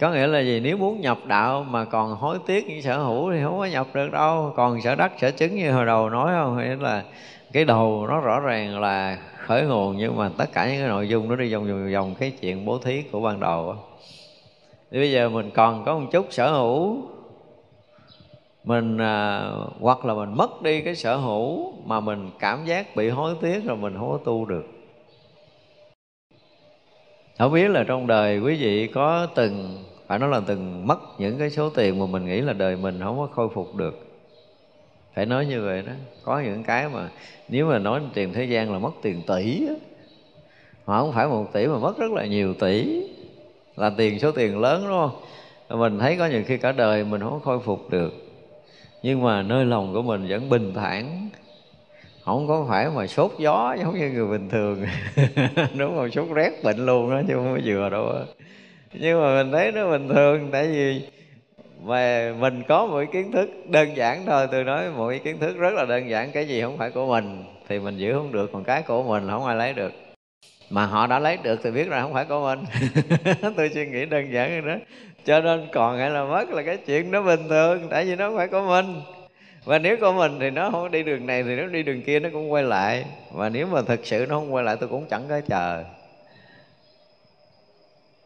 có 0.00 0.10
nghĩa 0.10 0.26
là 0.26 0.40
gì? 0.40 0.60
Nếu 0.60 0.76
muốn 0.76 1.00
nhập 1.00 1.18
đạo 1.26 1.66
mà 1.70 1.84
còn 1.84 2.14
hối 2.14 2.38
tiếc 2.46 2.68
những 2.68 2.82
sở 2.82 2.98
hữu 2.98 3.32
thì 3.32 3.38
không 3.44 3.58
có 3.58 3.64
nhập 3.64 3.86
được 3.94 4.12
đâu. 4.12 4.52
Còn 4.56 4.80
sở 4.80 4.94
đắc 4.94 5.12
sở 5.20 5.30
chứng 5.30 5.54
như 5.54 5.72
hồi 5.72 5.86
đầu 5.86 6.10
nói 6.10 6.32
không? 6.32 6.56
Hay 6.56 6.76
là 6.76 7.04
cái 7.52 7.64
đầu 7.64 8.06
nó 8.08 8.20
rõ 8.20 8.40
ràng 8.40 8.80
là 8.80 9.18
khởi 9.36 9.62
nguồn 9.62 9.96
nhưng 9.96 10.16
mà 10.16 10.30
tất 10.36 10.52
cả 10.52 10.66
những 10.66 10.80
cái 10.80 10.88
nội 10.88 11.08
dung 11.08 11.28
nó 11.28 11.36
đi 11.36 11.54
vòng 11.54 11.68
vòng 11.68 11.92
vòng 11.92 12.14
cái 12.18 12.30
chuyện 12.40 12.64
bố 12.64 12.78
thí 12.78 13.02
của 13.02 13.20
ban 13.20 13.40
đầu 13.40 13.74
thì 14.90 14.98
bây 14.98 15.12
giờ 15.12 15.28
mình 15.28 15.50
còn 15.54 15.84
có 15.84 15.98
một 15.98 16.06
chút 16.12 16.26
sở 16.30 16.52
hữu 16.52 17.02
mình 18.64 18.98
à, 18.98 19.50
hoặc 19.80 20.04
là 20.04 20.14
mình 20.14 20.36
mất 20.36 20.62
đi 20.62 20.80
cái 20.80 20.94
sở 20.94 21.16
hữu 21.16 21.72
mà 21.84 22.00
mình 22.00 22.30
cảm 22.38 22.64
giác 22.64 22.96
bị 22.96 23.08
hối 23.08 23.34
tiếc 23.40 23.64
rồi 23.64 23.76
mình 23.76 23.94
không 23.98 24.10
có 24.10 24.18
tu 24.24 24.44
được. 24.44 24.66
Không 27.38 27.52
biết 27.52 27.68
là 27.68 27.84
trong 27.84 28.06
đời 28.06 28.38
quý 28.38 28.54
vị 28.54 28.86
có 28.86 29.26
từng 29.34 29.84
phải 30.10 30.18
nói 30.18 30.28
là 30.28 30.40
từng 30.46 30.86
mất 30.86 30.98
những 31.18 31.38
cái 31.38 31.50
số 31.50 31.70
tiền 31.70 31.98
mà 31.98 32.06
mình 32.06 32.26
nghĩ 32.26 32.40
là 32.40 32.52
đời 32.52 32.76
mình 32.76 33.00
không 33.02 33.18
có 33.18 33.26
khôi 33.26 33.48
phục 33.54 33.76
được. 33.76 34.06
Phải 35.14 35.26
nói 35.26 35.46
như 35.46 35.64
vậy 35.64 35.82
đó. 35.86 35.92
Có 36.24 36.40
những 36.40 36.64
cái 36.64 36.88
mà 36.88 37.08
nếu 37.48 37.66
mà 37.66 37.78
nói 37.78 38.00
tiền 38.14 38.32
thế 38.32 38.44
gian 38.44 38.72
là 38.72 38.78
mất 38.78 38.90
tiền 39.02 39.22
tỷ 39.26 39.66
họ 40.84 40.94
mà 40.94 41.00
không 41.00 41.12
phải 41.12 41.26
một 41.26 41.52
tỷ 41.52 41.66
mà 41.66 41.78
mất 41.78 41.98
rất 41.98 42.12
là 42.12 42.26
nhiều 42.26 42.54
tỷ. 42.54 43.02
Là 43.76 43.90
tiền, 43.96 44.18
số 44.18 44.32
tiền 44.32 44.58
lớn, 44.60 44.84
đúng 44.88 44.98
không? 44.98 45.80
Mình 45.80 45.98
thấy 45.98 46.16
có 46.16 46.26
nhiều 46.26 46.42
khi 46.46 46.58
cả 46.58 46.72
đời 46.72 47.04
mình 47.04 47.20
không 47.20 47.40
khôi 47.40 47.60
phục 47.60 47.90
được. 47.90 48.12
Nhưng 49.02 49.22
mà 49.22 49.42
nơi 49.42 49.64
lòng 49.64 49.92
của 49.94 50.02
mình 50.02 50.26
vẫn 50.28 50.48
bình 50.48 50.74
thản. 50.74 51.28
Không 52.24 52.48
có 52.48 52.66
phải 52.68 52.90
mà 52.90 53.06
sốt 53.06 53.32
gió 53.38 53.76
giống 53.82 53.98
như 53.98 54.10
người 54.10 54.26
bình 54.26 54.48
thường. 54.48 54.84
Đúng 55.78 55.96
không? 55.96 56.10
Sốt 56.10 56.28
rét 56.34 56.50
bệnh 56.64 56.86
luôn 56.86 57.10
đó 57.10 57.22
chứ 57.28 57.34
không 57.34 57.54
có 57.54 57.60
vừa 57.64 57.90
đâu 57.90 58.12
nhưng 58.92 59.20
mà 59.20 59.42
mình 59.42 59.52
thấy 59.52 59.72
nó 59.72 59.90
bình 59.90 60.08
thường, 60.08 60.48
tại 60.52 60.66
vì 60.66 61.02
mà 61.82 62.32
mình 62.38 62.62
có 62.68 62.86
một 62.86 62.96
cái 62.96 63.06
kiến 63.12 63.32
thức 63.32 63.50
đơn 63.68 63.96
giản 63.96 64.26
thôi. 64.26 64.46
Tôi 64.52 64.64
nói 64.64 64.90
một 64.90 65.08
cái 65.08 65.18
kiến 65.18 65.38
thức 65.38 65.56
rất 65.56 65.74
là 65.74 65.84
đơn 65.84 66.10
giản, 66.10 66.30
cái 66.32 66.48
gì 66.48 66.62
không 66.62 66.78
phải 66.78 66.90
của 66.90 67.06
mình 67.06 67.44
thì 67.68 67.78
mình 67.78 67.98
giữ 67.98 68.12
không 68.12 68.32
được, 68.32 68.50
còn 68.52 68.64
cái 68.64 68.82
của 68.82 69.02
mình 69.02 69.28
không 69.30 69.46
ai 69.46 69.56
lấy 69.56 69.72
được. 69.72 69.92
Mà 70.70 70.86
họ 70.86 71.06
đã 71.06 71.18
lấy 71.18 71.38
được 71.42 71.60
thì 71.64 71.70
biết 71.70 71.88
là 71.88 72.02
không 72.02 72.12
phải 72.12 72.24
của 72.24 72.40
mình. 72.40 72.64
Tôi 73.56 73.70
suy 73.74 73.86
nghĩ 73.86 74.04
đơn 74.04 74.32
giản 74.32 74.50
như 74.50 74.68
đó. 74.68 74.74
Cho 75.24 75.40
nên 75.40 75.68
còn 75.72 75.98
hay 75.98 76.10
là 76.10 76.24
mất 76.24 76.50
là 76.50 76.62
cái 76.62 76.76
chuyện 76.76 77.10
nó 77.10 77.22
bình 77.22 77.48
thường, 77.48 77.88
tại 77.90 78.04
vì 78.04 78.16
nó 78.16 78.28
không 78.28 78.36
phải 78.36 78.48
của 78.48 78.62
mình. 78.68 79.00
Và 79.64 79.78
nếu 79.78 79.96
của 80.00 80.12
mình 80.12 80.36
thì 80.40 80.50
nó 80.50 80.70
không 80.70 80.90
đi 80.90 81.02
đường 81.02 81.26
này 81.26 81.42
thì 81.42 81.56
nó 81.56 81.66
đi 81.66 81.82
đường 81.82 82.02
kia 82.02 82.20
nó 82.20 82.28
cũng 82.32 82.52
quay 82.52 82.64
lại. 82.64 83.04
Và 83.32 83.48
nếu 83.48 83.66
mà 83.66 83.82
thật 83.82 84.00
sự 84.02 84.26
nó 84.28 84.34
không 84.34 84.54
quay 84.54 84.64
lại, 84.64 84.76
tôi 84.80 84.88
cũng 84.88 85.06
chẳng 85.10 85.22
có 85.28 85.40
chờ 85.40 85.84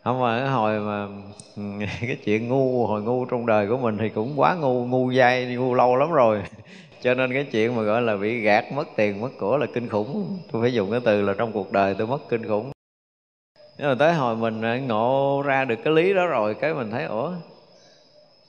không, 0.05 0.21
mà 0.21 0.39
cái 0.39 0.49
hồi 0.49 0.81
mà 0.81 1.09
cái 2.01 2.17
chuyện 2.25 2.49
ngu, 2.49 2.87
hồi 2.87 3.03
ngu 3.03 3.25
trong 3.25 3.47
đời 3.47 3.67
của 3.67 3.77
mình 3.77 3.99
thì 3.99 4.09
cũng 4.09 4.33
quá 4.37 4.55
ngu 4.55 4.87
ngu 4.87 5.13
dai, 5.13 5.47
ngu 5.47 5.75
lâu 5.75 5.97
lắm 5.97 6.13
rồi. 6.13 6.43
Cho 7.03 7.15
nên 7.15 7.33
cái 7.33 7.45
chuyện 7.45 7.77
mà 7.77 7.83
gọi 7.83 8.03
là 8.03 8.17
bị 8.17 8.41
gạt, 8.41 8.73
mất 8.73 8.89
tiền, 8.97 9.21
mất 9.21 9.29
của 9.39 9.57
là 9.57 9.67
kinh 9.75 9.89
khủng. 9.89 10.39
Tôi 10.53 10.63
phải 10.63 10.75
dùng 10.75 10.91
cái 10.91 11.01
từ 11.05 11.23
là 11.23 11.35
trong 11.39 11.53
cuộc 11.53 11.73
đời 11.73 11.95
tôi 11.99 12.07
mất 12.07 12.29
kinh 12.29 12.49
khủng. 12.49 12.71
Nhưng 13.79 13.89
mà 13.89 13.95
tới 13.95 14.15
hồi 14.15 14.37
mình 14.37 14.87
ngộ 14.87 15.43
ra 15.47 15.65
được 15.65 15.77
cái 15.85 15.95
lý 15.95 16.15
đó 16.15 16.27
rồi, 16.27 16.55
cái 16.55 16.75
mình 16.75 16.91
thấy, 16.91 17.05
ủa, 17.05 17.31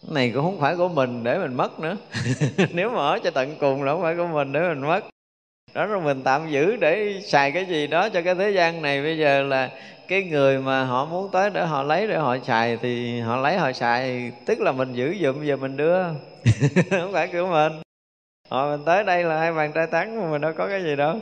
cái 0.01 0.13
này 0.13 0.31
cũng 0.35 0.43
không 0.43 0.59
phải 0.59 0.75
của 0.75 0.87
mình, 0.87 1.23
để 1.23 1.37
mình 1.37 1.53
mất 1.53 1.79
nữa. 1.79 1.97
Nếu 2.73 2.89
mà 2.89 2.97
ở 2.97 3.19
cho 3.23 3.31
tận 3.31 3.55
cùng 3.59 3.83
là 3.83 3.91
không 3.91 4.01
phải 4.01 4.15
của 4.15 4.27
mình, 4.27 4.51
để 4.51 4.59
mình 4.69 4.81
mất. 4.81 5.05
Đó, 5.73 5.85
rồi 5.85 6.01
mình 6.01 6.21
tạm 6.23 6.51
giữ 6.51 6.75
để 6.75 7.21
xài 7.25 7.51
cái 7.51 7.65
gì 7.65 7.87
đó 7.87 8.09
cho 8.09 8.21
cái 8.21 8.35
thế 8.35 8.51
gian 8.51 8.81
này. 8.81 9.01
Bây 9.01 9.17
giờ 9.17 9.43
là 9.43 9.69
cái 10.07 10.23
người 10.23 10.59
mà 10.59 10.83
họ 10.83 11.05
muốn 11.05 11.29
tới 11.31 11.49
để 11.49 11.65
họ 11.65 11.83
lấy 11.83 12.07
để 12.07 12.17
họ 12.17 12.37
xài 12.47 12.77
thì 12.77 13.19
họ 13.19 13.37
lấy 13.37 13.57
họ 13.57 13.71
xài 13.71 14.31
tức 14.45 14.61
là 14.61 14.71
mình 14.71 14.93
giữ 14.93 15.15
dùm 15.21 15.45
giờ 15.45 15.55
mình 15.55 15.77
đưa. 15.77 16.03
Không 16.89 17.13
phải 17.13 17.27
của 17.27 17.47
mình. 17.51 17.81
Họ 18.49 18.69
mình 18.69 18.85
tới 18.85 19.03
đây 19.03 19.23
là 19.23 19.39
hai 19.39 19.53
bàn 19.53 19.71
tay 19.73 19.87
trắng 19.91 20.21
mà 20.21 20.31
mình 20.31 20.41
đâu 20.41 20.53
có 20.57 20.67
cái 20.67 20.83
gì 20.83 20.95
đâu. 20.95 21.19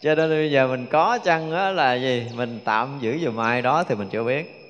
Cho 0.00 0.14
nên 0.14 0.30
bây 0.30 0.50
giờ 0.50 0.68
mình 0.68 0.86
có 0.90 1.18
chăng 1.24 1.52
á 1.52 1.70
là 1.70 1.94
gì? 1.94 2.26
Mình 2.36 2.60
tạm 2.64 2.98
giữ 3.00 3.18
dùm 3.18 3.40
ai 3.40 3.62
đó 3.62 3.84
thì 3.84 3.94
mình 3.94 4.08
chưa 4.08 4.24
biết. 4.24 4.60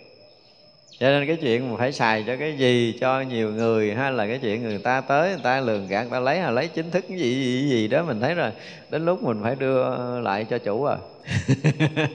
Cho 0.99 1.07
nên 1.09 1.27
cái 1.27 1.37
chuyện 1.37 1.71
mà 1.71 1.77
phải 1.79 1.93
xài 1.93 2.25
cho 2.27 2.37
cái 2.37 2.57
gì 2.57 2.99
cho 3.01 3.21
nhiều 3.21 3.51
người 3.51 3.95
hay 3.95 4.13
là 4.13 4.27
cái 4.27 4.39
chuyện 4.43 4.63
người 4.63 4.79
ta 4.79 5.01
tới 5.01 5.29
người 5.29 5.41
ta 5.43 5.61
lường 5.61 5.89
gạt 5.89 6.03
người 6.03 6.11
ta 6.13 6.21
lấy 6.21 6.41
hay 6.41 6.53
lấy 6.53 6.69
chính 6.69 6.91
thức 6.91 7.05
cái 7.09 7.19
gì, 7.19 7.35
gì 7.35 7.69
gì 7.69 7.89
đó 7.89 8.03
mình 8.03 8.21
thấy 8.21 8.35
rồi. 8.35 8.51
Đến 8.91 9.05
lúc 9.05 9.23
mình 9.23 9.41
phải 9.43 9.55
đưa 9.55 9.97
lại 10.21 10.47
cho 10.51 10.59
chủ 10.59 10.85
à. 10.85 10.97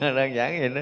Đơn 0.00 0.34
giản 0.34 0.58
vậy 0.60 0.68
đó 0.68 0.80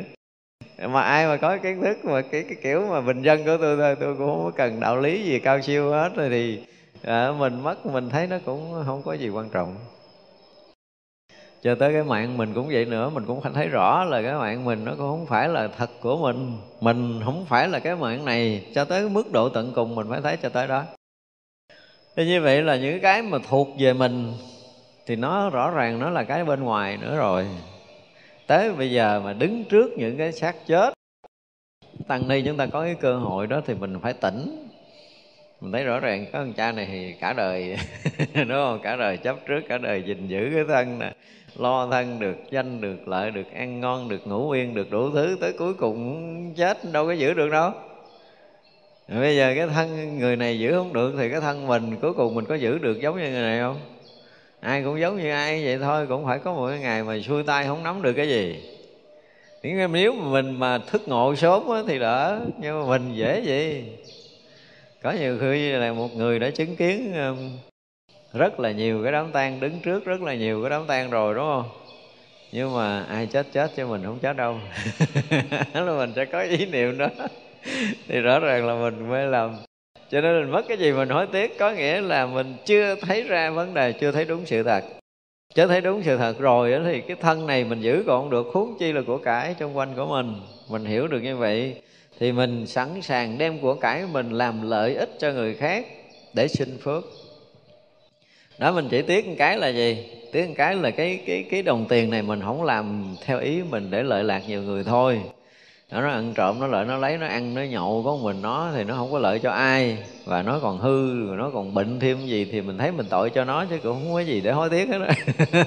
mà 0.78 1.02
ai 1.02 1.26
mà 1.26 1.36
có 1.36 1.56
kiến 1.56 1.82
thức 1.82 2.04
mà 2.04 2.22
cái 2.22 2.42
cái 2.42 2.56
kiểu 2.62 2.86
mà 2.90 3.00
bình 3.00 3.22
dân 3.22 3.44
của 3.44 3.56
tôi 3.60 3.76
thôi 3.76 3.96
tôi 4.00 4.16
cũng 4.16 4.26
không 4.26 4.52
cần 4.56 4.80
đạo 4.80 4.96
lý 4.96 5.24
gì 5.24 5.38
cao 5.38 5.60
siêu 5.60 5.90
hết 5.90 6.10
rồi 6.16 6.28
thì 6.30 6.60
à, 7.02 7.32
mình 7.38 7.60
mất 7.62 7.86
mình 7.86 8.10
thấy 8.10 8.26
nó 8.26 8.38
cũng 8.44 8.82
không 8.86 9.02
có 9.02 9.12
gì 9.12 9.28
quan 9.28 9.48
trọng. 9.48 9.76
Cho 11.62 11.74
tới 11.74 11.92
cái 11.92 12.02
mạng 12.02 12.36
mình 12.36 12.54
cũng 12.54 12.68
vậy 12.72 12.84
nữa 12.84 13.10
mình 13.10 13.24
cũng 13.26 13.40
phải 13.40 13.52
thấy 13.54 13.68
rõ 13.68 14.04
là 14.04 14.22
cái 14.22 14.34
mạng 14.34 14.64
mình 14.64 14.84
nó 14.84 14.90
cũng 14.90 15.10
không 15.10 15.26
phải 15.26 15.48
là 15.48 15.68
thật 15.68 15.90
của 16.00 16.16
mình 16.16 16.58
mình 16.80 17.20
không 17.24 17.46
phải 17.48 17.68
là 17.68 17.78
cái 17.78 17.96
mạng 17.96 18.24
này. 18.24 18.66
Cho 18.74 18.84
tới 18.84 19.08
mức 19.08 19.32
độ 19.32 19.48
tận 19.48 19.72
cùng 19.74 19.94
mình 19.94 20.06
phải 20.10 20.20
thấy 20.20 20.36
cho 20.36 20.48
tới 20.48 20.68
đó. 20.68 20.84
Thế 22.16 22.26
như 22.26 22.40
vậy 22.40 22.62
là 22.62 22.76
những 22.76 23.00
cái 23.00 23.22
mà 23.22 23.38
thuộc 23.48 23.68
về 23.78 23.92
mình 23.92 24.32
thì 25.06 25.16
nó 25.16 25.50
rõ 25.50 25.70
ràng 25.70 25.98
nó 25.98 26.10
là 26.10 26.22
cái 26.24 26.44
bên 26.44 26.62
ngoài 26.62 26.96
nữa 26.96 27.16
rồi 27.16 27.46
tới 28.46 28.72
bây 28.72 28.90
giờ 28.90 29.20
mà 29.24 29.32
đứng 29.32 29.64
trước 29.64 29.90
những 29.98 30.18
cái 30.18 30.32
xác 30.32 30.66
chết, 30.66 30.94
tăng 32.08 32.28
ni 32.28 32.42
chúng 32.46 32.56
ta 32.56 32.66
có 32.66 32.82
cái 32.82 32.94
cơ 33.00 33.16
hội 33.16 33.46
đó 33.46 33.60
thì 33.66 33.74
mình 33.74 33.98
phải 34.02 34.12
tỉnh. 34.12 34.68
Mình 35.60 35.72
thấy 35.72 35.84
rõ 35.84 36.00
ràng 36.00 36.26
có 36.32 36.38
con 36.38 36.52
cha 36.52 36.72
này 36.72 36.86
thì 36.90 37.14
cả 37.20 37.32
đời, 37.32 37.76
đúng 38.34 38.48
không? 38.48 38.80
Cả 38.82 38.96
đời 38.96 39.16
chấp 39.16 39.36
trước, 39.46 39.60
cả 39.68 39.78
đời 39.78 40.02
gìn 40.06 40.28
giữ 40.28 40.50
cái 40.54 40.64
thân 40.68 40.98
nè, 40.98 41.12
lo 41.56 41.88
thân 41.90 42.18
được 42.18 42.36
danh, 42.50 42.80
được 42.80 43.08
lợi, 43.08 43.30
được 43.30 43.52
ăn 43.54 43.80
ngon, 43.80 44.08
được 44.08 44.26
ngủ 44.26 44.50
yên, 44.50 44.74
được 44.74 44.90
đủ 44.90 45.10
thứ, 45.10 45.36
tới 45.40 45.52
cuối 45.58 45.74
cùng 45.74 46.54
chết 46.56 46.78
đâu 46.92 47.06
có 47.06 47.12
giữ 47.12 47.34
được 47.34 47.48
đâu. 47.48 47.72
Bây 49.08 49.36
giờ 49.36 49.52
cái 49.56 49.66
thân 49.66 50.18
người 50.18 50.36
này 50.36 50.58
giữ 50.58 50.72
không 50.72 50.92
được 50.92 51.14
thì 51.18 51.30
cái 51.30 51.40
thân 51.40 51.66
mình 51.66 51.96
cuối 52.00 52.12
cùng 52.12 52.34
mình 52.34 52.44
có 52.44 52.54
giữ 52.54 52.78
được 52.78 53.00
giống 53.00 53.16
như 53.16 53.30
người 53.30 53.42
này 53.42 53.60
không? 53.60 53.76
Ai 54.64 54.82
cũng 54.82 55.00
giống 55.00 55.16
như 55.16 55.30
ai 55.30 55.64
vậy 55.64 55.78
thôi, 55.78 56.06
cũng 56.08 56.24
phải 56.24 56.38
có 56.38 56.54
một 56.54 56.68
cái 56.68 56.78
ngày 56.78 57.02
mà 57.02 57.18
xuôi 57.20 57.42
tay 57.42 57.66
không 57.66 57.82
nắm 57.82 58.02
được 58.02 58.12
cái 58.12 58.28
gì. 58.28 58.60
Nếu 59.62 59.88
mà 60.12 60.30
mình 60.30 60.58
mà 60.58 60.78
thức 60.78 61.08
ngộ 61.08 61.34
sớm 61.34 61.62
thì 61.86 61.98
đỡ, 61.98 62.40
nhưng 62.60 62.80
mà 62.80 62.86
mình 62.86 63.14
dễ 63.14 63.40
gì. 63.40 63.84
Có 65.02 65.12
nhiều 65.12 65.38
khi 65.40 65.72
là 65.72 65.92
một 65.92 66.16
người 66.16 66.38
đã 66.38 66.50
chứng 66.50 66.76
kiến 66.76 67.14
rất 68.32 68.60
là 68.60 68.70
nhiều 68.70 69.02
cái 69.02 69.12
đám 69.12 69.32
tang 69.32 69.60
đứng 69.60 69.80
trước 69.80 70.04
rất 70.04 70.22
là 70.22 70.34
nhiều 70.34 70.62
cái 70.62 70.70
đám 70.70 70.86
tang 70.86 71.10
rồi, 71.10 71.34
đúng 71.34 71.44
không? 71.44 71.68
Nhưng 72.52 72.74
mà 72.74 73.04
ai 73.04 73.26
chết 73.26 73.46
chết 73.52 73.72
chứ 73.76 73.86
mình 73.86 74.02
không 74.04 74.18
chết 74.18 74.36
đâu. 74.36 74.58
Là 75.74 75.92
mình 75.98 76.12
sẽ 76.16 76.24
có 76.24 76.40
ý 76.40 76.66
niệm 76.66 76.98
đó. 76.98 77.08
Thì 78.08 78.20
rõ 78.20 78.38
ràng 78.38 78.66
là 78.66 78.74
mình 78.74 79.08
mới 79.08 79.26
làm 79.26 79.56
cho 80.14 80.20
nên 80.20 80.40
mình 80.40 80.50
mất 80.50 80.62
cái 80.68 80.78
gì 80.78 80.92
mình 80.92 81.08
hối 81.08 81.26
tiếc, 81.26 81.58
có 81.58 81.70
nghĩa 81.70 82.00
là 82.00 82.26
mình 82.26 82.54
chưa 82.64 82.94
thấy 82.94 83.22
ra 83.22 83.50
vấn 83.50 83.74
đề, 83.74 83.92
chưa 83.92 84.12
thấy 84.12 84.24
đúng 84.24 84.46
sự 84.46 84.62
thật. 84.62 84.84
Chưa 85.54 85.66
thấy 85.66 85.80
đúng 85.80 86.02
sự 86.02 86.16
thật 86.16 86.38
rồi 86.38 86.80
thì 86.84 87.00
cái 87.00 87.16
thân 87.20 87.46
này 87.46 87.64
mình 87.64 87.80
giữ 87.80 88.04
còn 88.06 88.30
được, 88.30 88.46
huống 88.52 88.78
chi 88.78 88.92
là 88.92 89.00
của 89.06 89.18
cải 89.18 89.54
xung 89.60 89.76
quanh 89.76 89.94
của 89.96 90.06
mình. 90.06 90.34
Mình 90.68 90.84
hiểu 90.84 91.08
được 91.08 91.20
như 91.20 91.36
vậy 91.36 91.74
thì 92.18 92.32
mình 92.32 92.66
sẵn 92.66 93.02
sàng 93.02 93.38
đem 93.38 93.58
của 93.58 93.74
cải 93.74 94.00
của 94.00 94.08
mình 94.12 94.30
làm 94.30 94.70
lợi 94.70 94.94
ích 94.94 95.10
cho 95.18 95.32
người 95.32 95.54
khác 95.54 95.86
để 96.34 96.48
sinh 96.48 96.78
phước. 96.82 97.04
Đó, 98.58 98.72
mình 98.72 98.88
chỉ 98.90 99.02
tiếc 99.02 99.26
một 99.26 99.34
cái 99.38 99.58
là 99.58 99.68
gì? 99.68 100.06
Tiếc 100.32 100.48
một 100.48 100.54
cái 100.56 100.74
là 100.74 100.90
cái 100.90 101.20
cái 101.26 101.44
cái 101.50 101.62
đồng 101.62 101.86
tiền 101.88 102.10
này 102.10 102.22
mình 102.22 102.40
không 102.44 102.64
làm 102.64 103.16
theo 103.24 103.40
ý 103.40 103.62
mình 103.70 103.90
để 103.90 104.02
lợi 104.02 104.24
lạc 104.24 104.42
nhiều 104.48 104.62
người 104.62 104.84
thôi 104.84 105.20
nó 105.90 106.08
ăn 106.08 106.32
trộm, 106.34 106.60
nó 106.60 106.66
lợi, 106.66 106.84
nó 106.84 106.96
lấy, 106.96 107.18
nó 107.18 107.26
ăn, 107.26 107.54
nó 107.54 107.62
nhậu 107.62 108.02
có 108.04 108.16
mình 108.16 108.42
nó 108.42 108.70
thì 108.74 108.84
nó 108.84 108.94
không 108.94 109.12
có 109.12 109.18
lợi 109.18 109.38
cho 109.38 109.50
ai. 109.50 109.98
Và 110.24 110.42
nó 110.42 110.58
còn 110.62 110.78
hư 110.78 111.14
nó 111.38 111.50
còn 111.54 111.74
bệnh 111.74 112.00
thêm 112.00 112.26
gì 112.26 112.48
thì 112.52 112.60
mình 112.60 112.78
thấy 112.78 112.92
mình 112.92 113.06
tội 113.10 113.30
cho 113.30 113.44
nó 113.44 113.64
chứ 113.64 113.78
cũng 113.82 113.92
không 113.92 114.14
có 114.14 114.20
gì 114.20 114.40
để 114.40 114.52
hối 114.52 114.70
tiếc 114.70 114.88
hết 114.88 114.98
đó 114.98 115.06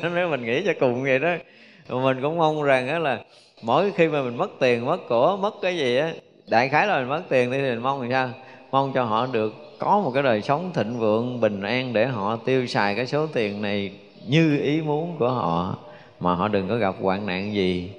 nếu 0.16 0.30
mình 0.30 0.46
nghĩ 0.46 0.62
cho 0.66 0.74
cùng 0.80 1.04
vậy 1.04 1.20
đó. 1.20 1.36
Mình 1.90 2.22
cũng 2.22 2.38
mong 2.38 2.64
rằng 2.64 2.88
đó 2.88 3.00
là 3.00 3.20
mỗi 3.62 3.92
khi 3.92 4.08
mà 4.08 4.22
mình 4.22 4.38
mất 4.38 4.52
tiền, 4.60 4.86
mất 4.86 5.08
của, 5.10 5.38
mất 5.42 5.56
cái 5.62 5.78
gì 5.78 5.98
á, 5.98 6.12
đại 6.48 6.70
khái 6.70 6.88
là 6.88 7.00
mình 7.00 7.10
mất 7.10 7.22
tiền 7.30 7.52
thì 7.52 7.58
mình 7.58 7.80
mong 7.80 8.02
làm 8.02 8.12
sao? 8.12 8.30
Mong 8.72 8.92
cho 8.94 9.04
họ 9.04 9.26
được 9.26 9.54
có 9.80 10.00
một 10.00 10.12
cái 10.14 10.24
đời 10.24 10.42
sống 10.42 10.72
thịnh 10.74 11.00
vượng, 11.00 11.42
bình 11.42 11.62
an 11.62 11.94
để 11.94 12.06
họ 12.06 12.36
tiêu 12.36 12.68
xài 12.68 12.96
cái 12.96 13.08
số 13.08 13.28
tiền 13.28 13.62
này 13.62 13.92
như 14.28 14.60
ý 14.62 14.82
muốn 14.82 15.16
của 15.20 15.30
họ. 15.30 15.78
Mà 16.20 16.36
họ 16.36 16.48
đừng 16.48 16.68
có 16.68 16.76
gặp 16.76 16.96
hoạn 17.02 17.26
nạn 17.26 17.54
gì 17.54 17.92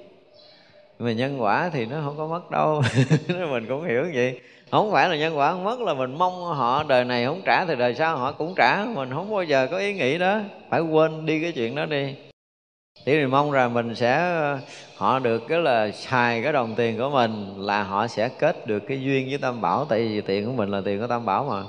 mà 0.98 1.12
nhân 1.12 1.42
quả 1.42 1.70
thì 1.72 1.86
nó 1.86 1.96
không 2.04 2.16
có 2.16 2.26
mất 2.26 2.50
đâu. 2.50 2.82
Mình 3.50 3.66
cũng 3.68 3.84
hiểu 3.84 4.04
vậy. 4.14 4.40
Không 4.70 4.92
phải 4.92 5.08
là 5.08 5.16
nhân 5.16 5.38
quả 5.38 5.52
không 5.52 5.64
mất, 5.64 5.80
là 5.80 5.94
mình 5.94 6.18
mong 6.18 6.44
họ 6.44 6.82
đời 6.88 7.04
này 7.04 7.26
không 7.26 7.42
trả 7.44 7.64
thì 7.64 7.76
đời 7.76 7.94
sau 7.94 8.16
họ 8.16 8.32
cũng 8.32 8.54
trả. 8.56 8.84
Mình 8.84 9.10
không 9.10 9.30
bao 9.30 9.42
giờ 9.42 9.68
có 9.70 9.78
ý 9.78 9.94
nghĩ 9.94 10.18
đó. 10.18 10.40
Phải 10.70 10.80
quên 10.80 11.26
đi 11.26 11.42
cái 11.42 11.52
chuyện 11.52 11.74
đó 11.74 11.86
đi. 11.86 12.14
Thì 13.06 13.12
mình 13.12 13.30
mong 13.30 13.50
rằng 13.50 13.74
mình 13.74 13.94
sẽ, 13.94 14.32
họ 14.96 15.18
được 15.18 15.42
cái 15.48 15.58
là 15.58 15.90
xài 15.90 16.42
cái 16.42 16.52
đồng 16.52 16.74
tiền 16.74 16.98
của 16.98 17.10
mình 17.10 17.54
là 17.56 17.82
họ 17.82 18.06
sẽ 18.06 18.28
kết 18.28 18.66
được 18.66 18.80
cái 18.88 19.02
duyên 19.02 19.28
với 19.28 19.38
tam 19.38 19.60
bảo. 19.60 19.84
Tại 19.84 19.98
vì 20.08 20.20
tiền 20.20 20.46
của 20.46 20.52
mình 20.52 20.70
là 20.70 20.80
tiền 20.84 21.00
của 21.00 21.06
tam 21.06 21.26
bảo 21.26 21.44
mà. 21.44 21.62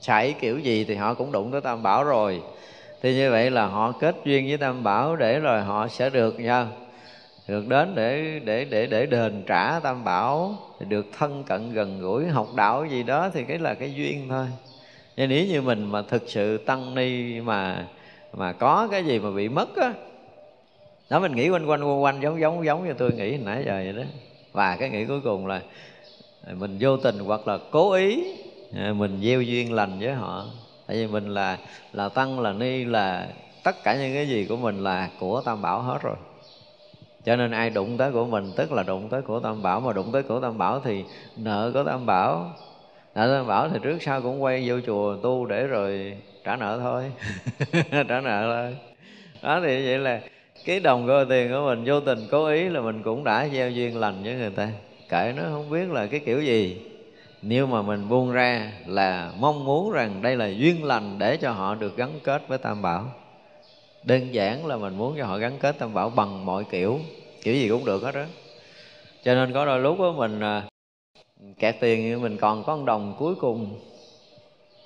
Xài 0.00 0.34
kiểu 0.40 0.58
gì 0.58 0.84
thì 0.84 0.94
họ 0.94 1.14
cũng 1.14 1.32
đụng 1.32 1.52
tới 1.52 1.60
tam 1.60 1.82
bảo 1.82 2.04
rồi. 2.04 2.42
Thì 3.02 3.14
như 3.14 3.30
vậy 3.30 3.50
là 3.50 3.66
họ 3.66 3.92
kết 3.92 4.16
duyên 4.24 4.48
với 4.48 4.56
tam 4.56 4.84
bảo 4.84 5.16
để 5.16 5.40
rồi 5.40 5.62
họ 5.62 5.88
sẽ 5.88 6.10
được 6.10 6.40
nha 6.40 6.66
được 7.48 7.68
đến 7.68 7.94
để 7.94 8.40
để 8.44 8.64
để 8.64 8.86
để 8.86 9.06
đền 9.06 9.42
trả 9.46 9.80
tam 9.80 10.04
bảo 10.04 10.54
thì 10.80 10.86
được 10.86 11.06
thân 11.18 11.44
cận 11.44 11.72
gần 11.72 12.00
gũi, 12.00 12.26
học 12.26 12.54
đạo 12.54 12.86
gì 12.86 13.02
đó 13.02 13.30
thì 13.34 13.44
cái 13.44 13.58
là 13.58 13.74
cái 13.74 13.94
duyên 13.94 14.28
thôi. 14.28 14.46
Nhưng 15.16 15.28
nếu 15.28 15.46
như 15.46 15.62
mình 15.62 15.92
mà 15.92 16.02
thực 16.02 16.22
sự 16.26 16.58
tăng 16.58 16.94
ni 16.94 17.40
mà 17.40 17.86
mà 18.32 18.52
có 18.52 18.88
cái 18.90 19.04
gì 19.04 19.18
mà 19.18 19.30
bị 19.30 19.48
mất 19.48 19.76
á, 19.76 19.92
đó 21.10 21.20
mình 21.20 21.36
nghĩ 21.36 21.48
quanh 21.48 21.66
quanh 21.66 21.84
quanh 21.84 22.02
quanh 22.02 22.20
giống 22.22 22.40
giống 22.40 22.64
giống 22.64 22.86
như 22.86 22.92
tôi 22.92 23.12
nghĩ 23.12 23.38
nãy 23.44 23.62
giờ 23.66 23.72
vậy 23.84 23.92
đó. 23.92 24.02
Và 24.52 24.76
cái 24.76 24.90
nghĩ 24.90 25.04
cuối 25.04 25.20
cùng 25.20 25.46
là 25.46 25.60
mình 26.52 26.76
vô 26.80 26.96
tình 26.96 27.18
hoặc 27.18 27.48
là 27.48 27.58
cố 27.70 27.92
ý 27.92 28.24
à, 28.76 28.92
mình 28.92 29.20
gieo 29.22 29.42
duyên 29.42 29.72
lành 29.72 29.98
với 30.00 30.12
họ. 30.12 30.46
Tại 30.86 30.96
vì 30.96 31.06
mình 31.06 31.28
là 31.28 31.58
là 31.92 32.08
tăng, 32.08 32.40
là 32.40 32.52
ni, 32.52 32.84
là 32.84 33.28
tất 33.62 33.76
cả 33.84 33.94
những 33.94 34.14
cái 34.14 34.28
gì 34.28 34.46
của 34.48 34.56
mình 34.56 34.84
là 34.84 35.08
của 35.20 35.42
tam 35.44 35.62
bảo 35.62 35.82
hết 35.82 35.98
rồi 36.02 36.16
cho 37.24 37.36
nên 37.36 37.50
ai 37.50 37.70
đụng 37.70 37.96
tới 37.96 38.12
của 38.12 38.26
mình, 38.26 38.52
tức 38.56 38.72
là 38.72 38.82
đụng 38.82 39.08
tới 39.08 39.22
của 39.22 39.40
tam 39.40 39.62
bảo, 39.62 39.80
mà 39.80 39.92
đụng 39.92 40.12
tới 40.12 40.22
của 40.22 40.40
tam 40.40 40.58
bảo 40.58 40.80
thì 40.80 41.04
nợ 41.36 41.70
của 41.74 41.84
tam 41.84 42.06
bảo. 42.06 42.52
Nợ 43.14 43.36
tam 43.36 43.46
bảo 43.46 43.68
thì 43.68 43.78
trước 43.82 44.02
sau 44.02 44.22
cũng 44.22 44.42
quay 44.42 44.68
vô 44.68 44.80
chùa 44.86 45.16
tu 45.22 45.46
để 45.46 45.66
rồi 45.66 46.16
trả 46.44 46.56
nợ 46.56 46.78
thôi, 46.82 47.12
trả 48.08 48.20
nợ 48.20 48.54
thôi. 48.54 48.76
Đó, 49.42 49.60
thì 49.60 49.86
vậy 49.86 49.98
là 49.98 50.20
cái 50.64 50.80
đồng 50.80 51.06
coi 51.06 51.26
tiền 51.26 51.50
của 51.52 51.66
mình 51.66 51.82
vô 51.86 52.00
tình 52.00 52.18
cố 52.30 52.46
ý 52.46 52.68
là 52.68 52.80
mình 52.80 53.02
cũng 53.02 53.24
đã 53.24 53.48
gieo 53.52 53.70
duyên 53.70 53.96
lành 53.96 54.22
với 54.24 54.34
người 54.34 54.50
ta. 54.50 54.68
Kệ 55.08 55.32
nó, 55.36 55.42
không 55.42 55.70
biết 55.70 55.90
là 55.90 56.06
cái 56.06 56.20
kiểu 56.20 56.42
gì. 56.42 56.82
Nếu 57.42 57.66
mà 57.66 57.82
mình 57.82 58.08
buông 58.08 58.32
ra 58.32 58.72
là 58.86 59.32
mong 59.38 59.64
muốn 59.64 59.92
rằng 59.92 60.22
đây 60.22 60.36
là 60.36 60.46
duyên 60.46 60.84
lành 60.84 61.18
để 61.18 61.36
cho 61.36 61.50
họ 61.50 61.74
được 61.74 61.96
gắn 61.96 62.10
kết 62.24 62.48
với 62.48 62.58
tam 62.58 62.82
bảo 62.82 63.04
đơn 64.06 64.34
giản 64.34 64.66
là 64.66 64.76
mình 64.76 64.98
muốn 64.98 65.14
cho 65.18 65.26
họ 65.26 65.38
gắn 65.38 65.58
kết 65.60 65.78
tam 65.78 65.94
bảo 65.94 66.10
bằng 66.10 66.46
mọi 66.46 66.64
kiểu 66.70 66.98
kiểu 67.42 67.54
gì 67.54 67.68
cũng 67.68 67.84
được 67.84 68.02
hết 68.02 68.12
đó 68.14 68.24
cho 69.24 69.34
nên 69.34 69.52
có 69.52 69.66
đôi 69.66 69.80
lúc 69.80 69.98
đó 69.98 70.12
mình 70.12 70.40
à, 70.40 70.62
kẹt 71.58 71.76
tiền 71.80 72.02
như 72.02 72.18
mình 72.18 72.36
còn 72.36 72.64
có 72.64 72.76
một 72.76 72.84
đồng 72.84 73.14
cuối 73.18 73.34
cùng. 73.34 73.80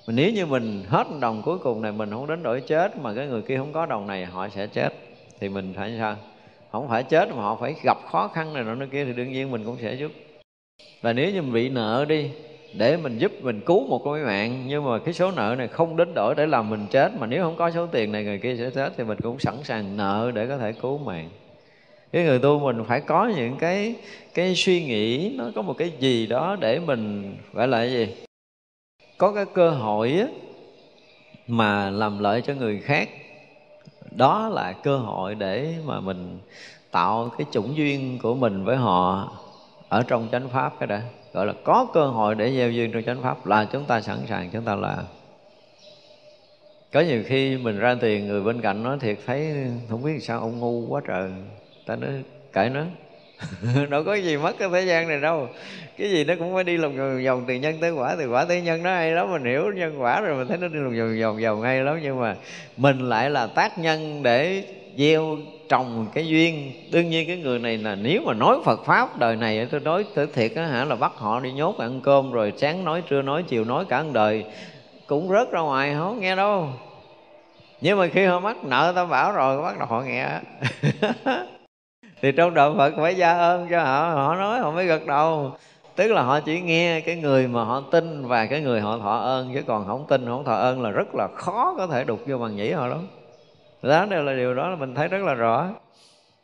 Mình 0.07 0.15
nếu 0.15 0.31
như 0.31 0.45
mình 0.45 0.83
hết 0.87 1.07
một 1.07 1.17
đồng 1.21 1.41
cuối 1.41 1.57
cùng 1.57 1.81
này, 1.81 1.91
mình 1.91 2.11
không 2.11 2.27
đến 2.27 2.43
đổi 2.43 2.61
chết, 2.61 2.97
mà 2.97 3.13
cái 3.13 3.27
người 3.27 3.41
kia 3.41 3.57
không 3.57 3.73
có 3.73 3.85
đồng 3.85 4.07
này, 4.07 4.25
họ 4.25 4.49
sẽ 4.49 4.67
chết. 4.67 4.89
Thì 5.39 5.49
mình 5.49 5.73
phải 5.75 5.95
sao? 5.97 6.15
Không 6.71 6.87
phải 6.89 7.03
chết 7.03 7.29
mà 7.29 7.35
họ 7.35 7.57
phải 7.61 7.75
gặp 7.83 7.97
khó 8.11 8.27
khăn 8.27 8.53
này 8.53 8.63
nọ 8.63 8.75
nơi 8.75 8.87
kia, 8.91 9.05
thì 9.05 9.13
đương 9.13 9.31
nhiên 9.31 9.51
mình 9.51 9.65
cũng 9.65 9.77
sẽ 9.81 9.93
giúp. 9.93 10.11
Và 11.01 11.13
nếu 11.13 11.31
như 11.31 11.41
mình 11.41 11.53
bị 11.53 11.69
nợ 11.69 12.05
đi 12.09 12.31
để 12.73 12.97
mình 12.97 13.17
giúp 13.17 13.31
mình 13.41 13.61
cứu 13.65 13.87
một 13.87 14.01
cái 14.05 14.23
mạng 14.23 14.63
nhưng 14.67 14.85
mà 14.85 14.99
cái 14.99 15.13
số 15.13 15.31
nợ 15.31 15.55
này 15.57 15.67
không 15.67 15.97
đến 15.97 16.13
đổi 16.15 16.35
để 16.35 16.45
làm 16.45 16.69
mình 16.69 16.87
chết 16.91 17.11
mà 17.19 17.27
nếu 17.27 17.43
không 17.43 17.55
có 17.55 17.71
số 17.71 17.87
tiền 17.87 18.11
này 18.11 18.23
người 18.23 18.39
kia 18.39 18.55
sẽ 18.57 18.69
chết 18.69 18.93
thì 18.97 19.03
mình 19.03 19.17
cũng 19.23 19.39
sẵn 19.39 19.55
sàng 19.63 19.97
nợ 19.97 20.31
để 20.35 20.47
có 20.47 20.57
thể 20.57 20.71
cứu 20.71 20.97
mạng. 20.97 21.29
Cái 22.11 22.23
người 22.23 22.39
tu 22.39 22.59
mình 22.59 22.83
phải 22.87 23.01
có 23.01 23.31
những 23.35 23.55
cái 23.59 23.95
cái 24.33 24.55
suy 24.55 24.83
nghĩ 24.83 25.35
nó 25.37 25.51
có 25.55 25.61
một 25.61 25.73
cái 25.77 25.91
gì 25.99 26.27
đó 26.27 26.57
để 26.59 26.79
mình 26.79 27.35
gọi 27.53 27.67
là 27.67 27.77
cái 27.77 27.91
gì? 27.91 28.07
Có 29.17 29.31
cái 29.31 29.45
cơ 29.53 29.69
hội 29.69 30.11
á, 30.11 30.27
mà 31.47 31.89
làm 31.89 32.19
lợi 32.19 32.41
cho 32.41 32.53
người 32.53 32.79
khác. 32.79 33.09
Đó 34.11 34.49
là 34.49 34.71
cơ 34.71 34.97
hội 34.97 35.35
để 35.35 35.75
mà 35.85 35.99
mình 35.99 36.39
tạo 36.91 37.29
cái 37.37 37.47
chủng 37.51 37.77
duyên 37.77 38.19
của 38.21 38.35
mình 38.35 38.63
với 38.63 38.77
họ 38.77 39.31
ở 39.89 40.03
trong 40.07 40.27
chánh 40.31 40.49
pháp 40.49 40.73
cái 40.79 40.87
đã 40.87 41.01
gọi 41.33 41.45
là 41.45 41.53
có 41.63 41.87
cơ 41.93 42.05
hội 42.05 42.35
để 42.35 42.51
gieo 42.51 42.71
duyên 42.71 42.91
trong 42.91 43.03
chánh 43.03 43.21
pháp 43.23 43.45
là 43.45 43.65
chúng 43.71 43.85
ta 43.85 44.01
sẵn 44.01 44.17
sàng, 44.29 44.49
chúng 44.53 44.63
ta 44.63 44.75
làm. 44.75 44.99
Có 46.93 46.99
nhiều 46.99 47.23
khi 47.25 47.57
mình 47.57 47.79
ra 47.79 47.95
tiền, 48.01 48.27
người 48.27 48.41
bên 48.41 48.61
cạnh 48.61 48.83
nói 48.83 48.97
thiệt, 48.99 49.17
thấy 49.25 49.53
không 49.89 50.03
biết 50.03 50.23
sao 50.23 50.39
ông 50.39 50.59
ngu 50.59 50.87
quá 50.87 51.01
trời. 51.07 51.31
Ta 51.85 51.95
nói, 51.95 52.09
kệ 52.53 52.69
nó. 52.69 52.83
Đâu 53.89 54.03
có 54.03 54.15
gì 54.15 54.37
mất 54.37 54.55
cái 54.59 54.69
thế 54.71 54.81
gian 54.81 55.07
này 55.07 55.19
đâu. 55.19 55.47
Cái 55.97 56.09
gì 56.09 56.23
nó 56.23 56.33
cũng 56.39 56.53
phải 56.53 56.63
đi 56.63 56.77
lòng 56.77 56.97
vòng 56.97 57.25
vòng 57.25 57.45
từ 57.47 57.53
nhân 57.53 57.77
tới 57.81 57.91
quả, 57.91 58.15
từ 58.19 58.29
quả 58.29 58.45
tới 58.45 58.61
nhân. 58.61 58.83
Nó 58.83 58.89
hay 58.89 59.11
lắm, 59.11 59.31
mình 59.31 59.45
hiểu 59.45 59.71
nhân 59.75 60.01
quả 60.01 60.21
rồi, 60.21 60.37
mình 60.37 60.47
thấy 60.47 60.57
nó 60.57 60.67
đi 60.67 60.79
lòng 60.79 60.97
vòng 60.99 61.21
vòng 61.21 61.43
vòng 61.43 61.61
hay 61.61 61.83
lắm. 61.83 61.99
Nhưng 62.03 62.19
mà 62.19 62.35
mình 62.77 63.09
lại 63.09 63.29
là 63.29 63.47
tác 63.47 63.77
nhân 63.79 64.23
để 64.23 64.63
gieo 64.99 65.37
trồng 65.69 66.07
cái 66.13 66.27
duyên. 66.27 66.71
Đương 66.91 67.09
nhiên 67.09 67.27
cái 67.27 67.37
người 67.37 67.59
này 67.59 67.77
là 67.77 67.95
nếu 67.95 68.21
mà 68.25 68.33
nói 68.33 68.57
Phật 68.65 68.85
pháp 68.85 69.19
đời 69.19 69.35
này, 69.35 69.67
tôi 69.71 69.79
nói 69.79 70.05
tới 70.15 70.27
thiệt 70.33 70.51
á 70.55 70.65
hả, 70.65 70.85
là 70.85 70.95
bắt 70.95 71.11
họ 71.15 71.39
đi 71.39 71.51
nhốt 71.51 71.77
ăn 71.77 72.01
cơm 72.03 72.31
rồi 72.31 72.53
sáng 72.57 72.83
nói, 72.83 73.03
trưa 73.09 73.21
nói, 73.21 73.43
chiều 73.43 73.63
nói 73.63 73.85
cả 73.85 74.03
đời, 74.13 74.45
cũng 75.07 75.29
rớt 75.29 75.51
ra 75.51 75.59
ngoài, 75.59 75.95
không 75.97 76.19
nghe 76.19 76.35
đâu. 76.35 76.67
Nhưng 77.81 77.97
mà 77.97 78.07
khi 78.07 78.25
họ 78.25 78.39
mắc 78.39 78.57
nợ 78.63 78.93
ta 78.95 79.05
bảo 79.05 79.31
rồi, 79.31 79.61
bắt 79.61 79.79
đầu 79.79 79.87
họ 79.87 80.01
nghe 80.01 80.27
thì 82.21 82.31
trong 82.31 82.53
đạo 82.53 82.73
Phật 82.77 82.93
phải 82.97 83.15
gia 83.15 83.37
ơn 83.37 83.67
cho 83.69 83.83
họ 83.83 84.09
họ 84.13 84.35
nói 84.35 84.59
họ 84.59 84.71
mới 84.71 84.85
gật 84.85 85.05
đầu. 85.05 85.51
Tức 85.95 86.11
là 86.11 86.21
họ 86.21 86.39
chỉ 86.39 86.61
nghe 86.61 87.01
cái 87.01 87.15
người 87.15 87.47
mà 87.47 87.63
họ 87.63 87.83
tin 87.91 88.27
và 88.27 88.45
cái 88.45 88.61
người 88.61 88.81
họ 88.81 88.97
thọ 88.97 89.17
ơn, 89.17 89.51
chứ 89.53 89.61
còn 89.67 89.85
không 89.87 90.05
tin, 90.07 90.25
không 90.25 90.45
thọ 90.45 90.55
ơn 90.55 90.81
là 90.81 90.89
rất 90.89 91.15
là 91.15 91.27
khó 91.35 91.75
có 91.77 91.87
thể 91.87 92.03
đục 92.03 92.19
vô 92.27 92.37
bằng 92.37 92.55
nhĩ 92.55 92.71
họ 92.71 92.87
lắm 92.87 93.07
đó 93.81 94.05
đều 94.05 94.23
là 94.23 94.35
điều 94.35 94.53
đó 94.53 94.69
là 94.69 94.75
mình 94.75 94.95
thấy 94.95 95.07
rất 95.07 95.23
là 95.23 95.33
rõ. 95.33 95.69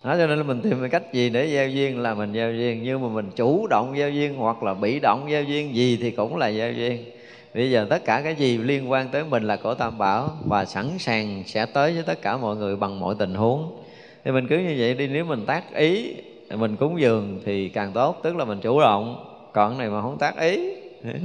Đó, 0.03 0.15
cho 0.17 0.27
nên 0.27 0.37
là 0.37 0.43
mình 0.43 0.61
tìm 0.61 0.79
cái 0.79 0.89
cách 0.89 1.13
gì 1.13 1.29
để 1.29 1.45
giao 1.45 1.69
duyên 1.69 1.99
là 1.99 2.13
mình 2.13 2.33
giao 2.33 2.53
duyên. 2.53 2.83
Nhưng 2.83 3.01
mà 3.01 3.07
mình 3.07 3.31
chủ 3.35 3.67
động 3.67 3.97
giao 3.97 4.09
duyên 4.09 4.35
hoặc 4.35 4.63
là 4.63 4.73
bị 4.73 4.99
động 4.99 5.31
giao 5.31 5.43
duyên 5.43 5.75
gì 5.75 5.97
thì 6.01 6.11
cũng 6.11 6.37
là 6.37 6.47
giao 6.47 6.71
duyên. 6.71 7.05
Bây 7.53 7.71
giờ 7.71 7.87
tất 7.89 8.05
cả 8.05 8.21
cái 8.23 8.35
gì 8.35 8.57
liên 8.57 8.91
quan 8.91 9.07
tới 9.09 9.23
mình 9.23 9.43
là 9.43 9.55
của 9.55 9.73
tam 9.73 9.97
bảo 9.97 10.37
và 10.45 10.65
sẵn 10.65 10.85
sàng 10.99 11.43
sẽ 11.45 11.65
tới 11.65 11.93
với 11.93 12.03
tất 12.03 12.21
cả 12.21 12.37
mọi 12.37 12.55
người 12.55 12.75
bằng 12.75 12.99
mọi 12.99 13.15
tình 13.19 13.35
huống. 13.35 13.83
Thì 14.25 14.31
mình 14.31 14.47
cứ 14.47 14.57
như 14.57 14.75
vậy 14.77 14.93
đi. 14.93 15.07
Nếu 15.07 15.25
mình 15.25 15.45
tác 15.45 15.75
ý 15.75 16.13
mình 16.55 16.75
cúng 16.75 16.99
dường 16.99 17.41
thì 17.45 17.69
càng 17.69 17.91
tốt. 17.93 18.19
Tức 18.23 18.35
là 18.35 18.45
mình 18.45 18.59
chủ 18.61 18.79
động. 18.79 19.31
Còn 19.53 19.71
cái 19.71 19.79
này 19.79 19.89
mà 19.89 20.01
không 20.01 20.17
tác 20.17 20.39
ý 20.39 20.59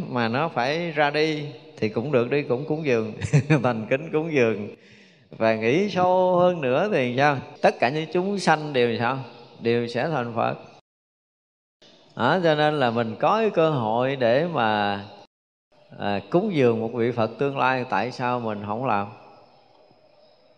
mà 0.09 0.29
nó 0.29 0.49
phải 0.49 0.91
ra 0.91 1.11
đi 1.11 1.45
thì 1.77 1.89
cũng 1.89 2.13
được 2.13 2.31
đi 2.31 2.43
cũng 2.43 2.65
cúng 2.65 2.87
dường. 2.87 3.13
Thành 3.63 3.87
kính 3.91 4.11
cúng 4.13 4.33
dường 4.33 4.69
và 5.31 5.55
nghĩ 5.55 5.91
sâu 5.91 6.37
hơn 6.37 6.61
nữa 6.61 6.89
thì 6.93 7.15
sao? 7.17 7.37
Tất 7.63 7.75
cả 7.81 7.89
những 7.89 8.07
chúng 8.13 8.39
sanh 8.39 8.73
đều 8.73 8.99
sao? 8.99 9.19
Đều 9.61 9.87
sẽ 9.87 10.09
thành 10.09 10.33
phật. 10.37 10.55
À, 12.15 12.41
cho 12.43 12.55
nên 12.55 12.81
là 12.81 12.91
mình 12.91 13.17
có 13.21 13.39
cái 13.39 13.51
cơ 13.51 13.71
hội 13.71 14.17
để 14.17 14.47
mà 14.47 15.01
à, 15.99 16.21
cúng 16.31 16.55
dường 16.55 16.81
một 16.81 16.91
vị 16.95 17.13
phật 17.13 17.31
tương 17.39 17.59
lai 17.59 17.85
tại 17.91 18.13
sao 18.13 18.41
mình 18.41 18.63
không 18.67 18.87
làm? 18.87 19.07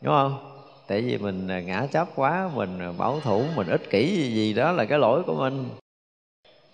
Đúng 0.01 0.15
không? 0.15 0.63
Tại 0.87 1.01
vì 1.01 1.19
mình 1.19 1.49
à, 1.49 1.61
ngã 1.61 1.87
chấp 1.93 2.09
quá 2.15 2.51
mình 2.55 2.79
à, 2.79 2.93
bảo 2.99 3.21
thủ 3.21 3.45
mình 3.57 3.67
ích 3.67 3.91
kỷ 3.91 4.07
gì, 4.07 4.35
gì 4.35 4.55
đó 4.55 4.73
là 4.73 4.85
cái 4.85 4.99
lỗi 4.99 5.23
của 5.27 5.35
mình 5.35 5.69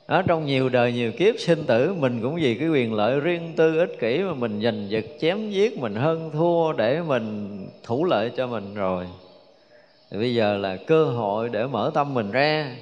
ở 0.09 0.23
trong 0.23 0.47
nhiều 0.47 0.69
đời 0.69 0.93
nhiều 0.93 1.13
kiếp, 1.13 1.35
sinh 1.39 1.65
tử 1.67 1.95
mình 1.95 2.23
cũng 2.23 2.35
vì 2.35 2.55
cái 2.55 2.69
quyền 2.69 2.95
lợi 2.95 3.21
riêng 3.21 3.53
tư 3.57 3.79
ích 3.79 3.97
kỷ 4.01 4.19
mà 4.19 4.35
mình 4.35 4.63
giành 4.63 4.91
giật, 4.91 5.05
chém 5.21 5.51
giết, 5.51 5.79
mình 5.79 5.95
hơn 5.95 6.31
thua 6.33 6.73
để 6.73 7.01
mình 7.01 7.67
thủ 7.83 8.05
lợi 8.05 8.31
cho 8.37 8.47
mình 8.47 8.75
rồi. 8.75 9.07
Thì 10.11 10.19
bây 10.19 10.35
giờ 10.35 10.57
là 10.57 10.77
cơ 10.77 11.05
hội 11.05 11.49
để 11.49 11.67
mở 11.67 11.91
tâm 11.95 12.15
mình 12.15 12.31
ra, 12.31 12.77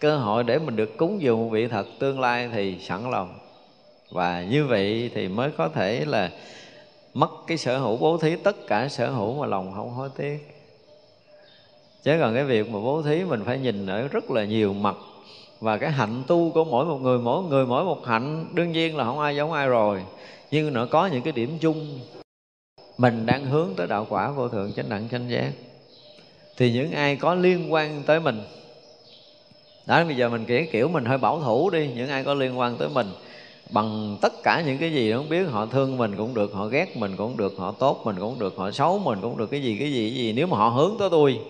cơ 0.00 0.16
hội 0.16 0.44
để 0.44 0.58
mình 0.58 0.76
được 0.76 0.96
cúng 0.96 1.22
dường 1.22 1.50
vị 1.50 1.68
thật 1.68 1.86
tương 1.98 2.20
lai 2.20 2.48
thì 2.52 2.76
sẵn 2.80 3.10
lòng. 3.10 3.38
Và 4.10 4.42
như 4.42 4.66
vậy 4.66 5.10
thì 5.14 5.28
mới 5.28 5.50
có 5.50 5.68
thể 5.68 6.04
là 6.04 6.30
mất 7.14 7.30
cái 7.46 7.56
sở 7.56 7.78
hữu, 7.78 7.96
bố 7.96 8.18
thí 8.18 8.36
tất 8.36 8.66
cả 8.66 8.88
sở 8.88 9.10
hữu 9.10 9.40
mà 9.40 9.46
lòng 9.46 9.72
không 9.76 9.90
hối 9.90 10.08
tiếc. 10.16 10.38
Chứ 12.02 12.16
còn 12.20 12.34
cái 12.34 12.44
việc 12.44 12.70
mà 12.70 12.80
bố 12.80 13.02
thí 13.02 13.24
mình 13.24 13.42
phải 13.44 13.58
nhìn 13.58 13.86
ở 13.86 14.08
rất 14.08 14.30
là 14.30 14.44
nhiều 14.44 14.72
mặt 14.72 14.96
và 15.62 15.78
cái 15.78 15.90
hạnh 15.90 16.22
tu 16.26 16.50
của 16.54 16.64
mỗi 16.64 16.84
một 16.84 16.98
người, 16.98 17.18
mỗi 17.18 17.42
người 17.42 17.66
mỗi 17.66 17.84
một 17.84 18.06
hạnh, 18.06 18.46
đương 18.52 18.72
nhiên 18.72 18.96
là 18.96 19.04
không 19.04 19.20
ai 19.20 19.36
giống 19.36 19.52
ai 19.52 19.68
rồi. 19.68 20.02
Nhưng 20.50 20.72
nó 20.72 20.86
có 20.86 21.06
những 21.06 21.22
cái 21.22 21.32
điểm 21.32 21.58
chung. 21.60 21.98
Mình 22.98 23.26
đang 23.26 23.44
hướng 23.44 23.68
tới 23.76 23.86
đạo 23.86 24.06
quả 24.08 24.30
vô 24.30 24.48
thượng 24.48 24.72
chánh 24.72 24.88
đẳng 24.88 25.08
chánh 25.08 25.30
giác. 25.30 25.50
Thì 26.56 26.72
những 26.72 26.92
ai 26.92 27.16
có 27.16 27.34
liên 27.34 27.72
quan 27.72 28.02
tới 28.06 28.20
mình, 28.20 28.42
đó, 29.86 30.04
bây 30.04 30.16
giờ 30.16 30.28
mình 30.28 30.44
kể 30.44 30.68
kiểu 30.72 30.88
mình 30.88 31.04
hơi 31.04 31.18
bảo 31.18 31.40
thủ 31.40 31.70
đi. 31.70 31.90
Những 31.96 32.08
ai 32.08 32.24
có 32.24 32.34
liên 32.34 32.58
quan 32.58 32.76
tới 32.76 32.88
mình, 32.88 33.06
bằng 33.70 34.18
tất 34.20 34.32
cả 34.42 34.62
những 34.66 34.78
cái 34.78 34.92
gì 34.92 35.12
không 35.12 35.28
biết, 35.28 35.44
họ 35.50 35.66
thương 35.66 35.96
mình 35.96 36.16
cũng 36.16 36.34
được, 36.34 36.52
họ 36.52 36.66
ghét 36.66 36.96
mình 36.96 37.16
cũng 37.16 37.36
được, 37.36 37.54
họ 37.58 37.72
tốt 37.72 38.00
mình 38.04 38.16
cũng 38.20 38.38
được, 38.38 38.56
họ 38.56 38.70
xấu 38.70 38.98
mình 38.98 39.18
cũng 39.22 39.36
được, 39.36 39.50
cái 39.50 39.62
gì 39.62 39.76
cái 39.80 39.92
gì 39.92 40.10
cái 40.10 40.24
gì. 40.24 40.32
Nếu 40.32 40.46
mà 40.46 40.56
họ 40.56 40.68
hướng 40.68 40.96
tới 40.98 41.08
tôi 41.10 41.40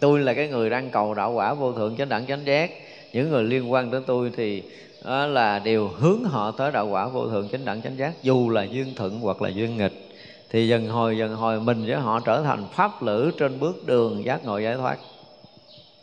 tôi 0.00 0.20
là 0.20 0.34
cái 0.34 0.48
người 0.48 0.70
đang 0.70 0.90
cầu 0.90 1.14
đạo 1.14 1.32
quả 1.32 1.54
vô 1.54 1.72
thượng 1.72 1.96
chánh 1.96 2.08
đẳng 2.08 2.26
chánh 2.26 2.46
giác 2.46 2.70
những 3.12 3.30
người 3.30 3.44
liên 3.44 3.72
quan 3.72 3.90
tới 3.90 4.00
tôi 4.06 4.30
thì 4.36 4.62
đó 5.04 5.26
là 5.26 5.58
đều 5.58 5.88
hướng 5.88 6.24
họ 6.24 6.50
tới 6.50 6.72
đạo 6.72 6.88
quả 6.88 7.08
vô 7.08 7.28
thượng 7.28 7.48
chánh 7.48 7.64
đẳng 7.64 7.82
chánh 7.82 7.96
giác, 7.98 8.22
dù 8.22 8.50
là 8.50 8.62
duyên 8.62 8.94
thuận 8.94 9.20
hoặc 9.20 9.42
là 9.42 9.48
duyên 9.48 9.76
nghịch. 9.76 10.08
Thì 10.50 10.68
dần 10.68 10.88
hồi 10.88 11.18
dần 11.18 11.34
hồi 11.34 11.60
mình 11.60 11.86
với 11.86 11.96
họ 11.96 12.20
trở 12.20 12.42
thành 12.42 12.66
pháp 12.72 13.02
lữ 13.02 13.30
trên 13.38 13.60
bước 13.60 13.86
đường 13.86 14.24
giác 14.24 14.44
ngộ 14.44 14.58
giải 14.58 14.74
thoát. 14.76 14.98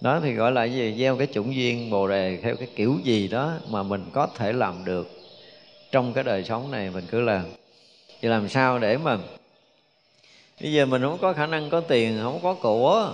Đó 0.02 0.20
thì 0.24 0.34
gọi 0.34 0.52
là 0.52 0.64
gì? 0.64 0.96
Gieo 1.00 1.18
cái 1.18 1.28
chủng 1.34 1.56
duyên 1.56 1.90
bồ 1.90 2.08
đề 2.08 2.38
theo 2.38 2.56
cái 2.56 2.68
kiểu 2.76 2.96
gì 3.04 3.28
đó 3.28 3.54
mà 3.70 3.84
mình 3.84 4.06
có 4.14 4.28
thể 4.36 4.54
làm 4.54 4.86
được 4.86 5.10
trong 5.92 6.14
cái 6.14 6.24
đời 6.24 6.44
sống 6.44 6.72
này, 6.72 6.90
mình 6.90 7.06
cứ 7.12 7.22
làm. 7.22 7.44
Thì 8.22 8.30
làm 8.30 8.50
sao 8.50 8.80
để 8.80 8.98
mà, 8.98 9.18
bây 10.62 10.74
giờ 10.74 10.86
mình 10.86 11.02
không 11.02 11.18
có 11.22 11.34
khả 11.34 11.48
năng 11.48 11.70
có 11.70 11.82
tiền, 11.82 12.20
không 12.24 12.40
có 12.44 12.54
của. 12.54 13.14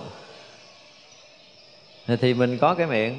Thì 2.20 2.34
mình 2.34 2.58
có 2.58 2.74
cái 2.74 2.86
miệng 2.86 3.18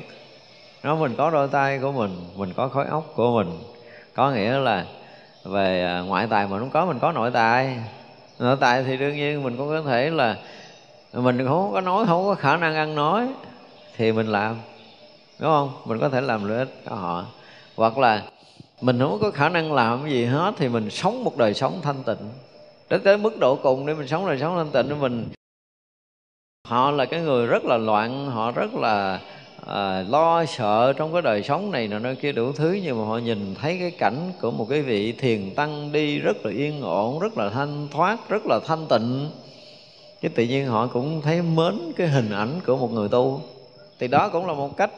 nó 0.84 0.96
mình 0.96 1.16
có 1.18 1.30
đôi 1.30 1.48
tay 1.48 1.80
của 1.80 1.92
mình 1.92 2.12
mình 2.36 2.54
có 2.54 2.68
khối 2.68 2.86
óc 2.86 3.04
của 3.16 3.32
mình. 3.32 3.60
Có 4.14 4.32
nghĩa 4.32 4.58
là 4.58 4.86
về 5.44 5.84
à, 5.84 6.00
ngoại 6.00 6.28
tài 6.30 6.48
mình 6.48 6.60
không 6.60 6.70
có, 6.70 6.86
mình 6.86 7.00
có 7.00 7.12
nội 7.12 7.32
tài. 7.32 7.78
Nội 8.40 8.58
tài 8.60 8.84
thì 8.84 8.98
đương 8.98 9.16
nhiên 9.16 9.44
mình 9.44 9.58
cũng 9.58 9.70
có 9.70 9.82
thể 9.82 10.10
là 10.10 10.38
mình 11.14 11.48
không 11.48 11.72
có 11.74 11.82
nói, 11.82 12.06
không 12.08 12.26
có 12.26 12.36
khả 12.36 12.58
năng 12.58 12.76
ăn 12.76 12.96
nói 12.96 13.28
thì 13.98 14.12
mình 14.12 14.28
làm, 14.28 14.56
đúng 15.40 15.52
không? 15.52 15.72
Mình 15.86 16.00
có 16.00 16.10
thể 16.10 16.22
làm 16.22 16.48
lợi 16.48 16.58
ích 16.58 16.82
cho 16.90 16.96
họ. 16.96 17.26
Hoặc 17.76 17.98
là 17.98 18.24
mình 18.82 19.00
không 19.00 19.20
có 19.22 19.32
khả 19.32 19.50
năng 19.50 19.74
làm 19.74 20.02
cái 20.04 20.12
gì 20.12 20.26
hết 20.26 20.54
thì 20.58 20.70
mình 20.70 20.90
sống 20.90 21.24
một 21.24 21.38
đời 21.38 21.54
sống 21.54 21.80
thanh 21.82 22.04
tịnh. 22.04 22.30
Đến 22.90 23.02
tới 23.04 23.18
mức 23.18 23.40
độ 23.40 23.56
cùng 23.56 23.86
để 23.86 23.94
mình 23.94 24.08
sống 24.08 24.28
đời 24.28 24.38
sống 24.40 24.56
thanh 24.56 24.72
tịnh 24.72 25.00
mình, 25.00 25.30
họ 26.68 26.92
là 26.92 27.06
cái 27.06 27.22
người 27.22 27.48
rất 27.48 27.66
là 27.66 27.78
loạn, 27.78 28.32
họ 28.32 28.52
rất 28.52 28.74
là 28.74 29.20
à, 29.68 30.06
lo 30.10 30.46
sợ 30.46 30.94
trong 30.94 31.14
cái 31.14 31.22
đời 31.22 31.44
sống 31.44 31.72
này 31.72 31.88
nọ 31.88 32.00
nơi 32.00 32.16
kia 32.16 32.32
đủ 32.32 32.52
thứ 32.52 32.80
nhưng 32.84 33.00
mà 33.00 33.08
họ 33.08 33.18
nhìn 33.18 33.56
thấy 33.62 33.78
cái 33.80 33.92
cảnh 33.92 34.32
của 34.42 34.52
một 34.52 34.68
cái 34.70 34.82
vị 34.82 35.12
thiền 35.12 35.56
tăng 35.56 35.92
đi 35.92 36.20
rất 36.20 36.46
là 36.46 36.52
yên 36.52 36.82
ổn 36.82 37.20
rất 37.20 37.38
là 37.38 37.50
thanh 37.50 37.88
thoát 37.92 38.30
rất 38.30 38.46
là 38.46 38.60
thanh 38.68 38.86
tịnh. 38.90 39.30
Cái 40.22 40.32
tự 40.36 40.44
nhiên 40.44 40.66
họ 40.66 40.88
cũng 40.88 41.22
thấy 41.22 41.42
mến 41.42 41.74
cái 41.98 42.08
hình 42.08 42.32
ảnh 42.32 42.60
của 42.66 42.78
một 42.78 42.92
người 42.92 43.10
tu. 43.10 43.42
Thì 44.00 44.08
đó 44.08 44.30
cũng 44.30 44.48
là 44.48 44.54
một 44.54 44.78
cách. 44.78 44.92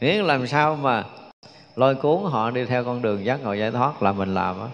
Nghĩa 0.00 0.22
làm 0.22 0.46
sao 0.46 0.76
mà 0.76 1.04
lôi 1.76 1.94
cuốn 1.94 2.18
họ 2.24 2.50
đi 2.50 2.64
theo 2.64 2.84
con 2.84 3.02
đường 3.02 3.24
giác 3.24 3.42
ngộ 3.42 3.52
giải 3.52 3.70
thoát 3.70 4.02
là 4.02 4.12
mình 4.12 4.34
làm 4.34 4.56
á. 4.60 4.68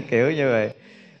Kiểu 0.10 0.30
như 0.30 0.50
vậy. 0.50 0.70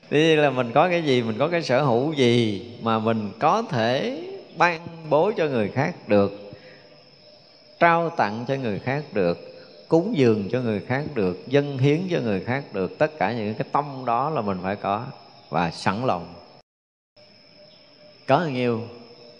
Tuy 0.08 0.36
là 0.36 0.50
mình 0.50 0.70
có 0.74 0.88
cái 0.88 1.02
gì, 1.02 1.22
mình 1.22 1.38
có 1.38 1.48
cái 1.48 1.62
sở 1.62 1.82
hữu 1.82 2.12
gì 2.12 2.62
mà 2.82 2.98
mình 2.98 3.30
có 3.38 3.62
thể 3.62 4.18
ban 4.56 4.80
bố 5.10 5.32
cho 5.36 5.46
người 5.46 5.68
khác 5.68 5.94
được 6.08 6.41
trao 7.82 8.10
tặng 8.10 8.44
cho 8.48 8.54
người 8.54 8.78
khác 8.78 9.04
được, 9.12 9.38
cúng 9.88 10.12
dường 10.16 10.48
cho 10.52 10.60
người 10.60 10.80
khác 10.80 11.04
được, 11.14 11.48
dân 11.48 11.78
hiến 11.78 12.00
cho 12.10 12.20
người 12.20 12.40
khác 12.40 12.64
được, 12.72 12.98
tất 12.98 13.18
cả 13.18 13.32
những 13.32 13.54
cái 13.54 13.68
tâm 13.72 14.04
đó 14.06 14.30
là 14.30 14.40
mình 14.40 14.58
phải 14.62 14.76
có 14.76 15.06
và 15.50 15.70
sẵn 15.70 16.06
lòng. 16.06 16.34
Có 18.26 18.38
bao 18.38 18.48
nhiêu 18.48 18.80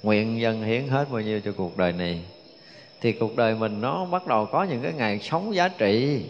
nguyện 0.03 0.41
dân 0.41 0.63
hiến 0.63 0.89
hết 0.89 1.07
bao 1.11 1.21
nhiêu 1.21 1.41
cho 1.41 1.53
cuộc 1.57 1.77
đời 1.77 1.93
này, 1.93 2.23
thì 3.01 3.13
cuộc 3.13 3.37
đời 3.37 3.55
mình 3.55 3.81
nó 3.81 4.05
bắt 4.05 4.27
đầu 4.27 4.47
có 4.47 4.63
những 4.65 4.83
cái 4.83 4.93
ngày 4.93 5.19
sống 5.19 5.55
giá 5.55 5.69
trị. 5.69 6.25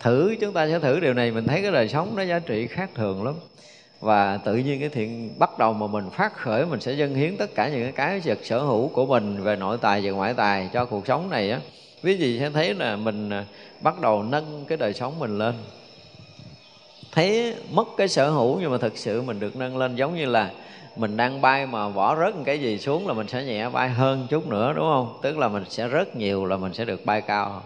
Thử, 0.00 0.34
chúng 0.40 0.52
ta 0.52 0.68
sẽ 0.68 0.78
thử 0.78 1.00
điều 1.00 1.14
này, 1.14 1.30
mình 1.30 1.46
thấy 1.46 1.62
cái 1.62 1.72
đời 1.72 1.88
sống 1.88 2.16
nó 2.16 2.22
giá 2.22 2.38
trị 2.38 2.66
khác 2.66 2.90
thường 2.94 3.24
lắm 3.24 3.34
và 4.00 4.36
tự 4.44 4.56
nhiên 4.56 4.80
cái 4.80 4.88
thiện 4.88 5.38
bắt 5.38 5.58
đầu 5.58 5.72
mà 5.72 5.86
mình 5.86 6.10
phát 6.10 6.36
khởi, 6.36 6.66
mình 6.66 6.80
sẽ 6.80 6.92
dâng 6.92 7.14
hiến 7.14 7.36
tất 7.36 7.54
cả 7.54 7.68
những 7.68 7.92
cái 7.92 8.20
vật 8.24 8.38
sở 8.42 8.58
hữu 8.58 8.88
của 8.88 9.06
mình 9.06 9.42
về 9.42 9.56
nội 9.56 9.78
tài 9.80 10.00
và 10.04 10.10
ngoại 10.10 10.34
tài 10.34 10.70
cho 10.72 10.84
cuộc 10.84 11.06
sống 11.06 11.30
này 11.30 11.50
á. 11.50 11.60
Quý 12.02 12.16
vị 12.16 12.38
sẽ 12.38 12.50
thấy 12.50 12.74
là 12.74 12.96
mình 12.96 13.30
à, 13.30 13.44
bắt 13.80 14.00
đầu 14.00 14.22
nâng 14.22 14.64
cái 14.68 14.78
đời 14.78 14.92
sống 14.92 15.18
mình 15.18 15.38
lên. 15.38 15.54
Thấy 17.12 17.54
mất 17.70 17.88
cái 17.96 18.08
sở 18.08 18.30
hữu 18.30 18.60
nhưng 18.60 18.70
mà 18.70 18.78
thực 18.78 18.96
sự 18.96 19.22
mình 19.22 19.40
được 19.40 19.56
nâng 19.56 19.76
lên, 19.76 19.96
giống 19.96 20.16
như 20.16 20.26
là 20.26 20.50
mình 20.96 21.16
đang 21.16 21.40
bay 21.40 21.66
mà 21.66 21.88
bỏ 21.88 22.16
rớt 22.16 22.36
một 22.36 22.42
cái 22.46 22.60
gì 22.60 22.78
xuống 22.78 23.06
là 23.06 23.14
mình 23.14 23.28
sẽ 23.28 23.44
nhẹ 23.44 23.68
bay 23.68 23.88
hơn 23.88 24.26
chút 24.30 24.46
nữa, 24.46 24.72
đúng 24.76 24.84
không? 24.84 25.18
Tức 25.22 25.38
là 25.38 25.48
mình 25.48 25.64
sẽ 25.68 25.88
rớt 25.88 26.16
nhiều 26.16 26.44
là 26.44 26.56
mình 26.56 26.72
sẽ 26.72 26.84
được 26.84 27.06
bay 27.06 27.20
cao. 27.20 27.62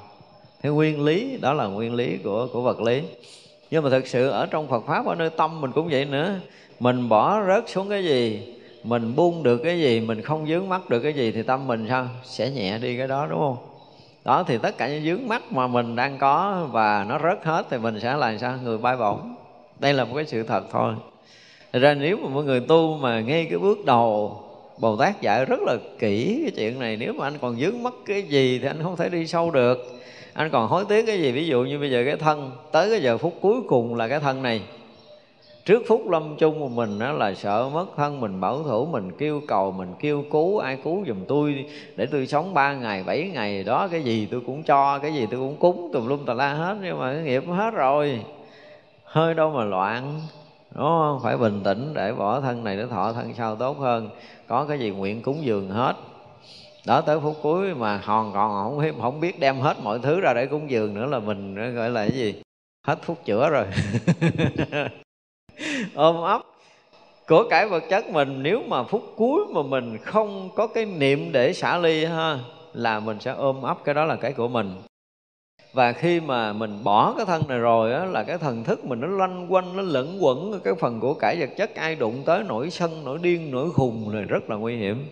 Thế 0.62 0.70
nguyên 0.70 1.05
lý, 1.05 1.39
đó 1.41 1.53
là 1.53 1.66
nguyên 1.66 1.95
lý 1.95 2.18
của 2.24 2.49
của 2.53 2.62
vật 2.62 2.80
lý 2.80 3.03
nhưng 3.73 3.85
mà 3.85 3.91
thực 3.91 4.07
sự 4.07 4.29
ở 4.29 4.47
trong 4.47 4.68
Phật 4.68 4.87
pháp, 4.87 5.07
ở 5.07 5.14
nơi 5.14 5.31
tâm 5.31 5.61
mình 5.61 5.73
cũng 5.73 5.89
vậy 5.91 6.05
nữa. 6.05 6.35
Mình 6.81 7.09
bỏ 7.09 7.41
rớt 7.47 7.68
xuống 7.68 7.89
cái 7.89 8.05
gì, 8.05 8.55
mình 8.85 9.16
buông 9.16 9.43
được 9.43 9.57
cái 9.57 9.81
gì, 9.81 10.01
mình 10.01 10.23
không 10.23 10.47
dướng 10.47 10.68
mắt 10.68 10.91
được 10.91 11.01
cái 11.01 11.12
gì 11.12 11.33
thì 11.33 11.43
tâm 11.43 11.66
mình 11.66 11.87
sao? 11.89 12.07
Sẽ 12.25 12.51
nhẹ 12.51 12.79
đi 12.79 12.97
cái 12.97 13.09
đó, 13.09 13.27
đúng 13.31 13.39
không? 13.39 13.57
Đó, 14.25 14.45
thì 14.47 14.59
tất 14.59 14.79
cả 14.79 14.89
những 14.89 15.05
dướng 15.05 15.29
mắt 15.29 15.53
mà 15.53 15.66
mình 15.66 15.97
đang 15.97 16.18
có 16.18 16.66
và 16.73 17.07
nó 17.09 17.18
rớt 17.18 17.45
hết 17.45 17.66
thì 17.70 17.79
mình 17.79 18.01
sẽ 18.01 18.16
làm 18.16 18.39
sao? 18.39 18.55
Người 18.64 18.79
bay 18.79 18.97
bổng. 18.97 19.35
Đây 19.79 19.95
là 19.95 20.05
một 20.05 20.12
cái 20.16 20.25
sự 20.27 20.43
thật 20.43 20.64
thôi. 20.73 20.95
Thật 21.73 21.79
ra 21.79 21.95
nếu 21.95 22.16
mà 22.16 22.29
mọi 22.29 22.45
người 22.45 22.61
tu 22.61 22.97
mà 22.97 23.20
ngay 23.20 23.47
cái 23.51 23.59
bước 23.59 23.85
đầu, 23.85 24.41
Bồ 24.79 24.97
Tát 24.97 25.20
dạy 25.20 25.45
rất 25.45 25.61
là 25.61 25.77
kỹ 25.99 26.41
cái 26.43 26.53
chuyện 26.57 26.81
này. 26.81 26.97
Nếu 26.97 27.12
mà 27.12 27.27
anh 27.27 27.39
còn 27.41 27.57
dướng 27.61 27.83
mắt 27.83 27.93
cái 28.07 28.23
gì 28.23 28.59
thì 28.59 28.66
anh 28.66 28.83
không 28.83 28.97
thể 28.97 29.09
đi 29.09 29.27
sâu 29.27 29.51
được. 29.51 30.01
Anh 30.35 30.51
còn 30.51 30.68
hối 30.68 30.85
tiếc 30.85 31.07
cái 31.07 31.20
gì? 31.20 31.33
Ví 31.33 31.47
dụ 31.47 31.62
như 31.62 31.78
bây 31.78 31.91
giờ 31.91 32.03
cái 32.07 32.16
thân 32.16 32.51
Tới 32.72 32.91
cái 32.91 33.03
giờ 33.03 33.18
phút 33.18 33.35
cuối 33.41 33.62
cùng 33.68 33.95
là 33.95 34.09
cái 34.09 34.20
thân 34.20 34.43
này. 34.43 34.62
Trước 35.64 35.83
phút 35.89 36.11
lâm 36.11 36.37
chung 36.37 36.61
của 36.61 36.68
mình 36.68 36.99
đó 36.99 37.12
là 37.12 37.35
sợ 37.35 37.68
mất 37.74 37.87
thân 37.97 38.20
Mình 38.20 38.41
bảo 38.41 38.62
thủ, 38.62 38.87
mình 38.87 39.12
kêu 39.18 39.41
cầu, 39.49 39.72
mình 39.72 39.95
kêu 40.01 40.24
cứu 40.30 40.59
Ai 40.59 40.78
cứu 40.85 41.05
giùm 41.07 41.24
tôi 41.28 41.66
để 41.97 42.07
tôi 42.07 42.26
sống 42.26 42.55
ba 42.55 42.74
ngày, 42.74 43.05
bảy 43.07 43.30
ngày 43.35 43.64
Đó 43.64 43.89
cái 43.89 44.03
gì 44.03 44.28
tôi 44.30 44.41
cũng 44.47 44.62
cho, 44.62 44.99
cái 44.99 45.14
gì 45.14 45.26
tôi 45.30 45.41
cũng 45.41 45.57
cúng 45.57 45.91
Tùm 45.93 46.07
lum 46.07 46.24
tà 46.24 46.35
la 46.35 46.55
hết. 46.55 46.76
Nhưng 46.83 46.99
mà 46.99 47.12
cái 47.12 47.22
nghiệp 47.22 47.45
hết 47.49 47.70
rồi. 47.74 48.20
Hơi 49.05 49.35
đâu 49.35 49.51
mà 49.51 49.64
loạn 49.64 50.20
đúng 50.74 50.85
không? 50.85 51.20
Phải 51.22 51.37
bình 51.37 51.61
tĩnh 51.64 51.95
để 51.95 52.12
bỏ 52.12 52.41
thân 52.41 52.64
này 52.64 52.76
để 52.76 52.87
thọ 52.87 53.12
thân 53.12 53.35
sau 53.35 53.57
tốt 53.57 53.78
hơn. 53.78 54.09
Có 54.47 54.64
cái 54.64 54.78
gì 54.78 54.91
nguyện 54.91 55.22
cúng 55.22 55.45
dường 55.45 55.70
hết 55.70 55.95
đó, 56.87 57.01
tới 57.01 57.20
phút 57.20 57.37
cuối 57.43 57.74
mà 57.74 57.97
hòn 57.97 58.33
còn 58.35 58.78
không 58.80 59.01
không 59.01 59.20
biết 59.20 59.41
đem 59.41 59.61
hết 59.61 59.76
mọi 59.83 59.99
thứ 59.99 60.20
ra 60.20 60.35
để 60.35 60.47
cúng 60.47 60.70
dường 60.70 60.95
nữa 60.95 61.07
là 61.07 61.18
mình 61.18 61.74
gọi 61.74 61.91
là 61.91 62.09
cái 62.09 62.16
gì? 62.16 62.43
Hết 62.87 62.99
phút 63.03 63.24
chữa 63.24 63.49
rồi. 63.51 63.66
Ôm 65.95 66.22
ấp 66.22 66.43
của 67.28 67.45
cải 67.51 67.68
vật 67.68 67.83
chất 67.91 68.11
mình, 68.11 68.43
nếu 68.43 68.62
mà 68.68 68.83
phút 68.83 69.03
cuối 69.16 69.45
mà 69.51 69.62
mình 69.62 69.99
không 69.99 70.51
có 70.55 70.66
cái 70.66 70.85
niệm 70.85 71.33
để 71.33 71.53
xả 71.53 71.78
ly 71.78 72.05
ha, 72.05 72.39
là 72.72 73.01
mình 73.01 73.20
sẽ 73.20 73.33
ôm 73.33 73.62
ấp 73.62 73.78
cái 73.85 73.95
đó 73.95 74.05
là 74.05 74.16
cái 74.16 74.33
của 74.33 74.49
mình. 74.49 74.74
Và 75.72 75.93
khi 75.93 76.20
mà 76.20 76.53
mình 76.53 76.85
bỏ 76.85 77.14
cái 77.16 77.26
thân 77.26 77.43
này 77.49 77.59
rồi 77.59 77.93
á, 77.93 78.05
là 78.05 78.22
cái 78.22 78.39
thần 78.39 78.64
thức 78.64 78.85
mình 78.85 79.01
nó 79.01 79.07
loanh 79.07 79.53
quanh, 79.53 79.76
nó 79.76 79.83
lẫn 79.83 80.18
quẩn 80.20 80.61
cái 80.64 80.74
phần 80.74 81.01
của 81.01 81.14
cải 81.14 81.37
vật 81.41 81.51
chất, 81.57 81.74
ai 81.74 81.95
đụng 81.95 82.22
tới 82.26 82.45
nổi 82.45 82.70
sân, 82.70 83.05
nổi 83.05 83.18
điên, 83.22 83.51
nổi 83.51 83.70
khùng 83.70 84.12
này 84.12 84.22
rất 84.22 84.51
là 84.51 84.57
nguy 84.57 84.76
hiểm 84.76 85.07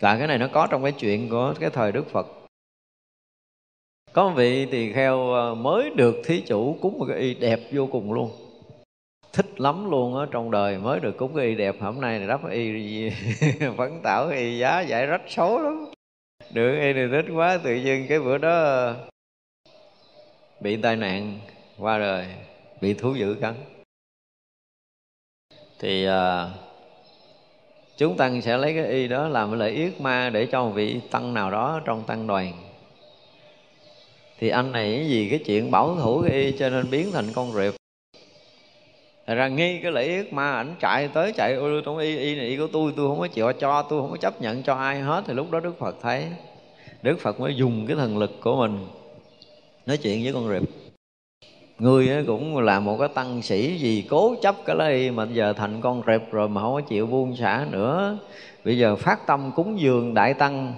và 0.00 0.18
cái 0.18 0.26
này 0.26 0.38
nó 0.38 0.48
có 0.52 0.66
trong 0.70 0.82
cái 0.82 0.92
chuyện 0.92 1.28
của 1.28 1.54
cái 1.60 1.70
thời 1.70 1.92
đức 1.92 2.06
phật. 2.08 2.26
Có 4.12 4.28
một 4.28 4.34
vị 4.36 4.66
tỳ 4.66 4.92
kheo 4.92 5.32
ờ, 5.32 5.54
mới 5.54 5.90
được 5.90 6.14
thí 6.24 6.40
chủ 6.40 6.78
cúng 6.80 6.98
một 6.98 7.06
cái 7.08 7.18
y 7.18 7.34
đẹp 7.34 7.60
vô 7.72 7.88
cùng 7.92 8.12
luôn. 8.12 8.30
Thích 9.32 9.60
lắm 9.60 9.90
luôn 9.90 10.18
á 10.18 10.26
trong 10.30 10.50
đời 10.50 10.78
mới 10.78 11.00
được 11.00 11.16
cúng 11.16 11.32
cái 11.36 11.46
y 11.46 11.54
đẹp. 11.54 11.74
Hôm 11.80 12.00
nay 12.00 12.18
này 12.18 12.28
đắp 12.28 12.50
y 12.50 13.10
phấn 13.76 14.00
tảo 14.02 14.28
y 14.28 14.58
giá 14.58 14.80
giải 14.80 15.06
rách 15.06 15.22
số 15.28 15.58
lắm. 15.58 15.84
Được 16.50 16.72
y 16.72 16.92
này 16.92 17.08
thích 17.12 17.32
quá 17.34 17.58
tự 17.64 17.74
nhiên 17.74 18.06
cái 18.08 18.20
bữa 18.20 18.38
đó 18.38 18.92
bị 20.60 20.76
tai 20.76 20.96
nạn 20.96 21.38
qua 21.78 21.98
đời 21.98 22.26
bị 22.80 22.94
thú 22.94 23.14
dữ 23.14 23.36
cắn. 23.40 23.54
Thì 25.78 26.08
uh, 26.08 26.63
chúng 27.96 28.16
tăng 28.16 28.42
sẽ 28.42 28.56
lấy 28.56 28.74
cái 28.74 28.86
y 28.86 29.08
đó 29.08 29.28
làm 29.28 29.58
lễ 29.58 29.70
yết 29.70 30.00
ma 30.00 30.30
để 30.30 30.46
cho 30.46 30.64
một 30.64 30.70
vị 30.70 31.00
tăng 31.10 31.34
nào 31.34 31.50
đó 31.50 31.80
trong 31.84 32.04
tăng 32.06 32.26
đoàn. 32.26 32.52
Thì 34.38 34.48
anh 34.48 34.72
này 34.72 35.06
vì 35.08 35.28
cái 35.30 35.38
chuyện 35.38 35.70
bảo 35.70 35.96
thủ 35.96 36.22
cái 36.28 36.40
y 36.40 36.52
cho 36.58 36.70
nên 36.70 36.90
biến 36.90 37.12
thành 37.12 37.32
con 37.34 37.52
rệp. 37.52 37.74
Thật 39.26 39.34
ra 39.34 39.48
nghi 39.48 39.80
cái 39.82 39.92
lễ 39.92 40.06
yết 40.06 40.32
ma 40.32 40.52
ảnh 40.52 40.74
chạy 40.80 41.08
tới 41.08 41.32
chạy 41.32 41.54
ôi 41.54 41.82
trong 41.84 41.98
y 41.98 42.18
y 42.18 42.36
này, 42.36 42.46
y 42.46 42.56
của 42.56 42.68
tôi 42.72 42.92
tôi 42.96 43.08
không 43.08 43.20
có 43.20 43.28
chịu 43.28 43.52
cho, 43.60 43.82
tôi 43.82 44.00
không 44.00 44.10
có 44.10 44.16
chấp 44.16 44.42
nhận 44.42 44.62
cho 44.62 44.74
ai 44.74 45.00
hết. 45.00 45.24
Thì 45.26 45.34
lúc 45.34 45.50
đó 45.50 45.60
đức 45.60 45.78
phật 45.78 45.96
thấy, 46.02 46.26
đức 47.02 47.20
phật 47.20 47.40
mới 47.40 47.56
dùng 47.56 47.86
cái 47.86 47.96
thần 47.96 48.18
lực 48.18 48.40
của 48.40 48.56
mình 48.56 48.86
nói 49.86 49.96
chuyện 49.96 50.22
với 50.22 50.32
con 50.32 50.48
rệp 50.48 50.83
người 51.78 52.24
cũng 52.26 52.58
là 52.58 52.80
một 52.80 52.96
cái 52.98 53.08
tăng 53.14 53.42
sĩ 53.42 53.76
gì 53.76 54.06
cố 54.10 54.34
chấp 54.42 54.56
cái 54.64 54.76
lấy, 54.76 55.10
mà 55.10 55.26
giờ 55.32 55.52
thành 55.52 55.80
con 55.80 56.02
rệp 56.06 56.32
rồi 56.32 56.48
mà 56.48 56.60
không 56.60 56.74
có 56.74 56.80
chịu 56.80 57.06
buông 57.06 57.36
xả 57.36 57.66
nữa. 57.70 58.18
Bây 58.64 58.78
giờ 58.78 58.96
phát 58.96 59.26
tâm 59.26 59.52
cúng 59.56 59.80
dường 59.80 60.14
đại 60.14 60.34
tăng 60.34 60.74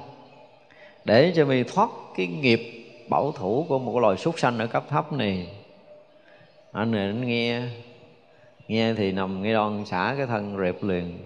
để 1.05 1.33
cho 1.37 1.45
mình 1.45 1.65
thoát 1.75 1.91
cái 2.17 2.27
nghiệp 2.27 2.61
bảo 3.09 3.33
thủ 3.33 3.67
của 3.69 3.79
một 3.79 3.99
loài 3.99 4.17
súc 4.17 4.39
sanh 4.39 4.59
ở 4.59 4.67
cấp 4.67 4.85
thấp 4.89 5.13
này. 5.13 5.49
Anh 6.73 6.91
này, 6.91 7.07
anh 7.07 7.27
nghe 7.27 7.63
nghe 8.69 8.95
thì 8.95 9.13
nằm 9.13 9.43
nghe 9.43 9.55
đòn 9.55 9.85
xả 9.85 10.15
cái 10.17 10.27
thân 10.27 10.57
rệp 10.59 10.85
liền. 10.85 11.19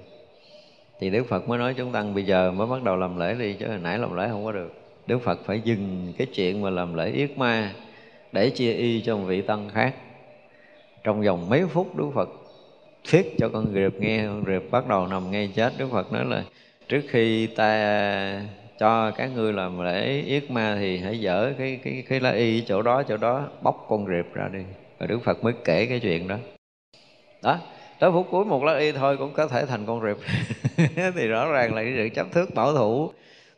Thì 1.01 1.11
đức 1.11 1.25
phật 1.29 1.49
mới 1.49 1.59
nói 1.59 1.75
chúng 1.75 1.93
tăng, 1.93 2.15
bây 2.15 2.25
giờ 2.25 2.51
mới 2.51 2.67
bắt 2.67 2.83
đầu 2.83 2.97
làm 2.97 3.19
lễ 3.19 3.35
đi, 3.35 3.53
chứ 3.53 3.67
hồi 3.67 3.79
nãy 3.79 3.99
làm 3.99 4.17
lễ 4.17 4.29
không 4.29 4.45
có 4.45 4.53
được. 4.53 4.75
Đức 5.07 5.19
Phật 5.19 5.41
phải 5.45 5.61
dừng 5.65 6.13
cái 6.19 6.27
chuyện 6.27 6.63
mà 6.63 6.71
làm 6.71 6.95
lễ 6.95 7.11
yết 7.11 7.39
ma 7.39 7.73
để 8.33 8.51
chia 8.51 8.73
y 8.73 9.01
cho 9.01 9.17
một 9.17 9.25
vị 9.25 9.43
tăng 9.43 9.69
khác. 9.69 9.95
Trong 11.05 11.23
vòng 11.23 11.49
mấy 11.49 11.67
phút 11.67 11.97
Đức 11.97 12.11
Phật 12.15 12.29
thuyết 13.11 13.35
cho 13.39 13.49
con 13.49 13.67
rệp 13.75 14.01
nghe, 14.01 14.25
con 14.27 14.45
rệp 14.47 14.71
bắt 14.71 14.89
đầu 14.89 15.07
nằm 15.07 15.31
ngay 15.31 15.51
chết. 15.55 15.73
Đức 15.79 15.89
Phật 15.93 16.13
nói 16.13 16.25
là, 16.25 16.45
trước 16.89 17.01
khi 17.09 17.47
ta 17.47 18.43
cho 18.79 19.11
các 19.11 19.31
ngươi 19.35 19.53
làm 19.53 19.85
lễ 19.85 20.23
yết 20.27 20.51
ma 20.51 20.77
thì 20.81 20.99
hãy 20.99 21.21
dở 21.21 21.53
cái 21.59 21.81
cái 21.85 22.05
cái 22.09 22.21
lá 22.21 22.31
y 22.31 22.61
chỗ 22.61 22.83
đó 22.83 23.03
chỗ 23.03 23.17
đó, 23.17 23.49
bóc 23.63 23.87
con 23.89 24.07
rệp 24.07 24.35
ra 24.35 24.49
đi. 24.53 24.61
Và 24.99 25.07
Đức 25.07 25.19
Phật 25.25 25.45
mới 25.45 25.53
kể 25.65 25.87
cái 25.87 26.01
chuyện 26.01 26.29
đó. 26.29 26.37
Đó, 27.43 27.59
tới 27.99 28.11
phút 28.13 28.27
cuối 28.31 28.45
một 28.45 28.65
lá 28.65 28.79
y 28.79 28.93
thôi 28.93 29.17
cũng 29.17 29.33
có 29.33 29.47
thể 29.47 29.67
thành 29.67 29.87
con 29.87 30.01
rệp. 30.03 30.17
Thì 31.17 31.27
rõ 31.27 31.53
ràng 31.53 31.75
là 31.75 31.83
cái 31.83 31.93
sự 31.97 32.09
chấp 32.15 32.27
thước 32.33 32.55
bảo 32.55 32.75
thủ 32.75 33.11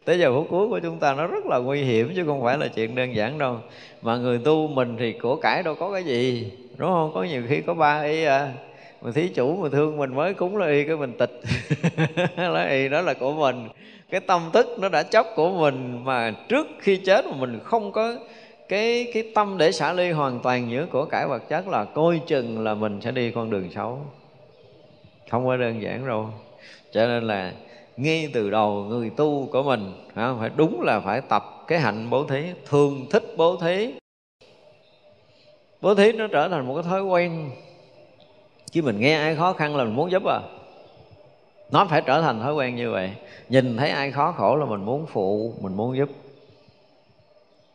tới 0.05 0.19
giờ 0.19 0.33
phút 0.33 0.47
cuối 0.51 0.69
của 0.69 0.79
chúng 0.79 0.99
ta 0.99 1.15
nó 1.15 1.27
rất 1.27 1.47
là 1.47 1.59
nguy 1.59 1.83
hiểm, 1.83 2.13
chứ 2.17 2.25
không 2.27 2.43
phải 2.43 2.59
là 2.59 2.69
chuyện 2.69 2.95
đơn 2.95 3.15
giản 3.15 3.39
đâu. 3.39 3.59
Mà 4.03 4.17
người 4.17 4.39
tu 4.39 4.69
mình 4.69 4.97
thì 4.99 5.13
của 5.13 5.37
cải 5.37 5.63
đâu 5.63 5.75
có 5.75 5.93
cái 5.93 6.05
gì, 6.05 6.53
đúng 6.77 6.91
không? 6.91 7.11
Có 7.15 7.23
nhiều 7.23 7.43
khi 7.49 7.61
có 7.61 7.75
ba 7.75 8.03
y 8.03 8.25
à. 8.25 8.53
Mà 9.03 9.11
thí 9.11 9.29
chủ 9.29 9.57
mà 9.57 9.69
thương 9.73 9.97
mình 9.97 10.15
mới 10.15 10.35
cúng 10.35 10.57
là 10.57 10.67
y 10.67 10.85
cái 10.85 10.97
mình 10.97 11.13
tịch. 11.19 11.41
Là 12.37 12.69
y 12.69 12.89
đó 12.89 13.01
là 13.01 13.15
của 13.15 13.33
mình. 13.33 13.69
Cái 14.11 14.21
tâm 14.21 14.51
thức 14.53 14.67
nó 14.79 14.89
đã 14.89 15.03
chấp 15.03 15.27
của 15.37 15.51
mình, 15.51 16.05
mà 16.05 16.35
trước 16.49 16.67
khi 16.81 16.97
chết 16.97 17.27
mà 17.27 17.33
mình 17.37 17.61
không 17.65 17.93
có 17.93 18.15
cái 18.69 19.11
cái 19.15 19.31
tâm 19.35 19.59
để 19.59 19.73
xả 19.73 19.93
ly 19.93 20.11
hoàn 20.11 20.41
toàn 20.41 20.71
giữa 20.71 20.87
của 20.91 21.05
cải 21.05 21.27
vật 21.27 21.49
chất 21.49 21.69
là 21.69 21.85
coi 21.85 22.21
chừng 22.27 22.65
là 22.65 22.75
mình 22.75 23.01
sẽ 23.01 23.11
đi 23.11 23.31
con 23.31 23.51
đường 23.51 23.71
xấu. 23.75 23.99
Không 25.31 25.47
có 25.47 25.57
đơn 25.57 25.83
giản 25.83 26.07
đâu. 26.07 26.31
Cho 26.93 27.07
nên 27.07 27.27
là 27.27 27.53
ngay 27.97 28.31
từ 28.35 28.51
đầu 28.51 28.73
người 28.73 29.11
tu 29.11 29.49
của 29.53 29.63
mình 29.63 29.93
phải 30.15 30.51
đúng 30.57 30.81
là 30.81 31.01
phải 31.01 31.21
tập 31.21 31.45
cái 31.67 31.79
hạnh 31.79 32.11
bố 32.11 32.25
thí, 32.25 32.43
thường 32.67 33.07
thích 33.11 33.25
bố 33.37 33.57
thí. 33.57 33.95
Bố 35.81 35.95
thí 35.95 36.13
nó 36.13 36.27
trở 36.27 36.49
thành 36.49 36.67
một 36.67 36.75
cái 36.75 36.83
thói 36.83 37.03
quen. 37.03 37.51
Chứ 38.71 38.83
mình 38.83 39.01
nghe 39.01 39.15
ai 39.15 39.37
khó 39.37 39.53
khăn 39.53 39.77
là 39.77 39.85
mình 39.85 39.97
muốn 39.97 40.11
giúp 40.11 40.23
à. 40.25 40.41
Nó 41.71 41.85
phải 41.85 42.03
trở 42.07 42.23
thành 42.23 42.41
thói 42.41 42.55
quen 42.55 42.77
như 42.77 42.91
vậy. 42.91 43.11
Nhìn 43.49 43.77
thấy 43.77 43.91
ai 43.91 44.11
khó 44.11 44.33
khổ 44.33 44.57
là 44.57 44.67
mình 44.67 44.85
muốn 44.85 45.07
phụ, 45.07 45.55
mình 45.61 45.75
muốn 45.75 45.97
giúp. 45.97 46.09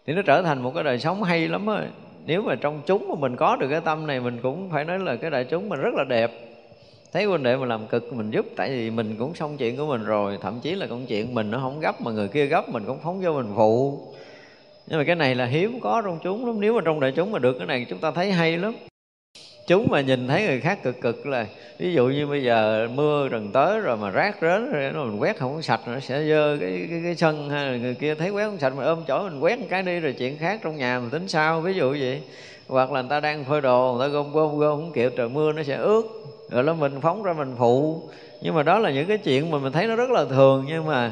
Thì 0.05 0.13
nó 0.13 0.21
trở 0.21 0.41
thành 0.41 0.61
một 0.61 0.71
cái 0.75 0.83
đời 0.83 0.99
sống 0.99 1.23
hay 1.23 1.47
lắm 1.47 1.67
á. 1.67 1.87
Nếu 2.25 2.41
mà 2.41 2.55
trong 2.55 2.81
chúng 2.85 3.09
mà 3.09 3.15
mình 3.15 3.35
có 3.35 3.55
được 3.55 3.67
cái 3.69 3.81
tâm 3.81 4.07
này, 4.07 4.19
mình 4.19 4.39
cũng 4.43 4.69
phải 4.71 4.85
nói 4.85 4.99
là 4.99 5.15
cái 5.15 5.31
đại 5.31 5.43
chúng 5.43 5.69
mình 5.69 5.79
rất 5.79 5.93
là 5.93 6.03
đẹp 6.03 6.31
thấy 7.17 7.25
huynh 7.25 7.43
đệ 7.43 7.55
mà 7.55 7.65
làm 7.65 7.87
cực 7.87 8.13
mình 8.13 8.31
giúp 8.31 8.45
tại 8.55 8.69
vì 8.69 8.89
mình 8.89 9.15
cũng 9.19 9.35
xong 9.35 9.57
chuyện 9.57 9.77
của 9.77 9.85
mình 9.85 10.03
rồi 10.03 10.37
thậm 10.41 10.59
chí 10.59 10.75
là 10.75 10.87
công 10.87 11.05
chuyện 11.05 11.33
mình 11.33 11.51
nó 11.51 11.59
không 11.59 11.79
gấp 11.79 12.01
mà 12.01 12.11
người 12.11 12.27
kia 12.27 12.45
gấp 12.45 12.69
mình 12.69 12.83
cũng 12.87 12.99
phóng 13.03 13.21
vô 13.21 13.33
mình 13.33 13.51
phụ. 13.55 13.99
Nhưng 14.87 14.99
mà 14.99 15.03
cái 15.03 15.15
này 15.15 15.35
là 15.35 15.45
hiếm 15.45 15.79
có 15.79 16.01
trong 16.01 16.19
chúng 16.23 16.45
lắm 16.45 16.61
nếu 16.61 16.73
mà 16.73 16.81
trong 16.85 16.99
đại 16.99 17.11
chúng 17.15 17.31
mà 17.31 17.39
được 17.39 17.57
cái 17.57 17.67
này 17.67 17.85
chúng 17.89 17.99
ta 17.99 18.11
thấy 18.11 18.31
hay 18.31 18.57
lắm. 18.57 18.73
Chúng 19.67 19.87
mà 19.91 20.01
nhìn 20.01 20.27
thấy 20.27 20.45
người 20.47 20.59
khác 20.59 20.83
cực 20.83 21.01
cực 21.01 21.25
là 21.25 21.45
ví 21.77 21.93
dụ 21.93 22.07
như 22.07 22.27
bây 22.27 22.43
giờ 22.43 22.87
mưa 22.93 23.27
gần 23.31 23.51
tới 23.51 23.79
rồi 23.79 23.97
mà 23.97 24.09
rác 24.09 24.37
rến 24.41 24.71
rồi 24.71 24.91
nó 24.93 25.03
mình 25.03 25.19
quét 25.19 25.37
không 25.37 25.55
có 25.55 25.61
sạch 25.61 25.81
nó 25.87 25.99
sẽ 25.99 26.23
dơ 26.23 26.57
cái, 26.61 26.87
cái 26.89 26.99
cái 27.03 27.15
sân 27.15 27.49
hay 27.49 27.71
là 27.71 27.77
người 27.77 27.95
kia 27.95 28.15
thấy 28.15 28.29
quét 28.29 28.45
không 28.45 28.59
sạch 28.59 28.73
mình 28.75 28.85
ôm 28.85 29.03
chỗ 29.07 29.23
mình 29.23 29.39
quét 29.39 29.59
một 29.59 29.67
cái 29.69 29.83
đi 29.83 29.99
rồi 29.99 30.15
chuyện 30.19 30.37
khác 30.37 30.59
trong 30.63 30.77
nhà 30.77 30.99
mình 30.99 31.09
tính 31.09 31.27
sao 31.27 31.61
ví 31.61 31.73
dụ 31.73 31.89
vậy 31.89 32.21
hoặc 32.67 32.91
là 32.91 33.01
người 33.01 33.09
ta 33.09 33.19
đang 33.19 33.45
phơi 33.45 33.61
đồ, 33.61 33.93
người 33.93 34.07
ta 34.07 34.13
gom 34.13 34.31
gom 34.33 34.57
gom, 34.57 34.79
không 34.79 34.91
kịp, 34.91 35.13
trời 35.17 35.29
mưa 35.29 35.51
nó 35.51 35.63
sẽ 35.63 35.75
ướt. 35.75 36.03
Rồi 36.49 36.63
đó 36.63 36.73
mình 36.73 37.01
phóng 37.01 37.23
ra 37.23 37.33
mình 37.33 37.55
phụ. 37.57 38.01
Nhưng 38.41 38.55
mà 38.55 38.63
đó 38.63 38.79
là 38.79 38.91
những 38.91 39.07
cái 39.07 39.17
chuyện 39.17 39.51
mà 39.51 39.57
mình 39.57 39.71
thấy 39.71 39.87
nó 39.87 39.95
rất 39.95 40.09
là 40.09 40.25
thường, 40.25 40.65
nhưng 40.67 40.85
mà 40.85 41.11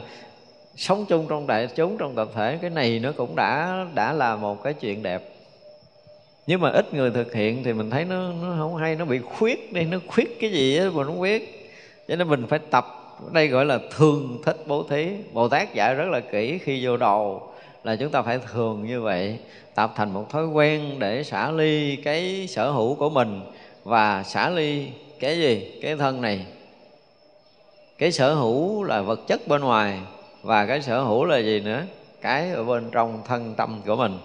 sống 0.75 1.05
chung 1.05 1.25
trong 1.29 1.47
đại, 1.47 1.67
chúng 1.75 1.97
trong 1.97 2.15
tập 2.15 2.27
thể, 2.35 2.57
cái 2.61 2.69
này 2.69 2.99
nó 2.99 3.11
cũng 3.17 3.35
đã 3.35 3.85
đã 3.93 4.13
là 4.13 4.35
một 4.35 4.63
cái 4.63 4.73
chuyện 4.73 5.03
đẹp. 5.03 5.29
Nhưng 6.47 6.61
mà 6.61 6.69
ít 6.69 6.93
người 6.93 7.11
thực 7.11 7.33
hiện 7.33 7.63
thì 7.63 7.73
mình 7.73 7.89
thấy 7.89 8.05
nó 8.05 8.31
nó 8.41 8.55
không 8.59 8.75
hay, 8.75 8.95
nó 8.95 9.05
bị 9.05 9.19
khuyết 9.19 9.73
đi, 9.73 9.83
nó 9.83 9.97
khuyết 10.07 10.39
cái 10.39 10.51
gì 10.51 10.77
á 10.77 10.85
mà 10.93 11.03
nó 11.03 11.11
khuyết. 11.17 11.71
Cho 12.07 12.15
nên 12.15 12.29
mình 12.29 12.47
phải 12.47 12.59
tập, 12.59 12.85
đây 13.31 13.47
gọi 13.47 13.65
là 13.65 13.79
thường 13.95 14.41
thích 14.45 14.57
bố 14.67 14.83
thí. 14.83 15.07
Bồ 15.33 15.47
tát 15.47 15.73
dạy 15.73 15.95
rất 15.95 16.09
là 16.09 16.19
kỹ 16.19 16.57
khi 16.57 16.85
vô 16.85 16.97
đầu 16.97 17.49
là 17.85 17.95
chúng 17.95 18.11
ta 18.11 18.21
phải 18.21 18.39
thường 18.39 18.85
như 18.85 19.01
vậy 19.01 19.39
tập 19.75 19.93
thành 19.95 20.13
một 20.13 20.29
thói 20.29 20.47
quen 20.47 20.99
để 20.99 21.23
xả 21.23 21.51
ly 21.51 21.95
cái 21.95 22.47
sở 22.47 22.71
hữu 22.71 22.95
của 22.95 23.09
mình. 23.09 23.41
Và 23.83 24.23
xả 24.23 24.49
ly 24.49 24.87
cái 25.19 25.37
gì? 25.37 25.79
Cái 25.81 25.95
thân 25.95 26.21
này. 26.21 26.45
Cái 27.97 28.11
sở 28.11 28.33
hữu 28.33 28.83
là 28.83 29.01
vật 29.01 29.19
chất 29.27 29.47
bên 29.47 29.61
ngoài. 29.61 29.99
Và 30.41 30.65
cái 30.65 30.81
sở 30.81 31.03
hữu 31.03 31.25
là 31.25 31.37
gì 31.37 31.59
nữa? 31.59 31.83
Cái 32.21 32.51
ở 32.51 32.63
bên 32.63 32.89
trong 32.91 33.21
thân 33.25 33.55
tâm 33.55 33.81
của 33.85 33.95
mình. 33.95 34.17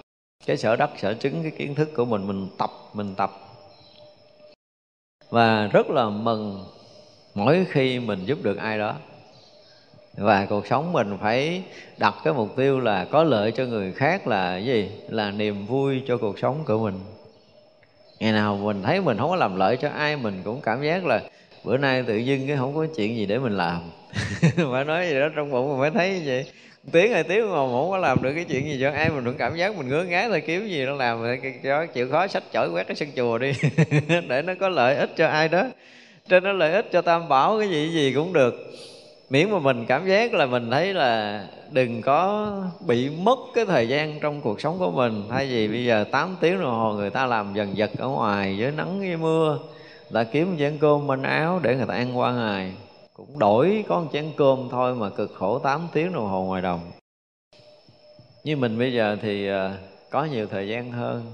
Cái 0.47 0.57
sở 0.57 0.77
đắc 0.77 0.91
sở 0.99 1.15
chứng 1.15 1.43
cái 1.43 1.51
kiến 1.51 1.75
thức 1.75 1.89
của 1.97 2.05
mình 2.05 2.27
mình 2.27 2.49
tập 2.59 2.71
mình 2.95 3.15
tập. 3.15 3.31
Và 5.31 5.67
rất 5.67 5.91
là 5.91 6.09
mừng 6.09 6.65
mỗi 7.35 7.67
khi 7.71 7.99
mình 7.99 8.25
giúp 8.25 8.39
được 8.43 8.59
ai 8.59 8.79
đó 8.79 8.95
và 10.17 10.47
cuộc 10.47 10.67
sống 10.67 10.93
mình 10.93 11.17
phải 11.21 11.63
đặt 11.99 12.15
cái 12.25 12.35
mục 12.35 12.57
tiêu 12.57 12.81
là 12.81 13.05
có 13.05 13.25
lợi 13.25 13.53
cho 13.53 13.65
người 13.65 13.93
khác 13.93 14.27
là 14.27 14.57
gì? 14.57 14.91
Là 15.09 15.31
niềm 15.31 15.67
vui 15.67 16.03
cho 16.07 16.17
cuộc 16.17 16.39
sống 16.39 16.65
của 16.67 16.79
mình. 16.79 16.95
Ngày 18.21 18.33
nào 18.33 18.57
mình 18.57 18.83
thấy 18.83 19.01
mình 19.01 19.19
không 19.19 19.31
có 19.31 19.37
làm 19.37 19.57
lợi 19.57 19.77
cho 19.77 19.89
ai, 19.89 20.17
mình 20.17 20.41
cũng 20.45 20.61
cảm 20.61 20.83
giác 20.83 21.07
là 21.07 21.21
bữa 21.65 21.77
nay 21.77 22.03
tự 22.03 22.17
dưng 22.17 22.47
cái 22.47 22.57
không 22.57 22.75
có 22.75 22.87
chuyện 22.97 23.17
gì 23.17 23.27
để 23.27 23.39
mình 23.39 23.57
làm. 23.57 23.81
Phải 24.73 24.85
nói 24.85 25.07
gì 25.09 25.21
đó 25.21 25.29
trong 25.37 25.51
bụng 25.51 25.69
mình 25.69 25.79
mới 25.79 25.91
thấy 25.91 26.23
vậy. 26.27 26.47
Tiếng 26.93 27.13
hay 27.13 27.23
tiếng 27.23 27.51
mà 27.51 27.57
không 27.57 27.91
có 27.91 27.99
làm 27.99 28.23
được 28.23 28.33
cái 28.35 28.45
chuyện 28.45 28.65
gì 28.65 28.79
cho 28.81 28.91
ai, 28.91 29.11
mình 29.11 29.25
cũng 29.25 29.35
cảm 29.39 29.57
giác 29.57 29.77
mình 29.77 29.89
ngứa 29.89 30.05
ngái 30.05 30.29
thôi, 30.29 30.43
kiếm 30.47 30.69
gì 30.69 30.85
nó 30.85 30.93
làm. 30.93 31.25
Cho 31.63 31.87
chịu 31.87 32.11
khó 32.11 32.27
sách 32.27 32.43
chổi 32.53 32.71
quét 32.71 32.87
cái 32.87 32.95
sân 32.95 33.09
chùa 33.17 33.39
đi. 33.39 33.53
Để 34.29 34.43
nó 34.43 34.53
có 34.61 34.69
lợi 34.69 34.97
ích 34.97 35.11
cho 35.17 35.27
ai 35.27 35.49
đó. 35.49 35.67
Trên 36.29 36.45
nó 36.45 36.53
lợi 36.53 36.73
ích 36.73 36.89
cho 36.93 37.03
tam 37.03 37.29
bảo, 37.29 37.59
cái 37.59 37.69
gì 37.69 37.87
cái 37.87 37.95
gì 37.95 38.13
cũng 38.15 38.33
được 38.33 38.55
miễn 39.31 39.51
mà 39.51 39.59
mình 39.59 39.87
cảm 39.87 40.07
giác 40.07 40.35
là 40.35 40.47
mình 40.47 40.71
thấy 40.71 40.95
là 40.95 41.45
đừng 41.71 42.03
có 42.03 42.51
bị 42.87 43.11
mất 43.11 43.39
cái 43.55 43.67
thời 43.67 43.89
gian 43.89 44.21
trong 44.21 44.41
cuộc 44.41 44.61
sống 44.61 44.79
của 44.79 44.91
mình. 44.91 45.23
Thay 45.31 45.47
vì 45.47 45.69
bây 45.69 45.85
giờ 45.85 46.05
8 46.11 46.37
tiếng 46.41 46.61
đồng 46.61 46.75
hồ 46.75 46.93
người 46.93 47.11
ta 47.11 47.27
làm 47.27 47.55
dần 47.55 47.77
dật 47.77 47.91
ở 47.99 48.09
ngoài 48.09 48.57
với 48.59 48.71
nắng 48.71 48.99
với 48.99 49.17
mưa 49.17 49.59
đã 50.11 50.25
kiếm 50.25 50.57
chén 50.59 50.79
cơm 50.81 51.07
manh 51.07 51.23
áo 51.23 51.61
để 51.63 51.77
người 51.77 51.87
ta 51.87 51.95
ăn 51.95 52.19
qua 52.19 52.33
ngày. 52.33 52.73
Cũng 53.15 53.39
đổi 53.39 53.85
có 53.89 54.01
một 54.01 54.09
chén 54.13 54.25
cơm 54.37 54.69
thôi 54.71 54.95
mà 54.95 55.11
cực 55.11 55.35
khổ 55.35 55.59
8 55.59 55.89
tiếng 55.93 56.13
đồng 56.13 56.29
hồ 56.29 56.45
ngoài 56.45 56.63
đồng. 56.63 56.81
Như 58.45 58.57
mình 58.57 58.79
bây 58.79 58.93
giờ 58.93 59.17
thì 59.23 59.49
ờ, 59.49 59.73
có 60.11 60.25
nhiều 60.25 60.47
thời 60.47 60.69
gian 60.69 60.93
hơn. 60.93 61.33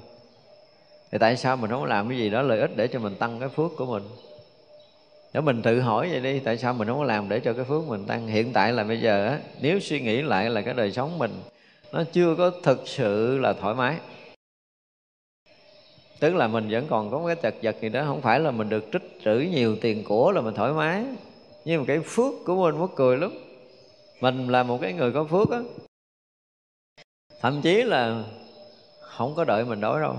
Thì 1.12 1.18
tại 1.18 1.36
sao 1.36 1.56
mình 1.56 1.70
không 1.70 1.84
làm 1.84 2.08
cái 2.08 2.18
gì 2.18 2.30
đó 2.30 2.42
lợi 2.42 2.60
ích 2.60 2.76
để 2.76 2.88
cho 2.88 2.98
mình 2.98 3.14
tăng 3.14 3.40
cái 3.40 3.48
phước 3.48 3.70
của 3.76 3.86
mình? 3.86 4.02
Để 5.36 5.42
mình 5.42 5.62
tự 5.62 5.80
hỏi 5.80 6.08
vậy 6.10 6.20
đi, 6.20 6.40
tại 6.40 6.58
sao 6.58 6.74
mình 6.74 6.88
không 6.88 6.98
có 6.98 7.04
làm 7.04 7.28
để 7.28 7.40
cho 7.40 7.52
cái 7.52 7.64
phước 7.64 7.84
mình 7.88 8.04
tăng? 8.04 8.26
Hiện 8.26 8.52
tại 8.52 8.72
là 8.72 8.84
bây 8.84 9.00
giờ 9.00 9.26
á, 9.26 9.40
nếu 9.60 9.80
suy 9.80 10.00
nghĩ 10.00 10.22
lại 10.22 10.50
là 10.50 10.62
cái 10.62 10.74
đời 10.74 10.92
sống 10.92 11.18
mình, 11.18 11.30
nó 11.92 12.04
chưa 12.12 12.34
có 12.34 12.50
thực 12.62 12.88
sự 12.88 13.38
là 13.38 13.52
thoải 13.52 13.74
mái. 13.74 13.96
Tức 16.20 16.34
là 16.34 16.48
mình 16.48 16.68
vẫn 16.70 16.86
còn 16.90 17.10
có 17.10 17.26
cái 17.26 17.36
chật 17.36 17.54
vật 17.62 17.76
gì 17.80 17.88
đó, 17.88 18.04
không 18.06 18.22
phải 18.22 18.40
là 18.40 18.50
mình 18.50 18.68
được 18.68 18.84
trích 18.92 19.02
trữ 19.24 19.34
nhiều 19.34 19.76
tiền 19.80 20.04
của 20.04 20.32
là 20.32 20.40
mình 20.40 20.54
thoải 20.54 20.72
mái, 20.72 21.04
nhưng 21.64 21.80
mà 21.80 21.84
cái 21.86 22.00
phước 22.00 22.34
của 22.46 22.62
mình 22.62 22.80
mất 22.80 22.90
cười 22.96 23.16
lắm. 23.18 23.30
Mình 24.20 24.48
là 24.48 24.62
một 24.62 24.78
cái 24.82 24.92
người 24.92 25.12
có 25.12 25.24
phước 25.24 25.50
á. 25.50 25.60
Thậm 27.40 27.60
chí 27.62 27.82
là 27.82 28.24
không 29.00 29.34
có 29.34 29.44
đợi 29.44 29.64
mình 29.64 29.80
đói 29.80 30.00
đâu 30.00 30.16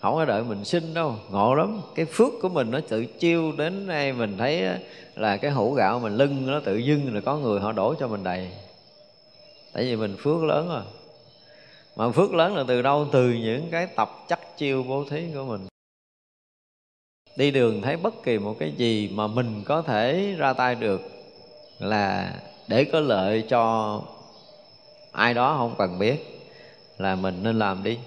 không 0.00 0.14
có 0.14 0.24
đợi 0.24 0.44
mình 0.44 0.64
sinh 0.64 0.94
đâu, 0.94 1.16
ngộ 1.30 1.54
lắm. 1.54 1.80
Cái 1.94 2.04
phước 2.04 2.32
của 2.42 2.48
mình 2.48 2.70
nó 2.70 2.80
tự 2.88 3.04
chiêu 3.06 3.52
đến 3.52 3.86
nay 3.86 4.12
mình 4.12 4.38
thấy 4.38 4.68
là 5.14 5.36
cái 5.36 5.50
hũ 5.50 5.74
gạo 5.74 6.00
mình 6.00 6.16
lưng 6.16 6.46
nó 6.46 6.60
tự 6.60 6.76
dưng 6.76 7.14
là 7.14 7.20
có 7.20 7.36
người 7.36 7.60
họ 7.60 7.72
đổ 7.72 7.94
cho 8.00 8.08
mình 8.08 8.24
đầy. 8.24 8.50
Tại 9.72 9.84
vì 9.84 9.96
mình 9.96 10.16
phước 10.18 10.44
lớn 10.44 10.68
rồi. 10.68 10.82
Mà 11.96 12.10
phước 12.10 12.34
lớn 12.34 12.56
là 12.56 12.64
từ 12.68 12.82
đâu? 12.82 13.08
Từ 13.12 13.32
những 13.32 13.68
cái 13.70 13.86
tập 13.86 14.10
chắc 14.28 14.56
chiêu 14.56 14.84
bố 14.88 15.04
thí 15.10 15.24
của 15.34 15.44
mình. 15.44 15.66
Đi 17.36 17.50
đường 17.50 17.82
thấy 17.82 17.96
bất 17.96 18.22
kỳ 18.22 18.38
một 18.38 18.56
cái 18.58 18.72
gì 18.76 19.10
mà 19.14 19.26
mình 19.26 19.62
có 19.64 19.82
thể 19.82 20.34
ra 20.38 20.52
tay 20.52 20.74
được 20.74 21.00
là 21.78 22.34
để 22.68 22.84
có 22.84 23.00
lợi 23.00 23.44
cho 23.48 24.02
ai 25.12 25.34
đó 25.34 25.54
không 25.58 25.74
cần 25.78 25.98
biết 25.98 26.40
là 26.98 27.14
mình 27.14 27.42
nên 27.42 27.58
làm 27.58 27.82
đi 27.82 27.98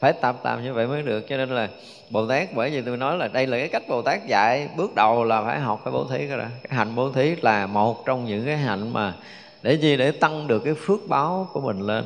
phải 0.00 0.12
tập 0.12 0.40
làm 0.44 0.64
như 0.64 0.74
vậy 0.74 0.86
mới 0.86 1.02
được. 1.02 1.28
Cho 1.28 1.36
nên 1.36 1.48
là 1.48 1.68
bồ 2.10 2.26
tát, 2.26 2.54
bởi 2.54 2.70
vì 2.70 2.82
tôi 2.82 2.96
nói 2.96 3.16
là 3.16 3.28
đây 3.28 3.46
là 3.46 3.58
cái 3.58 3.68
cách 3.68 3.82
bồ 3.88 4.02
tát 4.02 4.26
dạy, 4.26 4.68
bước 4.76 4.94
đầu 4.94 5.24
là 5.24 5.42
phải 5.42 5.60
học 5.60 5.80
cái 5.84 5.92
bố 5.92 6.04
thí 6.04 6.18
cái 6.18 6.38
đó. 6.38 6.44
Cái 6.62 6.76
hành 6.76 6.94
bố 6.94 7.12
thí 7.12 7.36
là 7.36 7.66
một 7.66 8.06
trong 8.06 8.24
những 8.24 8.44
cái 8.44 8.56
hạnh 8.56 8.92
mà 8.92 9.14
để 9.62 9.74
gì 9.74 9.96
để 9.96 10.10
tăng 10.10 10.46
được 10.46 10.62
cái 10.64 10.74
phước 10.74 11.00
báo 11.08 11.48
của 11.52 11.60
mình 11.60 11.80
lên. 11.80 12.04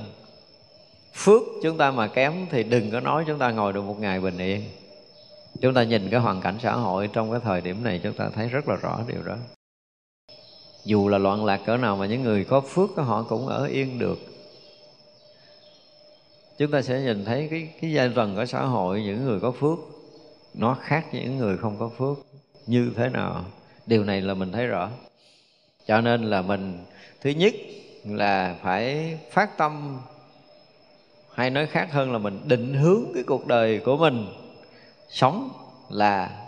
Phước 1.15 1.43
chúng 1.63 1.79
ta 1.79 1.91
mà 1.91 2.07
kém 2.07 2.33
thì 2.51 2.63
đừng 2.63 2.91
có 2.91 3.01
nói 3.01 3.25
chúng 3.27 3.39
ta 3.39 3.51
ngồi 3.51 3.73
được 3.73 3.83
một 3.83 4.01
ngày 4.01 4.21
bình 4.21 4.39
yên. 4.39 4.63
Chúng 5.61 5.75
ta 5.75 5.83
nhìn 5.83 6.11
cái 6.11 6.21
hoàn 6.21 6.41
cảnh 6.41 6.59
xã 6.63 6.73
hội 6.73 7.09
trong 7.13 7.31
cái 7.31 7.41
thời 7.45 7.61
điểm 7.61 7.85
này 7.85 8.01
chúng 8.03 8.13
ta 8.13 8.29
thấy 8.35 8.49
rất 8.49 8.69
là 8.69 8.77
rõ 8.77 9.01
điều 9.07 9.23
đó. 9.23 9.37
Dù 10.85 11.09
là 11.09 11.19
loạn 11.19 11.45
lạc 11.45 11.61
cỡ 11.67 11.77
nào 11.77 11.97
mà 11.97 12.07
những 12.07 12.23
người 12.23 12.45
có 12.45 12.61
phước, 12.61 12.91
họ 12.97 13.23
cũng 13.23 13.47
ở 13.47 13.65
yên 13.65 13.99
được 13.99 14.32
chúng 16.63 16.71
ta 16.71 16.83
sẽ 16.83 17.01
nhìn 17.01 17.25
thấy 17.25 17.49
cái 17.51 17.69
cái 17.81 17.93
giai 17.93 18.11
tầng 18.17 18.37
của 18.37 18.45
xã 18.45 18.63
hội, 18.63 19.03
những 19.03 19.25
người 19.25 19.41
có 19.41 19.51
phước, 19.51 19.79
nó 20.55 20.77
khác 20.81 21.07
với 21.13 21.23
những 21.23 21.39
người 21.39 21.57
không 21.59 21.77
có 21.79 21.91
phước. 21.99 22.19
Như 22.67 22.93
thế 22.97 23.09
nào? 23.09 23.45
Điều 23.87 24.05
này 24.05 24.21
là 24.21 24.35
mình 24.35 24.53
thấy 24.53 24.67
rõ. 24.67 24.91
Cho 25.87 26.01
nên 26.01 26.23
là 26.23 26.43
mình, 26.43 26.85
thứ 27.21 27.31
nhất 27.31 27.55
là 28.05 28.57
phải 28.63 29.19
phát 29.31 29.57
tâm, 29.57 30.01
hay 31.35 31.51
nói 31.51 31.67
khác 31.67 31.89
hơn 31.93 32.13
là 32.13 32.19
mình 32.19 32.41
định 32.45 32.75
hướng 32.75 33.05
cái 33.15 33.23
cuộc 33.23 33.47
đời 33.47 33.81
của 33.85 33.97
mình 33.97 34.27
sống 35.09 35.51
là 35.91 36.47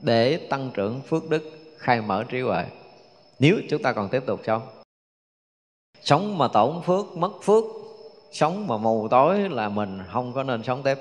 để 0.00 0.36
tăng 0.36 0.70
trưởng 0.74 1.00
phước 1.00 1.30
đức, 1.30 1.50
khai 1.78 2.00
mở 2.00 2.24
trí 2.28 2.40
huệ. 2.40 2.64
Nếu 3.38 3.56
chúng 3.70 3.82
ta 3.82 3.92
còn 3.92 4.08
tiếp 4.08 4.22
tục 4.26 4.40
sống 4.46 4.62
sống 6.02 6.38
mà 6.38 6.48
tổn 6.48 6.82
phước, 6.86 7.16
mất 7.16 7.32
phước 7.42 7.64
sống 8.32 8.66
mà 8.66 8.76
mù 8.76 9.08
tối 9.08 9.48
là 9.50 9.68
mình 9.68 9.98
không 10.12 10.32
có 10.32 10.42
nên 10.42 10.62
sống 10.62 10.82
tiếp. 10.82 10.98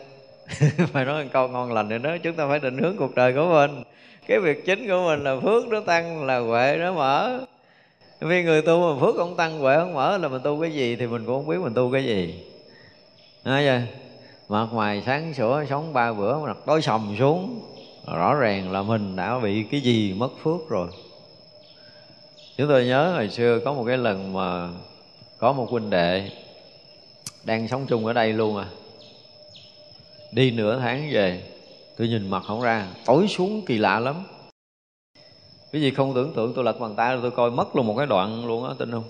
Phải 0.92 1.06
nói 1.06 1.24
một 1.24 1.30
câu 1.34 1.48
ngon 1.48 1.74
lành 1.74 1.90
để 1.90 1.98
đó, 1.98 2.18
chúng 2.24 2.36
ta 2.36 2.48
phải 2.48 2.60
định 2.60 2.78
hướng 2.78 2.98
cuộc 2.98 3.16
đời 3.16 3.34
của 3.34 3.46
mình. 3.46 3.84
Cái 4.28 4.40
việc 4.40 4.66
chính 4.66 4.88
của 4.88 5.04
mình 5.06 5.24
là 5.24 5.40
phước 5.40 5.68
nó 5.68 5.80
tăng, 5.80 6.26
là 6.26 6.40
huệ 6.40 6.78
nó 6.80 6.94
mở. 6.94 7.40
Vì 8.20 8.44
người 8.44 8.62
tu 8.62 8.94
mà 8.94 9.02
phước 9.02 9.16
không 9.16 9.36
tăng, 9.36 9.60
huệ 9.60 9.76
không 9.78 9.94
mở 9.94 10.18
là 10.18 10.28
mình 10.28 10.42
tu 10.44 10.62
cái 10.62 10.72
gì 10.72 10.96
thì 10.96 11.08
mình 11.08 11.26
cũng 11.26 11.36
không 11.36 11.48
biết 11.48 11.58
mình 11.64 11.74
tu 11.74 11.92
cái 11.92 12.06
gì. 12.06 12.44
Nói 13.44 13.66
vậy 13.66 13.84
mặt 14.50 14.68
ngoài 14.72 15.04
sáng 15.06 15.34
sủa, 15.34 15.66
sống 15.70 15.94
ba 15.94 16.14
bữa 16.14 16.38
mà 16.38 16.54
tối 16.66 16.82
sầm 16.82 17.16
xuống, 17.20 17.62
rõ 18.14 18.34
ràng 18.34 18.72
là 18.72 18.82
mình 18.82 19.16
đã 19.16 19.40
bị 19.40 19.64
cái 19.72 19.82
gì 19.82 20.14
mất 20.14 20.30
phước 20.44 20.70
rồi. 20.70 20.88
Chúng 22.58 22.68
tôi 22.68 22.86
nhớ 22.86 23.12
hồi 23.12 23.30
xưa 23.30 23.60
có 23.66 23.74
một 23.74 23.84
cái 23.88 23.98
lần 23.98 24.34
mà 24.34 24.70
có 25.38 25.54
một 25.54 25.70
huynh 25.70 25.90
đệ 25.90 26.30
đang 27.44 27.68
sống 27.68 27.86
chung 27.88 28.06
ở 28.06 28.14
đây 28.14 28.34
luôn 28.34 28.58
à. 28.58 28.66
Đi 30.32 30.52
nửa 30.52 30.80
tháng 30.80 31.10
về, 31.12 31.44
tôi 31.98 32.08
nhìn 32.08 32.30
mặt 32.30 32.44
không 32.48 32.62
ra, 32.62 32.88
tối 33.06 33.28
xuống 33.28 33.62
kỳ 33.66 33.78
lạ 33.78 34.00
lắm. 34.00 34.16
Cái 35.72 35.82
gì 35.82 35.92
không 35.92 36.14
tưởng 36.16 36.34
tượng 36.34 36.54
tôi 36.54 36.64
lật 36.64 36.80
bàn 36.80 36.96
tay 36.96 37.18
tôi 37.22 37.32
coi 37.32 37.52
mất 37.52 37.76
luôn 37.76 37.88
một 37.88 37.96
cái 37.98 38.06
đoạn 38.06 38.48
luôn 38.48 38.68
á, 38.68 38.74
tin 38.78 38.92
không? 38.92 39.04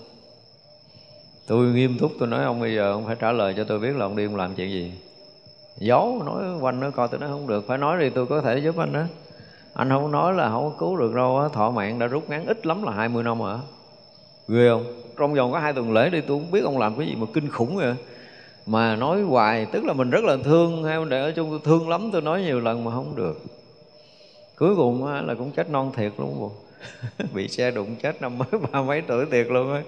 Tôi 1.46 1.66
nghiêm 1.66 1.98
túc, 1.98 2.12
tôi 2.18 2.28
nói, 2.28 2.44
ông 2.44 2.60
bây 2.60 2.74
giờ 2.74 2.92
ông 2.92 3.06
phải 3.06 3.16
trả 3.20 3.32
lời 3.32 3.54
cho 3.56 3.64
tôi 3.64 3.78
biết 3.78 3.96
là 3.96 4.04
ông 4.04 4.16
đi 4.16 4.24
ông 4.24 4.36
làm 4.36 4.54
chuyện 4.54 4.70
gì. 4.70 4.92
Giấu, 5.78 6.22
nói 6.26 6.58
quanh 6.60 6.80
nó 6.80 6.90
coi, 6.90 7.08
tôi 7.08 7.20
nói 7.20 7.28
không 7.28 7.46
được. 7.46 7.64
Phải 7.66 7.78
nói 7.78 7.96
thì 8.00 8.10
tôi 8.10 8.26
có 8.26 8.40
thể 8.40 8.58
giúp 8.58 8.76
anh 8.76 8.92
đó 8.92 9.02
anh 9.74 9.88
không 9.88 10.10
nói 10.10 10.34
là 10.34 10.50
không 10.50 10.70
có 10.70 10.76
cứu 10.78 10.96
được 10.96 11.14
đâu 11.14 11.38
á, 11.38 11.48
thọ 11.52 11.70
mạng 11.70 11.98
đã 11.98 12.06
rút 12.06 12.30
ngắn 12.30 12.46
ít 12.46 12.66
lắm 12.66 12.82
là 12.82 12.92
20 12.92 13.22
năm 13.22 13.38
rồi 13.38 13.58
ghê 14.48 14.68
không? 14.70 14.84
Trong 15.18 15.34
vòng 15.34 15.52
có 15.52 15.58
hai 15.58 15.72
tuần 15.72 15.92
lễ 15.92 16.10
đi, 16.10 16.20
tôi 16.20 16.38
không 16.40 16.50
biết 16.50 16.64
ông 16.64 16.78
làm 16.78 16.96
cái 16.98 17.06
gì 17.06 17.14
mà 17.14 17.26
kinh 17.34 17.50
khủng 17.50 17.76
vậy 17.76 17.94
mà 18.66 18.96
nói 18.96 19.22
hoài, 19.22 19.66
tức 19.72 19.84
là 19.84 19.92
mình 19.92 20.10
rất 20.10 20.24
là 20.24 20.36
thương 20.44 20.84
hai 20.84 20.98
để 21.08 21.20
ở 21.20 21.32
chung. 21.32 21.50
Tôi 21.50 21.60
thương 21.64 21.88
lắm, 21.88 22.08
tôi 22.12 22.22
nói 22.22 22.42
nhiều 22.42 22.60
lần 22.60 22.84
mà 22.84 22.90
không 22.90 23.16
được. 23.16 23.40
Cuối 24.58 24.76
cùng 24.76 25.06
là 25.06 25.34
cũng 25.34 25.50
chết 25.50 25.70
non 25.70 25.92
thiệt 25.96 26.12
luôn 26.18 26.40
bộ 26.40 26.52
bị 27.34 27.48
xe 27.48 27.70
đụng 27.70 27.96
chết 28.02 28.22
năm 28.22 28.38
mới 28.38 28.60
ba 28.72 28.82
mấy 28.82 29.02
tuổi 29.06 29.26
thiệt 29.30 29.46
luôn 29.50 29.74
á. 29.74 29.82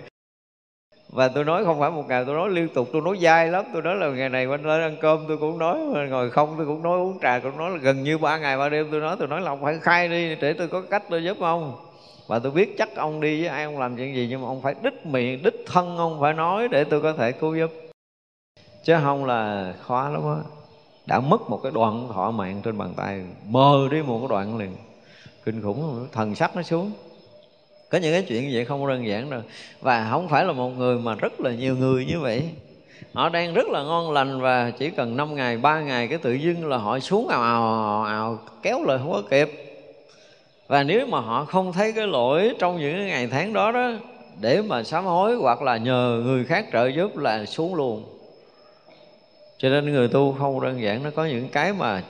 Và 1.13 1.29
tôi 1.29 1.45
nói 1.45 1.65
không 1.65 1.81
phải 1.81 1.91
một 1.91 2.05
ngày, 2.09 2.25
tôi 2.27 2.35
nói 2.35 2.51
liên 2.51 2.69
tục, 2.69 2.89
tôi 2.93 3.03
nói 3.03 3.19
dai 3.23 3.49
lắm. 3.49 3.65
Tôi 3.73 3.83
nói 3.83 3.97
là 3.97 4.09
ngày 4.09 4.29
này 4.29 4.47
quanh 4.47 4.67
lên 4.67 4.81
ăn 4.81 4.97
cơm, 5.01 5.25
tôi 5.29 5.37
cũng 5.37 5.59
nói, 5.59 5.79
ngồi 6.11 6.31
không, 6.31 6.55
tôi 6.57 6.67
cũng 6.67 6.83
nói 6.83 6.99
uống 6.99 7.19
trà, 7.23 7.39
cũng 7.39 7.59
nói 7.59 7.71
là 7.71 7.77
gần 7.77 8.03
như 8.03 8.19
ba 8.19 8.39
ngày, 8.39 8.59
ba 8.59 8.69
đêm 8.69 8.89
tôi 8.91 9.01
nói 9.01 9.17
tôi 9.19 9.29
nói 9.29 9.41
là 9.41 9.51
ông 9.51 9.63
phải 9.63 9.79
khai 9.83 10.09
đi, 10.09 10.35
để 10.35 10.53
tôi 10.53 10.69
có 10.69 10.81
cách 10.81 11.03
tôi 11.11 11.25
giúp 11.25 11.37
ông. 11.41 11.75
Và 12.27 12.39
tôi 12.39 12.53
biết 12.53 12.75
chắc 12.79 12.97
ông 12.97 13.21
đi 13.21 13.41
với 13.41 13.49
ai, 13.49 13.65
ông 13.65 13.79
làm 13.79 13.97
chuyện 13.97 14.15
gì, 14.15 14.27
nhưng 14.31 14.43
mà 14.43 14.49
ông 14.49 14.63
phải 14.63 14.75
đích 14.83 15.07
miệng, 15.07 15.43
đích 15.43 15.65
thân 15.67 15.97
ông 15.97 16.21
phải 16.21 16.33
nói 16.33 16.69
để 16.69 16.85
tôi 16.85 17.01
có 17.01 17.13
thể 17.13 17.33
cứu 17.33 17.57
giúp 17.57 17.92
chứ 18.85 18.97
không 19.03 19.25
là 19.25 19.73
khó 19.83 20.09
lắm 20.09 20.23
á. 20.25 20.43
Đã 21.07 21.21
mất 21.21 21.51
một 21.51 21.61
cái 21.63 21.73
đoạn 21.75 22.09
thọ 22.15 22.31
mạng 22.31 22.61
trên 22.65 22.79
bàn 22.79 22.95
tay, 22.97 23.25
mơ 23.49 23.89
đi 23.91 24.03
một 24.03 24.19
cái 24.19 24.29
đoạn 24.29 24.59
liền. 24.59 24.77
Kinh 25.45 25.63
khủng 25.63 26.07
thần 26.13 26.35
sắc 26.35 26.57
nó 26.57 26.63
xuống. 26.63 26.91
Có 27.91 27.99
những 27.99 28.13
cái 28.13 28.23
chuyện 28.23 28.43
như 28.43 28.51
vậy 28.55 28.65
không 28.65 28.89
đơn 28.89 29.07
giản 29.07 29.31
đâu. 29.31 29.41
Và 29.81 30.09
không 30.11 30.29
phải 30.29 30.45
là 30.45 30.53
một 30.53 30.69
người 30.69 30.99
mà 30.99 31.15
rất 31.15 31.41
là 31.41 31.51
nhiều 31.51 31.77
người 31.77 32.07
như 32.07 32.21
vậy. 32.21 32.43
Họ 33.13 33.29
đang 33.29 33.55
rất 33.55 33.67
là 33.67 33.83
ngon 33.83 34.13
lành 34.13 34.41
và 34.41 34.71
chỉ 34.71 34.91
cần 34.91 35.17
5 35.17 35.35
ngày, 35.35 35.57
ba 35.57 35.81
ngày 35.81 36.09
cái 36.09 36.19
tự 36.19 36.33
dưng 36.33 36.69
là 36.69 36.77
họ 36.77 36.99
xuống 36.99 37.29
ào 37.29 37.43
ào 37.43 38.03
ào 38.03 38.39
kéo 38.63 38.85
lời 38.85 38.99
không 38.99 39.13
có 39.13 39.23
kịp. 39.31 39.51
Và 40.69 40.83
nếu 40.83 41.07
mà 41.07 41.21
họ 41.21 41.45
không 41.45 41.73
thấy 41.73 41.93
cái 41.93 42.07
lỗi 42.07 42.55
trong 42.59 42.81
những 42.81 42.97
cái 42.97 43.07
ngày 43.07 43.27
tháng 43.27 43.53
đó 43.53 43.73
đó, 43.73 43.91
để 44.41 44.63
mà 44.63 44.83
sám 44.83 45.05
hối 45.05 45.37
hoặc 45.37 45.63
là 45.63 45.77
nhờ 45.77 46.23
người 46.25 46.45
khác 46.45 46.67
trợ 46.73 46.87
giúp 46.87 47.17
là 47.17 47.45
xuống 47.47 47.75
luôn 47.75 48.05
cho 49.63 49.69
nên 49.69 49.93
người 49.93 50.09
tu 50.09 50.37
không 50.39 50.61
đơn 50.61 50.83
giản, 50.83 51.03
nó 51.03 51.11
có 51.11 51.25
những 51.25 51.49
cái 51.49 51.73
mà 51.73 52.03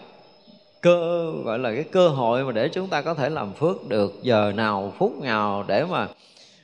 cơ, 0.80 1.32
gọi 1.44 1.58
là 1.58 1.74
cái 1.74 1.84
cơ 1.84 2.08
hội 2.08 2.44
mà 2.44 2.52
để 2.52 2.68
chúng 2.68 2.88
ta 2.88 3.02
có 3.02 3.14
thể 3.14 3.30
làm 3.30 3.52
phước 3.52 3.88
được 3.88 4.22
giờ 4.22 4.52
nào, 4.56 4.92
phút 4.98 5.22
nào 5.22 5.64
để 5.68 5.84
mà 5.84 6.08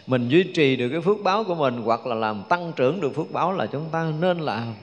mình 0.06 0.28
duy 0.28 0.42
trì 0.42 0.76
được 0.76 0.88
cái 0.88 1.00
phước 1.00 1.16
báo 1.22 1.44
của 1.44 1.54
mình, 1.54 1.82
hoặc 1.84 2.06
là 2.06 2.14
làm 2.14 2.42
tăng 2.48 2.72
trưởng 2.76 3.00
được 3.00 3.14
phước 3.14 3.32
báo 3.32 3.52
là 3.52 3.66
chúng 3.66 3.84
ta 3.92 4.12
nên 4.20 4.38
làm. 4.38 4.74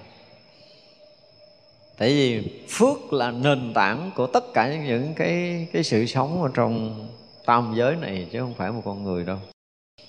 Tại 1.97 2.09
vì 2.09 2.43
phước 2.69 3.13
là 3.13 3.31
nền 3.31 3.73
tảng 3.73 4.11
của 4.15 4.27
tất 4.27 4.53
cả 4.53 4.75
những 4.87 5.13
cái 5.15 5.67
cái 5.73 5.83
sự 5.83 6.05
sống 6.05 6.43
ở 6.43 6.49
trong 6.53 7.07
tam 7.45 7.73
giới 7.75 7.95
này, 7.95 8.27
chứ 8.31 8.39
không 8.39 8.53
phải 8.53 8.71
một 8.71 8.81
con 8.85 9.03
người 9.03 9.23
đâu. 9.23 9.37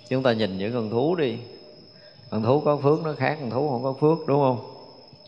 Chúng 0.09 0.23
ta 0.23 0.33
nhìn 0.33 0.59
những 0.59 0.73
con 0.73 0.91
thú 0.91 1.15
đi. 1.15 1.37
Con 2.31 2.43
thú 2.43 2.61
có 2.61 2.77
phước 2.77 3.05
nó 3.05 3.13
khác 3.13 3.39
con 3.41 3.51
thú 3.51 3.69
không 3.69 3.83
có 3.83 3.93
phước, 3.93 4.27
đúng 4.27 4.41
không? 4.41 4.76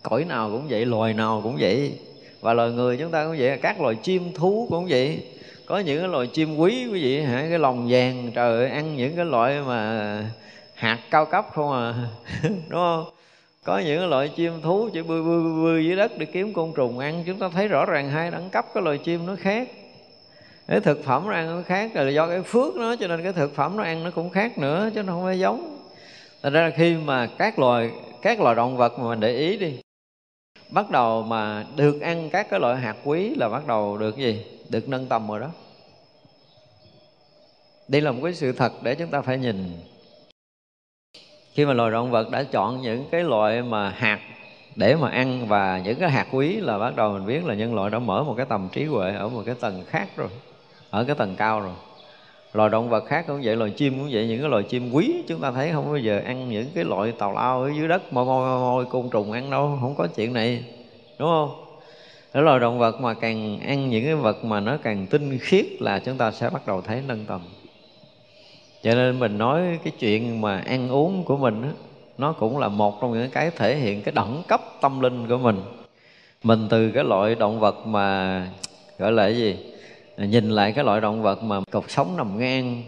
Cõi 0.03 0.25
nào 0.25 0.51
cũng 0.51 0.67
vậy, 0.69 0.87
loài 0.87 1.15
nào 1.15 1.41
cũng 1.45 1.57
vậy. 1.61 1.93
Và 2.41 2.55
loài 2.55 2.71
người 2.71 2.97
chúng 2.97 3.11
ta 3.11 3.25
cũng 3.25 3.37
vậy, 3.39 3.59
các 3.63 3.81
loài 3.81 3.95
chim 3.95 4.33
thú 4.35 4.67
cũng 4.71 4.87
vậy. 4.89 5.23
Có 5.67 5.79
những 5.79 5.99
cái 5.99 6.09
loài 6.09 6.27
chim 6.27 6.57
quý 6.57 6.87
quý 6.93 7.03
vị, 7.03 7.21
hả, 7.21 7.47
cái 7.49 7.59
lòng 7.59 7.87
vàng, 7.91 8.31
trời 8.35 8.59
ơi, 8.59 8.71
ăn 8.71 8.97
những 8.97 9.17
cái 9.17 9.25
loại 9.25 9.61
mà 9.67 10.25
hạt 10.75 10.99
cao 11.11 11.27
cấp 11.27 11.47
không 11.55 11.73
à 11.73 11.95
đúng 12.43 12.81
không? 12.81 13.05
Có 13.65 13.79
những 13.79 13.99
cái 13.99 14.09
loại 14.09 14.29
chim 14.29 14.53
thú 14.63 14.89
chỉ 14.93 15.03
bươi 15.03 15.23
bươi 15.23 15.43
bươi 15.63 15.85
dưới 15.85 15.97
đất 15.97 16.19
để 16.19 16.27
kiếm 16.27 16.53
côn 16.53 16.73
trùng 16.77 16.99
ăn. 16.99 17.25
Chúng 17.27 17.39
ta 17.39 17.49
thấy 17.49 17.69
rõ 17.69 17.85
ràng 17.85 18.11
hai 18.11 18.31
đẳng 18.31 18.51
cấp 18.51 18.67
cái 18.75 18.83
loài 18.83 18.99
chim 18.99 19.27
nó 19.27 19.37
khác. 19.41 19.69
Cái 20.69 20.81
thực 20.81 21.05
phẩm 21.05 21.23
nó 21.27 21.33
ăn 21.33 21.57
nó 21.57 21.63
khác 21.67 21.91
là 21.95 22.11
do 22.11 22.29
cái 22.29 22.43
phước 22.43 22.77
nó, 22.77 22.97
cho 22.97 23.07
nên 23.07 23.23
cái 23.23 23.33
thực 23.33 23.55
phẩm 23.55 23.77
nó 23.77 23.83
ăn 23.83 24.05
nó 24.05 24.11
cũng 24.11 24.31
khác 24.31 24.59
nữa, 24.59 24.91
chứ 24.95 25.03
nó 25.03 25.13
không 25.13 25.25
phải 25.25 25.39
giống. 25.39 25.79
Thành 26.43 26.53
ra 26.53 26.63
là 26.63 26.71
khi 26.71 26.97
mà 26.97 27.27
các 27.39 27.59
loài 27.59 27.91
các 28.23 28.41
loài 28.41 28.55
động 28.55 28.77
vật 28.77 28.99
mà 28.99 29.09
mình 29.09 29.21
để 29.21 29.37
ý 29.37 29.57
đi 29.57 29.81
bắt 30.71 30.91
đầu 30.91 31.23
mà 31.23 31.65
được 31.77 32.01
ăn 32.01 32.31
các 32.31 32.51
cái 32.51 32.61
loại 32.61 32.77
hạt 32.77 32.97
quý 33.05 33.35
là 33.35 33.49
bắt 33.49 33.67
đầu 33.67 33.99
được 33.99 34.17
gì? 34.17 34.45
Được 34.69 34.89
nâng 34.89 35.07
tầm 35.07 35.29
rồi 35.29 35.41
đó. 35.41 35.51
Đây 37.89 38.01
là 38.01 38.13
một 38.13 38.21
cái 38.23 38.35
sự 38.35 38.53
thật 38.53 38.73
để 38.83 38.95
chúng 38.95 39.11
ta 39.11 39.21
phải 39.21 39.39
nhìn. 39.39 39.81
Khi 41.53 41.67
mà 41.67 41.73
loài 41.73 41.91
động 41.91 42.11
vật 42.11 42.31
đã 42.31 42.43
chọn 42.43 42.83
những 42.83 43.05
cái 43.11 43.25
loại 43.25 43.63
mà 43.63 43.91
hạt 43.91 44.21
để 44.77 44.97
mà 44.97 45.09
ăn 45.11 45.47
và 45.49 45.81
những 45.85 45.99
cái 46.01 46.11
hạt 46.11 46.27
quý 46.33 46.57
là 46.57 46.79
bắt 46.79 46.97
đầu 46.97 47.13
mình 47.13 47.27
biết 47.27 47.45
là 47.45 47.55
nhân 47.55 47.75
loại 47.75 47.91
đã 47.91 47.99
mở 47.99 48.25
một 48.25 48.35
cái 48.37 48.47
tầm 48.47 48.69
trí 48.73 48.85
huệ 48.85 49.15
ở 49.15 49.29
một 49.29 49.43
cái 49.47 49.55
tầng 49.61 49.85
khác 49.87 50.09
rồi, 50.17 50.29
ở 50.91 51.05
cái 51.05 51.17
tầng 51.17 51.37
cao 51.37 51.61
rồi 51.61 51.75
loài 52.53 52.71
động 52.71 52.89
vật 52.89 53.05
khác 53.07 53.25
cũng 53.27 53.41
vậy 53.45 53.57
loài 53.57 53.71
chim 53.71 53.99
cũng 53.99 54.09
vậy 54.13 54.27
những 54.27 54.41
cái 54.41 54.51
loài 54.51 54.63
chim 54.63 54.91
quý 54.93 55.23
chúng 55.29 55.41
ta 55.41 55.51
thấy 55.51 55.71
không 55.73 55.87
bao 55.87 55.97
giờ 55.97 56.21
ăn 56.25 56.49
những 56.49 56.67
cái 56.75 56.85
loại 56.85 57.13
tàu 57.13 57.33
lao 57.33 57.63
ở 57.63 57.71
dưới 57.77 57.89
đất 57.89 58.13
môi 58.13 58.25
môi 58.25 58.61
môi 58.61 58.85
côn 58.85 59.11
trùng 59.11 59.33
ăn 59.33 59.51
đâu 59.51 59.79
không 59.81 59.95
có 59.95 60.07
chuyện 60.07 60.33
này 60.33 60.65
đúng 61.19 61.29
không? 61.29 61.65
Đó 62.35 62.41
loài 62.41 62.61
động 62.61 62.79
vật 62.79 63.01
mà 63.01 63.15
càng 63.15 63.61
ăn 63.61 63.91
những 63.91 64.05
cái 64.05 64.15
vật 64.15 64.45
mà 64.45 64.61
nó 64.61 64.77
càng 64.83 65.07
tinh 65.07 65.39
khiết 65.39 65.67
là 65.81 65.99
chúng 65.99 66.17
ta 66.17 66.31
sẽ 66.31 66.51
bắt 66.51 66.67
đầu 66.67 66.83
thấy 66.83 67.03
nâng 67.07 67.25
tầm. 67.27 67.41
Cho 68.83 68.95
nên 68.95 69.19
mình 69.19 69.39
nói 69.39 69.79
cái 69.85 69.93
chuyện 69.99 70.41
mà 70.41 70.59
ăn 70.67 70.89
uống 70.89 71.25
của 71.25 71.37
mình 71.37 71.63
đó, 71.63 71.69
nó 72.19 72.33
cũng 72.33 72.59
là 72.59 72.69
một 72.69 73.01
trong 73.01 73.13
những 73.13 73.31
cái 73.31 73.51
thể 73.57 73.77
hiện 73.77 74.03
cái 74.03 74.15
đẳng 74.15 74.43
cấp 74.49 74.61
tâm 74.81 75.01
linh 75.01 75.29
của 75.29 75.39
mình. 75.39 75.61
Mình 76.43 76.67
từ 76.71 76.91
cái 76.91 77.05
loại 77.05 77.35
động 77.35 77.61
vật 77.61 77.87
mà 77.87 78.47
gọi 78.99 79.13
là 79.13 79.23
cái 79.23 79.37
gì? 79.37 79.57
Nhìn 80.27 80.51
lại 80.51 80.73
cái 80.73 80.85
loại 80.85 81.01
động 81.01 81.23
vật 81.23 81.43
mà 81.43 81.61
cột 81.71 81.85
sống 81.89 82.17
nằm 82.17 82.39
ngang, 82.39 82.83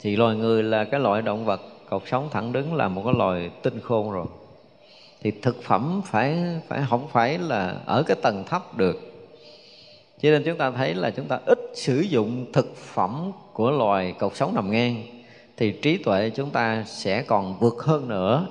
thì 0.00 0.16
loài 0.16 0.36
người 0.36 0.62
là 0.62 0.84
cái 0.84 1.00
loại 1.00 1.22
động 1.22 1.44
vật 1.44 1.60
cột 1.90 2.02
sống 2.06 2.28
thẳng 2.32 2.52
đứng 2.52 2.74
là 2.74 2.88
một 2.88 3.02
cái 3.04 3.14
loài 3.18 3.50
tinh 3.62 3.80
khôn 3.80 4.12
rồi. 4.12 4.26
Thì 5.22 5.30
thực 5.30 5.62
phẩm 5.62 6.02
phải 6.06 6.38
phải, 6.68 6.82
không 6.90 7.08
phải 7.12 7.38
là 7.38 7.76
ở 7.86 8.02
cái 8.02 8.16
tầng 8.22 8.44
thấp 8.46 8.76
được. 8.76 9.00
Cho 10.22 10.30
nên 10.30 10.42
chúng 10.44 10.58
ta 10.58 10.70
thấy 10.70 10.94
là 10.94 11.10
chúng 11.10 11.26
ta 11.26 11.38
ít 11.46 11.58
sử 11.74 12.00
dụng 12.00 12.46
thực 12.52 12.76
phẩm 12.76 13.32
của 13.52 13.70
loài 13.70 14.14
cột 14.18 14.36
sống 14.36 14.54
nằm 14.54 14.70
ngang, 14.70 15.02
thì 15.56 15.72
trí 15.72 15.96
tuệ 15.96 16.30
chúng 16.30 16.50
ta 16.50 16.84
sẽ 16.86 17.22
còn 17.22 17.58
vượt 17.60 17.82
hơn 17.82 18.08
nữa. 18.08 18.46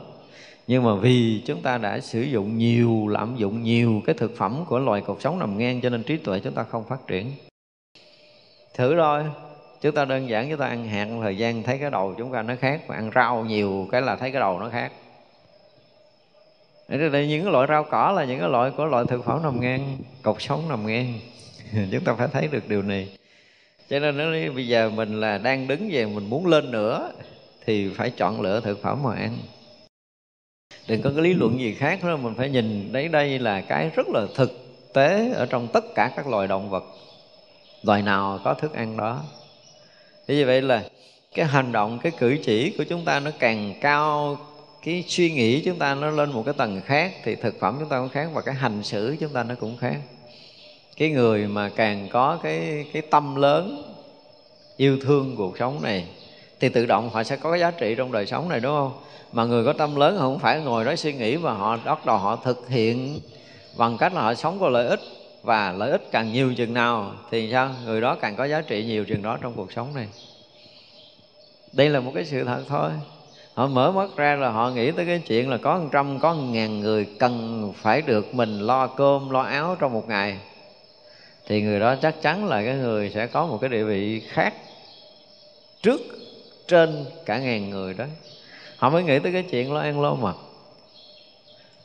Nhưng 0.67 0.83
mà 0.83 0.95
vì 0.95 1.41
chúng 1.45 1.61
ta 1.61 1.77
đã 1.77 1.99
sử 1.99 2.21
dụng 2.21 2.57
nhiều, 2.57 3.07
lạm 3.07 3.35
dụng 3.35 3.63
nhiều 3.63 4.01
cái 4.05 4.15
thực 4.15 4.37
phẩm 4.37 4.63
của 4.67 4.79
loài 4.79 5.01
cột 5.01 5.21
sống 5.21 5.39
nằm 5.39 5.57
ngang, 5.57 5.81
cho 5.81 5.89
nên 5.89 6.03
trí 6.03 6.17
tuệ 6.17 6.39
chúng 6.39 6.53
ta 6.53 6.63
không 6.63 6.83
phát 6.83 7.07
triển 7.07 7.31
thử 8.73 8.95
thôi. 8.97 9.23
Chúng 9.81 9.95
ta 9.95 10.05
đơn 10.05 10.29
giản, 10.29 10.49
chúng 10.49 10.59
ta 10.59 10.65
ăn 10.65 10.87
hạt 10.87 11.07
thời 11.21 11.37
gian, 11.37 11.63
thấy 11.63 11.77
cái 11.77 11.91
đầu 11.91 12.15
chúng 12.17 12.33
ta 12.33 12.41
nó 12.41 12.53
khác, 12.61 12.81
mà 12.87 12.95
ăn 12.95 13.11
rau 13.15 13.45
nhiều 13.45 13.87
cái 13.91 14.01
là 14.01 14.15
thấy 14.15 14.31
cái 14.31 14.39
đầu 14.39 14.59
nó 14.59 14.69
khác. 14.69 14.91
Đây 16.87 17.27
những 17.27 17.43
cái 17.43 17.51
loại 17.51 17.67
rau 17.69 17.83
cỏ 17.83 18.13
là 18.15 18.25
những 18.25 18.39
cái 18.39 18.49
loại 18.49 18.71
của 18.77 18.85
loại 18.85 19.05
thực 19.07 19.25
phẩm 19.25 19.43
nằm 19.43 19.61
ngang, 19.61 19.97
cột 20.21 20.35
sống 20.39 20.69
nằm 20.69 20.87
ngang. 20.87 21.19
Chúng 21.91 22.03
ta 22.03 22.13
phải 22.13 22.27
thấy 22.27 22.47
được 22.47 22.67
điều 22.67 22.81
này. 22.81 23.17
Cho 23.89 23.99
nên 23.99 24.17
nó 24.17 24.53
bây 24.55 24.67
giờ 24.67 24.89
mình 24.89 25.19
là 25.19 25.37
đang 25.37 25.67
đứng 25.67 25.89
về 25.91 26.05
mình 26.05 26.29
muốn 26.29 26.47
lên 26.47 26.71
nữa, 26.71 27.11
thì 27.65 27.89
phải 27.89 28.09
chọn 28.09 28.41
lựa 28.41 28.59
thực 28.59 28.81
phẩm 28.81 29.03
mà 29.03 29.15
ăn. 29.15 29.37
Đừng 30.87 31.01
có 31.01 31.11
cái 31.15 31.23
lý 31.23 31.33
luận 31.33 31.59
gì 31.59 31.73
khác 31.73 32.03
nữa, 32.03 32.17
mình 32.17 32.33
phải 32.37 32.49
nhìn 32.49 32.91
đấy 32.91 33.07
đây 33.07 33.39
là 33.39 33.61
cái 33.61 33.91
rất 33.95 34.07
là 34.07 34.25
thực 34.35 34.51
tế 34.93 35.31
ở 35.35 35.45
trong 35.45 35.67
tất 35.67 35.83
cả 35.95 36.11
các 36.15 36.27
loài 36.27 36.47
động 36.47 36.69
vật 36.69 36.83
loài 37.83 38.01
nào 38.01 38.39
có 38.43 38.53
thức 38.53 38.73
ăn 38.73 38.97
đó. 38.97 39.21
Thế 40.27 40.35
như 40.35 40.45
vậy 40.45 40.61
là 40.61 40.83
cái 41.35 41.45
hành 41.45 41.71
động, 41.71 41.99
cái 42.03 42.11
cử 42.19 42.37
chỉ 42.43 42.69
của 42.77 42.83
chúng 42.83 43.05
ta 43.05 43.19
nó 43.19 43.31
càng 43.39 43.73
cao, 43.81 44.37
cái 44.83 45.03
suy 45.07 45.31
nghĩ 45.31 45.61
chúng 45.61 45.77
ta 45.77 45.95
nó 45.95 46.11
lên 46.11 46.31
một 46.31 46.43
cái 46.45 46.53
tầng 46.57 46.81
khác, 46.85 47.13
thì 47.23 47.35
thực 47.35 47.59
phẩm 47.59 47.75
chúng 47.79 47.89
ta 47.89 47.99
cũng 47.99 48.09
khác 48.09 48.29
và 48.33 48.41
cái 48.41 48.55
hành 48.55 48.83
xử 48.83 49.15
chúng 49.19 49.33
ta 49.33 49.43
nó 49.43 49.55
cũng 49.59 49.77
khác. 49.77 49.97
Cái 50.97 51.09
người 51.09 51.47
mà 51.47 51.69
càng 51.75 52.07
có 52.11 52.39
cái 52.43 52.85
cái 52.93 53.01
tâm 53.01 53.35
lớn, 53.35 53.93
yêu 54.77 54.97
thương 55.01 55.35
cuộc 55.37 55.57
sống 55.57 55.81
này, 55.81 56.05
thì 56.59 56.69
tự 56.69 56.85
động 56.85 57.09
họ 57.09 57.23
sẽ 57.23 57.35
có 57.35 57.51
cái 57.51 57.59
giá 57.59 57.71
trị 57.71 57.95
trong 57.97 58.11
đời 58.11 58.25
sống 58.25 58.49
này, 58.49 58.59
đúng 58.59 58.71
không? 58.71 58.91
Mà 59.31 59.45
người 59.45 59.65
có 59.65 59.73
tâm 59.73 59.95
lớn 59.95 60.17
họ 60.17 60.21
không 60.21 60.39
phải 60.39 60.61
ngồi 60.61 60.85
đó 60.85 60.95
suy 60.95 61.13
nghĩ 61.13 61.35
và 61.35 61.53
họ 61.53 61.77
bắt 61.85 62.05
đầu 62.05 62.17
họ 62.17 62.35
thực 62.35 62.69
hiện 62.69 63.19
bằng 63.77 63.97
cách 63.97 64.13
là 64.13 64.21
họ 64.21 64.33
sống 64.33 64.59
có 64.59 64.69
lợi 64.69 64.87
ích 64.87 64.99
và 65.41 65.71
lợi 65.71 65.91
ích 65.91 66.03
càng 66.11 66.33
nhiều 66.33 66.53
chừng 66.53 66.73
nào, 66.73 67.13
thì 67.31 67.51
sao? 67.51 67.69
Người 67.85 68.01
đó 68.01 68.15
càng 68.15 68.35
có 68.35 68.45
giá 68.45 68.61
trị 68.61 68.83
nhiều 68.83 69.05
chừng 69.05 69.21
đó 69.21 69.37
trong 69.41 69.53
cuộc 69.53 69.71
sống 69.71 69.95
này. 69.95 70.07
Đây 71.73 71.89
là 71.89 71.99
một 71.99 72.11
cái 72.15 72.25
sự 72.25 72.43
thật 72.43 72.63
thôi. 72.67 72.91
Họ 73.53 73.67
mở 73.67 73.91
mắt 73.91 74.09
ra 74.15 74.35
là 74.35 74.49
họ 74.49 74.69
nghĩ 74.69 74.91
tới 74.91 75.05
cái 75.05 75.21
chuyện 75.27 75.49
là 75.49 75.57
có 75.57 75.79
một 75.79 75.89
trăm, 75.91 76.19
có 76.19 76.33
một 76.33 76.43
ngàn 76.51 76.79
người 76.79 77.07
cần 77.19 77.73
phải 77.75 78.01
được 78.01 78.33
mình 78.33 78.59
lo 78.59 78.87
cơm, 78.87 79.29
lo 79.29 79.41
áo 79.41 79.75
trong 79.79 79.93
một 79.93 80.07
ngày. 80.07 80.37
Thì 81.47 81.61
người 81.61 81.79
đó 81.79 81.95
chắc 81.95 82.21
chắn 82.21 82.45
là 82.45 82.63
cái 82.65 82.75
người 82.75 83.09
sẽ 83.09 83.27
có 83.27 83.45
một 83.45 83.57
cái 83.61 83.69
địa 83.69 83.83
vị 83.83 84.19
khác 84.19 84.53
trước 85.81 86.01
trên 86.67 87.05
cả 87.25 87.37
ngàn 87.37 87.69
người 87.69 87.93
đó. 87.93 88.05
Họ 88.77 88.89
mới 88.89 89.03
nghĩ 89.03 89.19
tới 89.19 89.31
cái 89.31 89.43
chuyện 89.43 89.73
lo 89.73 89.79
ăn 89.79 90.01
lo 90.01 90.13
mặc, 90.13 90.35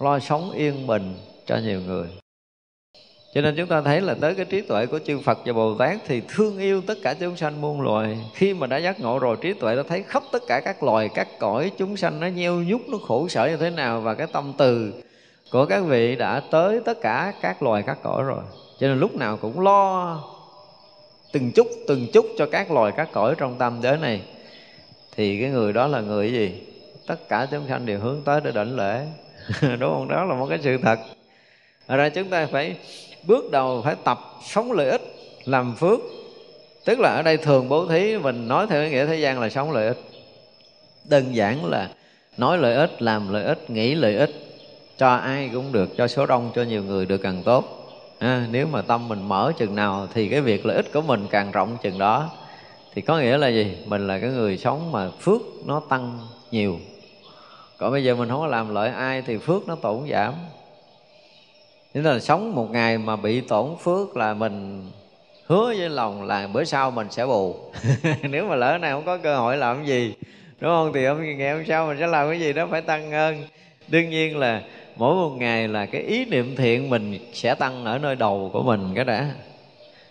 lo 0.00 0.18
sống 0.18 0.50
yên 0.50 0.86
bình 0.86 1.14
cho 1.46 1.56
nhiều 1.56 1.80
người 1.80 2.06
cho 3.36 3.42
nên 3.42 3.56
chúng 3.56 3.66
ta 3.66 3.80
thấy 3.80 4.00
là 4.00 4.14
tới 4.20 4.34
cái 4.34 4.44
trí 4.44 4.60
tuệ 4.60 4.86
của 4.86 4.98
chư 4.98 5.18
Phật 5.18 5.38
và 5.44 5.52
Bồ 5.52 5.74
Tát 5.74 5.98
thì 6.06 6.22
thương 6.28 6.58
yêu 6.58 6.82
tất 6.86 6.98
cả 7.02 7.14
chúng 7.14 7.36
sanh 7.36 7.60
muôn 7.60 7.80
loài. 7.80 8.18
Khi 8.34 8.54
mà 8.54 8.66
đã 8.66 8.76
giác 8.76 9.00
ngộ 9.00 9.18
rồi, 9.18 9.36
trí 9.40 9.52
tuệ 9.52 9.76
nó 9.76 9.82
thấy 9.82 10.02
khắp 10.02 10.22
tất 10.32 10.42
cả 10.46 10.60
các 10.60 10.82
loài, 10.82 11.08
các 11.14 11.28
cõi 11.38 11.72
chúng 11.78 11.96
sanh 11.96 12.20
nó 12.20 12.26
nheo 12.26 12.62
nhút, 12.62 12.80
nó 12.88 12.98
khổ 12.98 13.28
sở 13.28 13.46
như 13.46 13.56
thế 13.56 13.70
nào 13.70 14.00
và 14.00 14.14
cái 14.14 14.26
tâm 14.32 14.52
từ 14.58 14.92
của 15.50 15.66
các 15.66 15.80
vị 15.80 16.16
đã 16.16 16.42
tới 16.50 16.80
tất 16.84 17.00
cả 17.00 17.32
các 17.42 17.62
loài, 17.62 17.82
các 17.86 17.98
cõi 18.02 18.22
rồi. 18.24 18.42
Cho 18.80 18.88
nên 18.88 18.98
lúc 18.98 19.16
nào 19.16 19.36
cũng 19.36 19.60
lo 19.60 20.22
từng 21.32 21.52
chút 21.52 21.66
từng 21.88 22.06
chút 22.12 22.26
cho 22.38 22.46
các 22.46 22.70
loài, 22.70 22.92
các 22.96 23.08
cõi 23.12 23.34
trong 23.38 23.58
tâm 23.58 23.78
giới 23.82 23.96
này. 23.96 24.22
Thì 25.16 25.40
cái 25.40 25.50
người 25.50 25.72
đó 25.72 25.86
là 25.86 26.00
người 26.00 26.32
gì? 26.32 26.62
Tất 27.06 27.28
cả 27.28 27.46
chúng 27.50 27.68
sanh 27.68 27.86
đều 27.86 28.00
hướng 28.00 28.22
tới 28.24 28.40
để 28.44 28.52
đảnh 28.52 28.76
lễ. 28.76 29.06
Đúng 29.62 29.92
không? 29.92 30.08
Đó 30.08 30.24
là 30.24 30.34
một 30.34 30.46
cái 30.46 30.58
sự 30.62 30.78
thật. 30.82 30.98
Ở 31.86 31.96
ra 31.96 32.08
chúng 32.08 32.28
ta 32.28 32.46
phải 32.52 32.76
bước 33.26 33.50
đầu 33.50 33.82
phải 33.84 33.96
tập 34.04 34.18
sống 34.44 34.72
lợi 34.72 34.90
ích 34.90 35.02
làm 35.44 35.74
phước. 35.74 36.00
Tức 36.84 37.00
là 37.00 37.14
ở 37.14 37.22
đây 37.22 37.36
thường 37.36 37.68
bố 37.68 37.86
thí 37.86 38.18
mình 38.18 38.48
nói 38.48 38.66
theo 38.70 38.90
nghĩa 38.90 39.06
thế 39.06 39.16
gian 39.16 39.40
là 39.40 39.48
sống 39.48 39.72
lợi 39.72 39.86
ích. 39.86 39.98
Đơn 41.04 41.34
giản 41.34 41.64
là 41.64 41.90
nói 42.36 42.58
lợi 42.58 42.74
ích 42.74 43.02
làm 43.02 43.32
lợi 43.32 43.44
ích 43.44 43.70
nghĩ 43.70 43.94
lợi 43.94 44.16
ích. 44.16 44.30
Cho 44.98 45.14
ai 45.14 45.50
cũng 45.52 45.72
được 45.72 45.96
cho 45.96 46.08
số 46.08 46.26
đông 46.26 46.50
cho 46.54 46.62
nhiều 46.62 46.82
người 46.82 47.06
được 47.06 47.18
càng 47.18 47.42
tốt. 47.44 47.64
À, 48.18 48.46
nếu 48.50 48.66
mà 48.66 48.82
tâm 48.82 49.08
mình 49.08 49.28
mở 49.28 49.52
chừng 49.58 49.74
nào 49.74 50.08
thì 50.14 50.28
cái 50.28 50.40
việc 50.40 50.66
lợi 50.66 50.76
ích 50.76 50.92
của 50.92 51.00
mình 51.00 51.26
càng 51.30 51.52
rộng 51.52 51.76
chừng 51.82 51.98
đó. 51.98 52.30
Thì 52.94 53.02
có 53.02 53.18
nghĩa 53.18 53.38
là 53.38 53.48
gì? 53.48 53.76
Mình 53.86 54.06
là 54.06 54.18
cái 54.18 54.30
người 54.30 54.58
sống 54.58 54.92
mà 54.92 55.10
phước 55.20 55.40
nó 55.64 55.82
tăng 55.88 56.18
nhiều. 56.50 56.78
Còn 57.78 57.92
bây 57.92 58.04
giờ 58.04 58.14
mình 58.14 58.28
không 58.28 58.40
có 58.40 58.46
làm 58.46 58.74
lợi 58.74 58.90
ai 58.90 59.22
thì 59.22 59.38
phước 59.38 59.68
nó 59.68 59.74
tổn 59.74 60.00
giảm. 60.10 60.34
Nên 61.96 62.04
là 62.04 62.18
sống 62.18 62.54
một 62.54 62.70
ngày 62.70 62.98
mà 62.98 63.16
bị 63.16 63.40
tổn 63.40 63.76
phước 63.80 64.16
là 64.16 64.34
mình 64.34 64.82
hứa 65.46 65.64
với 65.64 65.88
lòng 65.88 66.26
là 66.26 66.48
bữa 66.52 66.64
sau 66.64 66.90
mình 66.90 67.06
sẽ 67.10 67.26
bù. 67.26 67.56
Nếu 68.22 68.44
mà 68.44 68.56
lỡ 68.56 68.78
này 68.78 68.92
không 68.92 69.04
có 69.06 69.18
cơ 69.18 69.38
hội 69.38 69.56
làm 69.56 69.76
cái 69.76 69.86
gì, 69.86 70.14
đúng 70.60 70.70
không? 70.70 70.92
Thì 70.94 71.06
hôm 71.06 71.38
ngày 71.38 71.52
hôm 71.52 71.64
sau 71.66 71.86
mình 71.86 71.96
sẽ 72.00 72.06
làm 72.06 72.28
cái 72.28 72.40
gì 72.40 72.52
đó 72.52 72.66
phải 72.70 72.82
tăng 72.82 73.10
hơn. 73.10 73.42
Đương 73.88 74.10
nhiên 74.10 74.36
là 74.38 74.62
mỗi 74.96 75.14
một 75.14 75.36
ngày 75.38 75.68
là 75.68 75.86
cái 75.86 76.02
ý 76.02 76.24
niệm 76.24 76.56
thiện 76.56 76.90
mình 76.90 77.18
sẽ 77.32 77.54
tăng 77.54 77.84
ở 77.84 77.98
nơi 77.98 78.16
đầu 78.16 78.50
của 78.52 78.62
mình 78.62 78.80
cái 78.94 79.04
đã. 79.04 79.30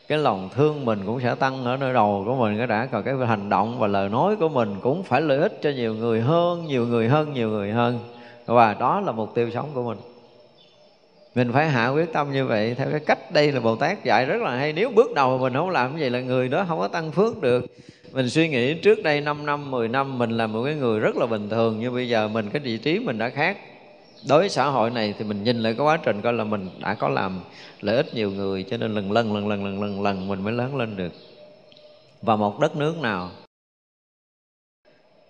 Cái 0.07 0.17
lòng 0.17 0.49
thương 0.55 0.85
mình 0.85 0.99
cũng 1.05 1.21
sẽ 1.21 1.35
tăng 1.35 1.65
ở 1.65 1.77
nơi 1.77 1.93
đầu 1.93 2.23
của 2.25 2.35
mình 2.35 2.57
cái 2.57 2.67
đã. 2.67 2.87
Còn 2.91 3.03
cái 3.03 3.15
hành 3.27 3.49
động 3.49 3.79
và 3.79 3.87
lời 3.87 4.09
nói 4.09 4.35
của 4.35 4.49
mình 4.49 4.75
cũng 4.81 5.03
phải 5.03 5.21
lợi 5.21 5.37
ích 5.37 5.59
cho 5.61 5.69
nhiều 5.69 5.93
người 5.93 6.21
hơn, 6.21 6.65
nhiều 6.67 6.87
người 6.87 7.07
hơn, 7.07 7.33
nhiều 7.33 7.49
người 7.49 7.71
hơn. 7.71 7.99
Và 8.45 8.73
đó 8.73 8.99
là 8.99 9.11
mục 9.11 9.35
tiêu 9.35 9.49
sống 9.53 9.69
của 9.73 9.83
mình 9.83 9.97
mình 11.35 11.51
phải 11.53 11.69
hạ 11.69 11.87
quyết 11.89 12.13
tâm 12.13 12.31
như 12.31 12.45
vậy. 12.45 12.75
Theo 12.75 12.91
cái 12.91 12.99
cách 12.99 13.31
đây 13.31 13.51
là 13.51 13.59
bồ 13.59 13.75
tát 13.75 14.03
dạy 14.03 14.25
rất 14.25 14.41
là 14.41 14.55
hay. 14.55 14.73
Nếu 14.73 14.89
bước 14.89 15.13
đầu 15.13 15.37
mình 15.37 15.53
không 15.53 15.69
làm 15.69 15.91
như 15.91 16.01
vậy 16.01 16.09
là 16.09 16.21
người 16.21 16.49
đó 16.49 16.65
không 16.67 16.79
có 16.79 16.87
tăng 16.87 17.11
phước 17.11 17.41
được. 17.41 17.65
Mình 18.11 18.29
suy 18.29 18.49
nghĩ 18.49 18.73
trước 18.73 19.03
đây 19.03 19.21
5 19.21 19.45
năm 19.45 19.71
10 19.71 19.87
năm 19.87 20.17
mình 20.17 20.29
là 20.29 20.47
một 20.47 20.63
cái 20.63 20.75
người 20.75 20.99
rất 20.99 21.15
là 21.15 21.25
bình 21.25 21.49
thường, 21.49 21.77
nhưng 21.79 21.93
bây 21.93 22.09
giờ 22.09 22.27
mình 22.27 22.49
cái 22.49 22.59
vị 22.59 22.77
trí 22.77 22.99
mình 22.99 23.17
đã 23.17 23.29
khác. 23.29 23.57
Đối 24.27 24.39
với 24.39 24.49
xã 24.49 24.65
hội 24.65 24.89
này 24.89 25.13
thì 25.17 25.25
mình 25.25 25.43
nhìn 25.43 25.59
lại 25.63 25.73
cái 25.77 25.85
quá 25.85 25.97
trình 25.97 26.21
coi 26.21 26.33
là 26.33 26.43
mình 26.43 26.69
đã 26.79 26.93
có 26.93 27.09
làm 27.09 27.39
lợi 27.81 27.95
ích 27.95 28.13
nhiều 28.13 28.31
người, 28.31 28.63
cho 28.63 28.77
nên 28.77 28.95
lần 28.95 29.11
lần 29.11 29.33
lần 29.33 29.47
lần 29.47 29.63
lần 29.63 29.81
lần 29.81 30.01
lần 30.01 30.27
mình 30.27 30.43
mới 30.43 30.53
lớn 30.53 30.75
lên 30.75 30.95
được. 30.95 31.13
Và 32.21 32.35
một 32.35 32.59
đất 32.59 32.75
nước 32.75 32.97
nào 33.01 33.29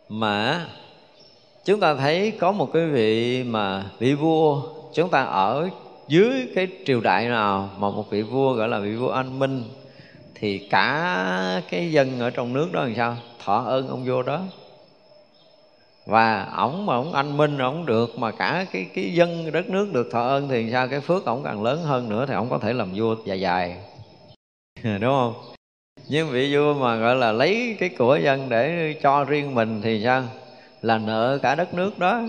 mà 0.10 0.66
chúng 1.66 1.80
ta 1.80 1.96
thấy 1.96 2.32
có 2.40 2.52
một 2.52 2.70
cái 2.74 2.86
vị 2.86 3.44
mà 3.44 3.86
vị 4.00 4.14
vua, 4.14 4.62
chúng 4.94 5.10
ta 5.10 5.24
ở 5.24 5.70
dưới 6.08 6.48
cái 6.56 6.68
triều 6.86 7.02
đại 7.02 7.28
nào 7.28 7.70
mà 7.78 7.90
một 7.90 8.10
vị 8.10 8.22
vua 8.22 8.54
gọi 8.54 8.68
là 8.70 8.80
vị 8.80 8.96
vua 8.96 9.10
anh 9.10 9.40
minh, 9.40 9.64
thì 10.36 10.68
cả 10.70 11.62
cái 11.70 11.92
dân 11.92 12.20
ở 12.20 12.30
trong 12.30 12.54
nước 12.54 12.70
đó 12.72 12.84
làm 12.84 12.96
sao? 12.96 13.18
Thọ 13.46 13.64
ơn 13.64 13.88
ông 13.88 14.06
vua 14.06 14.24
đó. 14.24 14.42
Và 16.06 16.46
ổng 16.58 16.86
mà 16.86 16.96
ổng 16.96 17.14
anh 17.14 17.38
minh 17.38 17.58
ổng 17.58 17.86
được, 17.86 18.20
mà 18.20 18.32
cả 18.32 18.66
cái 18.72 18.86
cái 18.96 19.14
dân 19.14 19.52
đất 19.52 19.70
nước 19.70 19.94
được 19.94 20.10
thọ 20.12 20.28
ơn 20.28 20.50
thì 20.50 20.72
sao? 20.72 20.88
Cái 20.88 21.00
phước 21.00 21.26
ổng 21.26 21.44
càng 21.44 21.64
lớn 21.64 21.84
hơn 21.84 22.10
nữa 22.10 22.26
thì 22.28 22.34
ổng 22.34 22.50
có 22.50 22.58
thể 22.58 22.74
làm 22.74 22.90
vua 22.96 23.16
dài 23.26 23.40
dài. 23.40 23.78
Đúng 24.84 25.02
không? 25.02 25.34
Nhưng 26.08 26.30
vị 26.30 26.56
vua 26.56 26.74
mà 26.74 26.96
gọi 26.96 27.16
là 27.16 27.32
lấy 27.32 27.76
cái 27.80 27.90
của 27.90 28.16
dân 28.24 28.50
để 28.50 28.96
cho 29.02 29.24
riêng 29.24 29.56
mình 29.56 29.82
thì 29.82 30.02
sao? 30.04 30.24
Là 30.82 30.98
nợ 30.98 31.40
cả 31.42 31.56
đất 31.56 31.74
nước 31.74 32.00
đó 32.00 32.22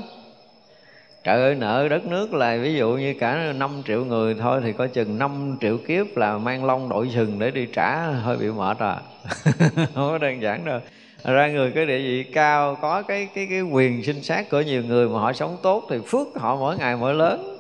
trời 1.27 1.43
ơi, 1.43 1.55
nợ 1.55 1.89
đất 1.89 2.07
nước 2.07 2.35
là 2.35 2.57
ví 2.63 2.75
dụ 2.75 2.91
như 2.91 3.15
cả 3.21 3.53
5 3.57 3.83
triệu 3.87 4.05
người 4.05 4.35
thôi 4.35 4.61
thì 4.65 4.73
có 4.73 4.87
chừng 4.87 5.19
5 5.19 5.57
triệu 5.61 5.79
kiếp 5.79 6.17
là 6.17 6.39
mang 6.39 6.65
long 6.65 6.89
đội 6.89 7.11
sừng 7.15 7.39
để 7.39 7.51
đi 7.51 7.67
trả, 7.73 8.07
hơi 8.07 8.37
bị 8.37 8.47
mệt 8.51 8.79
à. 8.79 9.01
Không 9.77 10.09
có 10.11 10.19
đơn 10.19 10.43
giản 10.43 10.65
đâu. 10.65 10.81
Ra 11.25 11.49
người 11.49 11.71
có 11.71 11.85
địa 11.85 11.99
vị 11.99 12.23
cao, 12.23 12.79
có 12.83 13.03
cái 13.03 13.29
cái 13.35 13.47
cái 13.51 13.63
quyền 13.63 14.05
sinh 14.05 14.23
sát 14.23 14.51
của 14.51 14.61
nhiều 14.61 14.83
người 14.83 15.09
mà 15.09 15.21
họ 15.21 15.33
sống 15.33 15.57
tốt 15.63 15.85
thì 15.91 15.99
phước 16.07 16.27
họ 16.35 16.57
mỗi 16.57 16.77
ngày 16.77 16.97
mỗi 16.97 17.15
lớn. 17.15 17.59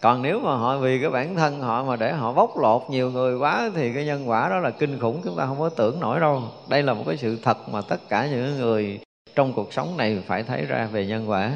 Còn 0.00 0.22
nếu 0.22 0.40
mà 0.40 0.56
họ 0.56 0.78
vì 0.78 1.00
cái 1.00 1.10
bản 1.10 1.36
thân 1.36 1.60
họ 1.60 1.84
mà 1.84 1.96
để 1.96 2.12
họ 2.12 2.32
bóc 2.32 2.58
lột 2.58 2.82
nhiều 2.90 3.10
người 3.10 3.36
quá 3.36 3.70
thì 3.74 3.92
cái 3.94 4.04
nhân 4.04 4.28
quả 4.28 4.48
đó 4.48 4.58
là 4.58 4.70
kinh 4.70 4.98
khủng, 4.98 5.20
chúng 5.24 5.36
ta 5.36 5.46
không 5.46 5.60
có 5.60 5.68
tưởng 5.68 6.00
nổi 6.00 6.20
đâu. 6.20 6.42
Đây 6.68 6.82
là 6.82 6.94
một 6.94 7.04
cái 7.06 7.16
sự 7.16 7.38
thật 7.42 7.68
mà 7.68 7.80
tất 7.88 8.08
cả 8.08 8.28
những 8.30 8.58
người 8.58 9.00
trong 9.34 9.52
cuộc 9.52 9.72
sống 9.72 9.96
này 9.96 10.22
phải 10.26 10.42
thấy 10.42 10.64
ra 10.68 10.88
về 10.92 11.06
nhân 11.06 11.30
quả 11.30 11.52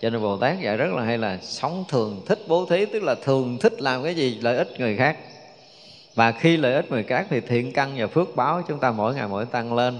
cho 0.00 0.10
nên 0.10 0.22
bồ 0.22 0.36
tát 0.36 0.60
dạy 0.60 0.76
rất 0.76 0.92
là 0.92 1.02
hay 1.02 1.18
là 1.18 1.38
sống 1.42 1.84
thường 1.88 2.22
thích 2.26 2.38
bố 2.48 2.66
thí 2.66 2.84
tức 2.86 3.02
là 3.02 3.14
thường 3.14 3.58
thích 3.60 3.82
làm 3.82 4.02
cái 4.02 4.14
gì 4.14 4.38
lợi 4.42 4.56
ích 4.56 4.68
người 4.78 4.96
khác. 4.96 5.16
Và 6.14 6.32
khi 6.32 6.56
lợi 6.56 6.74
ích 6.74 6.90
người 6.90 7.02
khác 7.02 7.26
thì 7.30 7.40
thiện 7.40 7.72
căn 7.72 7.94
và 7.96 8.06
phước 8.06 8.36
báo 8.36 8.62
chúng 8.68 8.78
ta 8.78 8.90
mỗi 8.90 9.14
ngày 9.14 9.28
mỗi 9.28 9.46
tăng 9.46 9.74
lên. 9.74 9.98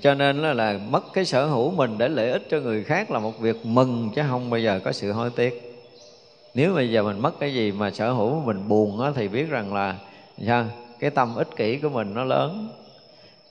Cho 0.00 0.14
nên 0.14 0.42
là, 0.42 0.52
là 0.52 0.78
mất 0.90 1.04
cái 1.12 1.24
sở 1.24 1.46
hữu 1.46 1.70
mình 1.70 1.98
để 1.98 2.08
lợi 2.08 2.30
ích 2.30 2.46
cho 2.50 2.60
người 2.60 2.84
khác 2.84 3.10
là 3.10 3.18
một 3.18 3.40
việc 3.40 3.66
mừng 3.66 4.10
chứ 4.14 4.22
không 4.28 4.50
bao 4.50 4.60
giờ 4.60 4.80
có 4.84 4.92
sự 4.92 5.12
hối 5.12 5.30
tiếc. 5.30 5.80
Nếu 6.54 6.74
bây 6.74 6.90
giờ 6.90 7.02
mình 7.02 7.18
mất 7.18 7.40
cái 7.40 7.54
gì 7.54 7.72
mà 7.72 7.90
sở 7.90 8.12
hữu 8.12 8.40
mình 8.40 8.68
buồn 8.68 9.00
á, 9.00 9.10
thì 9.14 9.28
biết 9.28 9.48
rằng 9.48 9.74
là 9.74 9.96
sao? 10.46 10.64
Cái 11.00 11.10
tâm 11.10 11.34
ích 11.36 11.48
kỷ 11.56 11.76
của 11.76 11.88
mình 11.88 12.14
nó 12.14 12.24
lớn 12.24 12.68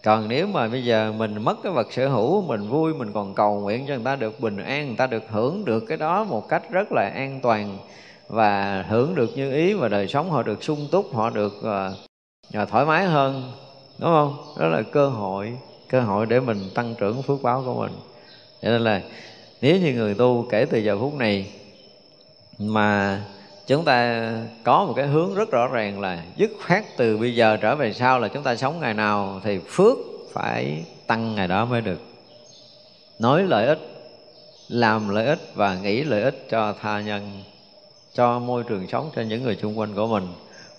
còn 0.03 0.27
nếu 0.27 0.47
mà 0.47 0.67
bây 0.67 0.85
giờ 0.85 1.13
mình 1.17 1.43
mất 1.43 1.57
cái 1.63 1.71
vật 1.71 1.93
sở 1.93 2.07
hữu 2.07 2.41
mình 2.41 2.69
vui 2.69 2.93
mình 2.93 3.13
còn 3.13 3.35
cầu 3.35 3.59
nguyện 3.59 3.85
cho 3.87 3.95
người 3.95 4.05
ta 4.05 4.15
được 4.15 4.39
bình 4.39 4.57
an 4.57 4.87
người 4.87 4.95
ta 4.97 5.07
được 5.07 5.23
hưởng 5.29 5.65
được 5.65 5.79
cái 5.87 5.97
đó 5.97 6.23
một 6.23 6.49
cách 6.49 6.71
rất 6.71 6.91
là 6.91 7.11
an 7.15 7.39
toàn 7.43 7.77
và 8.27 8.85
hưởng 8.89 9.15
được 9.15 9.29
như 9.35 9.51
ý 9.51 9.73
và 9.73 9.87
đời 9.87 10.07
sống 10.07 10.31
họ 10.31 10.43
được 10.43 10.63
sung 10.63 10.87
túc 10.91 11.15
họ 11.15 11.29
được 11.29 11.53
uh, 12.53 12.69
thoải 12.69 12.85
mái 12.85 13.05
hơn 13.05 13.51
đúng 13.99 14.09
không? 14.09 14.37
Đó 14.57 14.67
là 14.67 14.81
cơ 14.91 15.09
hội 15.09 15.57
cơ 15.89 16.01
hội 16.01 16.25
để 16.25 16.39
mình 16.39 16.57
tăng 16.75 16.95
trưởng 16.95 17.21
phước 17.21 17.41
báo 17.43 17.63
của 17.65 17.73
mình. 17.73 17.91
Cho 18.61 18.69
nên 18.69 18.81
là 18.81 19.01
nếu 19.61 19.77
như 19.77 19.93
người 19.93 20.13
tu 20.13 20.47
kể 20.51 20.65
từ 20.65 20.77
giờ 20.77 20.97
phút 20.99 21.13
này 21.13 21.51
mà 22.59 23.21
chúng 23.69 23.85
ta 23.85 24.31
có 24.63 24.85
một 24.85 24.93
cái 24.95 25.07
hướng 25.07 25.35
rất 25.35 25.51
rõ 25.51 25.67
ràng 25.67 25.99
là 25.99 26.23
dứt 26.35 26.51
khoát 26.67 26.83
từ 26.97 27.17
bây 27.17 27.35
giờ 27.35 27.57
trở 27.61 27.75
về 27.75 27.93
sau 27.93 28.19
là 28.19 28.27
chúng 28.27 28.43
ta 28.43 28.55
sống 28.55 28.79
ngày 28.79 28.93
nào 28.93 29.41
thì 29.43 29.59
phước 29.67 29.97
phải 30.33 30.85
tăng 31.07 31.35
ngày 31.35 31.47
đó 31.47 31.65
mới 31.65 31.81
được. 31.81 31.99
Nói 33.19 33.43
lợi 33.43 33.67
ích, 33.67 33.79
làm 34.67 35.09
lợi 35.09 35.25
ích 35.25 35.39
và 35.55 35.77
nghĩ 35.83 36.03
lợi 36.03 36.21
ích 36.21 36.45
cho 36.49 36.73
tha 36.81 37.01
nhân, 37.01 37.43
cho 38.13 38.39
môi 38.39 38.63
trường 38.63 38.87
sống 38.87 39.09
cho 39.15 39.21
những 39.21 39.43
người 39.43 39.57
xung 39.61 39.79
quanh 39.79 39.95
của 39.95 40.07
mình 40.07 40.27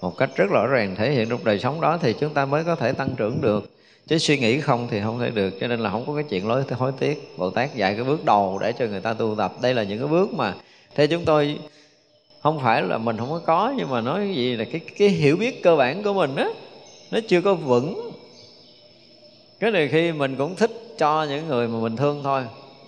một 0.01 0.17
cách 0.17 0.31
rất 0.37 0.51
rõ 0.51 0.67
ràng 0.67 0.97
thể 0.97 1.11
hiện 1.11 1.29
trong 1.29 1.45
đời 1.45 1.59
sống 1.59 1.81
đó 1.81 1.99
thì 2.03 2.13
chúng 2.21 2.35
ta 2.35 2.45
mới 2.45 2.65
có 2.65 2.75
thể 2.75 2.93
tăng 2.93 3.11
trưởng 3.17 3.41
được. 3.41 3.71
Chứ 4.07 4.19
suy 4.19 4.39
nghĩ 4.39 4.61
không 4.61 4.89
thì 4.91 5.01
không 5.01 5.19
thể 5.19 5.31
được, 5.31 5.55
cho 5.61 5.67
nên 5.67 5.81
là 5.81 5.91
không 5.91 6.07
có 6.07 6.15
cái 6.15 6.25
chuyện 6.29 6.49
lối 6.49 6.65
hối 6.79 6.93
tiếc. 6.99 7.35
Bồ 7.37 7.51
tát 7.51 7.75
dạy 7.75 7.95
cái 7.95 8.05
bước 8.05 8.25
đầu 8.25 8.59
để 8.63 8.73
cho 8.73 8.87
người 8.87 9.01
ta 9.01 9.13
tu 9.13 9.35
tập. 9.39 9.53
Đây 9.63 9.75
là 9.75 9.83
những 9.83 9.99
cái 9.99 10.09
bước 10.09 10.35
mà 10.35 10.55
theo 10.95 11.07
chúng 11.07 11.25
tôi 11.25 11.59
không 12.43 12.61
phải 12.61 12.83
là 12.83 12.99
mình 12.99 13.17
không 13.19 13.31
có 13.31 13.41
có 13.47 13.75
nhưng 13.77 13.91
mà 13.91 14.01
nói 14.01 14.33
gì 14.35 14.57
là 14.57 14.65
cái 14.65 14.81
cái 14.99 15.09
hiểu 15.09 15.37
biết 15.37 15.63
cơ 15.63 15.77
bản 15.77 16.03
của 16.03 16.15
mình 16.15 16.37
á 16.37 16.49
nó 17.11 17.19
chưa 17.29 17.41
có 17.41 17.55
vững. 17.55 18.11
Cái 19.61 19.71
này 19.71 19.89
khi 19.89 20.13
mình 20.13 20.37
cũng 20.37 20.57
thích 20.57 20.71
cho 20.99 21.27
những 21.29 21.49
người 21.49 21.69
mà 21.69 21.79
mình 21.79 21.97
thương 21.97 22.21
thôi 22.25 22.43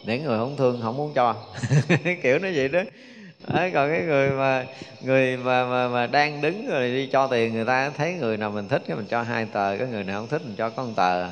những 0.04 0.24
người 0.24 0.38
không 0.38 0.56
thương 0.56 0.80
không 0.82 0.96
muốn 0.96 1.12
cho. 1.14 1.34
Kiểu 2.22 2.38
nó 2.38 2.48
vậy 2.54 2.68
đó. 2.68 2.80
Đấy, 3.48 3.70
còn 3.74 3.90
cái 3.90 4.02
người 4.02 4.30
mà 4.30 4.66
người 5.04 5.36
mà, 5.36 5.64
mà 5.64 5.88
mà 5.88 6.06
đang 6.06 6.40
đứng 6.40 6.66
rồi 6.66 6.88
đi 6.88 7.06
cho 7.06 7.26
tiền 7.26 7.52
người 7.52 7.64
ta 7.64 7.90
thấy 7.90 8.14
người 8.14 8.36
nào 8.36 8.50
mình 8.50 8.68
thích 8.68 8.82
cái 8.86 8.96
mình 8.96 9.06
cho 9.06 9.22
hai 9.22 9.46
tờ 9.46 9.76
cái 9.76 9.88
người 9.88 10.04
nào 10.04 10.20
không 10.20 10.28
thích 10.28 10.42
mình 10.44 10.54
cho 10.56 10.70
con 10.70 10.94
tờ. 10.94 11.28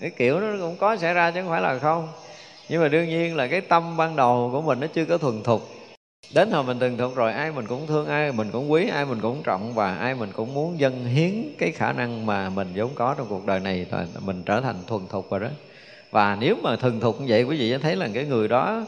Cái 0.00 0.10
kiểu 0.10 0.40
nó 0.40 0.46
cũng 0.60 0.76
có 0.76 0.96
xảy 0.96 1.14
ra 1.14 1.30
chứ 1.30 1.40
không 1.40 1.50
phải 1.50 1.60
là 1.60 1.78
không. 1.78 2.08
Nhưng 2.68 2.82
mà 2.82 2.88
đương 2.88 3.08
nhiên 3.08 3.36
là 3.36 3.46
cái 3.46 3.60
tâm 3.60 3.96
ban 3.96 4.16
đầu 4.16 4.48
của 4.52 4.62
mình 4.62 4.80
nó 4.80 4.86
chưa 4.86 5.04
có 5.04 5.18
thuần 5.18 5.42
thục 5.42 5.79
đến 6.34 6.50
hồi 6.50 6.64
mình 6.64 6.78
từng 6.78 6.98
thuộc 6.98 7.16
rồi, 7.16 7.32
ai 7.32 7.52
mình 7.52 7.66
cũng 7.66 7.86
thương, 7.86 8.06
ai 8.06 8.32
mình 8.32 8.50
cũng 8.50 8.72
quý, 8.72 8.88
ai 8.88 9.04
mình 9.04 9.20
cũng 9.20 9.42
trọng 9.42 9.74
và 9.74 9.96
ai 9.96 10.14
mình 10.14 10.30
cũng 10.32 10.54
muốn 10.54 10.80
dâng 10.80 11.04
hiến 11.04 11.54
cái 11.58 11.72
khả 11.72 11.92
năng 11.92 12.26
mà 12.26 12.48
mình 12.50 12.68
vốn 12.74 12.90
có 12.94 13.14
trong 13.18 13.26
cuộc 13.28 13.46
đời 13.46 13.60
này 13.60 13.86
rồi 13.90 14.06
mình 14.24 14.42
trở 14.46 14.60
thành 14.60 14.76
thuần 14.86 15.06
thục 15.08 15.30
rồi 15.30 15.40
đó. 15.40 15.48
Và 16.10 16.36
nếu 16.40 16.56
mà 16.62 16.76
thuần 16.76 17.00
thục 17.00 17.20
như 17.20 17.26
vậy, 17.28 17.42
quý 17.42 17.56
vị 17.56 17.70
sẽ 17.70 17.78
thấy 17.78 17.96
là 17.96 18.08
cái 18.14 18.24
người 18.24 18.48
đó, 18.48 18.84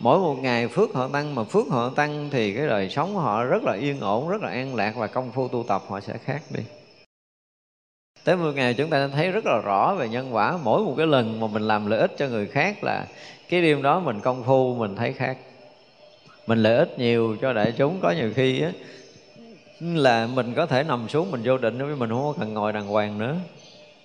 mỗi 0.00 0.18
một 0.18 0.34
ngày 0.42 0.68
phước 0.68 0.94
họ 0.94 1.08
tăng, 1.08 1.34
mà 1.34 1.44
phước 1.44 1.66
họ 1.70 1.88
tăng 1.88 2.28
thì 2.32 2.54
cái 2.54 2.66
đời 2.66 2.88
sống 2.90 3.16
họ 3.16 3.44
rất 3.44 3.62
là 3.62 3.72
yên 3.72 4.00
ổn, 4.00 4.28
rất 4.28 4.42
là 4.42 4.50
an 4.50 4.74
lạc 4.74 4.96
và 4.96 5.06
công 5.06 5.32
phu 5.32 5.48
tu 5.48 5.64
tập 5.68 5.82
họ 5.88 6.00
sẽ 6.00 6.18
khác 6.24 6.42
đi. 6.50 6.62
Tới 8.24 8.36
một 8.36 8.52
ngày 8.54 8.74
chúng 8.74 8.90
ta 8.90 9.08
thấy 9.08 9.30
rất 9.30 9.46
là 9.46 9.60
rõ 9.64 9.94
về 9.94 10.08
nhân 10.08 10.34
quả, 10.34 10.58
mỗi 10.62 10.84
một 10.84 10.94
cái 10.96 11.06
lần 11.06 11.40
mà 11.40 11.46
mình 11.46 11.62
làm 11.62 11.86
lợi 11.86 12.00
ích 12.00 12.12
cho 12.18 12.28
người 12.28 12.46
khác 12.46 12.84
là 12.84 13.06
cái 13.48 13.62
đêm 13.62 13.82
đó 13.82 14.00
mình 14.00 14.20
công 14.20 14.44
phu, 14.44 14.74
mình 14.74 14.96
thấy 14.96 15.12
khác 15.12 15.36
mình 16.46 16.62
lợi 16.62 16.76
ích 16.76 16.98
nhiều 16.98 17.36
cho 17.40 17.52
đại 17.52 17.72
chúng 17.76 18.00
có 18.00 18.10
nhiều 18.10 18.30
khi 18.34 18.62
á 18.62 18.72
là 19.80 20.26
mình 20.26 20.52
có 20.54 20.66
thể 20.66 20.82
nằm 20.82 21.08
xuống 21.08 21.30
mình 21.30 21.40
vô 21.44 21.58
định 21.58 21.78
với 21.78 21.96
mình 21.96 22.10
không 22.10 22.34
cần 22.40 22.54
ngồi 22.54 22.72
đàng 22.72 22.86
hoàng 22.86 23.18
nữa. 23.18 23.36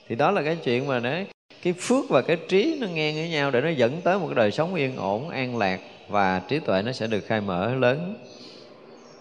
Thì 0.09 0.15
đó 0.15 0.31
là 0.31 0.41
cái 0.41 0.55
chuyện 0.55 0.87
mà 0.87 0.99
đấy 0.99 1.25
cái 1.63 1.73
phước 1.73 2.09
và 2.09 2.21
cái 2.21 2.37
trí 2.49 2.77
nó 2.81 2.87
ngang 2.87 3.15
với 3.15 3.29
nhau 3.29 3.51
để 3.51 3.61
nó 3.61 3.69
dẫn 3.69 4.01
tới 4.01 4.19
một 4.19 4.25
cái 4.27 4.35
đời 4.35 4.51
sống 4.51 4.75
yên 4.75 4.95
ổn 4.95 5.29
an 5.29 5.57
lạc 5.57 5.79
và 6.09 6.41
trí 6.47 6.59
tuệ 6.59 6.81
nó 6.81 6.91
sẽ 6.91 7.07
được 7.07 7.19
khai 7.27 7.41
mở 7.41 7.75
lớn. 7.75 8.15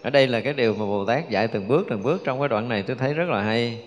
Ở 0.03 0.11
đây 0.11 0.27
là 0.27 0.41
cái 0.41 0.53
điều 0.53 0.75
mà 0.75 0.87
bồ 0.87 1.05
tát 1.05 1.31
dạy 1.31 1.49
từng 1.49 1.69
bước 1.69 1.87
từng 1.91 2.03
bước 2.03 2.23
trong 2.25 2.39
cái 2.39 2.49
đoạn 2.49 2.69
này 2.69 2.83
tôi 2.83 2.97
thấy 2.97 3.15
rất 3.15 3.29
là 3.29 3.43
hay. 3.43 3.79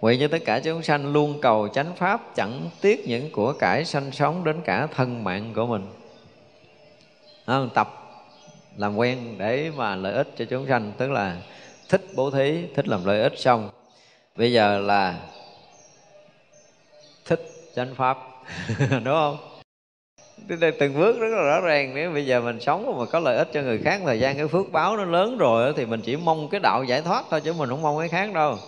Nguyện 0.00 0.20
cho 0.20 0.28
tất 0.28 0.38
cả 0.44 0.60
chúng 0.60 0.82
sanh 0.82 1.12
luôn 1.12 1.40
cầu 1.42 1.68
chánh 1.68 1.96
pháp 1.96 2.36
Chẳng 2.36 2.70
tiếc 2.80 3.08
những 3.08 3.30
của 3.30 3.52
cải 3.52 3.84
sanh 3.84 4.10
sống 4.10 4.44
đến 4.44 4.56
cả 4.64 4.86
thân 4.86 5.24
mạng 5.24 5.52
của 5.54 5.66
mình. 5.66 5.82
À, 7.46 7.58
Tập 7.74 7.97
làm 8.78 8.96
quen 8.96 9.34
để 9.38 9.70
mà 9.76 9.96
lợi 9.96 10.14
ích 10.14 10.28
cho 10.36 10.44
chúng 10.44 10.66
sanh 10.68 10.92
Tức 10.98 11.10
là 11.10 11.36
thích 11.88 12.06
bố 12.14 12.30
thí, 12.30 12.62
thích 12.74 12.88
làm 12.88 13.04
lợi 13.04 13.22
ích 13.22 13.38
xong. 13.38 13.70
Bây 14.36 14.52
giờ 14.52 14.78
là 14.78 15.20
thích 17.24 17.40
chánh 17.74 17.94
pháp 17.94 18.18
Đúng 18.90 19.04
không? 19.04 19.36
đây 20.60 20.72
từng 20.72 20.98
bước 20.98 21.20
rất 21.20 21.28
là 21.28 21.42
rõ 21.42 21.60
ràng. 21.60 21.94
Nếu 21.94 22.12
bây 22.12 22.26
giờ 22.26 22.40
mình 22.40 22.60
sống 22.60 22.98
mà 22.98 23.06
có 23.06 23.20
lợi 23.20 23.36
ích 23.36 23.48
cho 23.52 23.62
người 23.62 23.78
khác 23.78 24.00
thời 24.04 24.20
gian 24.20 24.36
cái 24.36 24.48
phước 24.48 24.72
báo 24.72 24.96
nó 24.96 25.04
lớn 25.04 25.38
rồi 25.38 25.72
thì 25.76 25.86
mình 25.86 26.00
chỉ 26.00 26.16
mong 26.16 26.48
cái 26.48 26.60
đạo 26.60 26.84
giải 26.88 27.02
thoát 27.02 27.24
thôi 27.30 27.40
chứ 27.40 27.52
mình 27.52 27.68
không 27.68 27.82
mong 27.82 27.98
cái 27.98 28.08
khác 28.08 28.32
đâu. 28.34 28.58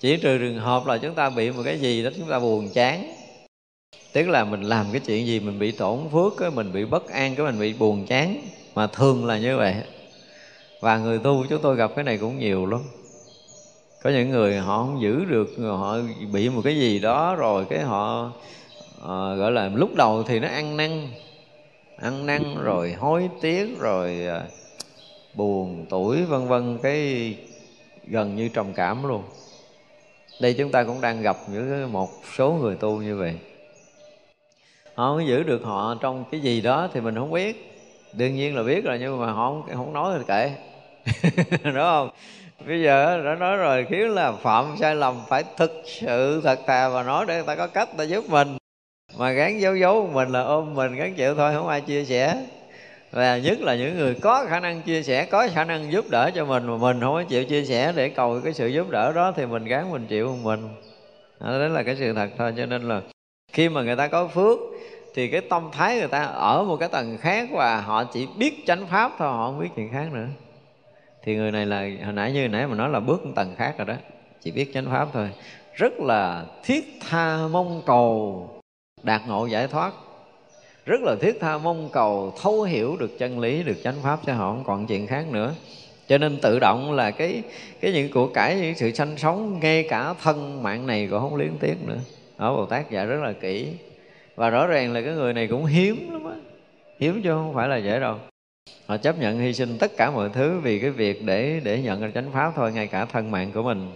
Chỉ 0.00 0.16
trừ 0.16 0.38
trường 0.38 0.58
hợp 0.58 0.86
là 0.86 0.98
chúng 0.98 1.14
ta 1.14 1.30
bị 1.30 1.50
một 1.50 1.62
cái 1.64 1.80
gì 1.80 2.04
đó 2.04 2.10
chúng 2.16 2.30
ta 2.30 2.38
buồn 2.38 2.68
chán. 2.74 3.12
Tức 4.12 4.28
là 4.28 4.44
mình 4.44 4.62
làm 4.62 4.86
cái 4.92 5.00
chuyện 5.06 5.26
gì 5.26 5.40
mình 5.40 5.58
bị 5.58 5.72
tổn 5.72 5.98
phước 6.12 6.32
cái 6.38 6.50
mình 6.50 6.72
bị 6.72 6.84
bất 6.84 7.08
an 7.08 7.34
cái 7.34 7.46
mình 7.46 7.60
bị 7.60 7.72
buồn 7.72 8.06
chán 8.06 8.36
mà 8.74 8.86
thường 8.86 9.26
là 9.26 9.38
như 9.38 9.56
vậy. 9.56 9.74
Và 10.80 10.98
người 10.98 11.18
tu 11.18 11.44
chúng 11.50 11.62
tôi 11.62 11.76
gặp 11.76 11.90
cái 11.94 12.04
này 12.04 12.18
cũng 12.18 12.38
nhiều 12.38 12.66
lắm. 12.66 12.80
Có 14.02 14.10
những 14.10 14.30
người 14.30 14.56
họ 14.56 14.78
không 14.78 15.02
giữ 15.02 15.24
được 15.24 15.48
họ 15.58 15.96
bị 16.32 16.48
một 16.48 16.60
cái 16.64 16.76
gì 16.76 16.98
đó 16.98 17.34
rồi 17.34 17.66
cái 17.70 17.80
họ 17.80 18.32
uh, 18.98 19.08
gọi 19.08 19.52
là 19.52 19.68
lúc 19.74 19.94
đầu 19.94 20.22
thì 20.22 20.40
nó 20.40 20.48
ăn 20.48 20.76
năn 20.76 21.08
ăn 21.96 22.26
năn 22.26 22.42
rồi 22.62 22.92
hối 22.92 23.28
tiếc 23.40 23.78
rồi 23.78 24.26
uh, 24.28 24.52
buồn 25.34 25.86
tuổi 25.90 26.22
vân 26.24 26.48
vân 26.48 26.78
cái 26.82 27.34
gần 28.06 28.36
như 28.36 28.48
trầm 28.48 28.72
cảm 28.72 29.06
luôn. 29.06 29.22
Đây 30.40 30.54
chúng 30.54 30.70
ta 30.70 30.84
cũng 30.84 31.00
đang 31.00 31.22
gặp 31.22 31.36
những 31.48 31.92
một 31.92 32.10
số 32.36 32.52
người 32.52 32.76
tu 32.76 33.02
như 33.02 33.16
vậy. 33.16 33.34
Họ 34.94 35.14
không 35.14 35.26
giữ 35.26 35.42
được 35.42 35.62
họ 35.62 35.96
trong 36.00 36.24
cái 36.30 36.40
gì 36.40 36.60
đó 36.60 36.88
thì 36.92 37.00
mình 37.00 37.14
không 37.14 37.30
biết 37.30 37.73
đương 38.16 38.34
nhiên 38.34 38.56
là 38.56 38.62
biết 38.62 38.84
rồi 38.84 38.98
nhưng 39.00 39.20
mà 39.20 39.32
họ 39.32 39.50
không, 39.50 39.76
không 39.76 39.92
nói 39.92 40.18
thì 40.18 40.24
kệ. 40.28 40.50
Đúng 41.64 41.74
không? 41.74 42.10
Bây 42.66 42.82
giờ 42.82 43.22
đã 43.24 43.34
nói 43.34 43.56
rồi 43.56 43.86
khiến 43.90 44.14
là 44.14 44.32
phạm 44.32 44.76
sai 44.80 44.94
lầm 44.94 45.14
phải 45.28 45.44
thực 45.56 45.82
sự 45.86 46.40
thật 46.44 46.60
thà 46.66 46.88
và 46.88 47.02
nói 47.02 47.24
để 47.28 47.34
người 47.34 47.46
ta 47.46 47.56
có 47.56 47.66
cách 47.66 47.88
ta 47.96 48.04
giúp 48.04 48.24
mình. 48.28 48.56
Mà 49.18 49.30
gán 49.30 49.58
giấu 49.58 49.76
giấu 49.76 50.10
mình 50.12 50.28
là 50.28 50.40
ôm 50.40 50.74
mình 50.74 50.96
gắn 50.96 51.14
chịu 51.14 51.34
thôi 51.34 51.54
không 51.54 51.68
ai 51.68 51.80
chia 51.80 52.04
sẻ. 52.04 52.44
Và 53.10 53.38
nhất 53.38 53.60
là 53.60 53.74
những 53.74 53.98
người 53.98 54.14
có 54.14 54.46
khả 54.48 54.60
năng 54.60 54.82
chia 54.82 55.02
sẻ 55.02 55.24
có 55.24 55.48
khả 55.54 55.64
năng 55.64 55.92
giúp 55.92 56.04
đỡ 56.10 56.30
cho 56.34 56.44
mình 56.44 56.66
mà 56.66 56.76
mình 56.76 57.00
không 57.00 57.14
có 57.14 57.22
chịu 57.22 57.44
chia 57.44 57.64
sẻ 57.64 57.92
để 57.96 58.08
cầu 58.08 58.40
cái 58.44 58.52
sự 58.52 58.66
giúp 58.66 58.90
đỡ 58.90 59.12
đó 59.12 59.32
thì 59.36 59.46
mình 59.46 59.64
gán 59.64 59.92
mình 59.92 60.06
chịu 60.06 60.38
mình. 60.42 60.68
Đó 61.40 61.50
là 61.50 61.82
cái 61.82 61.96
sự 61.96 62.12
thật 62.12 62.30
thôi 62.38 62.54
cho 62.56 62.66
nên 62.66 62.88
là 62.88 63.00
khi 63.52 63.68
mà 63.68 63.82
người 63.82 63.96
ta 63.96 64.08
có 64.08 64.26
phước 64.26 64.58
thì 65.14 65.28
cái 65.28 65.40
tâm 65.40 65.68
thái 65.72 65.98
người 65.98 66.08
ta 66.08 66.22
ở 66.22 66.64
một 66.64 66.76
cái 66.76 66.88
tầng 66.88 67.18
khác 67.20 67.48
và 67.52 67.80
họ 67.80 68.04
chỉ 68.04 68.28
biết 68.38 68.62
chánh 68.66 68.86
pháp 68.86 69.12
thôi, 69.18 69.28
họ 69.28 69.46
không 69.46 69.60
biết 69.60 69.68
chuyện 69.76 69.92
khác 69.92 70.12
nữa. 70.12 70.26
Thì 71.22 71.36
người 71.36 71.50
này 71.50 71.66
là, 71.66 71.88
hồi 72.04 72.12
nãy 72.12 72.32
như 72.32 72.40
hồi 72.40 72.48
nãy 72.48 72.66
mà 72.66 72.74
nói 72.74 72.88
là 72.88 73.00
bước 73.00 73.26
một 73.26 73.32
tầng 73.34 73.54
khác 73.56 73.74
rồi 73.78 73.86
đó, 73.86 73.94
chỉ 74.42 74.50
biết 74.50 74.70
chánh 74.74 74.86
pháp 74.86 75.08
thôi. 75.12 75.30
Rất 75.74 75.92
là 76.00 76.44
thiết 76.64 76.84
tha 77.08 77.38
mong 77.50 77.82
cầu 77.86 78.48
đạt 79.02 79.20
ngộ 79.26 79.46
giải 79.46 79.68
thoát. 79.68 79.92
Rất 80.86 81.00
là 81.00 81.16
thiết 81.20 81.40
tha 81.40 81.58
mong 81.58 81.88
cầu 81.92 82.32
thấu 82.42 82.62
hiểu 82.62 82.96
được 82.96 83.18
chân 83.18 83.40
lý, 83.40 83.62
được 83.62 83.76
chánh 83.84 83.96
pháp 84.02 84.20
cho 84.26 84.34
họ, 84.34 84.52
không 84.52 84.64
còn 84.64 84.86
chuyện 84.86 85.06
khác 85.06 85.24
nữa. 85.30 85.54
Cho 86.08 86.18
nên 86.18 86.38
tự 86.42 86.58
động 86.58 86.92
là 86.92 87.10
cái 87.10 87.42
cái 87.80 87.92
những 87.92 88.12
của 88.12 88.26
cải, 88.26 88.56
những 88.56 88.74
sự 88.74 88.92
sanh 88.92 89.16
sống, 89.16 89.58
ngay 89.60 89.86
cả 89.88 90.14
thân 90.22 90.62
mạng 90.62 90.86
này 90.86 91.08
cũng 91.10 91.20
không 91.20 91.36
liên 91.36 91.56
tiếc 91.60 91.74
nữa. 91.86 91.98
Ở 92.36 92.56
bồ 92.56 92.66
tát 92.66 92.90
dạy 92.90 93.06
rất 93.06 93.22
là 93.22 93.32
kỹ 93.32 93.68
và 94.34 94.50
rõ 94.50 94.66
ràng 94.66 94.92
là 94.92 95.00
cái 95.00 95.14
người 95.14 95.32
này 95.32 95.46
cũng 95.46 95.64
hiếm 95.64 96.12
lắm 96.12 96.24
á. 96.24 96.36
Hiếm 97.00 97.22
chứ 97.22 97.30
không 97.30 97.54
phải 97.54 97.68
là 97.68 97.76
dễ 97.76 98.00
đâu. 98.00 98.16
Họ 98.86 98.96
chấp 98.96 99.18
nhận 99.18 99.38
hy 99.38 99.52
sinh 99.52 99.78
tất 99.78 99.96
cả 99.96 100.10
mọi 100.10 100.28
thứ 100.28 100.60
vì 100.62 100.78
cái 100.78 100.90
việc 100.90 101.24
để 101.24 101.60
để 101.64 101.82
nhận 101.82 102.00
ra 102.00 102.10
chánh 102.14 102.30
pháp 102.32 102.52
thôi, 102.56 102.72
ngay 102.72 102.86
cả 102.86 103.04
thân 103.04 103.30
mạng 103.30 103.50
của 103.54 103.62
mình. 103.62 103.90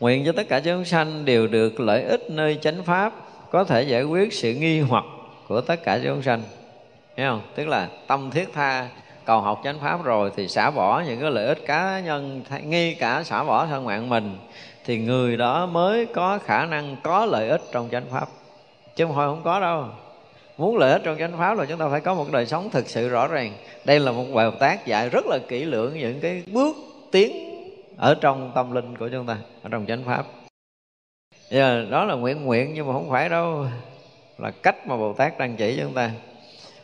Nguyện 0.00 0.22
cho 0.26 0.32
tất 0.32 0.48
cả 0.48 0.60
chúng 0.60 0.84
sanh 0.84 1.24
đều 1.24 1.46
được 1.46 1.80
lợi 1.80 2.02
ích 2.02 2.30
nơi 2.30 2.58
chánh 2.60 2.82
pháp, 2.84 3.12
có 3.50 3.64
thể 3.64 3.82
giải 3.82 4.02
quyết 4.02 4.32
sự 4.32 4.54
nghi 4.54 4.80
hoặc 4.80 5.04
của 5.48 5.60
tất 5.60 5.82
cả 5.84 6.00
chúng 6.04 6.22
sanh. 6.22 6.42
Thấy 7.16 7.26
không? 7.26 7.40
Tức 7.54 7.68
là 7.68 7.88
tâm 8.06 8.30
thiết 8.30 8.48
tha, 8.52 8.88
cầu 9.24 9.40
học 9.40 9.60
chánh 9.64 9.80
pháp 9.80 10.04
rồi 10.04 10.30
thì 10.36 10.48
xả 10.48 10.70
bỏ 10.70 11.02
những 11.06 11.20
cái 11.20 11.30
lợi 11.30 11.46
ích 11.46 11.66
cá 11.66 12.00
nhân 12.00 12.42
ngay 12.62 12.96
cả 12.98 13.22
xả 13.22 13.44
bỏ 13.44 13.66
thân 13.66 13.84
mạng 13.84 14.08
mình, 14.08 14.38
thì 14.84 14.98
người 14.98 15.36
đó 15.36 15.66
mới 15.66 16.06
có 16.06 16.38
khả 16.44 16.66
năng 16.66 16.96
có 17.02 17.26
lợi 17.26 17.48
ích 17.48 17.62
trong 17.72 17.88
chánh 17.90 18.04
pháp 18.10 18.28
chứ 18.98 19.04
không 19.04 19.14
hồi 19.14 19.26
không 19.26 19.42
có 19.44 19.60
đâu. 19.60 19.84
Muốn 20.56 20.76
lợi 20.76 20.92
ích 20.92 21.02
trong 21.04 21.18
chánh 21.18 21.38
pháp 21.38 21.58
là 21.58 21.64
chúng 21.64 21.78
ta 21.78 21.88
phải 21.88 22.00
có 22.00 22.14
một 22.14 22.32
đời 22.32 22.46
sống 22.46 22.70
thực 22.70 22.88
sự 22.88 23.08
rõ 23.08 23.28
ràng. 23.28 23.52
Đây 23.84 24.00
là 24.00 24.12
một 24.12 24.24
bài 24.34 24.50
tác 24.60 24.86
dạy 24.86 25.08
rất 25.08 25.26
là 25.26 25.38
kỹ 25.48 25.64
lưỡng 25.64 25.98
những 25.98 26.20
cái 26.20 26.42
bước 26.52 26.76
tiến 27.12 27.32
ở 27.96 28.14
trong 28.20 28.52
tâm 28.54 28.72
linh 28.72 28.96
của 28.96 29.08
chúng 29.08 29.26
ta, 29.26 29.36
ở 29.62 29.68
trong 29.70 29.86
chánh 29.86 30.04
pháp. 30.04 30.26
Giờ 31.50 31.86
đó 31.90 32.04
là 32.04 32.14
nguyện 32.14 32.44
nguyện 32.44 32.74
nhưng 32.74 32.86
mà 32.86 32.92
không 32.92 33.10
phải 33.10 33.28
đâu, 33.28 33.66
là 34.38 34.50
cách 34.50 34.86
mà 34.86 34.96
bồ 34.96 35.12
tát 35.12 35.38
đang 35.38 35.56
chỉ 35.56 35.76
cho 35.76 35.82
chúng 35.82 35.94
ta. 35.94 36.10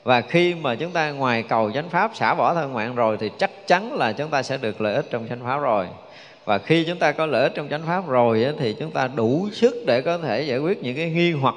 Và 0.03 0.20
khi 0.20 0.55
mà 0.55 0.74
chúng 0.74 0.91
ta 0.91 1.11
ngoài 1.11 1.43
cầu 1.43 1.73
chánh 1.73 1.89
pháp 1.89 2.11
xả 2.15 2.35
bỏ 2.35 2.55
thân 2.55 2.74
mạng 2.74 2.95
rồi 2.95 3.16
thì 3.20 3.31
chắc 3.39 3.51
chắn 3.66 3.93
là 3.93 4.12
chúng 4.12 4.31
ta 4.31 4.43
sẽ 4.43 4.57
được 4.57 4.81
lợi 4.81 4.95
ích 4.95 5.07
trong 5.11 5.28
chánh 5.28 5.41
pháp 5.45 5.57
rồi. 5.57 5.86
Và 6.45 6.59
khi 6.59 6.85
chúng 6.85 6.99
ta 6.99 7.12
có 7.12 7.27
lợi 7.27 7.43
ích 7.43 7.53
trong 7.55 7.69
chánh 7.69 7.82
pháp 7.86 8.09
rồi 8.09 8.47
thì 8.59 8.77
chúng 8.78 8.91
ta 8.91 9.09
đủ 9.16 9.49
sức 9.53 9.74
để 9.86 10.03
có 10.03 10.19
thể 10.19 10.43
giải 10.43 10.59
quyết 10.59 10.82
những 10.82 10.97
cái 10.97 11.11
nghi 11.11 11.32
hoặc 11.32 11.55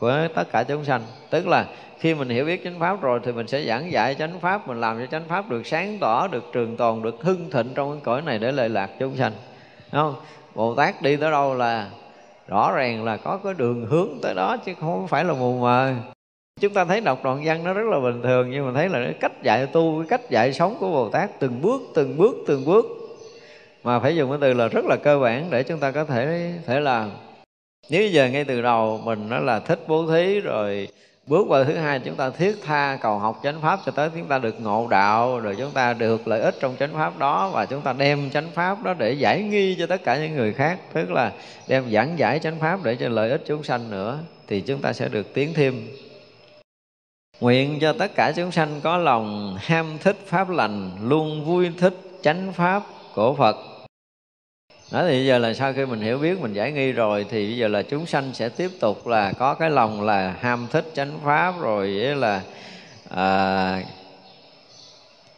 của 0.00 0.28
tất 0.34 0.52
cả 0.52 0.62
chúng 0.62 0.84
sanh. 0.84 1.02
Tức 1.30 1.46
là 1.46 1.66
khi 1.98 2.14
mình 2.14 2.28
hiểu 2.28 2.44
biết 2.44 2.64
chánh 2.64 2.80
pháp 2.80 3.02
rồi 3.02 3.20
thì 3.24 3.32
mình 3.32 3.46
sẽ 3.46 3.64
giảng 3.64 3.92
dạy 3.92 4.14
chánh 4.14 4.40
pháp, 4.40 4.68
mình 4.68 4.80
làm 4.80 4.98
cho 4.98 5.06
chánh 5.06 5.28
pháp 5.28 5.48
được 5.48 5.66
sáng 5.66 5.98
tỏ, 6.00 6.28
được 6.28 6.44
trường 6.52 6.76
tồn, 6.76 7.02
được 7.02 7.16
hưng 7.22 7.50
thịnh 7.50 7.68
trong 7.74 7.92
cái 7.92 8.00
cõi 8.04 8.22
này 8.22 8.38
để 8.38 8.52
lợi 8.52 8.68
lạc 8.68 8.90
chúng 8.98 9.16
sanh. 9.16 9.32
Đúng 9.92 10.02
không? 10.02 10.14
Bồ 10.54 10.74
tát 10.74 11.02
đi 11.02 11.16
tới 11.16 11.30
đâu 11.30 11.54
là 11.54 11.90
rõ 12.48 12.72
ràng 12.72 13.04
là 13.04 13.16
có 13.16 13.38
cái 13.44 13.54
đường 13.54 13.86
hướng 13.86 14.08
tới 14.22 14.34
đó, 14.34 14.56
chứ 14.56 14.72
không 14.80 15.08
phải 15.08 15.24
là 15.24 15.32
mù 15.32 15.58
mờ. 15.58 15.92
Chúng 16.60 16.74
ta 16.74 16.84
thấy 16.84 17.00
đọc 17.00 17.24
đoạn 17.24 17.42
văn 17.44 17.64
nó 17.64 17.72
rất 17.72 17.86
là 17.90 18.00
bình 18.00 18.22
thường, 18.22 18.50
nhưng 18.50 18.66
mà 18.66 18.72
thấy 18.74 18.88
là 18.88 19.04
cái 19.04 19.14
cách 19.20 19.42
dạy 19.42 19.66
tu, 19.66 19.98
cái 19.98 20.08
cách 20.08 20.30
dạy 20.30 20.52
sống 20.52 20.76
của 20.80 20.90
bồ 20.90 21.08
tát 21.08 21.30
từng 21.40 21.62
bước 21.62 21.80
từng 21.94 22.16
bước 22.16 22.36
từng 22.46 22.64
bước. 22.64 22.86
Mà 23.84 24.00
phải 24.00 24.16
dùng 24.16 24.30
cái 24.30 24.38
từ 24.40 24.52
là 24.52 24.68
rất 24.68 24.84
là 24.84 24.96
cơ 24.96 25.18
bản 25.18 25.46
để 25.50 25.62
chúng 25.62 25.78
ta 25.78 25.90
có 25.90 26.04
thể 26.04 26.52
thể 26.66 26.80
làm 26.80 27.10
nếu 27.90 28.08
giờ 28.08 28.28
ngay 28.28 28.44
từ 28.44 28.62
đầu 28.62 29.00
mình 29.04 29.28
nó 29.28 29.38
là 29.38 29.60
thích 29.60 29.80
bố 29.88 30.06
thí 30.06 30.40
rồi 30.40 30.88
bước 31.26 31.46
qua 31.48 31.64
thứ 31.64 31.74
hai 31.74 32.00
chúng 32.04 32.14
ta 32.14 32.30
thiết 32.30 32.56
tha 32.64 32.98
cầu 33.02 33.18
học 33.18 33.40
chánh 33.42 33.60
pháp 33.62 33.80
cho 33.86 33.92
tới 33.92 34.10
chúng 34.16 34.28
ta 34.28 34.38
được 34.38 34.60
ngộ 34.60 34.86
đạo, 34.90 35.40
rồi 35.40 35.56
chúng 35.58 35.70
ta 35.70 35.92
được 35.92 36.28
lợi 36.28 36.40
ích 36.40 36.54
trong 36.60 36.76
chánh 36.78 36.92
pháp 36.92 37.18
đó 37.18 37.50
và 37.52 37.66
chúng 37.66 37.80
ta 37.80 37.92
đem 37.92 38.30
chánh 38.30 38.48
pháp 38.54 38.82
đó 38.82 38.94
để 38.98 39.12
giải 39.12 39.42
nghi 39.42 39.76
cho 39.78 39.86
tất 39.86 40.04
cả 40.04 40.18
những 40.18 40.36
người 40.36 40.52
khác, 40.52 40.78
tức 40.92 41.10
là 41.10 41.32
đem 41.68 41.90
giảng 41.90 42.18
giải 42.18 42.38
chánh 42.38 42.58
pháp 42.58 42.82
để 42.82 42.96
cho 42.96 43.08
lợi 43.08 43.30
ích 43.30 43.42
chúng 43.46 43.62
sanh 43.62 43.90
nữa, 43.90 44.18
thì 44.48 44.60
chúng 44.60 44.80
ta 44.80 44.92
sẽ 44.92 45.08
được 45.08 45.34
tiến 45.34 45.54
thêm. 45.54 45.88
Nguyện 47.40 47.78
cho 47.80 47.92
tất 47.92 48.10
cả 48.14 48.32
chúng 48.36 48.52
sanh 48.52 48.80
có 48.82 48.96
lòng 48.96 49.56
ham 49.60 49.98
thích 50.00 50.16
pháp 50.26 50.50
lành, 50.50 50.90
luôn 51.02 51.44
vui 51.44 51.70
thích 51.78 51.94
chánh 52.22 52.52
pháp 52.52 52.82
của 53.14 53.34
phật 53.34 53.56
đó 54.90 55.02
thì 55.02 55.08
bây 55.08 55.26
giờ 55.26 55.38
là 55.38 55.54
sau 55.54 55.72
khi 55.72 55.86
mình 55.86 56.00
hiểu 56.00 56.18
biết 56.18 56.40
mình 56.40 56.52
giải 56.52 56.72
nghi 56.72 56.92
rồi 56.92 57.26
thì 57.30 57.46
bây 57.46 57.56
giờ 57.56 57.68
là 57.68 57.82
chúng 57.82 58.06
sanh 58.06 58.30
sẽ 58.34 58.48
tiếp 58.48 58.70
tục 58.80 59.06
là 59.06 59.32
có 59.32 59.54
cái 59.54 59.70
lòng 59.70 60.02
là 60.02 60.34
ham 60.40 60.66
thích 60.70 60.84
chánh 60.94 61.18
pháp 61.24 61.54
rồi 61.60 61.98
với 61.98 62.16
là 62.16 62.42
à, 63.08 63.82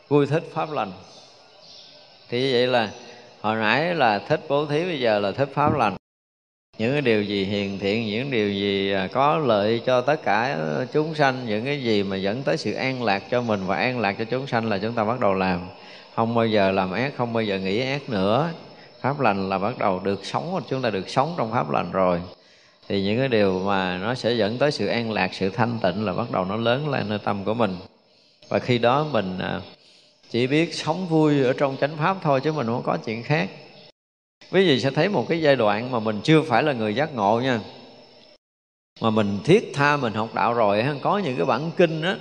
vui 0.09 0.27
thích 0.27 0.43
pháp 0.55 0.73
lành. 0.73 0.93
Thì 2.29 2.53
vậy 2.53 2.67
là 2.67 2.91
hồi 3.41 3.57
nãy 3.57 3.95
là 3.95 4.19
thích 4.19 4.41
bố 4.49 4.67
thí 4.67 4.85
bây 4.85 5.01
giờ 5.01 5.19
là 5.19 5.33
thích 5.33 5.49
pháp 5.55 5.77
lành. 5.77 5.97
Những 6.79 6.93
cái 6.93 7.01
điều 7.01 7.23
gì 7.23 7.45
hiền 7.45 7.79
thiện 7.79 8.07
những 8.07 8.31
điều 8.31 8.51
gì 8.51 8.93
à, 8.93 9.09
có 9.13 9.39
lợi 9.39 9.83
cho 9.87 10.01
tất 10.01 10.23
cả 10.23 10.59
chúng 10.93 11.15
sanh 11.15 11.47
những 11.47 11.65
cái 11.65 11.83
gì 11.83 12.03
mà 12.03 12.17
dẫn 12.17 12.43
tới 12.43 12.57
sự 12.57 12.73
an 12.73 13.03
lạc 13.03 13.23
cho 13.31 13.43
mình 13.43 13.61
và 13.67 13.77
an 13.77 14.01
lạc 14.01 14.17
cho 14.19 14.25
chúng 14.25 14.47
sanh 14.47 14.69
là 14.69 14.79
chúng 14.79 14.95
ta 14.95 15.05
bắt 15.05 15.21
đầu 15.21 15.35
làm. 15.35 15.61
Không 16.15 16.35
bao 16.35 16.47
giờ 16.47 16.71
làm 16.71 16.93
ác 16.93 17.13
không 17.17 17.33
bao 17.33 17.43
giờ 17.43 17.59
nghĩ 17.59 17.81
ác 17.81 18.11
nữa 18.11 18.51
pháp 19.03 19.21
lành 19.21 19.49
là 19.49 19.59
bắt 19.59 19.79
đầu 19.79 20.01
được 20.01 20.27
sống, 20.27 20.61
chúng 20.69 20.83
ta 20.83 20.91
được 20.91 21.09
sống 21.09 21.35
trong 21.39 21.53
pháp 21.53 21.71
lành 21.71 21.93
rồi. 21.93 22.21
Thì 22.89 23.03
những 23.03 23.19
cái 23.19 23.29
điều 23.29 23.61
mà 23.61 23.99
nó 23.99 24.15
sẽ 24.15 24.33
dẫn 24.33 24.59
tới 24.59 24.71
sự 24.71 24.87
an 24.87 25.13
lạc, 25.13 25.35
sự 25.35 25.51
thanh 25.51 25.79
tịnh 25.83 26.05
là 26.05 26.13
bắt 26.13 26.31
đầu 26.31 26.45
nó 26.45 26.57
lớn 26.57 26.89
lên 26.89 27.09
nơi 27.09 27.19
tâm 27.19 27.45
của 27.45 27.55
mình. 27.55 27.77
Và 28.49 28.59
khi 28.59 28.79
đó 28.79 29.07
mình 29.13 29.39
à, 29.39 29.61
chỉ 30.31 30.47
biết 30.47 30.75
sống 30.75 31.07
vui 31.07 31.45
ở 31.45 31.53
trong 31.53 31.77
chánh 31.81 31.97
pháp 31.97 32.17
thôi 32.23 32.41
chứ 32.41 32.53
mình 32.53 32.67
không 32.67 32.83
có 32.85 32.97
chuyện 33.05 33.23
khác. 33.23 33.51
Quý 34.53 34.67
vị 34.69 34.81
sẽ 34.81 34.91
thấy 34.91 35.09
một 35.09 35.27
cái 35.29 35.43
giai 35.43 35.57
đoạn 35.57 35.91
mà 35.91 36.01
mình 36.01 36.21
chưa 36.23 36.43
phải 36.43 36.63
là 36.63 36.73
người 36.73 36.95
giác 36.95 37.15
ngộ 37.15 37.41
nha. 37.41 37.61
Mà 39.01 39.11
mình 39.11 39.39
thiết 39.45 39.73
tha 39.75 39.97
mình 39.97 40.13
học 40.13 40.35
đạo 40.35 40.55
rồi 40.55 40.85
có 41.03 41.19
những 41.19 41.37
cái 41.37 41.47
bản 41.47 41.71
kinh 41.77 42.03
á. 42.03 42.17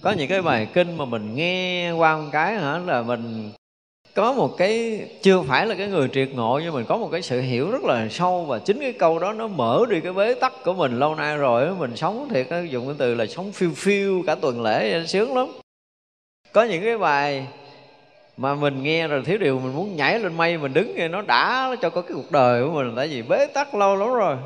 Có 0.00 0.12
những 0.12 0.28
cái 0.28 0.42
bài 0.42 0.68
kinh 0.74 0.96
mà 0.96 1.04
mình 1.04 1.34
nghe 1.34 1.92
qua 1.92 2.16
một 2.16 2.28
cái 2.32 2.54
hả, 2.54 2.78
là 2.78 3.02
mình 3.02 3.52
có 4.14 4.32
một 4.32 4.56
cái, 4.56 5.00
chưa 5.22 5.42
phải 5.42 5.66
là 5.66 5.74
cái 5.74 5.88
người 5.88 6.08
triệt 6.12 6.28
ngộ, 6.34 6.60
nhưng 6.64 6.74
mình 6.74 6.84
có 6.88 6.96
một 6.96 7.08
cái 7.12 7.22
sự 7.22 7.40
hiểu 7.40 7.70
rất 7.70 7.82
là 7.84 8.08
sâu 8.10 8.44
và 8.44 8.58
chính 8.58 8.80
cái 8.80 8.92
câu 8.92 9.18
đó 9.18 9.32
nó 9.32 9.46
mở 9.46 9.84
đi 9.90 10.00
cái 10.00 10.12
bế 10.12 10.34
tắc 10.34 10.52
của 10.64 10.74
mình 10.74 10.98
lâu 10.98 11.14
nay 11.14 11.36
rồi 11.36 11.74
mình 11.78 11.96
sống 11.96 12.28
thiệt 12.30 12.46
dùng 12.70 12.86
cái 12.86 12.94
từ 12.98 13.14
là 13.14 13.26
sống 13.26 13.52
phiêu 13.52 13.70
phiêu 13.76 14.22
cả 14.26 14.34
tuần 14.34 14.62
lễ 14.62 15.04
sướng 15.06 15.36
lắm. 15.36 15.46
Có 16.52 16.62
những 16.64 16.84
cái 16.84 16.98
bài 16.98 17.46
mà 18.36 18.54
mình 18.54 18.82
nghe 18.82 19.08
rồi 19.08 19.22
thiếu 19.24 19.38
điều 19.38 19.58
mình 19.58 19.74
muốn 19.74 19.96
nhảy 19.96 20.18
lên 20.18 20.36
mây 20.36 20.58
mình 20.58 20.72
đứng 20.74 20.94
nghe 20.96 21.08
nó 21.08 21.22
đã 21.22 21.76
cho 21.82 21.90
có 21.90 22.02
cái 22.02 22.12
cuộc 22.14 22.30
đời 22.30 22.64
của 22.64 22.70
mình, 22.70 22.92
tại 22.96 23.08
vì 23.08 23.22
bế 23.22 23.46
tắc 23.46 23.74
lâu 23.74 23.96
lắm 23.96 24.08
rồi. 24.08 24.36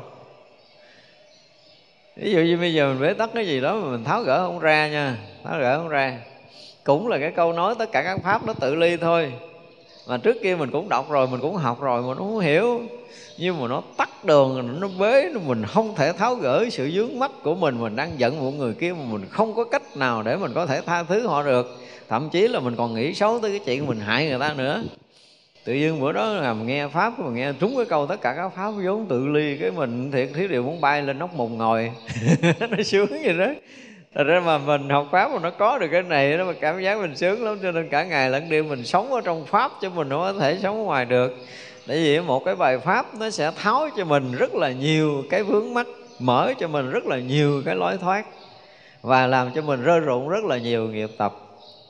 Ví 2.15 2.31
dụ 2.31 2.39
như 2.39 2.57
bây 2.57 2.73
giờ 2.73 2.87
mình 2.87 3.01
bế 3.01 3.13
tắc 3.13 3.29
cái 3.33 3.47
gì 3.47 3.61
đó 3.61 3.75
mà 3.75 3.91
mình 3.91 4.03
tháo 4.03 4.21
gỡ 4.21 4.45
không 4.45 4.59
ra 4.59 4.87
nha, 4.87 5.17
tháo 5.43 5.59
gỡ 5.59 5.77
không 5.77 5.89
ra. 5.89 6.17
Cũng 6.83 7.07
là 7.07 7.17
cái 7.17 7.31
câu 7.31 7.53
nói 7.53 7.75
tất 7.79 7.91
cả 7.91 8.03
các 8.03 8.19
pháp 8.23 8.45
nó 8.45 8.53
tự 8.53 8.75
ly 8.75 8.97
thôi 8.97 9.31
mà 10.09 10.17
trước 10.17 10.41
kia 10.43 10.55
mình 10.55 10.71
cũng 10.71 10.89
đọc 10.89 11.09
rồi, 11.09 11.27
mình 11.27 11.39
cũng 11.39 11.55
học 11.55 11.81
rồi 11.81 12.01
mà 12.01 12.07
nó 12.07 12.13
không 12.15 12.39
hiểu. 12.39 12.81
Nhưng 13.37 13.61
mà 13.61 13.67
nó 13.67 13.81
tắt 13.97 14.25
đường, 14.25 14.79
nó 14.79 14.87
bế 14.99 15.29
mình 15.45 15.65
không 15.65 15.95
thể 15.95 16.13
tháo 16.13 16.35
gỡ 16.35 16.65
sự 16.71 16.91
dướng 16.91 17.19
mắt 17.19 17.31
của 17.43 17.55
mình. 17.55 17.81
Mình 17.81 17.95
đang 17.95 18.19
giận 18.19 18.39
một 18.39 18.51
người 18.51 18.73
kia 18.73 18.93
mà 18.93 19.03
mình 19.11 19.25
không 19.29 19.55
có 19.55 19.63
cách 19.63 19.97
nào 19.97 20.23
để 20.23 20.35
mình 20.35 20.51
có 20.53 20.65
thể 20.65 20.81
tha 20.81 21.03
thứ 21.03 21.27
họ 21.27 21.43
được. 21.43 21.77
Thậm 22.09 22.29
chí 22.29 22.47
là 22.47 22.59
mình 22.59 22.75
còn 22.75 22.93
nghĩ 22.95 23.13
xấu 23.13 23.39
tới 23.39 23.51
cái 23.51 23.59
chuyện 23.65 23.85
mình 23.85 23.99
hại 23.99 24.25
người 24.25 24.39
ta 24.39 24.53
nữa. 24.57 24.83
Tự 25.63 25.73
nhiên 25.73 26.01
bữa 26.01 26.11
đó 26.11 26.33
là 26.33 26.53
mình 26.53 26.67
nghe 26.67 26.87
pháp 26.87 27.19
mà 27.19 27.29
nghe 27.31 27.53
trúng 27.59 27.75
cái 27.75 27.85
câu 27.85 28.07
tất 28.07 28.21
cả 28.21 28.33
các 28.37 28.49
pháp 28.55 28.71
vốn 28.85 29.05
tự 29.05 29.27
ly, 29.27 29.57
cái 29.57 29.71
mình 29.71 30.11
thiệt 30.11 30.29
thiếu 30.35 30.47
điều 30.47 30.63
muốn 30.63 30.81
bay 30.81 31.01
lên 31.01 31.19
nóc 31.19 31.33
mùng 31.33 31.57
ngồi. 31.57 31.91
Nó 32.59 32.83
sướng 32.83 33.09
vậy 33.23 33.33
đó. 33.37 33.47
Thật 34.15 34.23
ra 34.23 34.39
mà 34.39 34.57
mình 34.57 34.89
học 34.89 35.07
Pháp 35.11 35.31
mà 35.31 35.39
nó 35.39 35.49
có 35.49 35.77
được 35.77 35.87
cái 35.91 36.01
này, 36.01 36.37
nó 36.37 36.45
mà 36.45 36.53
cảm 36.53 36.81
giác 36.81 36.99
mình 36.99 37.15
sướng 37.15 37.45
lắm, 37.45 37.59
Cho 37.63 37.71
nên 37.71 37.89
cả 37.89 38.03
ngày 38.03 38.29
lẫn 38.29 38.49
đêm 38.49 38.69
mình 38.69 38.85
sống 38.85 39.13
ở 39.13 39.21
trong 39.21 39.45
Pháp 39.45 39.71
Chứ 39.81 39.89
mình 39.89 40.09
không 40.09 40.19
có 40.19 40.33
thể 40.33 40.57
sống 40.63 40.75
ở 40.75 40.83
ngoài 40.83 41.05
được. 41.05 41.35
Tại 41.87 41.97
vì 41.97 42.19
một 42.19 42.45
cái 42.45 42.55
bài 42.55 42.79
Pháp 42.79 43.15
nó 43.15 43.29
sẽ 43.29 43.51
tháo 43.51 43.89
cho 43.97 44.05
mình 44.05 44.31
rất 44.37 44.55
là 44.55 44.71
nhiều 44.71 45.23
cái 45.29 45.43
vướng 45.43 45.73
mắc, 45.73 45.87
Mở 46.19 46.53
cho 46.59 46.67
mình 46.67 46.91
rất 46.91 47.05
là 47.05 47.19
nhiều 47.19 47.61
cái 47.65 47.75
lối 47.75 47.97
thoát, 47.97 48.25
Và 49.01 49.27
làm 49.27 49.51
cho 49.55 49.61
mình 49.61 49.83
rơi 49.83 49.99
rụng 49.99 50.29
rất 50.29 50.43
là 50.43 50.57
nhiều 50.57 50.87
nghiệp 50.87 51.09
tập. 51.17 51.33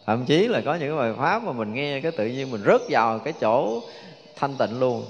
Thậm 0.06 0.26
chí 0.26 0.48
là 0.48 0.62
có 0.66 0.76
những 0.76 0.98
bài 0.98 1.14
Pháp 1.18 1.44
mà 1.44 1.52
mình 1.52 1.74
nghe 1.74 2.02
cái 2.02 2.12
tự 2.12 2.26
nhiên 2.26 2.52
mình 2.52 2.62
rớt 2.66 2.82
vào 2.90 3.20
cái 3.20 3.34
chỗ 3.42 3.82
thanh 4.36 4.56
tịnh 4.56 4.80
luôn 4.80 5.06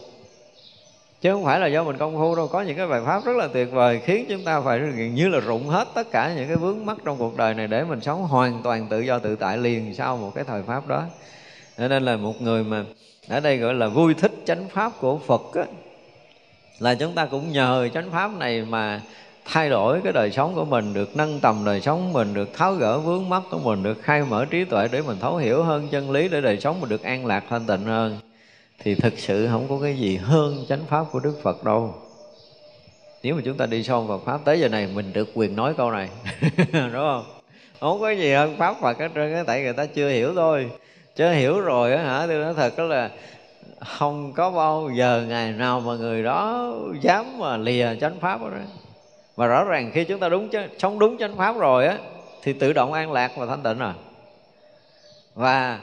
chứ 1.22 1.34
không 1.34 1.46
phải 1.46 1.60
là 1.60 1.68
do 1.68 1.84
mình 1.84 1.98
công 1.98 2.18
phu 2.18 2.36
đâu. 2.36 2.48
Có 2.48 2.62
những 2.62 2.78
cái 2.78 2.88
bài 2.88 3.02
pháp 3.06 3.26
rất 3.26 3.36
là 3.36 3.48
tuyệt 3.48 3.72
vời 3.72 4.02
khiến 4.06 4.26
chúng 4.30 4.44
ta 4.44 4.62
phải 4.62 4.80
gần 4.80 5.16
như 5.16 5.28
là 5.28 5.40
rụng 5.40 5.68
hết 5.68 5.88
tất 5.94 6.12
cả 6.12 6.34
những 6.36 6.48
cái 6.48 6.58
vướng 6.58 6.86
mắc 6.86 6.98
trong 7.06 7.18
cuộc 7.18 7.38
đời 7.38 7.54
này 7.54 7.68
để 7.68 7.84
mình 7.84 8.02
sống 8.02 8.24
hoàn 8.24 8.62
toàn 8.64 8.88
tự 8.90 9.00
do 9.00 9.20
tự 9.20 9.36
tại 9.36 9.58
liền 9.58 9.94
sau 9.96 10.18
một 10.18 10.32
cái 10.36 10.44
thời 10.44 10.64
pháp 10.64 10.88
đó. 10.88 11.04
Nên 11.78 12.04
là 12.04 12.16
một 12.16 12.42
người 12.42 12.64
mà 12.64 12.84
ở 13.28 13.40
đây 13.40 13.58
gọi 13.58 13.74
là 13.74 13.88
vui 13.88 14.14
thích 14.14 14.32
chánh 14.46 14.70
pháp 14.70 14.92
của 15.00 15.18
phật 15.18 15.42
á, 15.54 15.64
là 16.80 16.96
chúng 16.96 17.16
ta 17.16 17.26
cũng 17.26 17.52
nhờ 17.52 17.90
chánh 17.94 18.12
pháp 18.12 18.32
này 18.38 18.66
mà 18.70 19.02
thay 19.46 19.70
đổi 19.70 20.02
cái 20.04 20.14
đời 20.14 20.32
sống 20.32 20.56
của 20.56 20.66
mình 20.66 20.94
được 20.94 21.18
nâng 21.18 21.40
tầm 21.40 21.66
đời 21.66 21.82
sống 21.82 22.14
mình 22.14 22.34
được 22.34 22.54
tháo 22.54 22.74
gỡ 22.74 23.00
vướng 23.00 23.30
mắc 23.30 23.44
của 23.52 23.60
mình 23.60 23.84
được 23.84 24.02
khai 24.02 24.24
mở 24.30 24.46
trí 24.46 24.66
tuệ 24.66 24.88
để 24.92 25.02
mình 25.02 25.18
thấu 25.20 25.38
hiểu 25.38 25.64
hơn 25.64 25.88
chân 25.92 26.12
lý 26.12 26.28
để 26.28 26.42
đời 26.42 26.60
sống 26.60 26.82
mình 26.82 26.90
được 26.90 27.04
an 27.04 27.26
lạc 27.26 27.44
thanh 27.50 27.66
tịnh 27.66 27.84
hơn 27.86 28.20
thì 28.80 28.96
thực 28.96 29.20
sự 29.20 29.48
không 29.48 29.68
có 29.70 29.80
cái 29.82 29.98
gì 29.98 30.18
hơn 30.18 30.66
chánh 30.70 30.86
pháp 30.88 31.06
của 31.12 31.20
đức 31.20 31.40
phật 31.44 31.64
đâu. 31.64 31.94
Nếu 33.24 33.36
mà 33.36 33.42
chúng 33.46 33.58
ta 33.58 33.66
đi 33.66 33.84
sâu 33.84 34.02
vào 34.02 34.22
pháp, 34.26 34.40
tới 34.46 34.60
giờ 34.60 34.68
này 34.68 34.88
mình 34.94 35.14
được 35.14 35.30
quyền 35.34 35.56
nói 35.56 35.74
câu 35.78 35.92
này. 35.92 36.10
Đúng 36.74 36.92
không? 36.94 37.24
Không 37.80 38.00
có 38.00 38.10
gì 38.10 38.34
hơn 38.34 38.56
pháp 38.58 38.76
phật 38.82 39.00
hết 39.00 39.10
trơn 39.16 39.46
tại 39.48 39.62
người 39.62 39.74
ta 39.74 39.86
chưa 39.86 40.10
hiểu 40.10 40.34
thôi. 40.36 40.72
Chứ 41.16 41.32
hiểu 41.32 41.62
rồi 41.62 41.94
á 41.94 42.04
hả? 42.04 42.28
Tôi 42.28 42.36
nói 42.36 42.54
thật 42.54 42.78
đó 42.78 42.84
là 42.84 43.10
không 44.00 44.34
có 44.34 44.52
bao 44.52 44.90
giờ 44.94 45.26
ngày 45.28 45.52
nào 45.52 45.80
mà 45.80 45.96
người 45.96 46.24
đó 46.24 46.72
dám 47.02 47.40
mà 47.40 47.58
lìa 47.58 47.96
chánh 48.02 48.20
pháp 48.20 48.42
đó 48.42 48.50
và 49.36 49.48
rõ 49.48 49.64
ràng 49.64 49.92
khi 49.94 50.04
chúng 50.04 50.20
ta 50.20 50.30
đúng 50.30 50.50
sống 50.80 51.00
đúng 51.00 51.18
chánh 51.18 51.38
pháp 51.38 51.58
rồi 51.58 51.88
á, 51.88 51.98
thì 52.44 52.54
tự 52.54 52.74
động 52.74 52.94
an 52.94 53.12
lạc 53.12 53.32
và 53.38 53.46
thanh 53.46 53.64
tịnh 53.64 53.80
rồi. 53.80 53.94
Và 55.36 55.80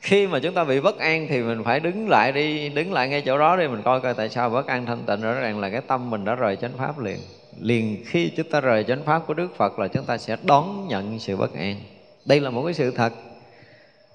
khi 0.00 0.26
mà 0.26 0.38
chúng 0.38 0.54
ta 0.54 0.64
bị 0.64 0.80
bất 0.80 0.98
an 0.98 1.26
thì 1.28 1.42
mình 1.42 1.64
phải 1.64 1.80
đứng 1.80 2.08
lại 2.08 2.32
đi, 2.32 2.68
đứng 2.68 2.92
lại 2.92 3.08
ngay 3.08 3.22
chỗ 3.26 3.38
đó 3.38 3.56
đi 3.56 3.68
mình 3.68 3.82
coi 3.82 4.00
coi 4.00 4.14
tại 4.14 4.28
sao 4.28 4.50
bất 4.50 4.66
an 4.66 4.86
thanh 4.86 5.02
tịnh 5.06 5.20
rõ 5.20 5.32
ràng 5.32 5.60
là 5.60 5.70
cái 5.70 5.80
tâm 5.80 6.10
mình 6.10 6.24
đã 6.24 6.34
rời 6.34 6.56
chánh 6.56 6.72
pháp 6.78 6.98
liền. 6.98 7.18
Liền 7.60 8.04
khi 8.06 8.32
chúng 8.36 8.50
ta 8.50 8.60
rời 8.60 8.84
chánh 8.84 9.02
pháp 9.04 9.26
của 9.26 9.34
đức 9.34 9.56
phật 9.56 9.78
là 9.78 9.88
chúng 9.88 10.04
ta 10.04 10.18
sẽ 10.18 10.36
đón 10.42 10.88
nhận 10.88 11.18
sự 11.18 11.36
bất 11.36 11.54
an. 11.54 11.76
Đây 12.24 12.40
là 12.40 12.50
một 12.50 12.62
cái 12.64 12.74
sự 12.74 12.90
thật. 12.90 13.12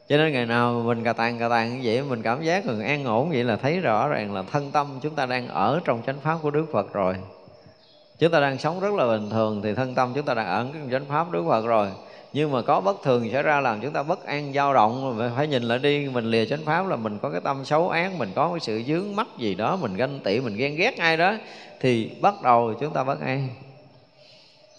Cho 0.10 0.18
nên 0.18 0.34
ngày 0.34 0.46
nào 0.46 0.82
mình 0.86 1.04
cà 1.04 1.14
tàn 1.14 1.40
cà 1.40 1.50
tàn 1.50 1.74
như 1.74 1.80
vậy, 1.84 2.02
mình 2.02 2.22
cảm 2.22 2.44
giác 2.44 2.66
mình 2.66 2.82
an 2.82 3.06
ổn 3.06 3.30
vậy 3.30 3.44
là 3.44 3.56
thấy 3.56 3.80
rõ 3.80 4.08
ràng 4.08 4.34
là 4.34 4.44
thân 4.52 4.72
tâm 4.72 5.00
chúng 5.02 5.16
ta 5.16 5.26
đang 5.26 5.48
ở 5.48 5.80
trong 5.86 6.02
chánh 6.08 6.20
pháp 6.20 6.38
của 6.42 6.52
đức 6.52 6.66
phật 6.72 6.94
rồi. 6.94 7.16
Chúng 8.20 8.32
ta 8.32 8.40
đang 8.40 8.58
sống 8.58 8.80
rất 8.80 8.94
là 8.94 9.08
bình 9.08 9.30
thường 9.30 9.62
thì 9.64 9.74
thân 9.74 9.96
tâm 9.96 10.12
chúng 10.16 10.26
ta 10.26 10.34
đang 10.34 10.48
ở 10.48 10.68
trong 10.74 10.90
chánh 10.92 11.06
pháp 11.06 11.32
đức 11.32 11.44
phật 11.50 11.66
rồi 11.66 11.88
nhưng 12.34 12.52
mà 12.52 12.62
có 12.62 12.82
bất 12.82 13.04
thường 13.04 13.32
xảy 13.32 13.44
ra 13.44 13.60
làm 13.60 13.82
chúng 13.82 13.94
ta 13.94 14.04
bất 14.04 14.26
an, 14.26 14.54
dao 14.54 14.74
động, 14.74 15.20
phải 15.36 15.48
nhìn 15.48 15.64
lại 15.64 15.80
đi. 15.80 16.10
Mình 16.10 16.26
lìa 16.26 16.46
chánh 16.46 16.66
pháp 16.66 16.88
là 16.88 16.96
mình 16.96 17.20
có 17.22 17.30
cái 17.30 17.42
tâm 17.42 17.66
xấu 17.66 17.90
ác, 17.90 18.12
mình 18.18 18.32
có 18.36 18.50
cái 18.50 18.60
sự 18.60 18.84
dướng 18.88 19.16
mắt 19.16 19.28
gì 19.38 19.56
đó, 19.56 19.76
mình 19.76 19.96
ganh 19.96 20.20
tị, 20.20 20.40
mình 20.40 20.56
ghen 20.56 20.76
ghét 20.76 20.98
ai 20.98 21.18
đó, 21.18 21.34
thì 21.80 22.10
bắt 22.22 22.34
đầu 22.44 22.74
chúng 22.80 22.94
ta 22.94 23.04
bất 23.04 23.22
an. 23.22 23.48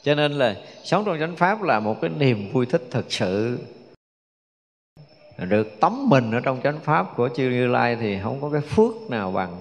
Cho 0.03 0.15
nên 0.15 0.33
là 0.33 0.57
sống 0.85 1.05
trong 1.07 1.19
chánh 1.21 1.37
pháp 1.37 1.63
là 1.63 1.81
một 1.81 2.01
cái 2.01 2.11
niềm 2.19 2.51
vui 2.53 2.67
thích 2.67 2.83
thực 2.91 3.13
sự. 3.13 3.59
Được 5.39 5.81
tắm 5.81 6.09
mình 6.09 6.31
ở 6.31 6.41
trong 6.41 6.61
chánh 6.63 6.81
pháp 6.81 7.17
của 7.17 7.29
chư 7.37 7.43
như 7.43 7.67
lai 7.67 7.97
thì 8.01 8.19
không 8.23 8.41
có 8.41 8.51
cái 8.51 8.61
phước 8.61 8.95
nào 9.11 9.33
bằng 9.33 9.57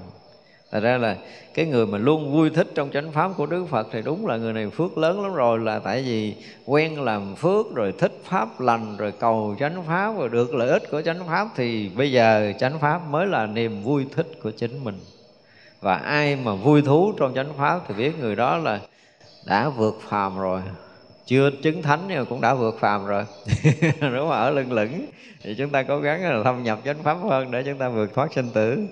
Thật 0.74 0.80
ra 0.80 0.98
là 0.98 1.16
cái 1.54 1.66
người 1.66 1.86
mà 1.86 1.98
luôn 1.98 2.32
vui 2.32 2.50
thích 2.50 2.68
trong 2.76 2.92
chánh 2.92 3.12
pháp 3.12 3.32
của 3.38 3.46
Đức 3.46 3.66
Phật 3.70 3.88
thì 3.92 4.02
đúng 4.02 4.28
là 4.28 4.38
người 4.38 4.54
này 4.54 4.70
phước 4.70 4.98
lớn 4.98 5.22
lắm 5.22 5.34
rồi, 5.34 5.60
là 5.60 5.80
tại 5.80 6.02
vì 6.02 6.36
quen 6.66 7.02
làm 7.02 7.36
phước 7.36 7.76
rồi 7.76 7.94
thích 8.00 8.22
pháp 8.24 8.62
lành 8.62 8.98
rồi 8.98 9.12
cầu 9.20 9.56
chánh 9.60 9.84
pháp 9.88 10.18
rồi 10.18 10.30
được 10.30 10.56
lợi 10.56 10.70
ích 10.70 10.92
của 10.92 11.02
chánh 11.02 11.28
pháp 11.28 11.48
thì 11.56 11.90
bây 11.90 12.12
giờ 12.12 12.54
chánh 12.60 12.80
pháp 12.80 13.02
mới 13.10 13.28
là 13.28 13.46
niềm 13.46 13.84
vui 13.84 14.06
thích 14.16 14.28
của 14.44 14.52
chính 14.52 14.84
mình. 14.84 15.00
Và 15.82 15.96
ai 15.96 16.36
mà 16.36 16.56
vui 16.56 16.82
thú 16.82 17.14
trong 17.18 17.34
chánh 17.36 17.54
pháp 17.58 17.80
thì 17.88 17.94
biết 17.94 18.20
người 18.20 18.36
đó 18.36 18.58
là 18.58 18.80
đã 19.46 19.70
vượt 19.70 20.00
phàm 20.10 20.38
rồi. 20.40 20.62
Chưa 21.26 21.50
chứng 21.64 21.82
thánh 21.82 22.00
nhưng 22.08 22.18
mà 22.18 22.24
cũng 22.24 22.42
đã 22.42 22.54
vượt 22.54 22.80
phàm 22.80 23.06
rồi. 23.06 23.26
Nếu 24.02 24.28
mà 24.28 24.36
ở 24.36 24.50
lưng 24.50 24.72
lửng 24.72 25.06
thì 25.42 25.56
chúng 25.58 25.70
ta 25.70 25.84
cố 25.84 26.00
gắng 26.00 26.24
là 26.24 26.44
thâm 26.44 26.64
nhập 26.64 26.80
chánh 26.86 27.04
pháp 27.04 27.18
hơn 27.24 27.52
để 27.52 27.64
chúng 27.66 27.78
ta 27.78 27.90
vượt 27.90 28.14
thoát 28.14 28.34
sinh 28.34 28.50
tử. 28.54 28.88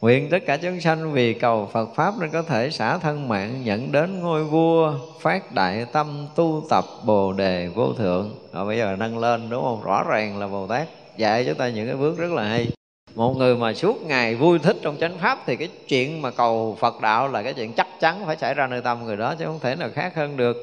Nguyện 0.00 0.28
tất 0.30 0.38
cả 0.46 0.56
chúng 0.56 0.80
sanh 0.80 1.12
vì 1.12 1.34
cầu 1.34 1.68
Phật 1.72 1.88
Pháp 1.94 2.14
nên 2.20 2.30
có 2.30 2.42
thể 2.42 2.70
xả 2.70 2.98
thân 2.98 3.28
mạng 3.28 3.64
nhận 3.64 3.92
đến 3.92 4.20
ngôi 4.20 4.44
vua, 4.44 4.94
Phát 5.20 5.52
đại 5.54 5.86
tâm 5.92 6.26
tu 6.34 6.64
tập 6.70 6.84
Bồ 7.04 7.32
Đề 7.32 7.68
vô 7.74 7.92
thượng. 7.92 8.34
Rồi 8.52 8.66
bây 8.66 8.78
giờ 8.78 8.96
nâng 8.98 9.18
lên, 9.18 9.50
đúng 9.50 9.62
không? 9.62 9.82
Rõ 9.84 10.04
ràng 10.08 10.38
là 10.38 10.46
Bồ 10.46 10.66
Tát 10.66 10.88
dạy 11.16 11.44
chúng 11.44 11.54
ta 11.54 11.68
những 11.68 11.86
cái 11.86 11.96
bước 11.96 12.18
rất 12.18 12.32
là 12.32 12.42
hay. 12.42 12.68
Một 13.14 13.36
người 13.36 13.56
mà 13.56 13.74
suốt 13.74 14.02
ngày 14.02 14.34
vui 14.34 14.58
thích 14.58 14.76
trong 14.82 14.96
chánh 15.00 15.18
pháp 15.18 15.38
thì 15.46 15.56
cái 15.56 15.68
chuyện 15.88 16.22
mà 16.22 16.30
cầu 16.30 16.76
Phật 16.80 17.00
đạo 17.00 17.28
là 17.28 17.42
cái 17.42 17.54
chuyện 17.54 17.72
chắc 17.72 17.88
chắn 18.00 18.22
phải 18.26 18.36
xảy 18.36 18.54
ra 18.54 18.66
nơi 18.66 18.80
tâm 18.80 19.04
người 19.04 19.16
đó, 19.16 19.34
chứ 19.38 19.44
không 19.44 19.60
thể 19.62 19.76
nào 19.76 19.88
khác 19.94 20.14
hơn 20.14 20.36
được. 20.36 20.56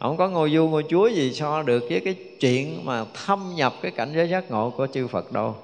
Không 0.00 0.16
có 0.16 0.28
ngôi 0.28 0.50
vua, 0.56 0.68
ngôi 0.68 0.84
chúa 0.88 1.08
gì 1.08 1.32
so 1.32 1.62
được 1.62 1.84
với 1.90 2.00
cái 2.04 2.14
chuyện 2.40 2.80
mà 2.84 3.04
thâm 3.26 3.52
nhập 3.56 3.74
cái 3.82 3.92
cảnh 3.92 4.12
giới 4.14 4.28
giác 4.28 4.50
ngộ 4.50 4.70
của 4.76 4.86
chư 4.86 5.06
Phật 5.06 5.32
đâu. 5.32 5.54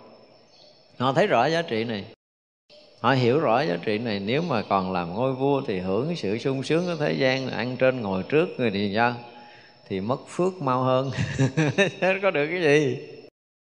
Họ 0.98 1.12
thấy 1.12 1.27
rõ 1.27 1.47
giá 1.47 1.62
trị 1.62 1.85
này 1.85 2.05
họ 3.01 3.12
hiểu 3.12 3.39
rõ 3.39 3.60
giá 3.60 3.78
trị 3.85 3.98
này 3.98 4.20
nếu 4.20 4.43
mà 4.43 4.62
còn 4.62 4.93
làm 4.93 5.14
ngôi 5.14 5.32
vua 5.32 5.62
thì 5.66 5.78
hưởng 5.78 6.16
sự 6.16 6.39
sung 6.39 6.62
sướng 6.62 6.86
của 6.86 6.97
thế 6.97 7.12
gian 7.12 7.51
ăn 7.51 7.77
trên 7.77 8.01
ngồi 8.01 8.23
trước 8.23 8.48
người 8.59 8.70
thì 8.70 8.93
sao? 8.94 9.14
Thì 9.89 10.01
mất 10.01 10.28
phước 10.28 10.62
mau 10.62 10.82
hơn. 10.82 11.10
Có 12.23 12.31
được 12.31 12.47
cái 12.51 12.62
gì? 12.62 12.98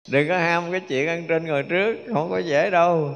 Đừng 0.09 0.27
có 0.27 0.37
ham 0.37 0.71
cái 0.71 0.79
chuyện 0.79 1.07
ăn 1.07 1.25
trên 1.27 1.45
ngồi 1.45 1.63
trước 1.63 1.97
không 2.13 2.29
có 2.29 2.37
dễ 2.37 2.69
đâu. 2.69 3.15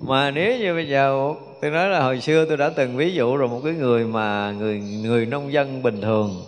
Mà 0.00 0.30
nếu 0.30 0.58
như 0.58 0.74
bây 0.74 0.88
giờ 0.88 1.34
tôi 1.62 1.70
nói 1.70 1.88
là 1.88 2.00
hồi 2.00 2.20
xưa 2.20 2.44
tôi 2.44 2.56
đã 2.56 2.70
từng 2.76 2.96
ví 2.96 3.14
dụ 3.14 3.36
rồi 3.36 3.48
một 3.48 3.60
cái 3.64 3.72
người 3.72 4.04
mà 4.04 4.52
người 4.52 4.80
người 4.80 5.26
nông 5.26 5.52
dân 5.52 5.82
bình 5.82 6.00
thường. 6.00 6.42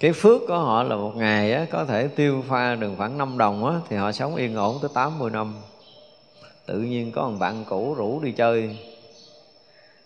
Cái 0.00 0.12
phước 0.12 0.40
của 0.48 0.58
họ 0.58 0.82
là 0.82 0.96
một 0.96 1.12
ngày 1.16 1.52
á, 1.52 1.66
có 1.70 1.84
thể 1.84 2.08
tiêu 2.08 2.44
pha 2.48 2.74
được 2.74 2.90
khoảng 2.96 3.18
5 3.18 3.38
đồng 3.38 3.66
á, 3.66 3.80
thì 3.88 3.96
họ 3.96 4.12
sống 4.12 4.36
yên 4.36 4.54
ổn 4.54 4.78
tới 4.82 4.90
80 4.94 5.30
năm 5.30 5.54
tự 6.66 6.78
nhiên 6.78 7.12
có 7.12 7.28
một 7.28 7.36
bạn 7.38 7.64
cũ 7.68 7.94
rủ 7.94 8.20
đi 8.20 8.32
chơi. 8.32 8.76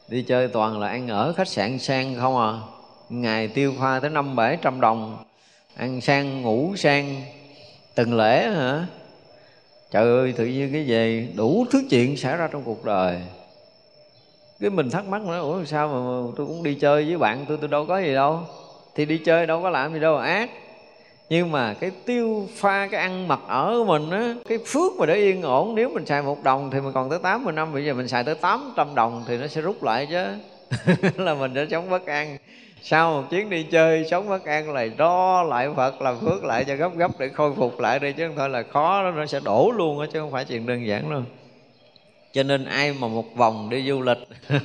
Đi 0.08 0.22
chơi 0.22 0.48
toàn 0.48 0.78
là 0.80 0.88
ăn 0.88 1.08
ở 1.08 1.32
khách 1.32 1.48
sạn 1.48 1.78
sang 1.78 2.14
không 2.20 2.38
à. 2.38 2.52
Ngày 3.08 3.48
tiêu 3.48 3.74
pha 3.80 4.00
tới 4.00 4.10
năm 4.10 4.36
bảy 4.36 4.58
trăm 4.62 4.80
đồng. 4.80 5.24
Ăn 5.76 6.00
sang, 6.00 6.42
ngủ 6.42 6.76
sang. 6.76 7.22
Từng 7.94 8.16
lễ 8.16 8.50
hả? 8.50 8.86
Trời 9.90 10.02
ơi, 10.02 10.34
tự 10.36 10.46
nhiên 10.46 10.72
cái 10.72 10.86
gì 10.86 11.28
đủ 11.36 11.66
thứ 11.70 11.82
chuyện 11.90 12.16
xảy 12.16 12.36
ra 12.36 12.48
trong 12.52 12.62
cuộc 12.64 12.84
đời. 12.84 13.20
Cái 14.60 14.70
mình 14.70 14.90
thắc 14.90 15.06
mắc 15.06 15.22
nữa 15.22 15.40
ủa, 15.40 15.64
sao 15.64 15.88
mà 15.88 16.32
tôi 16.36 16.46
cũng 16.46 16.62
đi 16.62 16.74
chơi 16.74 17.04
với 17.04 17.18
bạn 17.18 17.44
tôi 17.48 17.56
tôi 17.60 17.68
đâu 17.68 17.86
có 17.86 17.98
gì 17.98 18.14
đâu. 18.14 18.40
Thì 18.94 19.04
đi 19.04 19.18
chơi 19.18 19.46
đâu 19.46 19.62
có 19.62 19.70
làm 19.70 19.92
gì 19.92 20.00
đâu, 20.00 20.16
ác 20.16 20.50
nhưng 21.28 21.52
mà 21.52 21.74
cái 21.74 21.90
tiêu 22.04 22.48
pha 22.54 22.86
cái 22.86 23.00
ăn 23.00 23.28
mặc 23.28 23.40
ở 23.46 23.74
của 23.78 23.84
mình 23.84 24.10
á 24.10 24.34
cái 24.48 24.58
phước 24.66 24.92
mà 24.98 25.06
để 25.06 25.14
yên 25.14 25.42
ổn 25.42 25.74
nếu 25.74 25.88
mình 25.88 26.06
xài 26.06 26.22
một 26.22 26.42
đồng 26.42 26.70
thì 26.70 26.80
mình 26.80 26.92
còn 26.92 27.10
tới 27.10 27.18
80 27.22 27.52
năm 27.52 27.72
bây 27.72 27.84
giờ 27.84 27.94
mình 27.94 28.08
xài 28.08 28.24
tới 28.24 28.34
800 28.34 28.94
đồng 28.94 29.24
thì 29.28 29.36
nó 29.36 29.46
sẽ 29.46 29.60
rút 29.60 29.82
lại 29.82 30.06
chứ. 30.10 30.26
Là 31.24 31.34
mình 31.34 31.54
đã 31.54 31.66
sống 31.70 31.90
bất 31.90 32.06
an. 32.06 32.36
Sau 32.82 33.12
một 33.12 33.30
chuyến 33.30 33.50
đi 33.50 33.62
chơi 33.62 34.04
sống 34.10 34.28
bất 34.28 34.44
an 34.44 34.72
lại 34.72 34.90
đo 34.96 35.42
lại 35.42 35.68
phật 35.76 36.02
làm 36.02 36.20
phước 36.20 36.44
lại 36.44 36.64
cho 36.64 36.74
gấp 36.74 36.96
gấp 36.96 37.10
để 37.18 37.28
khôi 37.28 37.54
phục 37.54 37.80
lại 37.80 37.98
đi 37.98 38.12
chứ 38.12 38.26
không 38.26 38.36
thôi 38.36 38.48
là 38.48 38.62
khó 38.62 39.02
đó, 39.02 39.10
nó 39.10 39.26
sẽ 39.26 39.40
đổ 39.44 39.72
luôn 39.76 40.00
á 40.00 40.06
chứ 40.12 40.20
không 40.20 40.30
phải 40.30 40.44
chuyện 40.44 40.66
đơn 40.66 40.86
giản 40.86 41.10
đâu. 41.10 41.22
Cho 42.32 42.42
nên 42.42 42.64
ai 42.64 42.92
mà 43.00 43.08
một 43.08 43.36
vòng 43.36 43.70
đi 43.70 43.88
du 43.88 44.02
lịch 44.02 44.18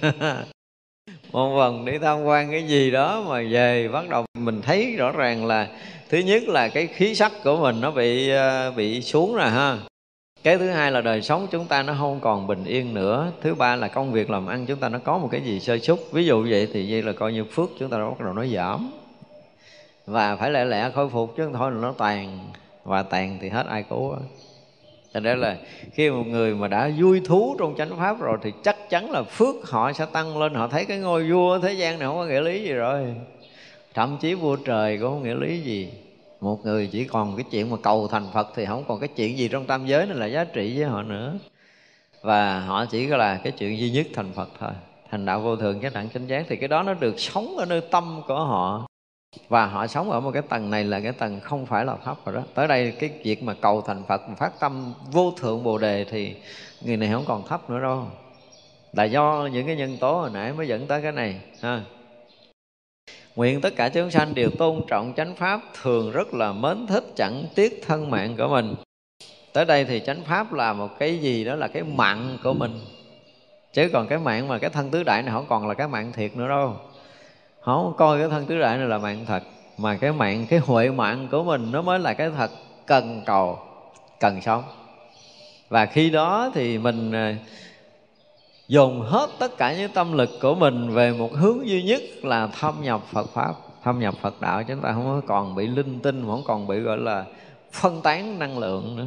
một 1.32 1.56
vòng 1.56 1.86
đi 1.86 1.98
tham 1.98 2.24
quan 2.24 2.52
cái 2.52 2.64
gì 2.64 2.92
đó 2.92 3.24
mà 3.28 3.44
về 3.52 3.88
bắt 3.88 4.10
đầu 4.10 4.26
mình 4.34 4.62
thấy 4.62 4.96
rõ 4.98 5.12
ràng 5.12 5.46
là 5.46 5.68
thứ 6.12 6.18
nhất 6.18 6.44
là 6.44 6.68
cái 6.68 6.88
khí 6.88 7.16
sắc 7.16 7.32
của 7.44 7.58
mình 7.58 7.82
nó 7.82 7.92
bị 7.92 8.30
ờ, 8.30 8.72
bị 8.72 9.02
xuống 9.02 9.36
rồi 9.36 9.50
ha. 9.50 9.78
Cái 10.44 10.58
thứ 10.58 10.70
hai 10.70 10.92
là 10.92 11.02
đời 11.02 11.22
sống 11.22 11.48
chúng 11.52 11.66
ta 11.66 11.84
nó 11.84 11.96
không 12.00 12.20
còn 12.20 12.48
bình 12.48 12.64
yên 12.66 12.94
nữa. 12.94 13.32
Thứ 13.42 13.56
ba 13.56 13.76
là 13.76 13.88
công 13.88 14.12
việc 14.12 14.30
làm 14.30 14.48
ăn 14.48 14.66
chúng 14.66 14.80
ta 14.80 14.90
nó 14.90 15.00
có 15.00 15.18
một 15.18 15.28
cái 15.32 15.42
gì 15.42 15.60
sơ 15.60 15.78
xúc 15.78 16.00
ví 16.12 16.26
dụ 16.26 16.48
vậy 16.50 16.68
thì 16.74 16.92
vậy 16.92 17.04
là 17.04 17.14
coi 17.14 17.34
như 17.34 17.44
phước 17.44 17.70
chúng 17.80 17.90
ta 17.90 17.98
bắt 17.98 18.20
đầu 18.20 18.34
nó 18.34 18.46
giảm. 18.46 18.92
Và 20.06 20.36
phải 20.36 20.52
lẹ 20.52 20.66
lẹ 20.66 20.92
khôi 20.96 21.10
phục 21.10 21.34
chứ 21.38 21.50
thôi 21.54 21.72
là 21.72 21.78
nó 21.82 21.94
tàn. 21.98 22.40
Và 22.84 23.04
tàn 23.04 23.38
thì 23.42 23.50
hết 23.50 23.66
ai 23.68 23.84
cứu 23.90 24.16
cho 25.14 25.20
nên 25.20 25.40
là 25.40 25.58
khi 25.94 26.10
một 26.10 26.28
người 26.28 26.56
mà 26.56 26.68
đã 26.68 26.92
vui 26.98 27.22
thú 27.26 27.56
trong 27.60 27.76
chánh 27.78 27.98
pháp 27.98 28.20
rồi 28.20 28.38
thì 28.42 28.52
chắc 28.64 28.90
chắn 28.90 29.12
là 29.12 29.24
phước 29.24 29.56
họ 29.64 29.94
sẽ 29.94 30.06
tăng 30.14 30.38
lên. 30.38 30.54
Họ 30.54 30.68
thấy 30.68 30.86
cái 30.86 30.98
ngôi 30.98 31.32
vua 31.32 31.60
thế 31.60 31.74
gian 31.74 32.00
này 32.00 32.08
không 32.08 32.18
có 32.18 32.26
nghĩa 32.26 32.42
lý 32.42 32.64
gì 32.64 32.74
rồi 32.74 33.16
thậm 33.94 34.18
chí 34.22 34.34
vua 34.34 34.56
trời 34.56 34.98
cũng 34.98 35.10
không 35.10 35.24
nghĩa 35.24 35.36
lý 35.36 35.60
gì. 35.60 35.92
Một 36.42 36.66
người 36.66 36.90
chỉ 36.92 37.06
còn 37.06 37.36
cái 37.38 37.46
chuyện 37.52 37.70
mà 37.70 37.78
cầu 37.84 38.08
thành 38.08 38.28
phật 38.34 38.48
thì 38.56 38.66
không 38.66 38.84
còn 38.88 39.00
cái 39.00 39.10
chuyện 39.16 39.38
gì 39.38 39.48
trong 39.48 39.66
tam 39.66 39.86
giới 39.86 40.06
này 40.06 40.18
là 40.18 40.26
giá 40.26 40.44
trị 40.44 40.74
với 40.78 40.86
họ 40.86 41.04
nữa. 41.04 41.34
Và 42.22 42.60
họ 42.60 42.86
chỉ 42.86 43.08
là 43.08 43.38
cái 43.44 43.52
chuyện 43.52 43.80
duy 43.80 43.92
nhất 43.92 44.08
thành 44.14 44.32
phật 44.34 44.50
thôi. 44.60 44.72
Thành 45.12 45.26
đạo 45.26 45.42
vô 45.42 45.56
thường 45.56 45.80
cái 45.80 45.92
đẳng 45.94 46.10
chánh 46.10 46.30
giác 46.30 46.46
thì 46.50 46.56
cái 46.56 46.68
đó 46.68 46.84
nó 46.84 46.94
được 46.94 47.20
sống 47.20 47.58
ở 47.58 47.66
nơi 47.66 47.82
tâm 47.82 48.22
của 48.28 48.36
họ. 48.36 48.88
Và 49.50 49.66
họ 49.66 49.88
sống 49.88 50.12
ở 50.12 50.20
một 50.20 50.32
cái 50.32 50.42
tầng 50.42 50.70
này 50.70 50.84
là 50.84 51.00
cái 51.00 51.12
tầng 51.12 51.40
không 51.40 51.66
phải 51.66 51.86
là 51.86 51.96
pháp 51.96 52.26
rồi 52.26 52.36
đó. 52.36 52.42
Tới 52.54 52.68
đây 52.68 52.94
cái 53.00 53.10
việc 53.24 53.44
mà 53.44 53.54
cầu 53.54 53.82
thành 53.82 54.04
phật 54.08 54.22
phát 54.38 54.60
tâm 54.60 54.94
vô 55.12 55.32
thượng 55.32 55.64
bồ 55.64 55.78
đề 55.78 56.06
thì 56.10 56.36
người 56.82 56.98
này 56.98 57.10
không 57.12 57.24
còn 57.28 57.48
thấp 57.48 57.70
nữa 57.70 57.80
đâu. 57.82 58.08
Là 58.94 59.04
do 59.04 59.50
những 59.54 59.68
cái 59.68 59.76
nhân 59.76 59.98
tố 59.98 60.14
hồi 60.14 60.30
nãy 60.34 60.54
mới 60.54 60.68
dẫn 60.68 60.88
tới 60.88 61.02
cái 61.02 61.12
này, 61.12 61.42
ha. 61.62 61.82
Nguyện 63.36 63.62
tất 63.62 63.76
cả 63.76 63.90
chúng 63.90 64.12
sanh 64.12 64.34
đều 64.36 64.50
tôn 64.50 64.82
trọng 64.88 65.14
chánh 65.18 65.36
pháp 65.36 65.62
Thường 65.82 66.12
rất 66.12 66.34
là 66.34 66.52
mến 66.52 66.88
thích 66.88 67.04
chẳng 67.16 67.46
tiếc 67.56 67.84
thân 67.88 68.10
mạng 68.10 68.36
của 68.38 68.48
mình. 68.48 68.76
Tới 69.54 69.66
đây 69.66 69.86
thì 69.86 70.02
chánh 70.06 70.22
pháp 70.24 70.54
là 70.54 70.74
một 70.74 71.00
cái 71.00 71.18
gì 71.18 71.46
đó 71.46 71.56
là 71.56 71.68
cái 71.68 71.84
mạng 71.84 72.38
của 72.44 72.54
mình. 72.54 72.80
Chứ 73.74 73.90
còn 73.94 74.08
cái 74.08 74.18
mạng 74.18 74.48
mà 74.48 74.58
cái 74.58 74.70
thân 74.70 74.90
tứ 74.90 75.04
đại 75.04 75.24
này 75.24 75.34
không 75.34 75.46
còn 75.50 75.68
là 75.68 75.74
cái 75.74 75.88
mạng 75.88 76.12
thiệt 76.16 76.36
nữa 76.36 76.48
đâu. 76.48 76.76
Không 77.62 77.94
coi 77.98 78.20
cái 78.20 78.30
thân 78.30 78.46
tứ 78.46 78.60
đại 78.60 78.78
này 78.78 78.88
là 78.88 78.98
mạng 78.98 79.26
thật 79.28 79.44
Mà 79.78 79.98
cái 79.98 80.12
mạng, 80.12 80.46
cái 80.50 80.60
huệ 80.60 80.90
mạng 80.90 81.28
của 81.32 81.44
mình 81.44 81.72
nó 81.72 81.82
mới 81.82 82.00
là 82.00 82.14
cái 82.14 82.30
thật 82.38 82.52
cần 82.86 83.22
cầu, 83.26 83.60
cần 84.20 84.42
sống. 84.42 84.64
Và 85.70 85.86
khi 85.86 86.10
đó 86.10 86.52
thì 86.54 86.78
mình 86.78 87.12
à, 87.12 87.36
dồn 88.72 89.02
hết 89.02 89.30
tất 89.40 89.58
cả 89.58 89.74
những 89.78 89.92
tâm 89.92 90.14
lực 90.14 90.30
của 90.42 90.56
mình 90.56 90.90
về 90.90 91.12
một 91.12 91.34
hướng 91.34 91.68
duy 91.68 91.84
nhất 91.84 92.02
là 92.24 92.48
thâm 92.48 92.76
nhập 92.82 93.02
Phật 93.12 93.30
pháp, 93.34 93.54
thâm 93.84 94.00
nhập 94.00 94.16
Phật 94.22 94.42
đạo. 94.42 94.64
Chúng 94.64 94.82
ta 94.82 94.94
không 94.94 95.22
còn 95.28 95.56
bị 95.56 95.68
linh 95.68 96.00
tinh 96.00 96.24
không 96.26 96.44
còn 96.46 96.68
bị, 96.68 96.80
gọi 96.80 96.98
là, 96.98 97.26
phân 97.72 98.02
tán 98.02 98.40
năng 98.40 98.58
lượng 98.58 98.96
nữa. 98.96 99.06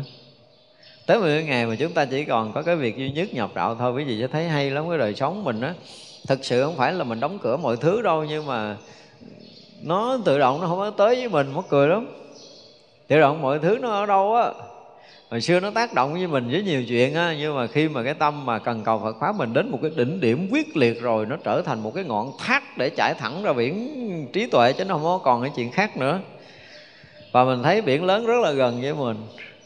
Tới 1.06 1.18
một 1.18 1.26
ngày 1.46 1.66
mà 1.66 1.76
chúng 1.78 1.92
ta 1.92 2.04
chỉ 2.04 2.24
còn 2.24 2.52
có 2.52 2.62
cái 2.62 2.76
việc 2.76 2.96
duy 2.96 3.10
nhất 3.10 3.34
nhập 3.34 3.50
đạo 3.54 3.74
thôi. 3.74 3.92
Quý 3.92 4.04
vị 4.04 4.20
sẽ 4.20 4.26
thấy 4.26 4.48
hay 4.48 4.70
lắm 4.70 4.88
cái 4.88 4.98
đời 4.98 5.14
sống 5.14 5.44
mình 5.44 5.60
á. 5.60 5.74
Thực 6.28 6.44
sự 6.44 6.64
không 6.64 6.76
phải 6.76 6.92
là 6.92 7.04
mình 7.04 7.20
đóng 7.20 7.38
cửa 7.38 7.56
mọi 7.56 7.76
thứ 7.76 8.02
đâu, 8.02 8.24
nhưng 8.24 8.46
mà 8.46 8.76
nó 9.82 10.18
tự 10.24 10.38
động 10.38 10.60
nó 10.60 10.66
không 10.66 10.78
có 10.78 10.90
tới 10.90 11.16
với 11.16 11.28
mình 11.28 11.54
mất 11.54 11.62
cười 11.68 11.88
lắm. 11.88 12.06
Tự 13.08 13.20
động 13.20 13.42
mọi 13.42 13.58
thứ 13.58 13.78
nó 13.80 13.90
ở 13.90 14.06
đâu 14.06 14.34
á? 14.34 14.52
Hồi 15.34 15.40
xưa 15.40 15.60
nó 15.60 15.70
tác 15.70 15.94
động 15.94 16.12
với 16.12 16.26
mình 16.26 16.48
với 16.50 16.62
nhiều 16.62 16.84
chuyện 16.88 17.14
á, 17.14 17.34
nhưng 17.38 17.56
mà 17.56 17.66
khi 17.66 17.88
mà 17.88 18.02
cái 18.02 18.14
tâm 18.14 18.46
mà 18.46 18.58
cần 18.58 18.82
cầu 18.84 18.98
Phật 18.98 19.16
pháp 19.20 19.36
mình 19.36 19.52
đến 19.52 19.70
một 19.70 19.78
cái 19.82 19.90
đỉnh 19.96 20.20
điểm 20.20 20.48
quyết 20.50 20.76
liệt 20.76 21.00
rồi, 21.00 21.26
nó 21.26 21.36
trở 21.44 21.62
thành 21.62 21.82
một 21.82 21.94
cái 21.94 22.04
ngọn 22.04 22.32
thác 22.38 22.78
để 22.78 22.90
chảy 22.90 23.14
thẳng 23.14 23.42
ra 23.42 23.52
biển 23.52 24.28
trí 24.32 24.46
tuệ 24.46 24.72
chứ 24.72 24.84
nó 24.84 24.94
không 24.94 25.04
có 25.04 25.18
còn 25.18 25.42
cái 25.42 25.50
chuyện 25.56 25.72
khác 25.72 25.96
nữa. 25.96 26.20
Và 27.32 27.44
mình 27.44 27.62
thấy 27.62 27.82
biển 27.82 28.04
lớn 28.04 28.26
rất 28.26 28.40
là 28.42 28.52
gần 28.52 28.80
với 28.82 28.94
mình. 28.94 29.16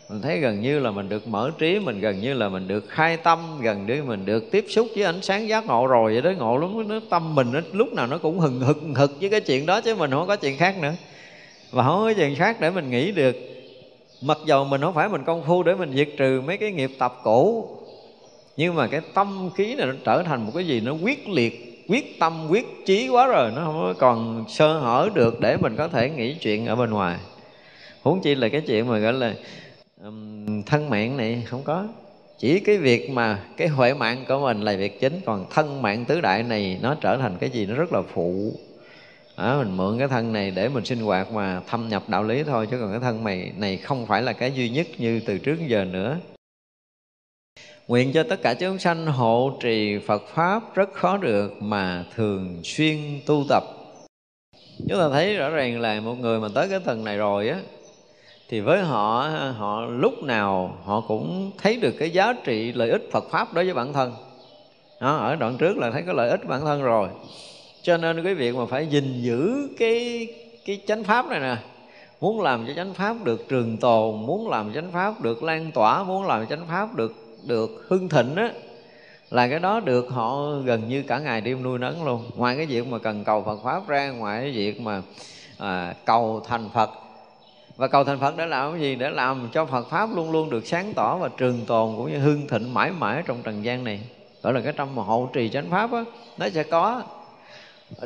Mình 0.08 0.22
thấy 0.22 0.38
gần 0.38 0.60
như 0.60 0.78
là 0.80 0.90
mình 0.90 1.08
được 1.08 1.28
mở 1.28 1.50
trí, 1.58 1.78
mình 1.78 2.00
gần 2.00 2.20
như 2.20 2.34
là 2.34 2.48
mình 2.48 2.68
được 2.68 2.88
khai 2.88 3.16
tâm, 3.16 3.38
gần 3.60 3.86
như 3.86 4.02
mình 4.02 4.26
được 4.26 4.50
tiếp 4.50 4.64
xúc 4.68 4.86
với 4.94 5.04
ánh 5.04 5.22
sáng 5.22 5.48
giác 5.48 5.66
ngộ 5.66 5.86
rồi. 5.86 6.12
Vậy 6.12 6.22
đó 6.22 6.30
ngộ 6.38 6.56
lắm 6.56 6.88
nó 6.88 7.00
tâm 7.10 7.34
mình 7.34 7.52
nó, 7.52 7.60
lúc 7.72 7.92
nào 7.92 8.06
nó 8.06 8.18
cũng 8.18 8.38
hừng 8.38 8.60
hực 8.60 8.78
hực 8.96 9.20
với 9.20 9.30
cái 9.30 9.40
chuyện 9.40 9.66
đó 9.66 9.80
chứ 9.80 9.94
mình 9.94 10.10
không 10.10 10.26
có 10.26 10.36
chuyện 10.36 10.56
khác 10.58 10.78
nữa. 10.82 10.92
Và 11.70 11.82
không 11.82 11.98
có 11.98 12.12
chuyện 12.16 12.34
khác 12.36 12.56
để 12.60 12.70
mình 12.70 12.90
nghĩ 12.90 13.12
được 13.12 13.57
mặc 14.20 14.38
dầu 14.46 14.64
mình 14.64 14.80
không 14.80 14.94
phải 14.94 15.08
mình 15.08 15.24
công 15.24 15.42
phu 15.46 15.62
để 15.62 15.74
mình 15.74 15.92
diệt 15.94 16.08
trừ 16.16 16.42
mấy 16.46 16.56
cái 16.56 16.72
nghiệp 16.72 16.90
tập 16.98 17.20
cũ 17.22 17.68
nhưng 18.56 18.74
mà 18.74 18.86
cái 18.86 19.00
tâm 19.14 19.50
khí 19.56 19.74
này 19.74 19.86
nó 19.86 19.92
trở 20.04 20.22
thành 20.22 20.46
một 20.46 20.52
cái 20.54 20.66
gì 20.66 20.80
nó 20.80 20.92
quyết 20.92 21.28
liệt 21.28 21.68
quyết 21.88 22.18
tâm 22.18 22.46
quyết 22.50 22.66
chí 22.86 23.08
quá 23.08 23.26
rồi 23.26 23.52
nó 23.56 23.64
không 23.64 23.94
còn 23.98 24.44
sơ 24.48 24.78
hở 24.78 25.08
được 25.14 25.40
để 25.40 25.56
mình 25.56 25.76
có 25.76 25.88
thể 25.88 26.10
nghĩ 26.10 26.34
chuyện 26.34 26.66
ở 26.66 26.76
bên 26.76 26.90
ngoài. 26.90 27.18
Huống 28.02 28.20
chi 28.20 28.34
là 28.34 28.48
cái 28.48 28.60
chuyện 28.60 28.88
mà 28.88 28.98
gọi 28.98 29.12
là 29.12 29.34
um, 30.02 30.62
thân 30.62 30.90
mạng 30.90 31.16
này 31.16 31.42
không 31.46 31.62
có. 31.62 31.86
Chỉ 32.38 32.60
cái 32.60 32.78
việc 32.78 33.10
mà 33.10 33.38
cái 33.56 33.68
huệ 33.68 33.94
mạng 33.94 34.24
của 34.28 34.38
mình 34.38 34.60
là 34.60 34.76
việc 34.76 35.00
chính 35.00 35.20
còn 35.26 35.46
thân 35.50 35.82
mạng 35.82 36.04
tứ 36.04 36.20
đại 36.20 36.42
này 36.42 36.78
nó 36.82 36.94
trở 36.94 37.16
thành 37.16 37.36
cái 37.40 37.50
gì 37.50 37.66
nó 37.66 37.74
rất 37.74 37.92
là 37.92 38.02
phụ 38.14 38.52
à, 39.38 39.56
mình 39.58 39.76
mượn 39.76 39.98
cái 39.98 40.08
thân 40.08 40.32
này 40.32 40.50
để 40.50 40.68
mình 40.68 40.84
sinh 40.84 41.00
hoạt 41.00 41.32
mà 41.32 41.60
thâm 41.66 41.88
nhập 41.88 42.02
đạo 42.08 42.24
lý 42.24 42.42
thôi 42.42 42.66
chứ 42.70 42.78
còn 42.80 42.90
cái 42.90 43.00
thân 43.00 43.24
mày 43.24 43.52
này 43.56 43.76
không 43.76 44.06
phải 44.06 44.22
là 44.22 44.32
cái 44.32 44.52
duy 44.52 44.68
nhất 44.68 44.86
như 44.98 45.20
từ 45.26 45.38
trước 45.38 45.56
giờ 45.66 45.84
nữa. 45.84 46.18
Nguyện 47.88 48.12
cho 48.12 48.22
tất 48.22 48.42
cả 48.42 48.54
chúng 48.54 48.78
sanh 48.78 49.06
hộ 49.06 49.58
trì 49.60 49.98
Phật 49.98 50.22
pháp 50.28 50.74
rất 50.74 50.92
khó 50.92 51.16
được 51.16 51.62
mà 51.62 52.04
thường 52.14 52.60
xuyên 52.64 52.98
tu 53.26 53.44
tập. 53.48 53.62
Chúng 54.88 54.98
ta 54.98 55.08
thấy 55.12 55.36
rõ 55.36 55.50
ràng 55.50 55.80
là 55.80 56.00
một 56.00 56.14
người 56.14 56.40
mà 56.40 56.48
tới 56.54 56.68
cái 56.68 56.80
tầng 56.80 57.04
này 57.04 57.16
rồi 57.16 57.48
á 57.48 57.60
thì 58.48 58.60
với 58.60 58.82
họ 58.82 59.30
họ 59.56 59.86
lúc 59.86 60.22
nào 60.22 60.78
họ 60.84 61.00
cũng 61.00 61.50
thấy 61.58 61.76
được 61.76 61.94
cái 61.98 62.10
giá 62.10 62.32
trị 62.44 62.72
lợi 62.72 62.90
ích 62.90 63.02
Phật 63.12 63.24
pháp 63.30 63.54
đối 63.54 63.64
với 63.64 63.74
bản 63.74 63.92
thân. 63.92 64.12
Đó, 65.00 65.16
ở 65.16 65.36
đoạn 65.36 65.56
trước 65.58 65.76
là 65.76 65.90
thấy 65.90 66.02
có 66.06 66.12
lợi 66.12 66.30
ích 66.30 66.48
bản 66.48 66.60
thân 66.60 66.82
rồi 66.82 67.08
cho 67.82 67.96
nên 67.96 68.24
cái 68.24 68.34
việc 68.34 68.54
mà 68.54 68.66
phải 68.66 68.86
gìn 68.86 69.22
giữ 69.22 69.68
cái 69.78 70.26
cái 70.64 70.80
chánh 70.86 71.04
pháp 71.04 71.26
này 71.26 71.40
nè. 71.40 71.56
Muốn 72.20 72.40
làm 72.40 72.66
cho 72.66 72.72
chánh 72.76 72.94
pháp 72.94 73.24
được 73.24 73.48
trường 73.48 73.76
tồn 73.76 74.26
muốn 74.26 74.48
làm 74.48 74.72
chánh 74.74 74.92
pháp 74.92 75.20
được 75.20 75.42
lan 75.42 75.70
tỏa 75.72 76.02
muốn 76.02 76.26
làm 76.26 76.46
chánh 76.46 76.66
pháp 76.68 76.94
được 76.94 77.14
được 77.46 77.86
hưng 77.88 78.08
thịnh 78.08 78.36
á 78.36 78.52
là 79.30 79.48
cái 79.48 79.58
đó 79.58 79.80
được 79.80 80.08
họ 80.10 80.50
gần 80.64 80.88
như 80.88 81.02
cả 81.02 81.18
ngày 81.18 81.40
đêm 81.40 81.62
nuôi 81.62 81.78
nấng 81.78 82.04
luôn. 82.04 82.30
Ngoài 82.36 82.56
cái 82.56 82.66
việc 82.66 82.86
mà 82.86 82.98
cần 82.98 83.24
cầu 83.24 83.42
Phật 83.42 83.58
pháp 83.64 83.88
ra 83.88 84.10
ngoài 84.10 84.40
cái 84.40 84.50
việc 84.50 84.80
mà 84.80 85.02
à, 85.58 85.94
cầu 86.04 86.42
thành 86.48 86.68
Phật. 86.74 86.90
Và 87.76 87.88
cầu 87.88 88.04
thành 88.04 88.20
Phật 88.20 88.36
để 88.36 88.46
làm 88.46 88.72
cái 88.72 88.80
gì? 88.80 88.94
Để 88.94 89.10
làm 89.10 89.48
cho 89.52 89.66
Phật 89.66 89.90
pháp 89.90 90.16
luôn 90.16 90.30
luôn 90.30 90.50
được 90.50 90.66
sáng 90.66 90.92
tỏ 90.94 91.16
và 91.16 91.28
trường 91.36 91.60
tồn 91.66 91.96
cũng 91.96 92.12
như 92.12 92.18
hưng 92.18 92.48
thịnh 92.48 92.74
mãi 92.74 92.90
mãi 92.90 93.22
trong 93.26 93.42
trần 93.42 93.64
gian 93.64 93.84
này. 93.84 94.00
Gọi 94.42 94.52
là 94.52 94.60
cái 94.60 94.72
trong 94.76 94.94
mà 94.94 95.02
hộ 95.02 95.30
trì 95.32 95.48
chánh 95.48 95.70
pháp 95.70 95.92
á 95.92 96.04
nó 96.38 96.48
sẽ 96.48 96.62
có 96.62 97.02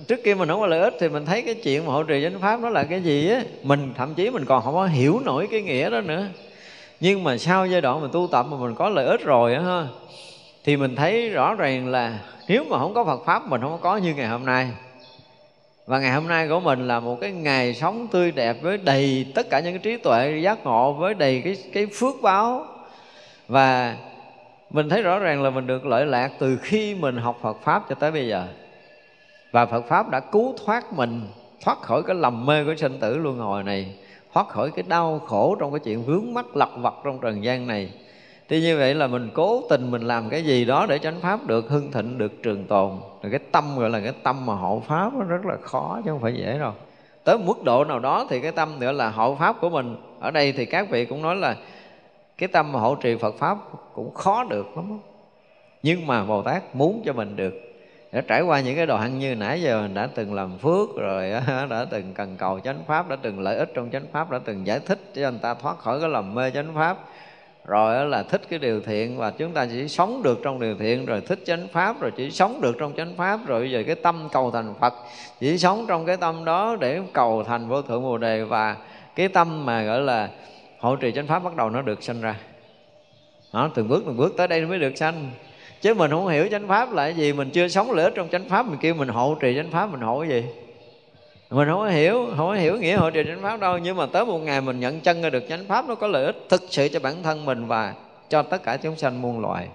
trước 0.09 0.25
kia 0.25 0.35
mình 0.35 0.49
không 0.49 0.61
có 0.61 0.67
lợi 0.67 0.81
ích 0.81 0.95
thì 1.01 1.09
mình 1.09 1.27
thấy 1.27 1.43
cái 1.43 1.55
chuyện 1.55 1.87
mà 1.87 1.93
hộ 1.93 2.03
trì 2.03 2.23
chánh 2.23 2.41
pháp 2.41 2.61
nó 2.61 2.69
là 2.69 2.85
cái 2.85 3.03
gì 3.03 3.31
á, 3.31 3.43
mình 3.63 3.93
thậm 3.97 4.15
chí 4.15 4.31
mình 4.31 4.45
còn 4.45 4.63
không 4.63 4.75
có 4.75 4.87
hiểu 4.87 5.21
nổi 5.25 5.49
cái 5.51 5.63
nghĩa 5.63 5.91
đó 5.91 6.01
nữa. 6.01 6.25
Nhưng 7.01 7.25
mà 7.25 7.39
sau 7.39 7.67
giai 7.67 7.81
đoạn 7.81 8.01
mình 8.01 8.11
tu 8.13 8.29
tập 8.33 8.47
mà 8.51 8.57
mình 8.57 8.75
có 8.75 8.89
lợi 8.89 9.07
ích 9.07 9.21
rồi 9.25 9.55
á 9.55 9.61
ha, 9.61 9.87
thì 10.65 10.77
mình 10.77 10.97
thấy 10.97 11.29
rõ 11.29 11.55
ràng 11.55 11.89
là 11.89 12.19
nếu 12.49 12.65
mà 12.65 12.79
không 12.79 12.95
có 12.95 13.05
Phật 13.05 13.25
pháp, 13.27 13.49
mình 13.49 13.61
không 13.61 13.79
có 13.81 13.97
như 13.97 14.15
ngày 14.15 14.29
hôm 14.29 14.47
nay. 14.47 14.69
Và 15.87 15.99
ngày 15.99 16.13
hôm 16.13 16.29
nay 16.29 16.49
của 16.49 16.61
mình 16.61 16.89
là 16.89 17.01
một 17.01 17.21
cái 17.21 17.33
ngày 17.33 17.75
sống 17.75 18.09
tươi 18.09 18.31
đẹp 18.31 18.57
với 18.63 18.79
đầy 18.79 19.27
tất 19.35 19.51
cả 19.51 19.61
những 19.61 19.73
cái 19.73 19.79
trí 19.83 19.97
tuệ, 19.97 20.41
giác 20.43 20.65
ngộ, 20.65 20.93
với 20.93 21.15
đầy 21.15 21.43
cái 21.45 21.57
cái 21.73 21.87
phước 21.87 22.15
báo. 22.23 22.67
Và 23.49 23.97
mình 24.71 24.89
thấy 24.89 25.03
rõ 25.03 25.19
ràng 25.19 25.43
là 25.43 25.51
mình 25.51 25.67
được 25.67 25.87
lợi 25.87 26.07
lạc 26.07 26.31
từ 26.39 26.59
khi 26.63 26.95
mình 26.95 27.17
học 27.17 27.39
Phật 27.43 27.57
pháp 27.63 27.83
cho 27.89 27.95
tới 27.95 28.11
bây 28.11 28.29
giờ 28.29 28.47
và 29.53 29.67
Phật 29.67 29.87
pháp 29.87 30.11
đã 30.11 30.21
cứu 30.21 30.55
thoát 30.65 30.93
mình, 30.93 31.21
thoát 31.65 31.83
khỏi 31.83 32.03
cái 32.03 32.17
lầm 32.17 32.47
mê 32.47 32.65
của 32.65 32.75
sinh 32.77 32.99
tử 33.01 33.19
luân 33.19 33.39
hồi 33.39 33.63
này, 33.63 33.95
thoát 34.33 34.49
khỏi 34.49 34.71
cái 34.71 34.85
đau 34.89 35.19
khổ 35.19 35.57
trong 35.61 35.73
cái 35.73 35.81
chuyện 35.81 36.03
vướng 36.03 36.35
mắc 36.35 36.57
lặt 36.57 36.69
vặt 36.77 36.95
trong 37.05 37.19
trần 37.21 37.45
gian 37.45 37.67
này. 37.67 37.93
Thì 38.49 38.61
như 38.61 38.79
vậy 38.79 38.95
là 38.95 39.07
mình 39.07 39.31
cố 39.35 39.63
tình 39.71 39.91
mình 39.91 40.03
làm 40.03 40.29
cái 40.29 40.45
gì 40.45 40.65
đó 40.65 40.87
để 40.89 40.99
chánh 40.99 41.21
pháp 41.21 41.47
được 41.47 41.69
hưng 41.69 41.93
thịnh, 41.93 42.19
được 42.19 42.43
trường 42.43 42.65
tồn. 42.65 42.91
Rồi 43.23 43.31
cái 43.31 43.41
tâm 43.53 43.79
gọi 43.79 43.91
là 43.91 44.01
cái 44.01 44.13
tâm 44.23 44.47
mà 44.47 44.55
hộ 44.55 44.83
pháp 44.89 45.15
nó 45.15 45.25
rất 45.25 45.47
là 45.47 45.57
khó 45.63 46.01
chứ 46.05 46.11
không 46.11 46.21
phải 46.21 46.35
dễ 46.35 46.59
đâu. 46.59 46.73
Tới 47.25 47.39
mức 47.39 47.65
độ 47.65 47.85
nào 47.85 47.99
đó 47.99 48.27
thì 48.31 48.41
cái 48.41 48.53
tâm 48.53 48.81
nữa 48.81 48.93
là 48.93 49.11
hộ 49.11 49.35
pháp 49.35 49.57
của 49.61 49.71
mình, 49.71 49.97
ở 50.21 50.31
đây 50.31 50.53
thì 50.53 50.65
các 50.65 50.91
vị 50.91 51.05
cũng 51.05 51.23
nói 51.23 51.37
là 51.37 51.57
cái 52.39 52.49
tâm 52.49 52.73
mà 52.73 52.81
hộ 52.81 52.95
trì 52.95 53.17
Phật 53.17 53.35
pháp 53.39 53.59
cũng 53.95 54.15
khó 54.15 54.45
được 54.45 54.77
lắm 54.77 54.99
nhưng 55.83 56.07
mà 56.07 56.25
Bồ 56.25 56.43
Tát 56.43 56.77
muốn 56.77 57.03
cho 57.05 57.13
mình 57.13 57.37
được 57.37 57.72
đã 58.13 58.21
trải 58.21 58.43
qua 58.43 58.61
những 58.61 58.77
cái 58.77 58.87
đoạn 58.87 59.19
như 59.19 59.35
nãy 59.35 59.63
giờ 59.63 59.83
mình 59.83 59.95
đã 59.95 60.09
từng 60.15 60.35
làm 60.35 60.59
phước 60.59 60.89
rồi 60.97 61.31
đã 61.71 61.87
từng 61.91 62.15
cần 62.15 62.37
cầu 62.39 62.61
chánh 62.61 62.85
pháp 62.87 63.09
đã 63.09 63.17
từng 63.23 63.41
lợi 63.41 63.57
ích 63.57 63.71
trong 63.75 63.91
chánh 63.91 64.07
pháp 64.13 64.31
đã 64.31 64.41
từng 64.45 64.67
giải 64.67 64.81
thích 64.81 64.99
cho 65.15 65.31
người 65.31 65.41
ta 65.43 65.55
thoát 65.55 65.79
khỏi 65.79 66.01
cái 66.01 66.09
lầm 66.09 66.35
mê 66.35 66.51
chánh 66.51 66.75
pháp. 66.75 66.99
Rồi 67.65 68.07
là 68.07 68.23
thích 68.23 68.43
cái 68.49 68.59
điều 68.59 68.81
thiện 68.81 69.19
và 69.19 69.31
chúng 69.31 69.53
ta 69.53 69.67
chỉ 69.67 69.89
sống 69.89 70.23
được 70.23 70.41
trong 70.45 70.61
điều 70.61 70.77
thiện 70.77 71.07
rồi 71.07 71.21
thích 71.21 71.39
chánh 71.47 71.69
pháp 71.73 72.01
rồi 72.01 72.13
chỉ 72.17 72.31
sống 72.31 72.61
được 72.61 72.77
trong 72.79 72.93
chánh 72.97 73.17
pháp 73.17 73.41
rồi 73.47 73.61
bây 73.61 73.71
giờ 73.71 73.83
cái 73.87 73.95
tâm 73.95 74.29
cầu 74.33 74.51
thành 74.51 74.75
phật 74.81 74.95
chỉ 75.41 75.59
sống 75.59 75.85
trong 75.89 76.07
cái 76.07 76.17
tâm 76.17 76.45
đó 76.45 76.77
để 76.81 77.01
cầu 77.13 77.45
thành 77.45 77.69
vô 77.69 77.83
thượng 77.83 78.03
bồ 78.03 78.19
đề 78.19 78.45
và 78.45 78.77
cái 79.17 79.29
tâm 79.29 79.67
mà 79.67 79.83
gọi 79.83 80.01
là 80.01 80.29
hộ 80.79 80.97
trì 80.97 81.13
chánh 81.13 81.27
pháp 81.27 81.45
bắt 81.45 81.57
đầu 81.57 81.71
nó 81.71 81.83
được 81.83 82.03
sanh 82.03 82.21
ra. 82.21 82.35
Đó, 83.53 83.71
từng 83.75 83.89
bước 83.89 84.03
từng 84.07 84.17
bước 84.17 84.35
tới 84.37 84.49
đây 84.49 84.67
mới 84.67 84.79
được 84.79 84.97
sanh 84.97 85.31
chứ 85.83 85.95
mình 85.95 86.11
không 86.11 86.29
hiểu 86.29 86.49
chánh 86.51 86.69
pháp 86.69 86.93
là 86.93 87.05
cái 87.05 87.15
gì, 87.15 87.33
mình 87.33 87.51
chưa 87.51 87.69
sống 87.69 87.91
lợi 87.91 88.05
ích 88.05 88.15
trong 88.17 88.29
chánh 88.29 88.49
pháp, 88.49 88.67
mình 88.67 88.79
kêu 88.81 88.95
mình 88.95 89.09
hộ 89.09 89.35
trì 89.41 89.55
chánh 89.57 89.71
pháp, 89.71 89.93
mình 89.93 90.01
hộ 90.01 90.21
cái 90.21 90.29
gì? 90.29 90.45
Mình 91.51 91.69
không 91.69 91.79
có 91.81 91.89
hiểu, 91.89 92.27
không 92.37 92.47
có 92.47 92.55
hiểu 92.55 92.79
nghĩa 92.79 92.97
hộ 92.97 93.11
trì 93.11 93.25
chánh 93.25 93.43
pháp 93.43 93.61
đâu, 93.61 93.79
nhưng 93.79 93.97
mà 93.97 94.07
tới 94.07 94.25
một 94.25 94.39
ngày 94.39 94.61
mình 94.61 94.81
nhận 94.81 95.01
chân 95.01 95.23
ra 95.23 95.31
được 95.31 95.45
chánh 95.49 95.65
pháp, 95.69 95.89
nó 95.89 95.95
có 95.95 96.07
lợi 96.07 96.25
ích 96.25 96.37
thực 96.49 96.63
sự 96.71 96.89
cho 96.89 97.01
bản 97.01 97.23
thân 97.23 97.45
mình 97.45 97.67
và 97.67 97.95
cho 98.29 98.43
tất 98.43 98.63
cả 98.63 98.77
chúng 98.77 98.97
sanh 98.97 99.23
muôn 99.23 99.41
loài. 99.41 99.69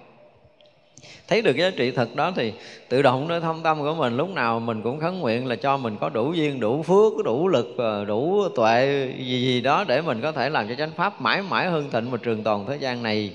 Thấy 1.28 1.42
được 1.42 1.56
giá 1.56 1.70
trị 1.76 1.90
thật 1.90 2.16
đó 2.16 2.32
thì 2.36 2.52
tự 2.88 3.02
động 3.02 3.28
nơi 3.28 3.40
thông 3.40 3.62
tâm 3.62 3.80
của 3.80 3.94
mình. 3.94 4.16
Lúc 4.16 4.28
nào 4.28 4.60
mình 4.60 4.82
cũng 4.82 5.00
khấn 5.00 5.20
nguyện 5.20 5.46
là 5.46 5.56
cho 5.56 5.76
mình 5.76 5.96
có 6.00 6.08
đủ 6.08 6.32
duyên, 6.32 6.60
đủ 6.60 6.82
phước, 6.82 7.24
đủ 7.24 7.48
lực 7.48 7.74
ờ, 7.78 8.04
đủ 8.04 8.48
tuệ, 8.56 9.08
gì 9.18 9.42
gì 9.42 9.60
đó 9.60 9.84
để 9.88 10.00
mình 10.00 10.20
có 10.20 10.32
thể 10.32 10.50
làm 10.50 10.68
cho 10.68 10.74
chánh 10.74 10.90
pháp 10.96 11.20
mãi 11.20 11.42
mãi 11.42 11.70
hưng 11.70 11.90
thịnh 11.90 12.10
và 12.10 12.18
trường 12.22 12.42
tồn 12.42 12.64
thế 12.68 12.76
gian 12.76 13.02
này. 13.02 13.32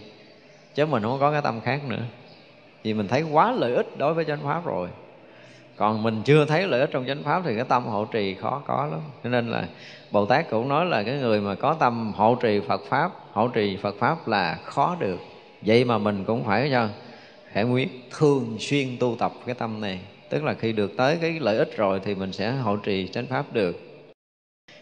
Chứ 0.75 0.85
mình 0.85 1.03
không 1.03 1.19
có 1.19 1.31
cái 1.31 1.41
tâm 1.41 1.61
khác 1.61 1.81
nữa 1.87 2.01
vì 2.83 2.93
mình 2.93 3.07
thấy 3.07 3.21
quá 3.21 3.51
lợi 3.51 3.73
ích 3.73 3.97
đối 3.97 4.13
với 4.13 4.25
chánh 4.25 4.43
pháp 4.43 4.65
rồi. 4.65 4.89
Còn 5.75 6.03
mình 6.03 6.21
chưa 6.25 6.45
thấy 6.45 6.67
lợi 6.67 6.79
ích 6.79 6.89
trong 6.91 7.05
chánh 7.07 7.23
pháp 7.23 7.41
thì 7.45 7.55
cái 7.55 7.65
tâm 7.69 7.85
hộ 7.85 8.05
trì 8.05 8.33
khó 8.33 8.61
có 8.67 8.87
lắm. 8.91 8.99
Cho 9.23 9.29
nên 9.29 9.49
là 9.49 9.67
bồ 10.11 10.25
tát 10.25 10.49
cũng 10.49 10.69
nói 10.69 10.85
là 10.85 11.03
cái 11.03 11.17
người 11.17 11.41
mà 11.41 11.55
có 11.55 11.73
tâm 11.73 12.13
hộ 12.15 12.35
trì 12.41 12.59
phật 12.67 12.81
pháp, 12.89 13.11
hộ 13.31 13.47
trì 13.47 13.77
phật 13.77 13.95
pháp 13.99 14.27
là 14.27 14.57
khó 14.63 14.97
được. 14.99 15.19
Vậy 15.61 15.83
mà 15.83 15.97
mình 15.97 16.23
cũng 16.23 16.43
phải 16.43 16.69
cho 16.71 16.87
hệ 17.51 17.63
nguyện 17.63 17.89
thường 18.17 18.55
xuyên 18.59 18.97
tu 18.99 19.15
tập 19.19 19.31
cái 19.45 19.55
tâm 19.55 19.81
này. 19.81 19.99
Tức 20.29 20.43
là 20.43 20.53
khi 20.53 20.71
được 20.71 20.97
tới 20.97 21.17
cái 21.21 21.39
lợi 21.39 21.57
ích 21.57 21.77
rồi 21.77 22.01
thì 22.03 22.15
mình 22.15 22.31
sẽ 22.31 22.51
hộ 22.51 22.75
trì 22.75 23.07
chánh 23.07 23.25
pháp 23.25 23.45
được. 23.53 23.79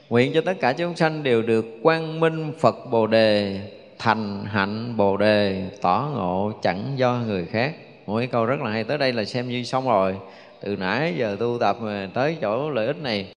Nguyện 0.10 0.32
cho 0.34 0.42
tất 0.42 0.54
cả 0.62 0.74
chúng 0.74 0.96
sanh 0.96 1.24
đều 1.24 1.42
được 1.42 1.66
quang 1.84 2.20
minh 2.20 2.54
phật 2.60 2.76
bồ 2.92 3.08
đề, 3.08 3.62
thành 4.00 4.46
hạnh 4.46 4.98
bồ 4.98 5.18
đề, 5.18 5.70
tỏ 5.82 6.10
ngộ 6.14 6.52
chẳng 6.62 6.94
do 6.96 7.20
người 7.28 7.46
khác 7.46 7.74
mỗi 8.12 8.28
câu 8.28 8.46
rất 8.46 8.62
là 8.62 8.72
hay. 8.72 8.84
Tới 8.84 8.98
đây 8.98 9.14
là 9.14 9.26
xem 9.26 9.50
như 9.50 9.64
xong 9.64 9.88
rồi. 9.88 10.16
Từ 10.62 10.76
nãy 10.76 11.14
giờ 11.18 11.38
tu 11.40 11.58
tập 11.60 11.78
mà 11.82 12.10
tới 12.14 12.38
chỗ 12.42 12.70
lợi 12.70 12.88
ích 12.88 12.98
này. 13.02 13.34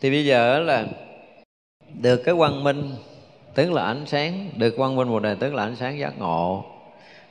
Thì 0.00 0.10
bây 0.10 0.24
giờ 0.24 0.58
là 0.58 0.86
được 2.00 2.16
cái 2.16 2.34
quang 2.38 2.64
minh, 2.64 2.90
tức 3.54 3.72
là 3.72 3.84
ánh 3.84 4.06
sáng, 4.06 4.50
được 4.56 4.76
quang 4.76 4.96
minh 4.96 5.08
một 5.08 5.22
đề, 5.22 5.34
tức 5.34 5.54
là 5.54 5.62
ánh 5.62 5.76
sáng 5.76 5.98
giác 5.98 6.18
ngộ. 6.18 6.64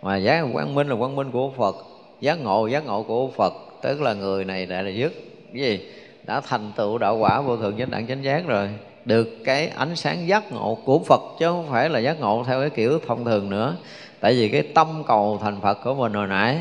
Mà 0.01 0.17
giác, 0.17 0.45
quang 0.53 0.75
minh 0.75 0.87
là 0.87 0.95
quang 0.95 1.15
minh 1.15 1.31
của 1.31 1.51
phật. 1.57 1.75
Giác 2.21 2.39
ngộ 2.39 2.67
giác 2.67 2.85
ngộ 2.85 3.03
của 3.03 3.29
phật. 3.35 3.53
Tức 3.81 4.01
là 4.01 4.13
người 4.13 4.45
này 4.45 4.65
đã 4.65 4.81
là 4.81 4.89
dứt 4.89 5.13
cái 5.53 5.61
gì? 5.61 5.79
Đã 6.25 6.41
thành 6.41 6.71
tựu 6.75 6.97
đạo 6.97 7.17
quả 7.17 7.41
vô 7.41 7.57
thượng 7.57 7.77
chánh 7.77 7.91
đẳng 7.91 8.07
chánh 8.07 8.23
giác 8.23 8.47
rồi. 8.47 8.69
Được 9.05 9.29
cái 9.45 9.67
ánh 9.67 9.95
sáng 9.95 10.27
giác 10.27 10.51
ngộ 10.51 10.77
của 10.85 10.99
Phật, 10.99 11.21
chứ 11.39 11.45
không 11.45 11.67
phải 11.71 11.89
là 11.89 11.99
giác 11.99 12.19
ngộ 12.19 12.43
theo 12.47 12.59
cái 12.59 12.69
kiểu 12.69 12.99
thông 13.07 13.25
thường 13.25 13.49
nữa 13.49 13.75
tại 14.19 14.33
vì 14.33 14.49
cái 14.49 14.63
tâm 14.63 15.03
cầu 15.07 15.39
thành 15.41 15.61
Phật 15.61 15.83
của 15.83 15.93
mình 15.93 16.13
hồi 16.13 16.27
nãy 16.27 16.57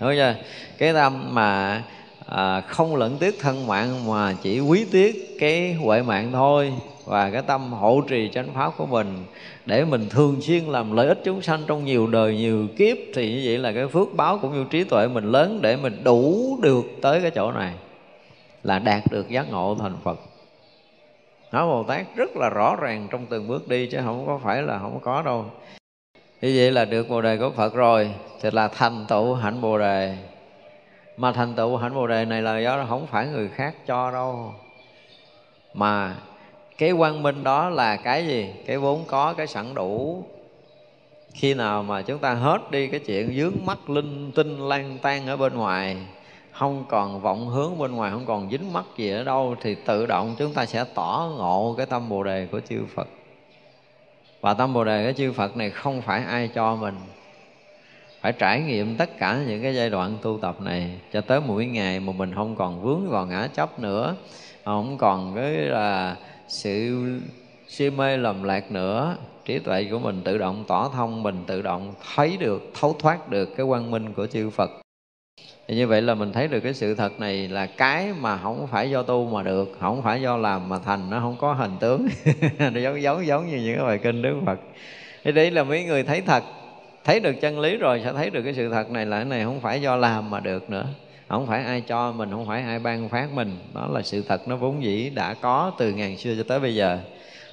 đúng 0.00 0.10
chưa? 0.16 0.34
Cái 0.78 0.92
tâm 0.92 1.34
mà 1.34 1.82
à, 2.26 2.60
không 2.60 2.96
lẫn 2.96 3.16
tiếc 3.18 3.40
thân 3.40 3.66
mạng 3.66 4.08
mà 4.08 4.34
chỉ 4.42 4.60
quý 4.60 4.86
tiếc 4.92 5.36
cái 5.40 5.72
huệ 5.72 6.02
mạng 6.02 6.32
thôi 6.32 6.72
và 7.04 7.30
cái 7.30 7.42
tâm 7.42 7.72
hộ 7.72 8.00
trì 8.08 8.30
chánh 8.34 8.48
pháp 8.54 8.72
của 8.76 8.86
mình 8.86 9.24
để 9.66 9.84
mình 9.84 10.08
thường 10.08 10.40
xuyên 10.40 10.64
làm 10.64 10.96
lợi 10.96 11.08
ích 11.08 11.18
chúng 11.24 11.42
sanh 11.42 11.62
trong 11.66 11.84
nhiều 11.84 12.06
đời 12.06 12.36
nhiều 12.36 12.66
kiếp 12.76 12.96
thì 13.14 13.32
như 13.32 13.42
vậy 13.44 13.58
là 13.58 13.72
cái 13.72 13.86
phước 13.86 14.08
báo 14.16 14.38
cũng 14.38 14.52
như 14.54 14.64
trí 14.70 14.84
tuệ 14.84 15.08
mình 15.08 15.24
lớn 15.24 15.58
để 15.62 15.76
mình 15.76 16.04
đủ 16.04 16.58
được 16.62 16.84
tới 17.02 17.20
cái 17.20 17.30
chỗ 17.30 17.52
này 17.52 17.72
là 18.62 18.78
đạt 18.78 19.02
được 19.10 19.28
giác 19.28 19.50
ngộ 19.50 19.76
thành 19.80 19.96
Phật. 20.04 20.20
Nói 21.52 21.66
Bồ 21.66 21.82
Tát 21.82 22.06
rất 22.16 22.36
là 22.36 22.48
rõ 22.48 22.76
ràng 22.76 23.08
trong 23.10 23.26
từng 23.26 23.48
bước 23.48 23.68
đi 23.68 23.86
chứ 23.86 23.98
không 24.04 24.26
có 24.26 24.40
phải 24.44 24.62
là 24.62 24.78
không 24.78 25.00
có 25.02 25.22
đâu 25.22 25.44
như 26.40 26.54
vậy 26.56 26.72
là 26.72 26.84
được 26.84 27.08
Bồ 27.08 27.20
Đề 27.20 27.36
của 27.36 27.50
Phật 27.50 27.74
rồi, 27.74 28.10
thì 28.40 28.50
là 28.52 28.68
thành 28.68 29.06
tựu 29.08 29.34
hạnh 29.34 29.60
Bồ 29.60 29.78
Đề. 29.78 30.16
Mà 31.16 31.32
thành 31.32 31.54
tựu 31.54 31.76
hạnh 31.76 31.94
Bồ 31.94 32.06
Đề 32.06 32.24
này 32.24 32.42
là 32.42 32.58
do 32.58 32.86
không 32.88 33.06
phải 33.06 33.26
người 33.26 33.48
khác 33.48 33.74
cho 33.86 34.10
đâu. 34.10 34.54
Mà 35.74 36.16
cái 36.78 36.92
quang 36.98 37.22
minh 37.22 37.44
đó 37.44 37.68
là 37.68 37.96
cái 37.96 38.26
gì? 38.26 38.54
Cái 38.66 38.78
vốn 38.78 39.04
có, 39.06 39.32
cái 39.32 39.46
sẵn 39.46 39.74
đủ. 39.74 40.24
Khi 41.32 41.54
nào 41.54 41.82
mà 41.82 42.02
chúng 42.02 42.18
ta 42.18 42.34
hết 42.34 42.70
đi 42.70 42.86
cái 42.86 43.00
chuyện 43.00 43.36
dướng 43.36 43.66
mắt 43.66 43.90
linh 43.90 44.32
tinh 44.34 44.68
lan 44.68 44.98
tan 45.02 45.26
ở 45.26 45.36
bên 45.36 45.54
ngoài, 45.54 45.96
không 46.52 46.84
còn 46.88 47.20
vọng 47.20 47.48
hướng 47.48 47.78
bên 47.78 47.92
ngoài, 47.92 48.10
không 48.10 48.26
còn 48.26 48.50
dính 48.50 48.72
mắc 48.72 48.84
gì 48.96 49.10
ở 49.10 49.24
đâu, 49.24 49.54
thì 49.60 49.74
tự 49.74 50.06
động 50.06 50.34
chúng 50.38 50.52
ta 50.52 50.66
sẽ 50.66 50.84
tỏ 50.94 51.30
ngộ 51.36 51.74
cái 51.76 51.86
tâm 51.86 52.08
bồ 52.08 52.22
đề 52.22 52.46
của 52.52 52.60
chư 52.60 52.80
phật 52.94 53.08
và 54.46 54.54
tâm 54.54 54.72
bồ 54.72 54.84
đề, 54.84 55.04
cái 55.04 55.14
chư 55.14 55.32
phật 55.32 55.56
này 55.56 55.70
không 55.70 56.02
phải 56.02 56.24
ai 56.24 56.48
cho 56.54 56.76
mình. 56.76 56.94
Phải 58.20 58.32
trải 58.32 58.60
nghiệm 58.60 58.96
tất 58.96 59.18
cả 59.18 59.42
những 59.46 59.62
cái 59.62 59.74
giai 59.74 59.90
đoạn 59.90 60.18
tu 60.22 60.38
tập 60.42 60.60
này 60.60 61.00
cho 61.12 61.20
tới 61.20 61.40
mỗi 61.40 61.66
ngày 61.66 62.00
mà 62.00 62.12
mình 62.12 62.34
không 62.34 62.56
còn 62.56 62.82
vướng 62.82 63.08
vào 63.08 63.26
ngã 63.26 63.48
chấp 63.54 63.80
nữa, 63.80 64.16
không 64.64 64.98
còn 64.98 65.34
cái 65.34 65.52
là 65.52 66.16
sự 66.48 67.04
si 67.68 67.90
mê 67.90 68.16
lầm 68.16 68.42
lạc 68.42 68.70
nữa. 68.70 69.16
Trí 69.44 69.58
tuệ 69.58 69.84
của 69.84 69.98
mình 69.98 70.22
tự 70.24 70.38
động 70.38 70.64
tỏ 70.68 70.90
thông, 70.94 71.22
mình 71.22 71.44
tự 71.46 71.62
động 71.62 71.94
thấy 72.14 72.36
được, 72.36 72.62
thấu 72.80 72.96
thoát 72.98 73.28
được 73.28 73.56
cái 73.56 73.66
quang 73.66 73.90
minh 73.90 74.12
của 74.12 74.26
chư 74.26 74.50
phật 74.50 74.70
thì 75.68 75.74
như 75.76 75.86
vậy 75.86 76.02
là 76.02 76.14
mình 76.14 76.32
thấy 76.32 76.48
được 76.48 76.60
cái 76.60 76.74
sự 76.74 76.94
thật 76.94 77.20
này 77.20 77.48
là 77.48 77.66
cái 77.66 78.12
mà 78.20 78.38
không 78.38 78.66
phải 78.66 78.90
do 78.90 79.02
tu 79.02 79.26
mà 79.30 79.42
được, 79.42 79.76
không 79.80 80.02
phải 80.02 80.20
do 80.22 80.36
làm 80.36 80.68
mà 80.68 80.78
thành, 80.78 81.10
nó 81.10 81.20
không 81.20 81.36
có 81.38 81.52
hình 81.52 81.76
tướng. 81.80 82.08
Nó 82.58 82.80
giống 82.80 83.02
giống 83.02 83.26
giống 83.26 83.50
như 83.50 83.56
những 83.56 83.76
cái 83.76 83.84
bài 83.86 83.98
kinh 83.98 84.22
đức 84.22 84.40
phật. 84.46 84.60
Thì 85.24 85.32
đấy 85.32 85.50
là 85.50 85.64
mấy 85.64 85.84
người 85.84 86.02
thấy 86.02 86.20
thật, 86.20 86.44
thấy 87.04 87.20
được 87.20 87.40
chân 87.40 87.60
lý 87.60 87.76
rồi 87.76 88.00
sẽ 88.04 88.12
thấy 88.12 88.30
được 88.30 88.42
cái 88.42 88.54
sự 88.54 88.70
thật 88.70 88.90
này 88.90 89.06
là 89.06 89.16
cái 89.16 89.24
này 89.24 89.44
không 89.44 89.60
phải 89.60 89.80
do 89.80 89.96
làm 89.96 90.30
mà 90.30 90.40
được 90.40 90.70
nữa. 90.70 90.86
Không 91.28 91.46
phải 91.46 91.64
ai 91.64 91.80
cho 91.80 92.12
mình, 92.12 92.30
không 92.30 92.46
phải 92.46 92.62
ai 92.62 92.78
ban 92.78 93.08
phát 93.08 93.32
mình. 93.32 93.56
Đó 93.74 93.88
là 93.92 94.02
sự 94.02 94.22
thật, 94.28 94.48
nó 94.48 94.56
vốn 94.56 94.82
dĩ 94.82 95.10
đã 95.10 95.34
có 95.34 95.72
từ 95.78 95.92
ngàn 95.92 96.16
xưa 96.16 96.34
cho 96.36 96.42
tới 96.48 96.60
bây 96.60 96.74
giờ. 96.74 96.98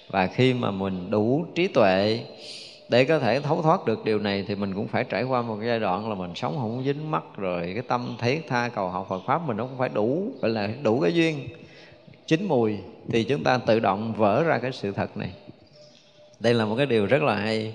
Và 0.09 0.27
khi 0.27 0.53
mà 0.53 0.71
mình 0.71 1.11
đủ 1.11 1.45
trí 1.55 1.67
tuệ 1.67 2.19
để 2.89 3.05
có 3.05 3.19
thể 3.19 3.39
thấu 3.39 3.61
thoát 3.61 3.85
được 3.85 4.05
điều 4.05 4.19
này 4.19 4.45
thì 4.47 4.55
mình 4.55 4.73
cũng 4.73 4.87
phải 4.87 5.03
trải 5.03 5.23
qua 5.23 5.41
một 5.41 5.57
cái 5.59 5.67
giai 5.67 5.79
đoạn 5.79 6.09
là 6.09 6.15
mình 6.15 6.31
sống 6.35 6.57
không 6.57 6.83
dính 6.85 7.11
mắc 7.11 7.23
rồi 7.37 7.71
cái 7.73 7.83
tâm 7.87 8.17
thiết 8.19 8.47
tha 8.47 8.69
cầu 8.75 8.89
học 8.89 9.05
Phật 9.09 9.21
pháp 9.25 9.47
mình 9.47 9.57
nó 9.57 9.63
cũng 9.63 9.77
phải 9.77 9.89
đủ, 9.89 10.31
gọi 10.41 10.51
là 10.51 10.69
đủ 10.83 10.99
cái 10.99 11.13
duyên. 11.13 11.47
Chín 12.27 12.45
mùi 12.45 12.77
thì 13.09 13.23
chúng 13.23 13.43
ta 13.43 13.57
tự 13.57 13.79
động 13.79 14.13
vỡ 14.13 14.43
ra 14.43 14.57
cái 14.57 14.71
sự 14.71 14.91
thật 14.91 15.17
này. 15.17 15.31
Đây 16.39 16.53
là 16.53 16.65
một 16.65 16.75
cái 16.75 16.85
điều 16.85 17.05
rất 17.05 17.21
là 17.23 17.35
hay. 17.35 17.73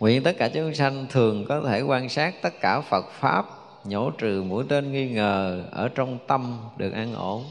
Nguyện 0.00 0.22
tất 0.22 0.38
cả 0.38 0.48
chúng 0.48 0.74
sanh 0.74 1.06
thường 1.10 1.44
có 1.48 1.60
thể 1.60 1.80
quan 1.80 2.08
sát 2.08 2.34
tất 2.42 2.60
cả 2.60 2.80
Phật 2.80 3.04
pháp, 3.10 3.46
nhổ 3.84 4.10
trừ 4.10 4.42
mũi 4.42 4.64
tên 4.68 4.92
nghi 4.92 5.08
ngờ 5.08 5.64
ở 5.70 5.88
trong 5.88 6.18
tâm 6.26 6.58
được 6.76 6.92
an 6.92 7.14
ổn. 7.14 7.44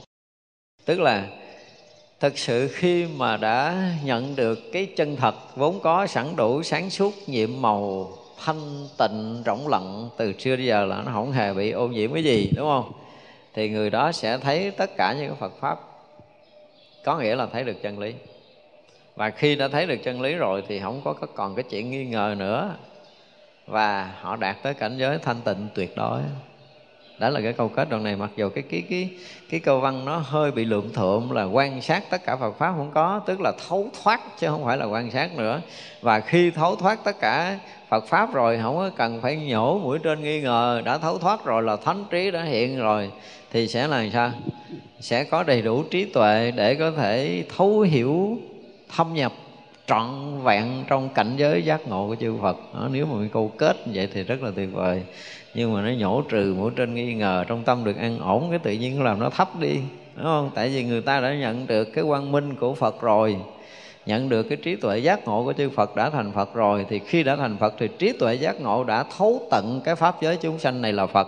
Tức 0.85 0.99
là 0.99 1.27
thật 2.21 2.37
sự 2.37 2.67
khi 2.67 3.05
mà 3.05 3.37
đã 3.37 3.89
nhận 4.03 4.35
được 4.35 4.71
cái 4.71 4.85
chân 4.85 5.15
thật 5.15 5.35
vốn 5.55 5.79
có 5.79 6.07
sẵn 6.07 6.35
đủ 6.35 6.63
sáng 6.63 6.89
suốt 6.89 7.13
nhiệm 7.27 7.61
màu 7.61 8.11
thanh 8.45 8.87
tịnh, 8.97 9.43
rỗng 9.45 9.67
lặng 9.67 10.09
từ 10.17 10.33
xưa 10.39 10.55
đến 10.55 10.67
giờ 10.67 10.85
là 10.85 11.01
nó 11.05 11.11
không 11.13 11.31
hề 11.31 11.53
bị 11.53 11.71
ô 11.71 11.87
nhiễm 11.87 12.13
cái 12.13 12.23
gì, 12.23 12.51
đúng 12.55 12.67
không? 12.67 12.91
Thì 13.53 13.69
người 13.69 13.89
đó 13.89 14.11
sẽ 14.11 14.37
thấy 14.37 14.71
tất 14.71 14.97
cả 14.97 15.13
những 15.13 15.27
cái 15.27 15.37
Phật 15.39 15.53
pháp. 15.59 15.79
Có 17.03 17.17
nghĩa 17.17 17.35
là 17.35 17.45
thấy 17.45 17.63
được 17.63 17.81
chân 17.81 17.99
lý. 17.99 18.13
Và 19.15 19.29
khi 19.29 19.55
đã 19.55 19.67
thấy 19.67 19.85
được 19.85 19.97
chân 20.03 20.21
lý 20.21 20.35
rồi 20.35 20.63
thì 20.67 20.79
không 20.79 21.01
có 21.03 21.13
còn 21.13 21.55
cái 21.55 21.63
chuyện 21.63 21.91
nghi 21.91 22.05
ngờ 22.05 22.35
nữa. 22.37 22.75
Và 23.67 24.15
họ 24.21 24.35
đạt 24.35 24.63
tới 24.63 24.73
cảnh 24.73 24.97
giới 24.97 25.17
thanh 25.17 25.41
tịnh 25.41 25.67
tuyệt 25.75 25.95
đối 25.95 26.21
đó 27.21 27.29
là 27.29 27.41
cái 27.41 27.53
câu 27.53 27.69
kết 27.69 27.89
đoạn 27.89 28.03
này. 28.03 28.15
Mặc 28.15 28.29
dù 28.35 28.49
cái 28.49 28.63
cái 28.69 28.83
cái 28.89 29.09
cái 29.49 29.59
câu 29.59 29.79
văn 29.79 30.05
nó 30.05 30.17
hơi 30.17 30.51
bị 30.51 30.65
lượm 30.65 30.93
thượm 30.93 31.29
là 31.29 31.43
quan 31.43 31.81
sát 31.81 32.03
tất 32.09 32.25
cả 32.25 32.35
Phật 32.35 32.57
pháp 32.57 32.73
không 32.77 32.91
có 32.93 33.21
tức 33.25 33.41
là 33.41 33.51
thấu 33.67 33.89
thoát 34.03 34.39
chứ 34.39 34.47
không 34.47 34.65
phải 34.65 34.77
là 34.77 34.85
quan 34.85 35.11
sát 35.11 35.37
nữa. 35.37 35.61
Và 36.01 36.19
khi 36.19 36.51
thấu 36.51 36.75
thoát 36.75 37.03
tất 37.03 37.19
cả 37.19 37.59
Phật 37.89 38.07
pháp 38.07 38.33
rồi 38.33 38.59
không 38.63 38.77
có 38.77 38.89
cần 38.95 39.21
phải 39.21 39.35
nhổ 39.35 39.79
mũi 39.79 39.99
trên 40.03 40.23
nghi 40.23 40.41
ngờ 40.41 40.81
đã 40.85 40.97
thấu 40.97 41.17
thoát 41.17 41.45
rồi 41.45 41.63
là 41.63 41.75
thánh 41.75 42.05
trí 42.09 42.31
đã 42.31 42.43
hiện 42.43 42.79
rồi 42.79 43.11
thì 43.51 43.67
sẽ 43.67 43.87
là 43.87 44.05
sao? 44.13 44.31
Sẽ 44.99 45.23
có 45.23 45.43
đầy 45.43 45.61
đủ 45.61 45.83
trí 45.83 46.05
tuệ 46.05 46.51
để 46.55 46.75
có 46.75 46.91
thể 46.91 47.43
thấu 47.57 47.79
hiểu 47.79 48.37
thâm 48.95 49.13
nhập 49.13 49.33
trọn 49.87 50.09
vẹn 50.43 50.83
trong 50.87 51.09
cảnh 51.09 51.33
giới 51.37 51.61
giác 51.61 51.87
ngộ 51.87 52.07
của 52.07 52.15
chư 52.15 52.35
Phật. 52.41 52.57
Đó, 52.73 52.87
nếu 52.91 53.05
mà 53.05 53.27
câu 53.33 53.51
kết 53.57 53.87
như 53.87 53.91
vậy 53.95 54.09
thì 54.13 54.23
rất 54.23 54.43
là 54.43 54.51
tuyệt 54.55 54.69
vời 54.73 55.03
nhưng 55.53 55.73
mà 55.73 55.81
nó 55.81 55.91
nhổ 55.91 56.21
trừ 56.21 56.55
mũi 56.57 56.71
trên 56.75 56.93
nghi 56.93 57.13
ngờ, 57.13 57.43
trong 57.47 57.63
tâm 57.63 57.83
được 57.83 57.97
an 57.97 58.19
ổn, 58.19 58.47
cái 58.49 58.59
tự 58.59 58.71
nhiên 58.71 58.99
nó 58.99 59.05
làm 59.05 59.19
nó 59.19 59.29
thấp 59.29 59.59
đi, 59.59 59.79
đúng 60.15 60.25
không? 60.25 60.51
Tại 60.55 60.69
vì 60.69 60.83
người 60.83 61.01
ta 61.01 61.19
đã 61.19 61.35
nhận 61.35 61.67
được 61.67 61.83
cái 61.83 62.03
quang 62.03 62.31
minh 62.31 62.55
của 62.55 62.75
Phật 62.75 63.01
rồi, 63.01 63.37
nhận 64.05 64.29
được 64.29 64.43
cái 64.43 64.57
trí 64.57 64.75
tuệ 64.75 64.97
giác 64.97 65.27
ngộ 65.27 65.43
của 65.43 65.53
chư 65.53 65.69
Phật 65.69 65.95
đã 65.95 66.09
thành 66.09 66.31
Phật 66.31 66.53
rồi, 66.53 66.85
thì 66.89 66.99
khi 66.99 67.23
đã 67.23 67.35
thành 67.35 67.57
Phật 67.57 67.73
thì 67.79 67.87
trí 67.99 68.11
tuệ 68.11 68.35
giác 68.35 68.61
ngộ 68.61 68.83
đã 68.83 69.03
thấu 69.17 69.41
tận 69.51 69.81
cái 69.83 69.95
pháp 69.95 70.15
giới 70.21 70.37
chúng 70.37 70.59
sanh 70.59 70.81
này 70.81 70.93
là 70.93 71.05
Phật. 71.05 71.27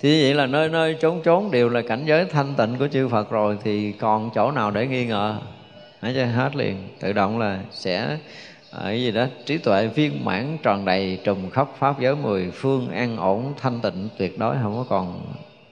Thì 0.00 0.22
vậy 0.22 0.34
là 0.34 0.46
nơi 0.46 0.68
nơi 0.68 0.96
trốn 1.00 1.20
trốn 1.24 1.50
đều 1.50 1.68
là 1.68 1.82
cảnh 1.82 2.04
giới 2.06 2.24
thanh 2.24 2.54
tịnh 2.54 2.76
của 2.78 2.88
chư 2.88 3.08
Phật 3.08 3.30
rồi, 3.30 3.58
thì 3.64 3.92
còn 3.92 4.30
chỗ 4.34 4.50
nào 4.50 4.70
để 4.70 4.86
nghi 4.86 5.06
ngờ? 5.06 5.38
Nói 6.02 6.12
cho 6.16 6.26
hết 6.26 6.56
liền. 6.56 6.88
Tự 7.00 7.12
động 7.12 7.38
là 7.38 7.58
sẽ 7.70 8.18
ở 8.74 8.92
gì 8.92 9.10
đó, 9.10 9.26
trí 9.46 9.58
tuệ 9.58 9.86
viên 9.86 10.24
mãn 10.24 10.58
tròn 10.62 10.84
đầy, 10.84 11.18
trùm 11.24 11.50
khắp 11.50 11.68
pháp 11.78 12.00
giới 12.00 12.16
mười 12.16 12.50
phương, 12.50 12.88
an 12.90 13.16
ổn, 13.16 13.54
thanh 13.60 13.80
tịnh, 13.80 14.08
tuyệt 14.18 14.38
đối, 14.38 14.56
không 14.62 14.74
có 14.74 14.84
còn 14.88 15.20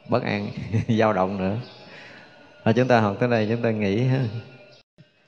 bất 0.08 0.22
an, 0.22 0.48
dao 0.98 1.12
động 1.12 1.38
nữa. 1.38 1.56
Và 2.64 2.72
chúng 2.72 2.88
ta 2.88 3.00
học 3.00 3.16
tới 3.20 3.28
đây, 3.28 3.46
chúng 3.50 3.62
ta 3.62 3.70
nghĩ 3.70 4.02
ha. 4.02 4.24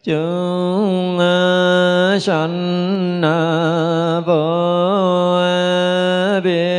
Chúng 0.03 1.19
ờ, 1.19 2.19
sanh 2.21 3.23
ờ, 3.23 4.23
vô 4.27 4.33
ờ, 5.35 6.41
biên 6.45 6.74